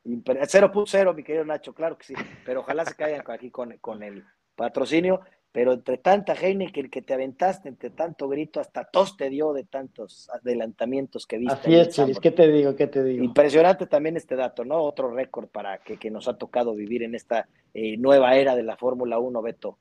0.0, 0.05 1.15
mi 1.15 1.23
querido 1.23 1.45
Nacho, 1.45 1.73
claro 1.73 1.97
que 1.97 2.05
sí, 2.05 2.13
pero 2.45 2.61
ojalá 2.61 2.85
se 2.85 2.95
caigan 2.95 3.23
aquí 3.27 3.51
con, 3.51 3.77
con 3.77 4.01
el 4.03 4.25
patrocinio, 4.55 5.21
pero 5.51 5.73
entre 5.73 5.97
tanta 5.97 6.33
Heineken 6.33 6.89
que 6.89 7.01
te 7.01 7.13
aventaste, 7.13 7.69
entre 7.69 7.89
tanto 7.89 8.27
grito, 8.29 8.59
hasta 8.59 8.85
tos 8.85 9.17
te 9.17 9.29
dio 9.29 9.53
de 9.53 9.65
tantos 9.65 10.29
adelantamientos 10.29 11.27
que 11.27 11.37
viste. 11.37 11.53
Así 11.53 11.75
es, 11.75 11.89
Chiris, 11.89 12.19
¿qué 12.19 12.31
te 12.31 12.47
digo? 12.47 12.75
¿Qué 12.75 12.87
te 12.87 13.03
digo? 13.03 13.23
Impresionante 13.23 13.85
también 13.85 14.15
este 14.15 14.35
dato, 14.35 14.63
¿no? 14.63 14.77
Otro 14.77 15.11
récord 15.11 15.47
para 15.47 15.79
que, 15.79 15.97
que, 15.97 16.09
nos 16.09 16.27
ha 16.27 16.37
tocado 16.37 16.73
vivir 16.73 17.03
en 17.03 17.15
esta 17.15 17.47
eh, 17.73 17.97
nueva 17.97 18.35
era 18.35 18.55
de 18.55 18.63
la 18.63 18.77
Fórmula 18.77 19.19
1, 19.19 19.41
Beto. 19.41 19.77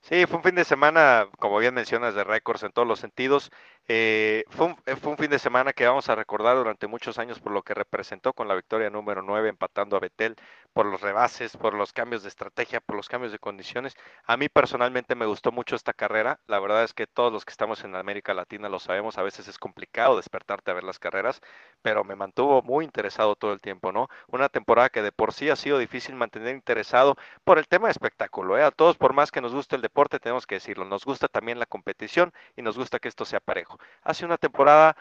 Sí, 0.00 0.26
fue 0.26 0.36
un 0.36 0.44
fin 0.44 0.54
de 0.54 0.64
semana, 0.64 1.28
como 1.38 1.58
bien 1.58 1.72
mencionas, 1.72 2.14
de 2.14 2.24
récords 2.24 2.62
en 2.62 2.72
todos 2.72 2.86
los 2.86 3.00
sentidos. 3.00 3.50
Eh, 3.86 4.44
fue, 4.48 4.66
un, 4.68 4.76
eh, 4.86 4.96
fue, 4.96 5.12
un, 5.12 5.18
fin 5.18 5.30
de 5.30 5.38
semana 5.38 5.74
que 5.74 5.86
vamos 5.86 6.08
a 6.08 6.14
recordar 6.14 6.56
durante 6.56 6.86
muchos 6.86 7.18
años 7.18 7.38
por 7.38 7.52
lo 7.52 7.62
que 7.62 7.74
representó 7.74 8.32
con 8.32 8.48
la 8.48 8.54
victoria 8.54 8.88
número 8.88 9.20
9 9.20 9.50
empatando 9.50 9.96
a 9.96 10.00
Betel, 10.00 10.36
por 10.72 10.86
los 10.86 11.02
rebases, 11.02 11.56
por 11.56 11.74
los 11.74 11.92
cambios 11.92 12.22
de 12.22 12.28
estrategia, 12.30 12.80
por 12.80 12.96
los 12.96 13.08
cambios 13.08 13.30
de 13.30 13.38
condiciones. 13.38 13.94
A 14.26 14.36
mí 14.38 14.48
personalmente 14.48 15.14
me 15.14 15.26
gustó 15.26 15.52
mucho 15.52 15.76
esta 15.76 15.92
carrera. 15.92 16.40
La 16.46 16.60
verdad 16.60 16.82
es 16.82 16.94
que 16.94 17.06
todos 17.06 17.32
los 17.32 17.44
que 17.44 17.50
estamos 17.52 17.84
en 17.84 17.94
América 17.94 18.32
Latina 18.32 18.70
lo 18.70 18.80
sabemos, 18.80 19.18
a 19.18 19.22
veces 19.22 19.48
es 19.48 19.58
complicado 19.58 20.16
despertarte 20.16 20.70
a 20.70 20.74
ver 20.74 20.84
las 20.84 20.98
carreras, 20.98 21.40
pero 21.82 22.04
me 22.04 22.16
mantuvo 22.16 22.62
muy 22.62 22.84
interesado 22.86 23.36
todo 23.36 23.52
el 23.52 23.60
tiempo, 23.60 23.92
¿no? 23.92 24.08
Una 24.28 24.48
temporada 24.48 24.88
que 24.88 25.02
de 25.02 25.12
por 25.12 25.32
sí 25.34 25.50
ha 25.50 25.56
sido 25.56 25.78
difícil 25.78 26.14
mantener 26.14 26.54
interesado 26.54 27.16
por 27.44 27.58
el 27.58 27.68
tema 27.68 27.88
de 27.88 27.92
espectáculo, 27.92 28.58
¿eh? 28.58 28.64
A 28.64 28.70
todos, 28.70 28.96
por 28.96 29.12
más 29.12 29.30
que 29.30 29.42
nos 29.42 29.54
guste 29.54 29.76
el 29.76 29.82
deporte, 29.82 30.18
tenemos 30.18 30.46
que 30.46 30.56
decirlo, 30.56 30.84
nos 30.86 31.04
gusta 31.04 31.28
también 31.28 31.58
la 31.58 31.66
competición 31.66 32.32
y 32.56 32.62
nos 32.62 32.78
gusta 32.78 32.98
que 32.98 33.08
esto 33.08 33.24
sea 33.24 33.40
parejo. 33.40 33.73
Hace 34.02 34.24
una 34.24 34.36
temporada 34.36 34.96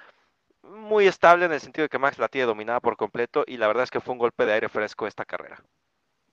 muy 0.63 1.07
estable 1.07 1.45
en 1.45 1.51
el 1.51 1.59
sentido 1.59 1.83
de 1.83 1.89
que 1.89 1.99
Max 1.99 2.17
la 2.17 2.27
tiene 2.27 2.47
dominada 2.47 2.79
por 2.79 2.97
completo 2.97 3.43
y 3.45 3.57
la 3.57 3.67
verdad 3.67 3.83
es 3.83 3.91
que 3.91 3.99
fue 3.99 4.13
un 4.13 4.19
golpe 4.19 4.45
de 4.45 4.53
aire 4.53 4.69
fresco 4.69 5.07
esta 5.07 5.25
carrera. 5.25 5.63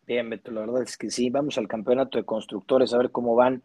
Bien, 0.06 0.28
Beto, 0.28 0.50
la 0.50 0.60
verdad 0.62 0.82
es 0.82 0.96
que 0.96 1.10
sí, 1.10 1.30
vamos 1.30 1.58
al 1.58 1.68
campeonato 1.68 2.18
de 2.18 2.24
constructores 2.24 2.92
a 2.92 2.98
ver 2.98 3.10
cómo 3.10 3.34
van 3.34 3.62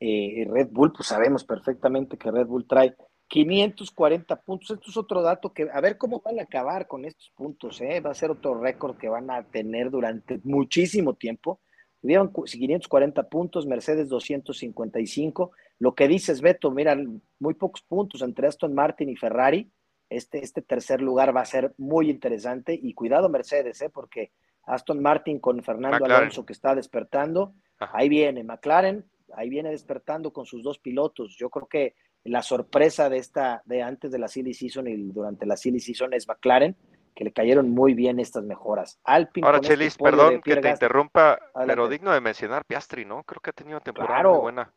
eh, 0.00 0.46
Red 0.48 0.68
Bull, 0.70 0.92
pues 0.92 1.08
sabemos 1.08 1.44
perfectamente 1.44 2.16
que 2.16 2.30
Red 2.30 2.46
Bull 2.46 2.66
trae 2.66 2.94
540 3.28 4.42
puntos. 4.42 4.70
Esto 4.70 4.90
es 4.90 4.96
otro 4.96 5.22
dato 5.22 5.52
que, 5.52 5.68
a 5.72 5.80
ver 5.80 5.98
cómo 5.98 6.20
van 6.20 6.38
a 6.38 6.42
acabar 6.42 6.86
con 6.86 7.04
estos 7.04 7.30
puntos, 7.30 7.80
¿eh? 7.80 8.00
va 8.00 8.10
a 8.10 8.14
ser 8.14 8.30
otro 8.30 8.60
récord 8.60 8.96
que 8.96 9.08
van 9.08 9.30
a 9.30 9.42
tener 9.44 9.90
durante 9.90 10.40
muchísimo 10.44 11.14
tiempo. 11.14 11.60
Tuvieron 12.00 12.32
540 12.32 13.28
puntos, 13.28 13.66
Mercedes 13.66 14.08
255. 14.08 15.50
Lo 15.78 15.94
que 15.94 16.08
dices, 16.08 16.40
Beto, 16.40 16.70
mira, 16.70 16.96
muy 17.38 17.54
pocos 17.54 17.82
puntos 17.82 18.22
entre 18.22 18.48
Aston 18.48 18.74
Martin 18.74 19.08
y 19.08 19.16
Ferrari. 19.16 19.70
Este, 20.10 20.42
este 20.42 20.62
tercer 20.62 21.00
lugar 21.00 21.36
va 21.36 21.42
a 21.42 21.46
ser 21.46 21.74
muy 21.78 22.10
interesante. 22.10 22.78
Y 22.80 22.94
cuidado, 22.94 23.28
Mercedes, 23.28 23.80
¿eh? 23.82 23.90
porque 23.90 24.32
Aston 24.64 25.00
Martin 25.00 25.38
con 25.38 25.62
Fernando 25.62 26.04
Alonso 26.04 26.44
que 26.44 26.52
está 26.52 26.74
despertando. 26.74 27.54
Ahí 27.78 28.08
viene 28.08 28.42
McLaren, 28.42 29.04
ahí 29.34 29.48
viene 29.48 29.70
despertando 29.70 30.32
con 30.32 30.46
sus 30.46 30.62
dos 30.62 30.78
pilotos. 30.78 31.36
Yo 31.38 31.48
creo 31.48 31.66
que 31.68 31.94
la 32.24 32.42
sorpresa 32.42 33.08
de 33.08 33.18
esta, 33.18 33.62
de 33.64 33.82
antes 33.82 34.10
de 34.10 34.18
la 34.18 34.28
silly 34.28 34.54
season 34.54 34.88
y 34.88 34.96
durante 34.96 35.46
la 35.46 35.56
silly 35.56 35.80
season 35.80 36.12
es 36.12 36.26
McLaren 36.26 36.76
que 37.14 37.24
le 37.24 37.32
cayeron 37.32 37.70
muy 37.70 37.94
bien 37.94 38.20
estas 38.20 38.44
mejoras. 38.44 39.00
Alpine 39.02 39.44
Ahora, 39.44 39.58
este 39.58 39.74
Chelis, 39.74 39.96
perdón 39.96 40.40
que 40.40 40.56
te 40.56 40.70
interrumpa, 40.70 41.36
pero 41.66 41.88
digno 41.88 42.12
de 42.12 42.20
mencionar 42.20 42.64
Piastri, 42.64 43.04
¿no? 43.04 43.24
Creo 43.24 43.40
que 43.40 43.50
ha 43.50 43.52
tenido 43.52 43.80
temporada 43.80 44.22
muy 44.22 44.38
buena. 44.38 44.72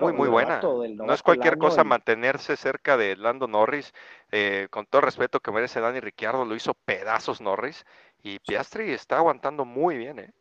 Muy, 0.00 0.12
muy 0.12 0.28
buena. 0.28 0.60
No 0.60 1.12
es 1.12 1.22
cualquier 1.22 1.58
cosa 1.58 1.84
mantenerse 1.84 2.56
cerca 2.56 2.96
de 2.96 3.16
Lando 3.16 3.46
Norris. 3.46 3.92
Eh, 4.32 4.68
con 4.70 4.86
todo 4.86 5.02
respeto 5.02 5.40
que 5.40 5.52
merece 5.52 5.80
Dani 5.80 6.00
Ricciardo, 6.00 6.44
lo 6.44 6.54
hizo 6.54 6.74
pedazos 6.74 7.40
Norris. 7.40 7.84
Y 8.22 8.38
Piastri 8.40 8.90
está 8.90 9.18
aguantando 9.18 9.64
muy 9.64 9.96
bien, 9.96 10.18
¿eh? 10.18 10.32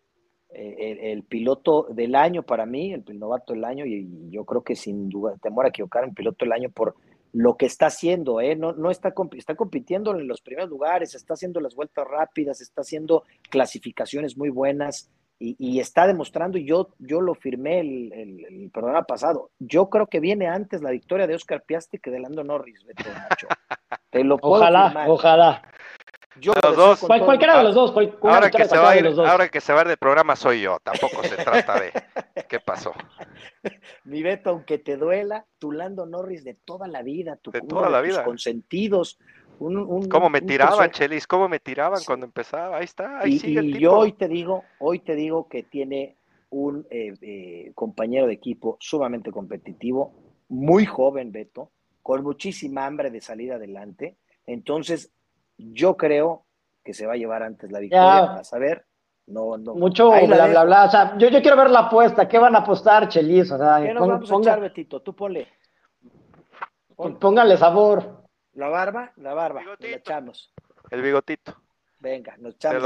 el, 0.49 1.23
piloto 1.23 1.88
del 1.91 2.15
año 2.15 2.43
para 2.43 2.65
mí, 2.65 2.93
el 2.93 3.03
novato 3.19 3.53
del 3.53 3.65
año, 3.65 3.85
y, 3.85 4.29
yo 4.31 4.45
creo 4.45 4.63
que 4.63 4.75
sin 4.75 5.09
duda, 5.09 5.35
temor 5.41 5.65
a 5.65 5.69
equivocar, 5.69 6.03
el 6.03 6.13
piloto 6.13 6.45
del 6.45 6.53
año 6.53 6.69
por 6.69 6.95
lo 7.33 7.55
que 7.57 7.65
está 7.65 7.88
haciendo, 7.88 8.41
¿eh? 8.41 8.55
no, 8.55 8.73
no 8.73 8.89
está, 8.89 9.13
está 9.35 9.55
compitiendo 9.55 10.15
en 10.15 10.27
los 10.27 10.41
primeros 10.41 10.69
lugares, 10.69 11.13
está 11.13 11.33
haciendo 11.33 11.59
las 11.59 11.75
vueltas 11.75 12.07
rápidas, 12.07 12.61
está 12.61 12.81
haciendo 12.81 13.23
clasificaciones 13.49 14.38
muy 14.38 14.49
buenas 14.49 15.11
y, 15.39 15.79
está 15.79 16.07
demostrando, 16.07 16.57
y 16.57 16.65
yo, 16.65 16.89
yo 16.97 17.21
lo 17.21 17.35
firmé 17.35 17.79
el, 17.79 18.13
el, 18.13 18.71
programa 18.71 19.03
pasado, 19.03 19.51
yo 19.59 19.89
creo 19.89 20.07
que 20.07 20.19
viene 20.19 20.47
antes 20.47 20.81
la 20.81 20.91
victoria 20.91 21.27
de 21.27 21.35
Oscar 21.35 21.63
Piastri 21.63 21.99
que 21.99 22.09
de 22.09 22.19
Lando 22.19 22.43
Norris, 22.43 22.83
Beto, 22.85 23.03
Te 24.09 24.23
lo 24.23 24.38
puedo 24.38 24.55
ojalá, 24.55 25.05
ojalá. 25.07 25.61
Yo 26.39 26.53
los 26.61 26.75
dos. 26.75 26.99
cualquiera 26.99 27.57
de 27.57 27.63
los 27.63 27.75
dos. 27.75 27.93
ahora, 28.21 28.51
que 28.51 28.65
se 28.65 28.77
va 28.77 28.91
a 28.91 28.97
ir, 28.97 29.07
ahora 29.07 29.49
que 29.49 29.61
se 29.61 29.73
va 29.73 29.83
del 29.83 29.97
programa 29.97 30.35
soy 30.35 30.61
yo. 30.61 30.79
Tampoco 30.83 31.23
se 31.23 31.35
trata 31.35 31.79
de 31.79 31.91
qué 32.47 32.59
pasó. 32.59 32.93
Mi 34.03 34.21
Beto, 34.21 34.51
aunque 34.51 34.77
te 34.77 34.97
duela, 34.97 35.45
tu 35.57 35.71
Lando 35.71 36.05
Norris 36.05 36.43
de 36.43 36.53
toda 36.53 36.88
la 36.88 37.01
vida, 37.01 37.38
tu, 37.38 37.51
de 37.51 37.61
toda 37.61 37.89
la 37.89 38.01
vida. 38.01 38.23
consentidos. 38.23 39.19
¿Cómo 39.57 40.29
me 40.29 40.41
tiraban, 40.41 40.91
Chelis? 40.91 41.25
¿Cómo 41.27 41.49
me 41.49 41.59
tiraban 41.59 42.01
cuando 42.05 42.25
empezaba? 42.25 42.77
Ahí 42.77 42.85
está, 42.85 43.19
ahí 43.19 43.33
y, 43.33 43.39
sigue 43.39 43.63
y 43.63 43.79
yo 43.79 43.93
hoy 43.93 44.13
te 44.13 44.27
digo, 44.27 44.63
hoy 44.79 44.99
te 44.99 45.15
digo 45.15 45.47
que 45.47 45.63
tiene 45.63 46.15
un 46.49 46.85
eh, 46.89 47.13
eh, 47.21 47.71
compañero 47.73 48.27
de 48.27 48.33
equipo 48.33 48.77
sumamente 48.79 49.31
competitivo, 49.31 50.13
muy 50.49 50.85
joven, 50.85 51.31
Beto, 51.31 51.71
con 52.01 52.23
muchísima 52.23 52.85
hambre 52.85 53.09
de 53.11 53.19
salir 53.19 53.51
adelante. 53.51 54.17
Entonces, 54.45 55.11
yo 55.57 55.97
creo 55.97 56.45
que 56.83 56.93
se 56.93 57.05
va 57.05 57.13
a 57.13 57.17
llevar 57.17 57.43
antes 57.43 57.71
la 57.71 57.79
victoria. 57.79 58.35
A 58.35 58.43
saber, 58.43 58.85
no, 59.25 59.57
no. 59.57 59.75
Mucho 59.75 60.09
bla, 60.09 60.47
bla, 60.47 60.63
bla. 60.63 60.85
O 60.85 60.89
sea, 60.89 61.17
yo, 61.17 61.27
yo, 61.27 61.41
quiero 61.41 61.57
ver 61.57 61.69
la 61.69 61.79
apuesta. 61.79 62.27
¿Qué 62.27 62.37
van 62.37 62.55
a 62.55 62.59
apostar, 62.59 63.09
Chelis? 63.09 63.51
O 63.51 63.57
sea, 63.57 63.81
¿Qué 63.81 63.93
nos 63.93 64.07
vamos 64.07 64.31
a 64.31 64.35
echar, 64.37 64.61
Betito? 64.61 65.01
Tú 65.01 65.13
ponle. 65.13 65.47
Póngale 66.95 67.57
sabor. 67.57 68.26
La 68.57 68.69
barba, 68.69 69.13
la 69.17 69.35
barba. 69.35 69.61
La 69.63 69.87
echamos. 69.89 70.51
El 70.89 71.03
bigotito. 71.03 71.55
Venga, 71.99 72.35
nos 72.37 72.55
echamos. 72.55 72.81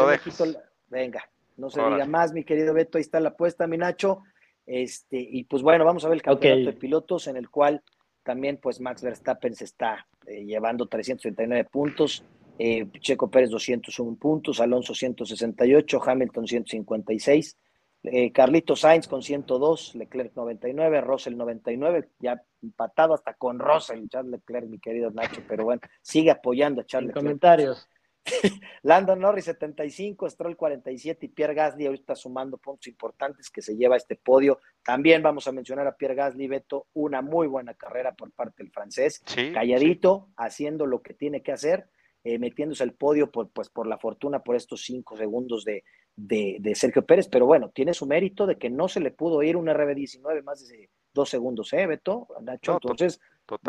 Venga, 0.89 1.24
no 1.55 1.69
se 1.69 1.82
diga 1.82 2.05
más, 2.05 2.34
mi 2.34 2.43
querido 2.43 2.74
Beto. 2.74 2.97
Ahí 2.97 3.01
está 3.01 3.22
la 3.22 3.30
apuesta, 3.30 3.67
mi 3.67 3.78
Nacho. 3.78 4.22
Este, 4.65 5.17
y 5.17 5.45
pues 5.45 5.63
bueno, 5.63 5.86
vamos 5.86 6.03
a 6.03 6.09
ver 6.09 6.17
el 6.17 6.22
campeonato 6.22 6.72
de 6.72 6.78
pilotos 6.78 7.28
en 7.28 7.38
el 7.38 7.49
cual 7.49 7.82
también 8.22 8.57
pues 8.57 8.82
Max 8.82 9.01
Verstappen 9.01 9.55
se 9.55 9.63
está 9.63 10.05
eh, 10.28 10.43
llevando 10.43 10.88
339 10.88 11.69
puntos, 11.72 12.26
eh, 12.59 12.86
Checo 12.99 13.32
Pérez 13.32 13.49
201 13.49 14.17
puntos, 14.17 14.59
Alonso 14.59 14.93
168, 14.93 16.01
Hamilton 16.05 16.47
156, 16.47 17.57
eh, 18.04 18.32
Carlito 18.32 18.76
Sainz 18.76 19.08
con 19.08 19.22
102, 19.22 19.95
Leclerc 19.95 20.36
99, 20.36 21.02
Russell 21.02 21.38
99, 21.38 22.10
ya 22.20 22.41
empatado 22.62 23.14
hasta 23.14 23.36
con 23.36 23.60
Russell, 23.60 24.08
Charles 24.08 24.32
Leclerc, 24.32 24.68
mi 24.68 24.80
querido 24.80 25.12
Nacho, 25.12 25.41
pero 25.47 25.66
bueno, 25.66 25.82
sigue 26.02 26.32
apoyando 26.32 26.82
a 26.82 26.86
Charles 26.86 27.10
Leclerc. 27.10 27.26
Comentarios. 27.26 27.89
Landon 28.84 29.20
Norris 29.20 29.45
75, 29.45 30.30
Stroll 30.30 30.56
47 30.56 31.26
y 31.26 31.30
Pierre 31.30 31.54
Gasly 31.54 31.88
ahorita 31.88 32.16
sumando 32.16 32.58
puntos 32.58 32.88
importantes 32.88 33.49
que 33.49 33.62
se 33.62 33.76
lleva 33.76 33.97
este 33.97 34.16
podio. 34.16 34.60
También 34.84 35.24
vamos 35.24 35.47
a 35.47 35.52
mencionar 35.52 35.88
a 35.88 35.95
Pierre 35.95 36.16
Gasly, 36.16 36.47
Beto, 36.47 36.88
una 36.93 37.22
muy 37.22 37.47
buena 37.47 37.74
carrera 37.74 38.14
por 38.14 38.32
parte 38.32 38.64
del 38.64 38.72
francés, 38.72 39.24
calladito, 39.54 40.30
haciendo 40.38 40.86
lo 40.86 41.02
que 41.02 41.14
tiene 41.14 41.41
que 41.41 41.52
hacer, 41.52 41.88
eh, 42.24 42.38
metiéndose 42.38 42.84
al 42.84 42.93
podio 42.93 43.32
por, 43.32 43.49
pues, 43.49 43.70
por 43.70 43.88
la 43.88 43.97
fortuna 43.97 44.43
por 44.43 44.56
estos 44.56 44.84
cinco 44.84 45.18
segundos 45.18 45.66
de, 45.66 45.84
de, 46.16 46.74
Sergio 46.76 47.05
Pérez, 47.05 47.28
pero 47.28 47.45
bueno, 47.45 47.70
tiene 47.70 47.93
su 47.93 48.05
mérito 48.05 48.45
de 48.45 48.57
que 48.57 48.70
no 48.70 48.88
se 48.88 48.99
le 48.99 49.12
pudo 49.12 49.43
ir 49.43 49.57
un 49.57 49.68
RB19 49.68 50.43
más 50.43 50.68
de 50.68 50.89
dos 51.14 51.30
segundos, 51.30 51.72
¿eh, 51.74 51.86
Beto? 51.88 52.28
Nacho, 52.41 52.74
entonces, 52.82 53.20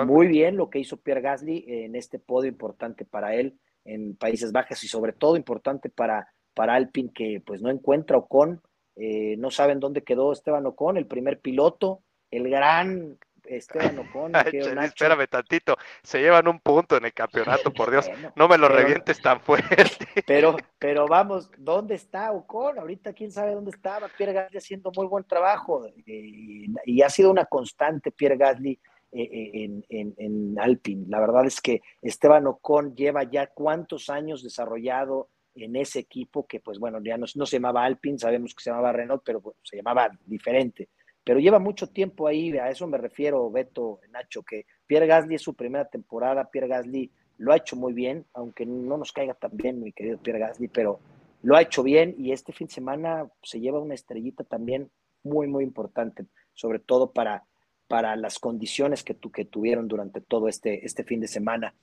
muy 0.06 0.28
bien 0.28 0.56
lo 0.56 0.70
que 0.70 0.78
hizo 0.78 0.96
Pierre 0.96 1.22
Gasly 1.22 1.64
en 1.66 1.96
este 1.96 2.18
podio 2.18 2.48
importante 2.48 3.04
para 3.04 3.34
él 3.34 3.58
en 3.84 4.16
Países 4.16 4.52
Bajos 4.52 4.82
y 4.84 4.88
sobre 4.88 5.12
todo 5.12 5.36
importante 5.36 5.88
para, 5.88 6.28
para 6.54 6.74
Alpine 6.74 7.10
que 7.12 7.42
pues 7.44 7.62
no 7.62 7.70
encuentra 7.70 8.18
Ocon, 8.18 8.60
eh, 8.96 9.36
no 9.38 9.50
saben 9.50 9.80
dónde 9.80 10.02
quedó 10.02 10.32
Esteban 10.32 10.66
Ocon, 10.66 10.96
el 10.96 11.06
primer 11.06 11.40
piloto, 11.40 12.02
el 12.30 12.48
gran 12.48 13.18
Esteban 13.44 13.98
Ocon. 13.98 14.32
espérame 14.84 15.26
tantito, 15.28 15.76
se 16.02 16.20
llevan 16.20 16.48
un 16.48 16.60
punto 16.60 16.96
en 16.96 17.04
el 17.04 17.12
campeonato, 17.12 17.72
por 17.72 17.90
Dios, 17.90 18.08
no 18.36 18.48
me 18.48 18.58
lo 18.58 18.68
revientes 18.68 19.20
tan 19.20 19.40
fuerte. 19.40 19.72
Pero, 20.26 20.56
pero 20.78 21.06
vamos, 21.06 21.50
¿dónde 21.58 21.94
está 21.94 22.32
Ocon? 22.32 22.78
Ahorita 22.78 23.12
quién 23.12 23.30
sabe 23.30 23.52
dónde 23.52 23.70
estaba, 23.70 24.08
Pierre 24.08 24.32
Gasly 24.32 24.58
haciendo 24.58 24.90
muy 24.94 25.06
buen 25.06 25.24
trabajo 25.24 25.86
y, 26.06 26.66
y 26.84 27.02
ha 27.02 27.10
sido 27.10 27.30
una 27.30 27.44
constante 27.46 28.12
Pierre 28.12 28.36
Gasly 28.36 28.78
eh, 29.14 29.28
eh, 29.30 29.50
en, 29.64 29.84
en, 29.90 30.14
en, 30.16 30.58
Alpine. 30.58 31.04
La 31.08 31.20
verdad 31.20 31.44
es 31.44 31.60
que 31.60 31.82
Esteban 32.00 32.46
Ocon 32.46 32.94
lleva 32.94 33.24
ya 33.24 33.46
cuántos 33.46 34.08
años 34.08 34.42
desarrollado 34.42 35.28
en 35.54 35.76
ese 35.76 35.98
equipo 35.98 36.46
que, 36.46 36.60
pues 36.60 36.78
bueno, 36.78 36.98
ya 37.04 37.18
no, 37.18 37.26
no 37.34 37.44
se 37.44 37.56
llamaba 37.56 37.84
Alpine, 37.84 38.18
sabemos 38.18 38.54
que 38.54 38.62
se 38.62 38.70
llamaba 38.70 38.92
Renault, 38.92 39.22
pero 39.22 39.42
se 39.62 39.76
llamaba 39.76 40.10
diferente. 40.24 40.88
Pero 41.24 41.40
lleva 41.40 41.58
mucho 41.58 41.88
tiempo 41.88 42.26
ahí, 42.26 42.56
a 42.58 42.68
eso 42.68 42.86
me 42.86 42.98
refiero, 42.98 43.50
Beto, 43.50 44.00
Nacho, 44.10 44.42
que 44.42 44.66
Pierre 44.86 45.06
Gasly 45.06 45.36
es 45.36 45.42
su 45.42 45.54
primera 45.54 45.84
temporada, 45.88 46.50
Pierre 46.50 46.68
Gasly 46.68 47.10
lo 47.38 47.52
ha 47.52 47.56
hecho 47.56 47.76
muy 47.76 47.92
bien, 47.92 48.26
aunque 48.34 48.66
no 48.66 48.96
nos 48.96 49.12
caiga 49.12 49.34
tan 49.34 49.56
bien, 49.56 49.80
mi 49.80 49.92
querido 49.92 50.18
Pierre 50.18 50.40
Gasly, 50.40 50.68
pero 50.68 51.00
lo 51.42 51.56
ha 51.56 51.62
hecho 51.62 51.82
bien 51.82 52.14
y 52.18 52.32
este 52.32 52.52
fin 52.52 52.66
de 52.66 52.74
semana 52.74 53.28
se 53.42 53.60
lleva 53.60 53.80
una 53.80 53.94
estrellita 53.94 54.44
también 54.44 54.90
muy, 55.22 55.46
muy 55.46 55.64
importante, 55.64 56.26
sobre 56.52 56.78
todo 56.78 57.12
para 57.12 57.44
para 57.92 58.16
las 58.16 58.38
condiciones 58.38 59.04
que, 59.04 59.12
tu, 59.12 59.30
que 59.30 59.44
tuvieron 59.44 59.86
durante 59.86 60.22
todo 60.22 60.48
este, 60.48 60.86
este 60.86 61.04
fin 61.04 61.20
de 61.20 61.28
semana. 61.28 61.74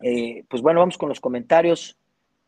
Eh, 0.00 0.42
pues 0.48 0.62
bueno, 0.62 0.80
vamos 0.80 0.96
con 0.96 1.10
los 1.10 1.20
comentarios. 1.20 1.98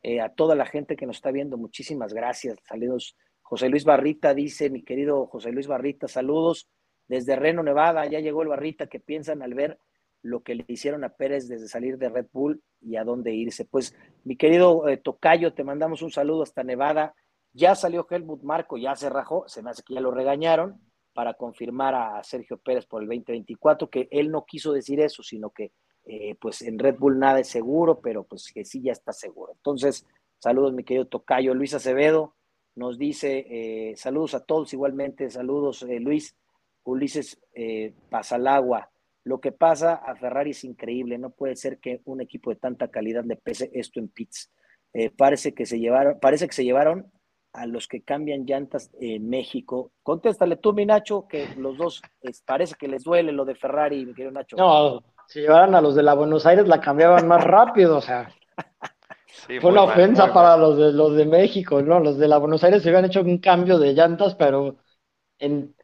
Eh, 0.02 0.18
a 0.18 0.30
toda 0.30 0.54
la 0.54 0.64
gente 0.64 0.96
que 0.96 1.04
nos 1.04 1.16
está 1.16 1.30
viendo, 1.30 1.58
muchísimas 1.58 2.14
gracias. 2.14 2.56
Saludos. 2.66 3.14
José 3.48 3.68
Luis 3.68 3.84
Barrita 3.84 4.34
dice, 4.34 4.70
mi 4.70 4.82
querido 4.82 5.28
José 5.28 5.52
Luis 5.52 5.68
Barrita, 5.68 6.08
saludos 6.08 6.68
desde 7.06 7.36
Reno, 7.36 7.62
Nevada. 7.62 8.04
Ya 8.06 8.18
llegó 8.18 8.42
el 8.42 8.48
Barrita. 8.48 8.88
¿Qué 8.88 8.98
piensan 8.98 9.40
al 9.40 9.54
ver 9.54 9.78
lo 10.20 10.42
que 10.42 10.56
le 10.56 10.64
hicieron 10.66 11.04
a 11.04 11.10
Pérez 11.10 11.46
desde 11.46 11.68
salir 11.68 11.96
de 11.96 12.08
Red 12.08 12.26
Bull 12.32 12.60
y 12.80 12.96
a 12.96 13.04
dónde 13.04 13.32
irse? 13.32 13.64
Pues, 13.64 13.94
mi 14.24 14.36
querido 14.36 14.88
eh, 14.88 14.96
Tocayo, 14.96 15.54
te 15.54 15.62
mandamos 15.62 16.02
un 16.02 16.10
saludo 16.10 16.42
hasta 16.42 16.64
Nevada. 16.64 17.14
Ya 17.52 17.76
salió 17.76 18.04
Helmut 18.10 18.42
Marco, 18.42 18.78
ya 18.78 18.96
se 18.96 19.08
rajó, 19.10 19.44
se 19.46 19.62
me 19.62 19.70
hace 19.70 19.84
que 19.84 19.94
ya 19.94 20.00
lo 20.00 20.10
regañaron 20.10 20.80
para 21.12 21.34
confirmar 21.34 21.94
a 21.94 22.24
Sergio 22.24 22.58
Pérez 22.58 22.84
por 22.86 23.00
el 23.00 23.08
2024, 23.08 23.88
que 23.88 24.08
él 24.10 24.32
no 24.32 24.44
quiso 24.44 24.72
decir 24.72 24.98
eso, 24.98 25.22
sino 25.22 25.50
que 25.50 25.70
eh, 26.04 26.34
pues 26.40 26.62
en 26.62 26.80
Red 26.80 26.98
Bull 26.98 27.20
nada 27.20 27.38
es 27.38 27.48
seguro, 27.48 28.00
pero 28.00 28.24
pues 28.24 28.50
que 28.52 28.64
sí 28.64 28.82
ya 28.82 28.90
está 28.90 29.12
seguro. 29.12 29.52
Entonces, 29.52 30.04
saludos 30.38 30.72
mi 30.72 30.82
querido 30.82 31.06
Tocayo. 31.06 31.54
Luis 31.54 31.74
Acevedo 31.74 32.35
nos 32.76 32.98
dice, 32.98 33.46
eh, 33.48 33.96
saludos 33.96 34.34
a 34.34 34.44
todos 34.44 34.72
igualmente, 34.72 35.30
saludos 35.30 35.82
eh, 35.82 35.98
Luis, 35.98 36.36
Ulises 36.84 37.40
Pasalagua. 38.10 38.90
Lo 39.24 39.40
que 39.40 39.50
pasa 39.50 39.94
a 39.94 40.14
Ferrari 40.14 40.50
es 40.50 40.62
increíble, 40.62 41.18
no 41.18 41.30
puede 41.30 41.56
ser 41.56 41.78
que 41.78 42.00
un 42.04 42.20
equipo 42.20 42.50
de 42.50 42.56
tanta 42.56 42.88
calidad 42.88 43.24
le 43.24 43.34
pese 43.34 43.70
esto 43.74 43.98
en 43.98 44.08
pits. 44.08 44.52
parece 45.16 45.52
que 45.52 45.66
se 45.66 45.80
llevaron, 45.80 46.20
parece 46.20 46.46
que 46.46 46.54
se 46.54 46.62
llevaron 46.62 47.10
a 47.56 47.66
los 47.66 47.88
que 47.88 48.02
cambian 48.02 48.44
llantas 48.44 48.90
en 49.00 49.28
México. 49.28 49.90
Contéstale 50.02 50.56
tú, 50.56 50.74
mi 50.74 50.86
Nacho, 50.86 51.26
que 51.26 51.48
los 51.56 51.76
dos 51.76 52.02
parece 52.44 52.76
que 52.78 52.86
les 52.86 53.02
duele 53.02 53.32
lo 53.32 53.44
de 53.44 53.54
Ferrari, 53.54 54.04
mi 54.04 54.14
querido 54.14 54.30
Nacho. 54.30 54.56
No, 54.56 55.02
si 55.26 55.40
llevaran 55.40 55.74
a 55.74 55.80
los 55.80 55.94
de 55.94 56.02
la 56.02 56.14
Buenos 56.14 56.46
Aires 56.46 56.68
la 56.68 56.80
cambiaban 56.80 57.26
más 57.26 57.42
rápido, 57.42 57.96
o 57.96 58.00
sea. 58.00 58.28
Fue 59.60 59.70
una 59.70 59.82
ofensa 59.82 60.32
para 60.32 60.56
los 60.56 60.76
de 60.76 60.92
los 60.92 61.16
de 61.16 61.26
México, 61.26 61.80
¿no? 61.82 62.00
Los 62.00 62.18
de 62.18 62.28
la 62.28 62.38
Buenos 62.38 62.62
Aires 62.64 62.82
se 62.82 62.88
habían 62.88 63.04
hecho 63.06 63.20
un 63.20 63.38
cambio 63.38 63.78
de 63.78 63.92
llantas, 63.92 64.34
pero 64.34 64.76
en 65.38 65.74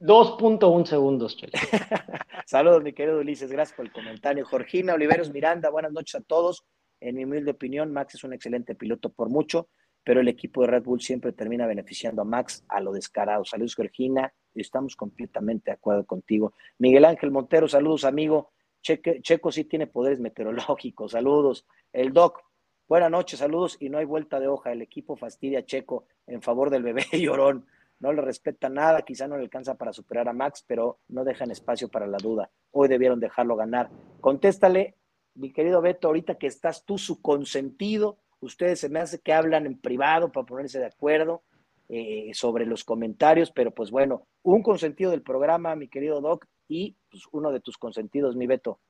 2.1 0.00 0.84
segundos, 0.86 1.36
Saludos, 2.46 2.82
mi 2.82 2.92
querido 2.92 3.20
Ulises, 3.20 3.50
gracias 3.50 3.76
por 3.76 3.86
el 3.86 3.92
comentario. 3.92 4.44
Jorgina 4.44 4.94
Oliveros 4.94 5.32
Miranda, 5.32 5.70
buenas 5.70 5.92
noches 5.92 6.16
a 6.16 6.20
todos. 6.20 6.64
En 7.00 7.16
mi 7.16 7.24
humilde 7.24 7.52
opinión, 7.52 7.92
Max 7.92 8.14
es 8.14 8.24
un 8.24 8.32
excelente 8.32 8.74
piloto 8.74 9.10
por 9.10 9.30
mucho 9.30 9.68
pero 10.04 10.20
el 10.20 10.28
equipo 10.28 10.60
de 10.60 10.68
Red 10.68 10.82
Bull 10.82 11.00
siempre 11.00 11.32
termina 11.32 11.66
beneficiando 11.66 12.22
a 12.22 12.26
Max 12.26 12.62
a 12.68 12.80
lo 12.80 12.92
descarado. 12.92 13.44
Saludos, 13.44 13.74
Georgina, 13.74 14.32
estamos 14.54 14.94
completamente 14.94 15.70
de 15.70 15.76
acuerdo 15.76 16.04
contigo. 16.04 16.52
Miguel 16.78 17.06
Ángel 17.06 17.30
Montero, 17.30 17.66
saludos, 17.66 18.04
amigo. 18.04 18.52
Checo 18.82 19.50
sí 19.50 19.64
tiene 19.64 19.86
poderes 19.86 20.20
meteorológicos, 20.20 21.12
saludos. 21.12 21.66
El 21.90 22.12
Doc, 22.12 22.42
buenas 22.88 23.10
noches, 23.10 23.38
saludos 23.38 23.76
y 23.80 23.88
no 23.88 23.98
hay 23.98 24.04
vuelta 24.04 24.40
de 24.40 24.48
hoja. 24.48 24.72
El 24.72 24.82
equipo 24.82 25.16
fastidia 25.16 25.60
a 25.60 25.64
Checo 25.64 26.06
en 26.26 26.42
favor 26.42 26.70
del 26.70 26.82
bebé 26.82 27.04
llorón. 27.12 27.66
No 28.00 28.12
le 28.12 28.22
respeta 28.22 28.68
nada, 28.68 29.02
quizá 29.02 29.28
no 29.28 29.36
le 29.36 29.44
alcanza 29.44 29.76
para 29.76 29.92
superar 29.92 30.28
a 30.28 30.32
Max, 30.32 30.64
pero 30.66 30.98
no 31.08 31.24
dejan 31.24 31.50
espacio 31.50 31.88
para 31.88 32.06
la 32.06 32.18
duda. 32.18 32.50
Hoy 32.72 32.88
debieron 32.88 33.20
dejarlo 33.20 33.56
ganar. 33.56 33.88
Contéstale, 34.20 34.96
mi 35.34 35.52
querido 35.52 35.80
Beto, 35.80 36.08
ahorita 36.08 36.36
que 36.36 36.46
estás 36.46 36.84
tú 36.84 36.98
su 36.98 37.22
consentido, 37.22 38.18
Ustedes 38.44 38.80
se 38.80 38.90
me 38.90 39.00
hace 39.00 39.20
que 39.20 39.32
hablan 39.32 39.64
en 39.64 39.80
privado 39.80 40.30
para 40.30 40.44
ponerse 40.44 40.78
de 40.78 40.86
acuerdo 40.86 41.42
eh, 41.88 42.30
sobre 42.34 42.66
los 42.66 42.84
comentarios, 42.84 43.50
pero 43.50 43.70
pues 43.70 43.90
bueno, 43.90 44.26
un 44.42 44.62
consentido 44.62 45.10
del 45.10 45.22
programa, 45.22 45.74
mi 45.76 45.88
querido 45.88 46.20
Doc, 46.20 46.44
y 46.68 46.94
pues, 47.10 47.22
uno 47.32 47.52
de 47.52 47.60
tus 47.60 47.78
consentidos, 47.78 48.36
mi 48.36 48.46
Beto. 48.46 48.80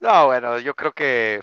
No, 0.00 0.26
bueno, 0.26 0.58
yo 0.58 0.74
creo 0.74 0.92
que 0.92 1.40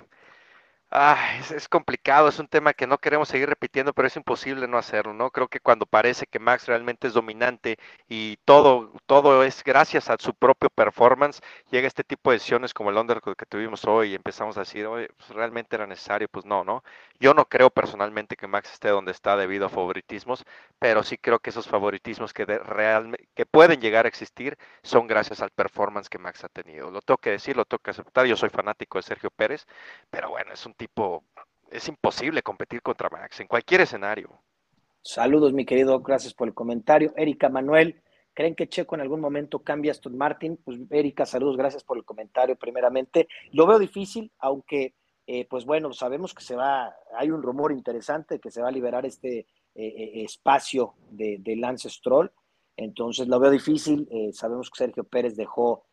Ah, 0.92 1.38
es, 1.52 1.68
complicado, 1.70 2.30
es 2.30 2.40
un 2.40 2.48
tema 2.48 2.74
que 2.74 2.88
no 2.88 2.98
queremos 2.98 3.30
seguir 3.30 3.48
repitiendo, 3.48 3.94
pero 3.94 4.08
es 4.08 4.16
imposible 4.16 4.68
no 4.68 4.80
hacerlo, 4.80 5.14
¿no? 5.14 5.30
Creo 5.30 5.48
que 5.48 5.60
cuando 5.60 5.86
parece 5.86 6.26
que 6.26 6.40
Max 6.40 6.66
realmente 6.66 7.06
es 7.08 7.14
dominante 7.14 7.78
y 8.08 8.38
todo, 8.38 8.92
todo 9.06 9.44
es 9.44 9.64
gracias 9.64 10.10
a 10.10 10.18
su 10.18 10.34
propio 10.34 10.70
performance, 10.72 11.42
llega 11.70 11.88
este 11.88 12.04
tipo 12.04 12.32
de 12.32 12.38
decisiones 12.38 12.74
como 12.74 12.90
el 12.90 12.98
undercut 12.98 13.38
que 13.38 13.46
tuvimos 13.46 13.86
hoy 13.86 14.12
y 14.14 14.16
empezamos 14.16 14.58
a 14.58 14.62
decir, 14.62 14.88
oye, 14.88 15.10
pues 15.16 15.30
realmente 15.30 15.76
era 15.76 15.86
necesario, 15.86 16.28
pues 16.28 16.46
no, 16.46 16.64
¿no? 16.64 16.84
Yo 17.20 17.36
no 17.36 17.46
creo 17.46 17.70
personalmente 17.70 18.36
que 18.36 18.48
Max 18.48 18.74
esté 18.74 18.90
donde 18.90 19.12
está 19.12 19.38
debido 19.38 19.68
a 19.68 19.70
favoritismos, 19.70 20.44
pero 20.80 21.04
sí 21.04 21.18
creo 21.20 21.38
que 21.40 21.52
esos 21.52 21.68
favoritismos 21.68 22.34
que, 22.34 22.48
que 23.36 23.46
pueden 23.46 23.80
llegar 23.80 24.06
a 24.06 24.10
existir 24.10 24.58
son 24.82 25.06
gracias 25.06 25.42
al 25.42 25.52
performance 25.52 26.10
que 26.10 26.18
Max 26.18 26.44
ha 26.46 26.50
tenido. 26.50 26.90
Lo 26.90 27.02
tengo 27.02 27.18
que 27.20 27.32
decir, 27.32 27.56
lo 27.58 27.66
tengo 27.66 27.84
que 27.84 27.92
aceptar, 27.92 28.26
yo 28.26 28.36
soy 28.36 28.50
fanático 28.50 28.98
de 28.98 29.04
Sergio 29.04 29.30
Pérez, 29.30 29.68
pero 30.10 30.30
bueno, 30.30 30.52
es 30.54 30.66
un 30.66 30.74
tipo, 30.80 31.26
es 31.70 31.88
imposible 31.88 32.42
competir 32.42 32.82
contra 32.82 33.10
Max 33.10 33.40
en 33.42 33.48
cualquier 33.48 33.82
escenario. 33.82 34.42
Saludos, 35.02 35.54
mi 35.54 35.66
querido, 35.66 36.00
gracias 36.00 36.34
por 36.34 36.48
el 36.48 36.54
comentario. 36.54 37.14
Erika 37.16 37.50
Manuel, 37.50 38.02
¿creen 38.34 38.56
que 38.56 38.70
Checo 38.70 38.96
en 38.96 39.02
algún 39.02 39.20
momento 39.20 39.60
cambia 39.60 39.92
a 39.92 39.94
Aston 39.94 40.18
Martin? 40.18 40.58
Pues 40.58 40.80
Erika, 40.90 41.26
saludos, 41.26 41.58
gracias 41.58 41.84
por 41.84 41.98
el 41.98 42.06
comentario 42.06 42.56
primeramente. 42.56 43.28
Lo 43.52 43.68
veo 43.68 43.78
difícil, 43.78 44.32
aunque, 44.40 44.96
eh, 45.28 45.46
pues 45.50 45.66
bueno, 45.66 45.94
sabemos 45.94 46.34
que 46.34 46.44
se 46.44 46.56
va, 46.56 46.96
hay 47.18 47.30
un 47.30 47.44
rumor 47.44 47.72
interesante 47.72 48.40
que 48.40 48.52
se 48.52 48.62
va 48.62 48.70
a 48.70 48.72
liberar 48.72 49.06
este 49.06 49.40
eh, 49.40 49.48
eh, 49.76 50.24
espacio 50.24 50.96
de, 51.12 51.56
Lance 51.58 51.90
Stroll, 51.90 52.32
entonces 52.78 53.28
lo 53.28 53.40
veo 53.40 53.52
difícil. 53.52 54.08
sabemos 54.32 54.70
que 54.70 54.78
Sergio 54.78 55.04
Pérez 55.04 55.36
dejó 55.36 55.86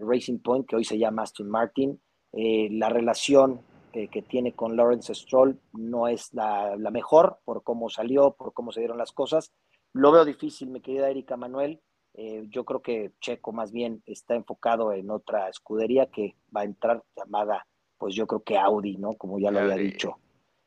Racing 0.00 0.38
Point, 0.38 0.66
que 0.66 0.76
hoy 0.76 0.84
se 0.84 0.98
llama 0.98 1.22
Aston 1.22 1.50
Martin. 1.50 2.00
la 2.32 2.88
relación 2.88 3.60
que 3.92 4.22
tiene 4.22 4.52
con 4.52 4.76
Lawrence 4.76 5.14
Stroll 5.14 5.58
no 5.72 6.08
es 6.08 6.32
la, 6.32 6.76
mejor 6.90 7.38
por 7.44 7.62
cómo 7.62 7.88
salió, 7.88 8.32
por 8.32 8.52
cómo 8.52 8.72
se 8.72 8.80
dieron 8.80 8.98
las 8.98 9.12
cosas. 9.12 9.52
Lo 9.92 10.10
veo 10.10 10.24
difícil, 10.24 10.70
mi 10.70 10.80
querida 10.80 11.10
Erika 11.10 11.36
Manuel. 11.36 11.80
Eh, 12.14 12.46
yo 12.48 12.64
creo 12.64 12.80
que 12.80 13.12
Checo 13.20 13.52
más 13.52 13.72
bien 13.72 14.02
está 14.06 14.34
enfocado 14.34 14.92
en 14.92 15.10
otra 15.10 15.48
escudería 15.48 16.06
que 16.06 16.36
va 16.54 16.62
a 16.62 16.64
entrar 16.64 17.02
llamada, 17.16 17.66
pues 17.98 18.14
yo 18.14 18.26
creo 18.26 18.42
que 18.42 18.58
Audi, 18.58 18.96
¿no? 18.96 19.14
Como 19.14 19.38
ya 19.38 19.50
lo 19.50 19.60
había 19.60 19.76
dicho. 19.76 20.18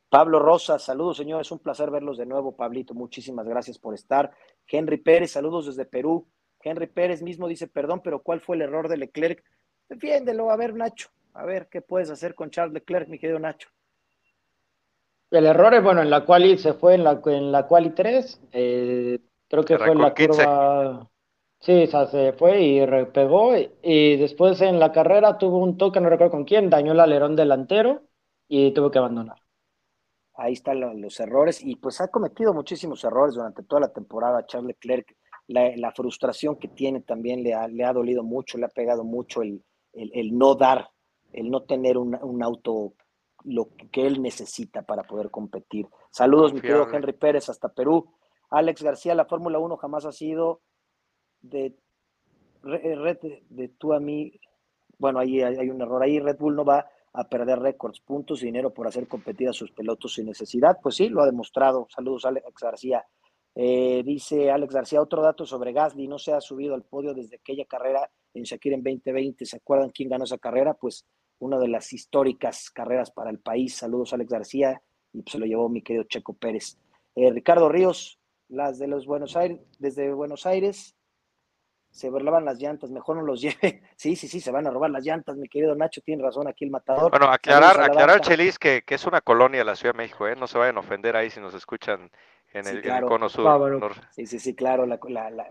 Pablo 0.09 0.39
Rosa, 0.39 0.79
saludos 0.79 1.17
señores, 1.17 1.51
un 1.51 1.59
placer 1.59 1.91
verlos 1.91 2.17
de 2.17 2.25
nuevo, 2.25 2.55
Pablito, 2.55 2.93
muchísimas 2.93 3.47
gracias 3.47 3.77
por 3.77 3.93
estar. 3.93 4.31
Henry 4.67 4.97
Pérez, 4.97 5.31
saludos 5.31 5.65
desde 5.65 5.85
Perú. 5.85 6.27
Henry 6.61 6.87
Pérez 6.87 7.21
mismo 7.21 7.47
dice, 7.47 7.67
perdón, 7.67 8.01
pero 8.03 8.21
¿cuál 8.21 8.41
fue 8.41 8.55
el 8.55 8.61
error 8.61 8.87
de 8.87 8.97
Leclerc? 8.97 9.43
Defiéndelo, 9.89 10.49
a 10.49 10.57
ver, 10.57 10.73
Nacho, 10.73 11.09
a 11.35 11.45
ver, 11.45 11.67
¿qué 11.69 11.81
puedes 11.81 12.09
hacer 12.09 12.33
con 12.33 12.49
Charles 12.49 12.73
Leclerc, 12.73 13.09
mi 13.09 13.19
querido 13.19 13.39
Nacho? 13.39 13.69
El 15.29 15.45
error 15.45 15.73
es, 15.73 15.83
bueno, 15.83 16.01
en 16.01 16.09
la 16.09 16.23
quali 16.23 16.57
se 16.57 16.73
fue 16.73 16.95
en 16.95 17.03
la, 17.03 17.21
en 17.25 17.51
la 17.51 17.67
quali 17.67 17.89
3, 17.89 18.41
eh, 18.53 19.19
creo 19.47 19.65
que 19.65 19.77
fue 19.77 19.91
en 19.91 20.01
la 20.01 20.13
curva... 20.13 21.09
Sí, 21.59 21.89
o 21.91 22.05
se 22.07 22.33
fue 22.33 22.61
y 22.61 22.85
repegó 22.85 23.53
y 23.55 24.17
después 24.17 24.61
en 24.61 24.79
la 24.79 24.91
carrera 24.91 25.39
tuvo 25.39 25.57
un 25.57 25.77
toque, 25.77 25.99
no 25.99 26.09
recuerdo 26.09 26.31
con 26.31 26.45
quién, 26.45 26.69
dañó 26.69 26.91
el 26.91 26.99
alerón 26.99 27.35
delantero 27.35 28.03
y 28.47 28.71
tuvo 28.71 28.91
que 28.91 28.99
abandonar. 28.99 29.37
Ahí 30.35 30.53
están 30.53 31.01
los 31.01 31.19
errores 31.19 31.63
y 31.63 31.77
pues 31.77 32.01
ha 32.01 32.09
cometido 32.09 32.53
muchísimos 32.53 33.03
errores 33.03 33.33
durante 33.33 33.63
toda 33.63 33.81
la 33.81 33.93
temporada 33.93 34.45
Charles 34.45 34.75
Leclerc. 34.75 35.15
La, 35.47 35.91
frustración 35.91 36.57
que 36.57 36.67
tiene 36.67 37.01
también 37.01 37.41
le 37.41 37.55
ha, 37.55 37.67
le 37.67 37.83
ha, 37.83 37.93
dolido 37.93 38.23
mucho, 38.23 38.57
le 38.57 38.65
ha 38.65 38.69
pegado 38.69 39.03
mucho 39.03 39.41
el, 39.41 39.63
el 39.93 40.37
no 40.37 40.53
dar 40.53 40.89
el 41.35 41.51
no 41.51 41.63
tener 41.63 41.97
un, 41.97 42.43
auto 42.43 42.93
lo 43.43 43.67
que 43.91 44.07
él 44.07 44.21
necesita 44.21 44.83
para 44.83 45.03
poder 45.03 45.29
competir. 45.29 45.87
Saludos, 46.09 46.53
mi 46.53 46.61
querido 46.61 46.87
Henry 46.91 47.13
Pérez, 47.13 47.49
hasta 47.49 47.69
Perú. 47.69 48.09
Alex 48.49 48.81
García, 48.81 49.13
la 49.15 49.25
Fórmula 49.25 49.59
1 49.59 49.75
jamás 49.75 50.05
ha 50.05 50.13
sido 50.13 50.61
de 51.41 51.75
Red 52.63 53.17
de, 53.49 53.67
tú 53.77 53.93
a 53.93 53.99
mí. 53.99 54.39
Bueno, 54.97 55.19
ahí 55.19 55.41
hay, 55.41 55.69
un 55.69 55.81
error. 55.81 56.01
Ahí 56.01 56.19
Red 56.19 56.37
Bull 56.37 56.55
no 56.55 56.63
va 56.63 56.89
a 57.13 57.27
perder 57.27 57.59
récords, 57.59 57.99
puntos 57.99 58.41
y 58.41 58.45
dinero 58.45 58.73
por 58.73 58.87
hacer 58.87 59.07
competir 59.07 59.49
a 59.49 59.53
sus 59.53 59.71
pelotos 59.71 60.13
sin 60.13 60.25
necesidad. 60.25 60.77
Pues 60.81 60.95
sí, 60.95 61.09
lo 61.09 61.21
ha 61.21 61.25
demostrado. 61.25 61.85
Saludos, 61.93 62.25
Alex 62.25 62.47
García. 62.59 63.05
Eh, 63.53 64.03
dice 64.05 64.51
Alex 64.51 64.73
García, 64.73 65.01
otro 65.01 65.21
dato 65.21 65.45
sobre 65.45 65.73
Gasly, 65.73 66.07
no 66.07 66.17
se 66.17 66.33
ha 66.33 66.41
subido 66.41 66.75
al 66.75 66.83
podio 66.83 67.13
desde 67.13 67.37
aquella 67.37 67.65
carrera 67.65 68.09
en 68.33 68.43
Shakir 68.43 68.73
en 68.73 68.83
2020. 68.83 69.45
¿Se 69.45 69.57
acuerdan 69.57 69.91
quién 69.91 70.09
ganó 70.09 70.23
esa 70.23 70.37
carrera? 70.37 70.73
Pues 70.73 71.05
una 71.39 71.57
de 71.57 71.67
las 71.67 71.93
históricas 71.93 72.69
carreras 72.69 73.11
para 73.11 73.29
el 73.29 73.39
país. 73.39 73.75
Saludos 73.75 74.13
Alex 74.13 74.29
García 74.29 74.81
y 75.13 75.23
se 75.29 75.37
lo 75.37 75.45
llevó 75.45 75.69
mi 75.69 75.81
querido 75.81 76.03
Checo 76.05 76.33
Pérez. 76.33 76.77
Eh, 77.15 77.31
Ricardo 77.31 77.69
Ríos, 77.69 78.19
las 78.49 78.79
de 78.79 78.87
los 78.87 79.05
Buenos 79.05 79.35
Aires, 79.35 79.59
desde 79.79 80.13
Buenos 80.13 80.45
Aires, 80.45 80.95
se 81.89 82.09
burlaban 82.09 82.43
las 82.43 82.59
llantas, 82.59 82.91
mejor 82.91 83.15
no 83.15 83.23
los 83.23 83.41
lleve. 83.41 83.81
Sí, 83.95 84.15
sí, 84.15 84.27
sí, 84.27 84.41
se 84.41 84.51
van 84.51 84.67
a 84.67 84.71
robar 84.71 84.91
las 84.91 85.05
llantas, 85.05 85.37
mi 85.37 85.47
querido 85.47 85.75
Nacho, 85.75 86.01
tiene 86.01 86.23
razón 86.23 86.47
aquí 86.47 86.65
el 86.65 86.71
matador. 86.71 87.09
Bueno, 87.09 87.27
aclarar, 87.27 87.79
aclarar, 87.79 88.19
Chelis, 88.21 88.59
que, 88.59 88.83
que, 88.85 88.95
es 88.95 89.05
una 89.05 89.21
colonia 89.21 89.59
de 89.59 89.65
la 89.65 89.75
Ciudad 89.75 89.93
de 89.93 89.99
México, 89.99 90.27
¿eh? 90.27 90.35
no 90.35 90.47
se 90.47 90.57
vayan 90.57 90.77
a 90.77 90.81
ofender 90.81 91.15
ahí 91.15 91.29
si 91.29 91.39
nos 91.39 91.53
escuchan 91.53 92.11
en, 92.53 92.67
el, 92.67 93.01
cono 93.05 93.29
sur. 93.29 93.93
Sí, 94.11 94.25
sí, 94.25 94.39
sí, 94.39 94.55
claro. 94.55 94.85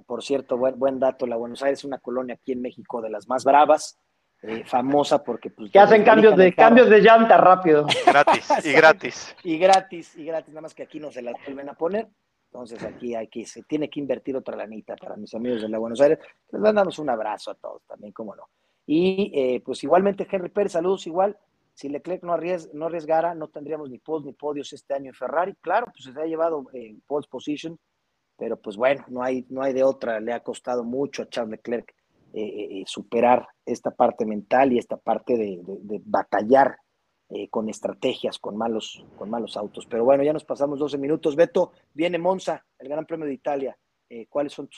por 0.06 0.22
cierto, 0.22 0.56
buen, 0.56 0.78
buen 0.78 0.98
dato, 0.98 1.26
la 1.26 1.36
Buenos 1.36 1.62
Aires 1.62 1.80
es 1.80 1.84
una 1.84 1.98
colonia 1.98 2.34
aquí 2.34 2.52
en 2.52 2.62
México 2.62 3.00
de 3.00 3.10
las 3.10 3.28
más 3.28 3.44
bravas. 3.44 3.98
Eh, 4.46 4.62
famosa 4.66 5.24
porque 5.24 5.48
pues, 5.48 5.70
que 5.70 5.78
hacen 5.78 6.04
cambios 6.04 6.36
de 6.36 6.54
cambios 6.54 6.90
de 6.90 7.00
llanta 7.00 7.38
rápido. 7.38 7.86
Gratis 8.06 8.52
y 8.62 8.72
gratis. 8.72 9.36
Y 9.42 9.56
gratis 9.56 10.16
y 10.16 10.26
gratis 10.26 10.50
nada 10.50 10.60
más 10.60 10.74
que 10.74 10.82
aquí 10.82 11.00
no 11.00 11.10
se 11.10 11.22
las 11.22 11.34
vuelven 11.46 11.70
a 11.70 11.74
poner. 11.74 12.08
Entonces 12.52 12.82
aquí 12.84 13.14
hay 13.14 13.28
que 13.28 13.46
se 13.46 13.62
tiene 13.62 13.88
que 13.88 14.00
invertir 14.00 14.36
otra 14.36 14.54
lanita 14.54 14.96
para 14.96 15.16
mis 15.16 15.34
amigos 15.34 15.62
de 15.62 15.68
la 15.70 15.78
Buenos 15.78 16.00
Aires. 16.02 16.18
Les 16.52 16.60
mandamos 16.60 16.98
un 16.98 17.08
abrazo 17.08 17.52
a 17.52 17.54
todos 17.54 17.82
también 17.86 18.12
cómo 18.12 18.36
no. 18.36 18.50
Y 18.86 19.32
eh, 19.34 19.62
pues 19.64 19.82
igualmente 19.82 20.26
Henry 20.30 20.50
Pérez 20.50 20.72
saludos 20.72 21.06
igual. 21.06 21.38
Si 21.72 21.88
Leclerc 21.88 22.22
no, 22.22 22.36
no 22.74 22.86
arriesgara 22.86 23.34
no 23.34 23.48
tendríamos 23.48 23.88
ni 23.88 23.98
pods 23.98 24.26
ni 24.26 24.34
podios 24.34 24.74
este 24.74 24.92
año 24.92 25.08
en 25.08 25.14
Ferrari. 25.14 25.54
Claro 25.62 25.86
pues 25.86 26.14
se 26.14 26.20
ha 26.20 26.26
llevado 26.26 26.66
en 26.74 27.00
pole 27.06 27.26
position 27.30 27.78
pero 28.36 28.60
pues 28.60 28.76
bueno 28.76 29.04
no 29.08 29.22
hay 29.22 29.46
no 29.48 29.62
hay 29.62 29.72
de 29.72 29.82
otra. 29.82 30.20
Le 30.20 30.34
ha 30.34 30.40
costado 30.40 30.84
mucho 30.84 31.22
a 31.22 31.28
Charles 31.30 31.52
Leclerc 31.52 31.94
eh, 32.36 32.80
eh, 32.80 32.84
superar 32.84 33.46
esta 33.64 33.92
parte 33.92 34.26
mental 34.26 34.72
y 34.72 34.78
esta 34.78 34.96
parte 34.96 35.36
de, 35.36 35.60
batallar 36.04 36.76
eh, 37.28 37.48
con 37.48 37.68
estrategias, 37.68 38.40
con 38.40 38.56
malos, 38.56 39.04
con 39.16 39.30
malos 39.30 39.56
autos. 39.56 39.86
Pero 39.86 40.04
bueno, 40.04 40.24
ya 40.24 40.32
nos 40.32 40.44
pasamos 40.44 40.80
12 40.80 40.98
minutos. 40.98 41.36
Beto, 41.36 41.70
viene 41.92 42.18
Monza, 42.18 42.64
el 42.80 42.88
Gran 42.88 43.06
Premio 43.06 43.26
de 43.26 43.34
Italia. 43.34 43.78
¿cuáles 44.28 44.52
son 44.52 44.68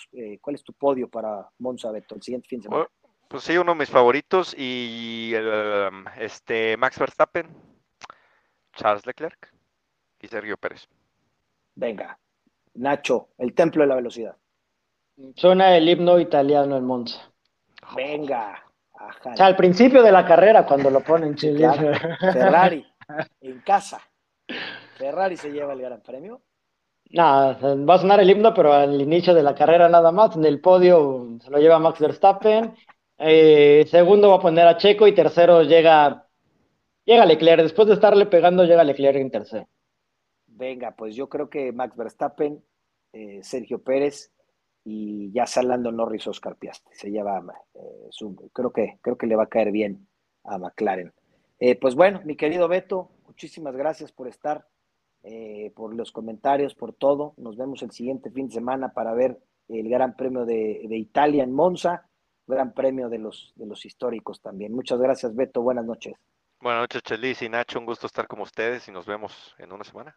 ¿Cuál 0.40 0.54
es 0.54 0.62
tu 0.62 0.72
podio 0.72 1.10
para 1.10 1.46
Monza, 1.58 1.90
Beto, 1.90 2.14
el 2.14 2.22
siguiente 2.22 2.48
fin 2.48 2.60
de 2.60 2.64
semana? 2.64 2.86
Pues 3.28 3.42
sí, 3.42 3.56
uno 3.56 3.72
de 3.72 3.78
mis 3.78 3.90
favoritos 3.90 4.54
y 4.56 5.32
um, 5.34 6.04
este 6.18 6.76
Max 6.76 6.98
Verstappen, 6.98 7.48
Charles 8.72 9.04
Leclerc 9.04 9.52
y 10.20 10.28
Sergio 10.28 10.56
Pérez. 10.56 10.88
Venga, 11.74 12.18
Nacho, 12.74 13.30
el 13.38 13.54
templo 13.54 13.82
de 13.82 13.88
la 13.88 13.96
velocidad. 13.96 14.36
Suena 15.34 15.76
el 15.76 15.88
himno 15.88 16.20
italiano 16.20 16.76
en 16.76 16.84
Monza. 16.84 17.32
Venga. 17.94 18.62
O 19.24 19.36
sea, 19.36 19.46
al 19.46 19.56
principio 19.56 20.02
de 20.02 20.10
la 20.10 20.24
carrera, 20.24 20.64
cuando 20.66 20.90
lo 20.90 21.00
ponen 21.00 21.36
Ferrari, 21.38 22.84
en 23.40 23.60
casa. 23.60 24.00
Ferrari 24.96 25.36
se 25.36 25.50
lleva 25.50 25.74
el 25.74 25.82
gran 25.82 26.00
premio. 26.00 26.42
Nada, 27.10 27.58
va 27.76 27.94
a 27.94 27.98
sonar 27.98 28.20
el 28.20 28.30
himno, 28.30 28.52
pero 28.52 28.72
al 28.72 29.00
inicio 29.00 29.34
de 29.34 29.42
la 29.42 29.54
carrera 29.54 29.88
nada 29.88 30.10
más. 30.10 30.36
En 30.36 30.44
el 30.44 30.60
podio 30.60 31.38
se 31.40 31.50
lo 31.50 31.58
lleva 31.58 31.78
Max 31.78 32.00
Verstappen. 32.00 32.74
Eh, 33.18 33.86
segundo 33.88 34.30
va 34.30 34.36
a 34.36 34.40
poner 34.40 34.66
a 34.66 34.76
Checo 34.76 35.06
y 35.06 35.14
tercero 35.14 35.62
llega, 35.62 36.26
llega 37.04 37.26
Leclerc. 37.26 37.62
Después 37.62 37.86
de 37.88 37.94
estarle 37.94 38.26
pegando, 38.26 38.64
llega 38.64 38.82
Leclerc 38.82 39.18
en 39.18 39.30
tercero. 39.30 39.68
Venga, 40.46 40.96
pues 40.96 41.14
yo 41.14 41.28
creo 41.28 41.48
que 41.48 41.70
Max 41.70 41.96
Verstappen, 41.96 42.64
eh, 43.12 43.40
Sergio 43.42 43.82
Pérez 43.82 44.32
y 44.88 45.32
ya 45.32 45.46
salando 45.46 45.90
Norris 45.90 46.28
Oscar 46.28 46.54
Piastri. 46.54 46.94
Se 46.94 47.10
lleva, 47.10 47.42
eh, 47.74 48.08
creo, 48.52 48.72
que, 48.72 48.98
creo 49.02 49.18
que 49.18 49.26
le 49.26 49.34
va 49.34 49.42
a 49.42 49.48
caer 49.48 49.72
bien 49.72 50.06
a 50.44 50.58
McLaren. 50.58 51.12
Eh, 51.58 51.74
pues 51.74 51.96
bueno, 51.96 52.20
mi 52.24 52.36
querido 52.36 52.68
Beto, 52.68 53.10
muchísimas 53.26 53.74
gracias 53.74 54.12
por 54.12 54.28
estar, 54.28 54.68
eh, 55.24 55.72
por 55.74 55.92
los 55.92 56.12
comentarios, 56.12 56.76
por 56.76 56.92
todo. 56.92 57.34
Nos 57.36 57.56
vemos 57.56 57.82
el 57.82 57.90
siguiente 57.90 58.30
fin 58.30 58.46
de 58.46 58.54
semana 58.54 58.92
para 58.92 59.12
ver 59.12 59.40
el 59.68 59.88
Gran 59.88 60.14
Premio 60.14 60.44
de, 60.44 60.86
Italia 60.88 61.42
en 61.42 61.52
Monza, 61.52 62.08
Gran 62.46 62.72
Premio 62.72 63.08
de 63.08 63.18
los, 63.18 63.54
de 63.56 63.66
los 63.66 63.84
históricos 63.84 64.40
también. 64.40 64.72
Muchas 64.72 65.00
gracias, 65.00 65.34
Beto. 65.34 65.62
Buenas 65.62 65.84
noches. 65.84 66.14
Buenas 66.60 66.82
noches, 66.82 67.02
Chelis 67.02 67.42
y 67.42 67.48
Nacho. 67.48 67.80
Un 67.80 67.86
gusto 67.86 68.06
estar 68.06 68.28
con 68.28 68.40
ustedes 68.40 68.86
y 68.86 68.92
nos 68.92 69.04
vemos 69.04 69.56
en 69.58 69.72
una 69.72 69.82
semana. 69.82 70.16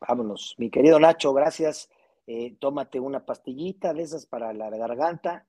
Vámonos. 0.00 0.54
Mi 0.56 0.70
querido 0.70 0.98
Nacho, 0.98 1.34
gracias. 1.34 1.90
Eh, 2.30 2.56
tómate 2.60 3.00
una 3.00 3.24
pastillita 3.24 3.94
de 3.94 4.02
esas 4.02 4.26
para 4.26 4.52
la 4.52 4.68
garganta. 4.68 5.46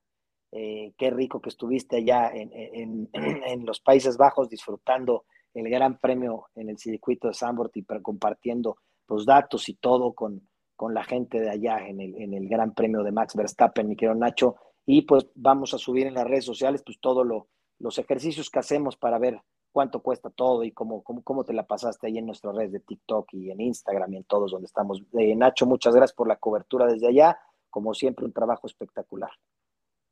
Eh, 0.50 0.94
qué 0.96 1.10
rico 1.10 1.38
que 1.38 1.50
estuviste 1.50 1.98
allá 1.98 2.32
en, 2.32 3.10
los 3.66 3.80
Países 3.80 4.16
Bajos 4.16 4.48
disfrutando 4.48 5.26
el 5.52 5.68
Gran 5.68 5.98
Premio 5.98 6.46
en 6.54 6.70
el 6.70 6.78
circuito 6.78 7.28
de 7.28 7.34
Zandvoort 7.34 7.76
y 7.76 7.84
compartiendo 7.84 8.78
los 9.08 9.26
datos 9.26 9.68
y 9.68 9.74
todo 9.74 10.14
con, 10.14 10.48
con 10.74 10.94
la 10.94 11.04
gente 11.04 11.38
de 11.38 11.50
allá 11.50 11.86
en 11.86 12.00
el, 12.00 12.14
en 12.16 12.32
el 12.32 12.48
Gran 12.48 12.72
Premio 12.72 13.02
de 13.02 13.12
Max 13.12 13.36
Verstappen, 13.36 13.86
mi 13.86 13.94
querido 13.94 14.14
Nacho. 14.14 14.56
Y 14.86 15.02
pues 15.02 15.26
vamos 15.34 15.74
a 15.74 15.78
subir 15.78 16.06
en 16.06 16.14
las 16.14 16.26
redes 16.26 16.46
sociales 16.46 16.82
pues 16.82 16.98
todo 16.98 17.24
lo, 17.24 17.48
los 17.78 17.98
ejercicios 17.98 18.48
que 18.48 18.58
hacemos 18.58 18.96
para 18.96 19.18
ver 19.18 19.38
cuánto 19.72 20.00
cuesta 20.00 20.30
todo 20.30 20.64
y 20.64 20.72
cómo, 20.72 21.02
cómo, 21.02 21.22
cómo 21.22 21.44
te 21.44 21.52
la 21.52 21.66
pasaste 21.66 22.06
ahí 22.06 22.18
en 22.18 22.26
nuestras 22.26 22.54
redes 22.54 22.72
de 22.72 22.80
TikTok 22.80 23.32
y 23.34 23.50
en 23.50 23.60
Instagram 23.60 24.12
y 24.14 24.16
en 24.18 24.24
todos 24.24 24.52
donde 24.52 24.66
estamos. 24.66 25.02
Eh, 25.12 25.34
Nacho, 25.36 25.66
muchas 25.66 25.94
gracias 25.94 26.16
por 26.16 26.28
la 26.28 26.36
cobertura 26.36 26.86
desde 26.86 27.08
allá. 27.08 27.38
Como 27.70 27.94
siempre, 27.94 28.24
un 28.24 28.32
trabajo 28.32 28.66
espectacular. 28.66 29.30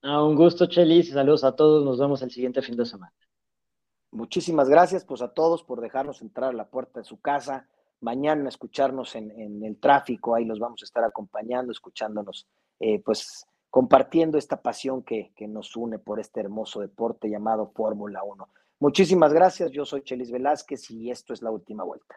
Ah, 0.03 0.23
un 0.23 0.37
gusto, 0.37 0.67
Chelis. 0.67 1.11
Saludos 1.11 1.43
a 1.45 1.57
todos. 1.57 1.85
Nos 1.85 1.99
vemos 1.99 2.23
el 2.23 2.31
siguiente 2.31 2.63
fin 2.63 2.77
de 2.77 2.87
semana. 2.87 3.13
Muchísimas 4.11 4.69
gracias 4.69 5.05
pues 5.05 5.21
a 5.21 5.29
todos 5.29 5.63
por 5.65 5.81
dejarnos 5.81 6.23
entrar 6.23 6.51
a 6.51 6.57
la 6.57 6.69
puerta 6.71 7.01
de 7.01 7.05
su 7.05 7.21
casa. 7.21 7.69
Mañana 8.01 8.49
escucharnos 8.49 9.17
en, 9.17 9.65
el 9.65 9.79
tráfico, 9.81 10.35
ahí 10.35 10.45
los 10.45 10.61
vamos 10.61 10.83
a 10.83 10.85
estar 10.85 11.03
acompañando, 11.03 11.73
escuchándonos, 11.73 12.47
eh, 12.79 13.03
pues 13.03 13.45
compartiendo 13.71 14.39
esta 14.39 14.63
pasión 14.63 15.03
que, 15.03 15.33
que 15.35 15.49
nos 15.49 15.75
une 15.77 15.99
por 15.99 16.21
este 16.21 16.41
hermoso 16.41 16.81
deporte 16.81 17.29
llamado 17.29 17.73
Fórmula 17.75 18.23
1. 18.23 18.49
Muchísimas 18.81 19.33
gracias, 19.33 19.73
yo 19.73 19.85
soy 19.85 20.03
Chelis 20.03 20.31
Velázquez 20.31 20.91
y 20.91 21.11
esto 21.11 21.33
es 21.33 21.43
la 21.43 21.51
última 21.51 21.83
vuelta. 21.83 22.15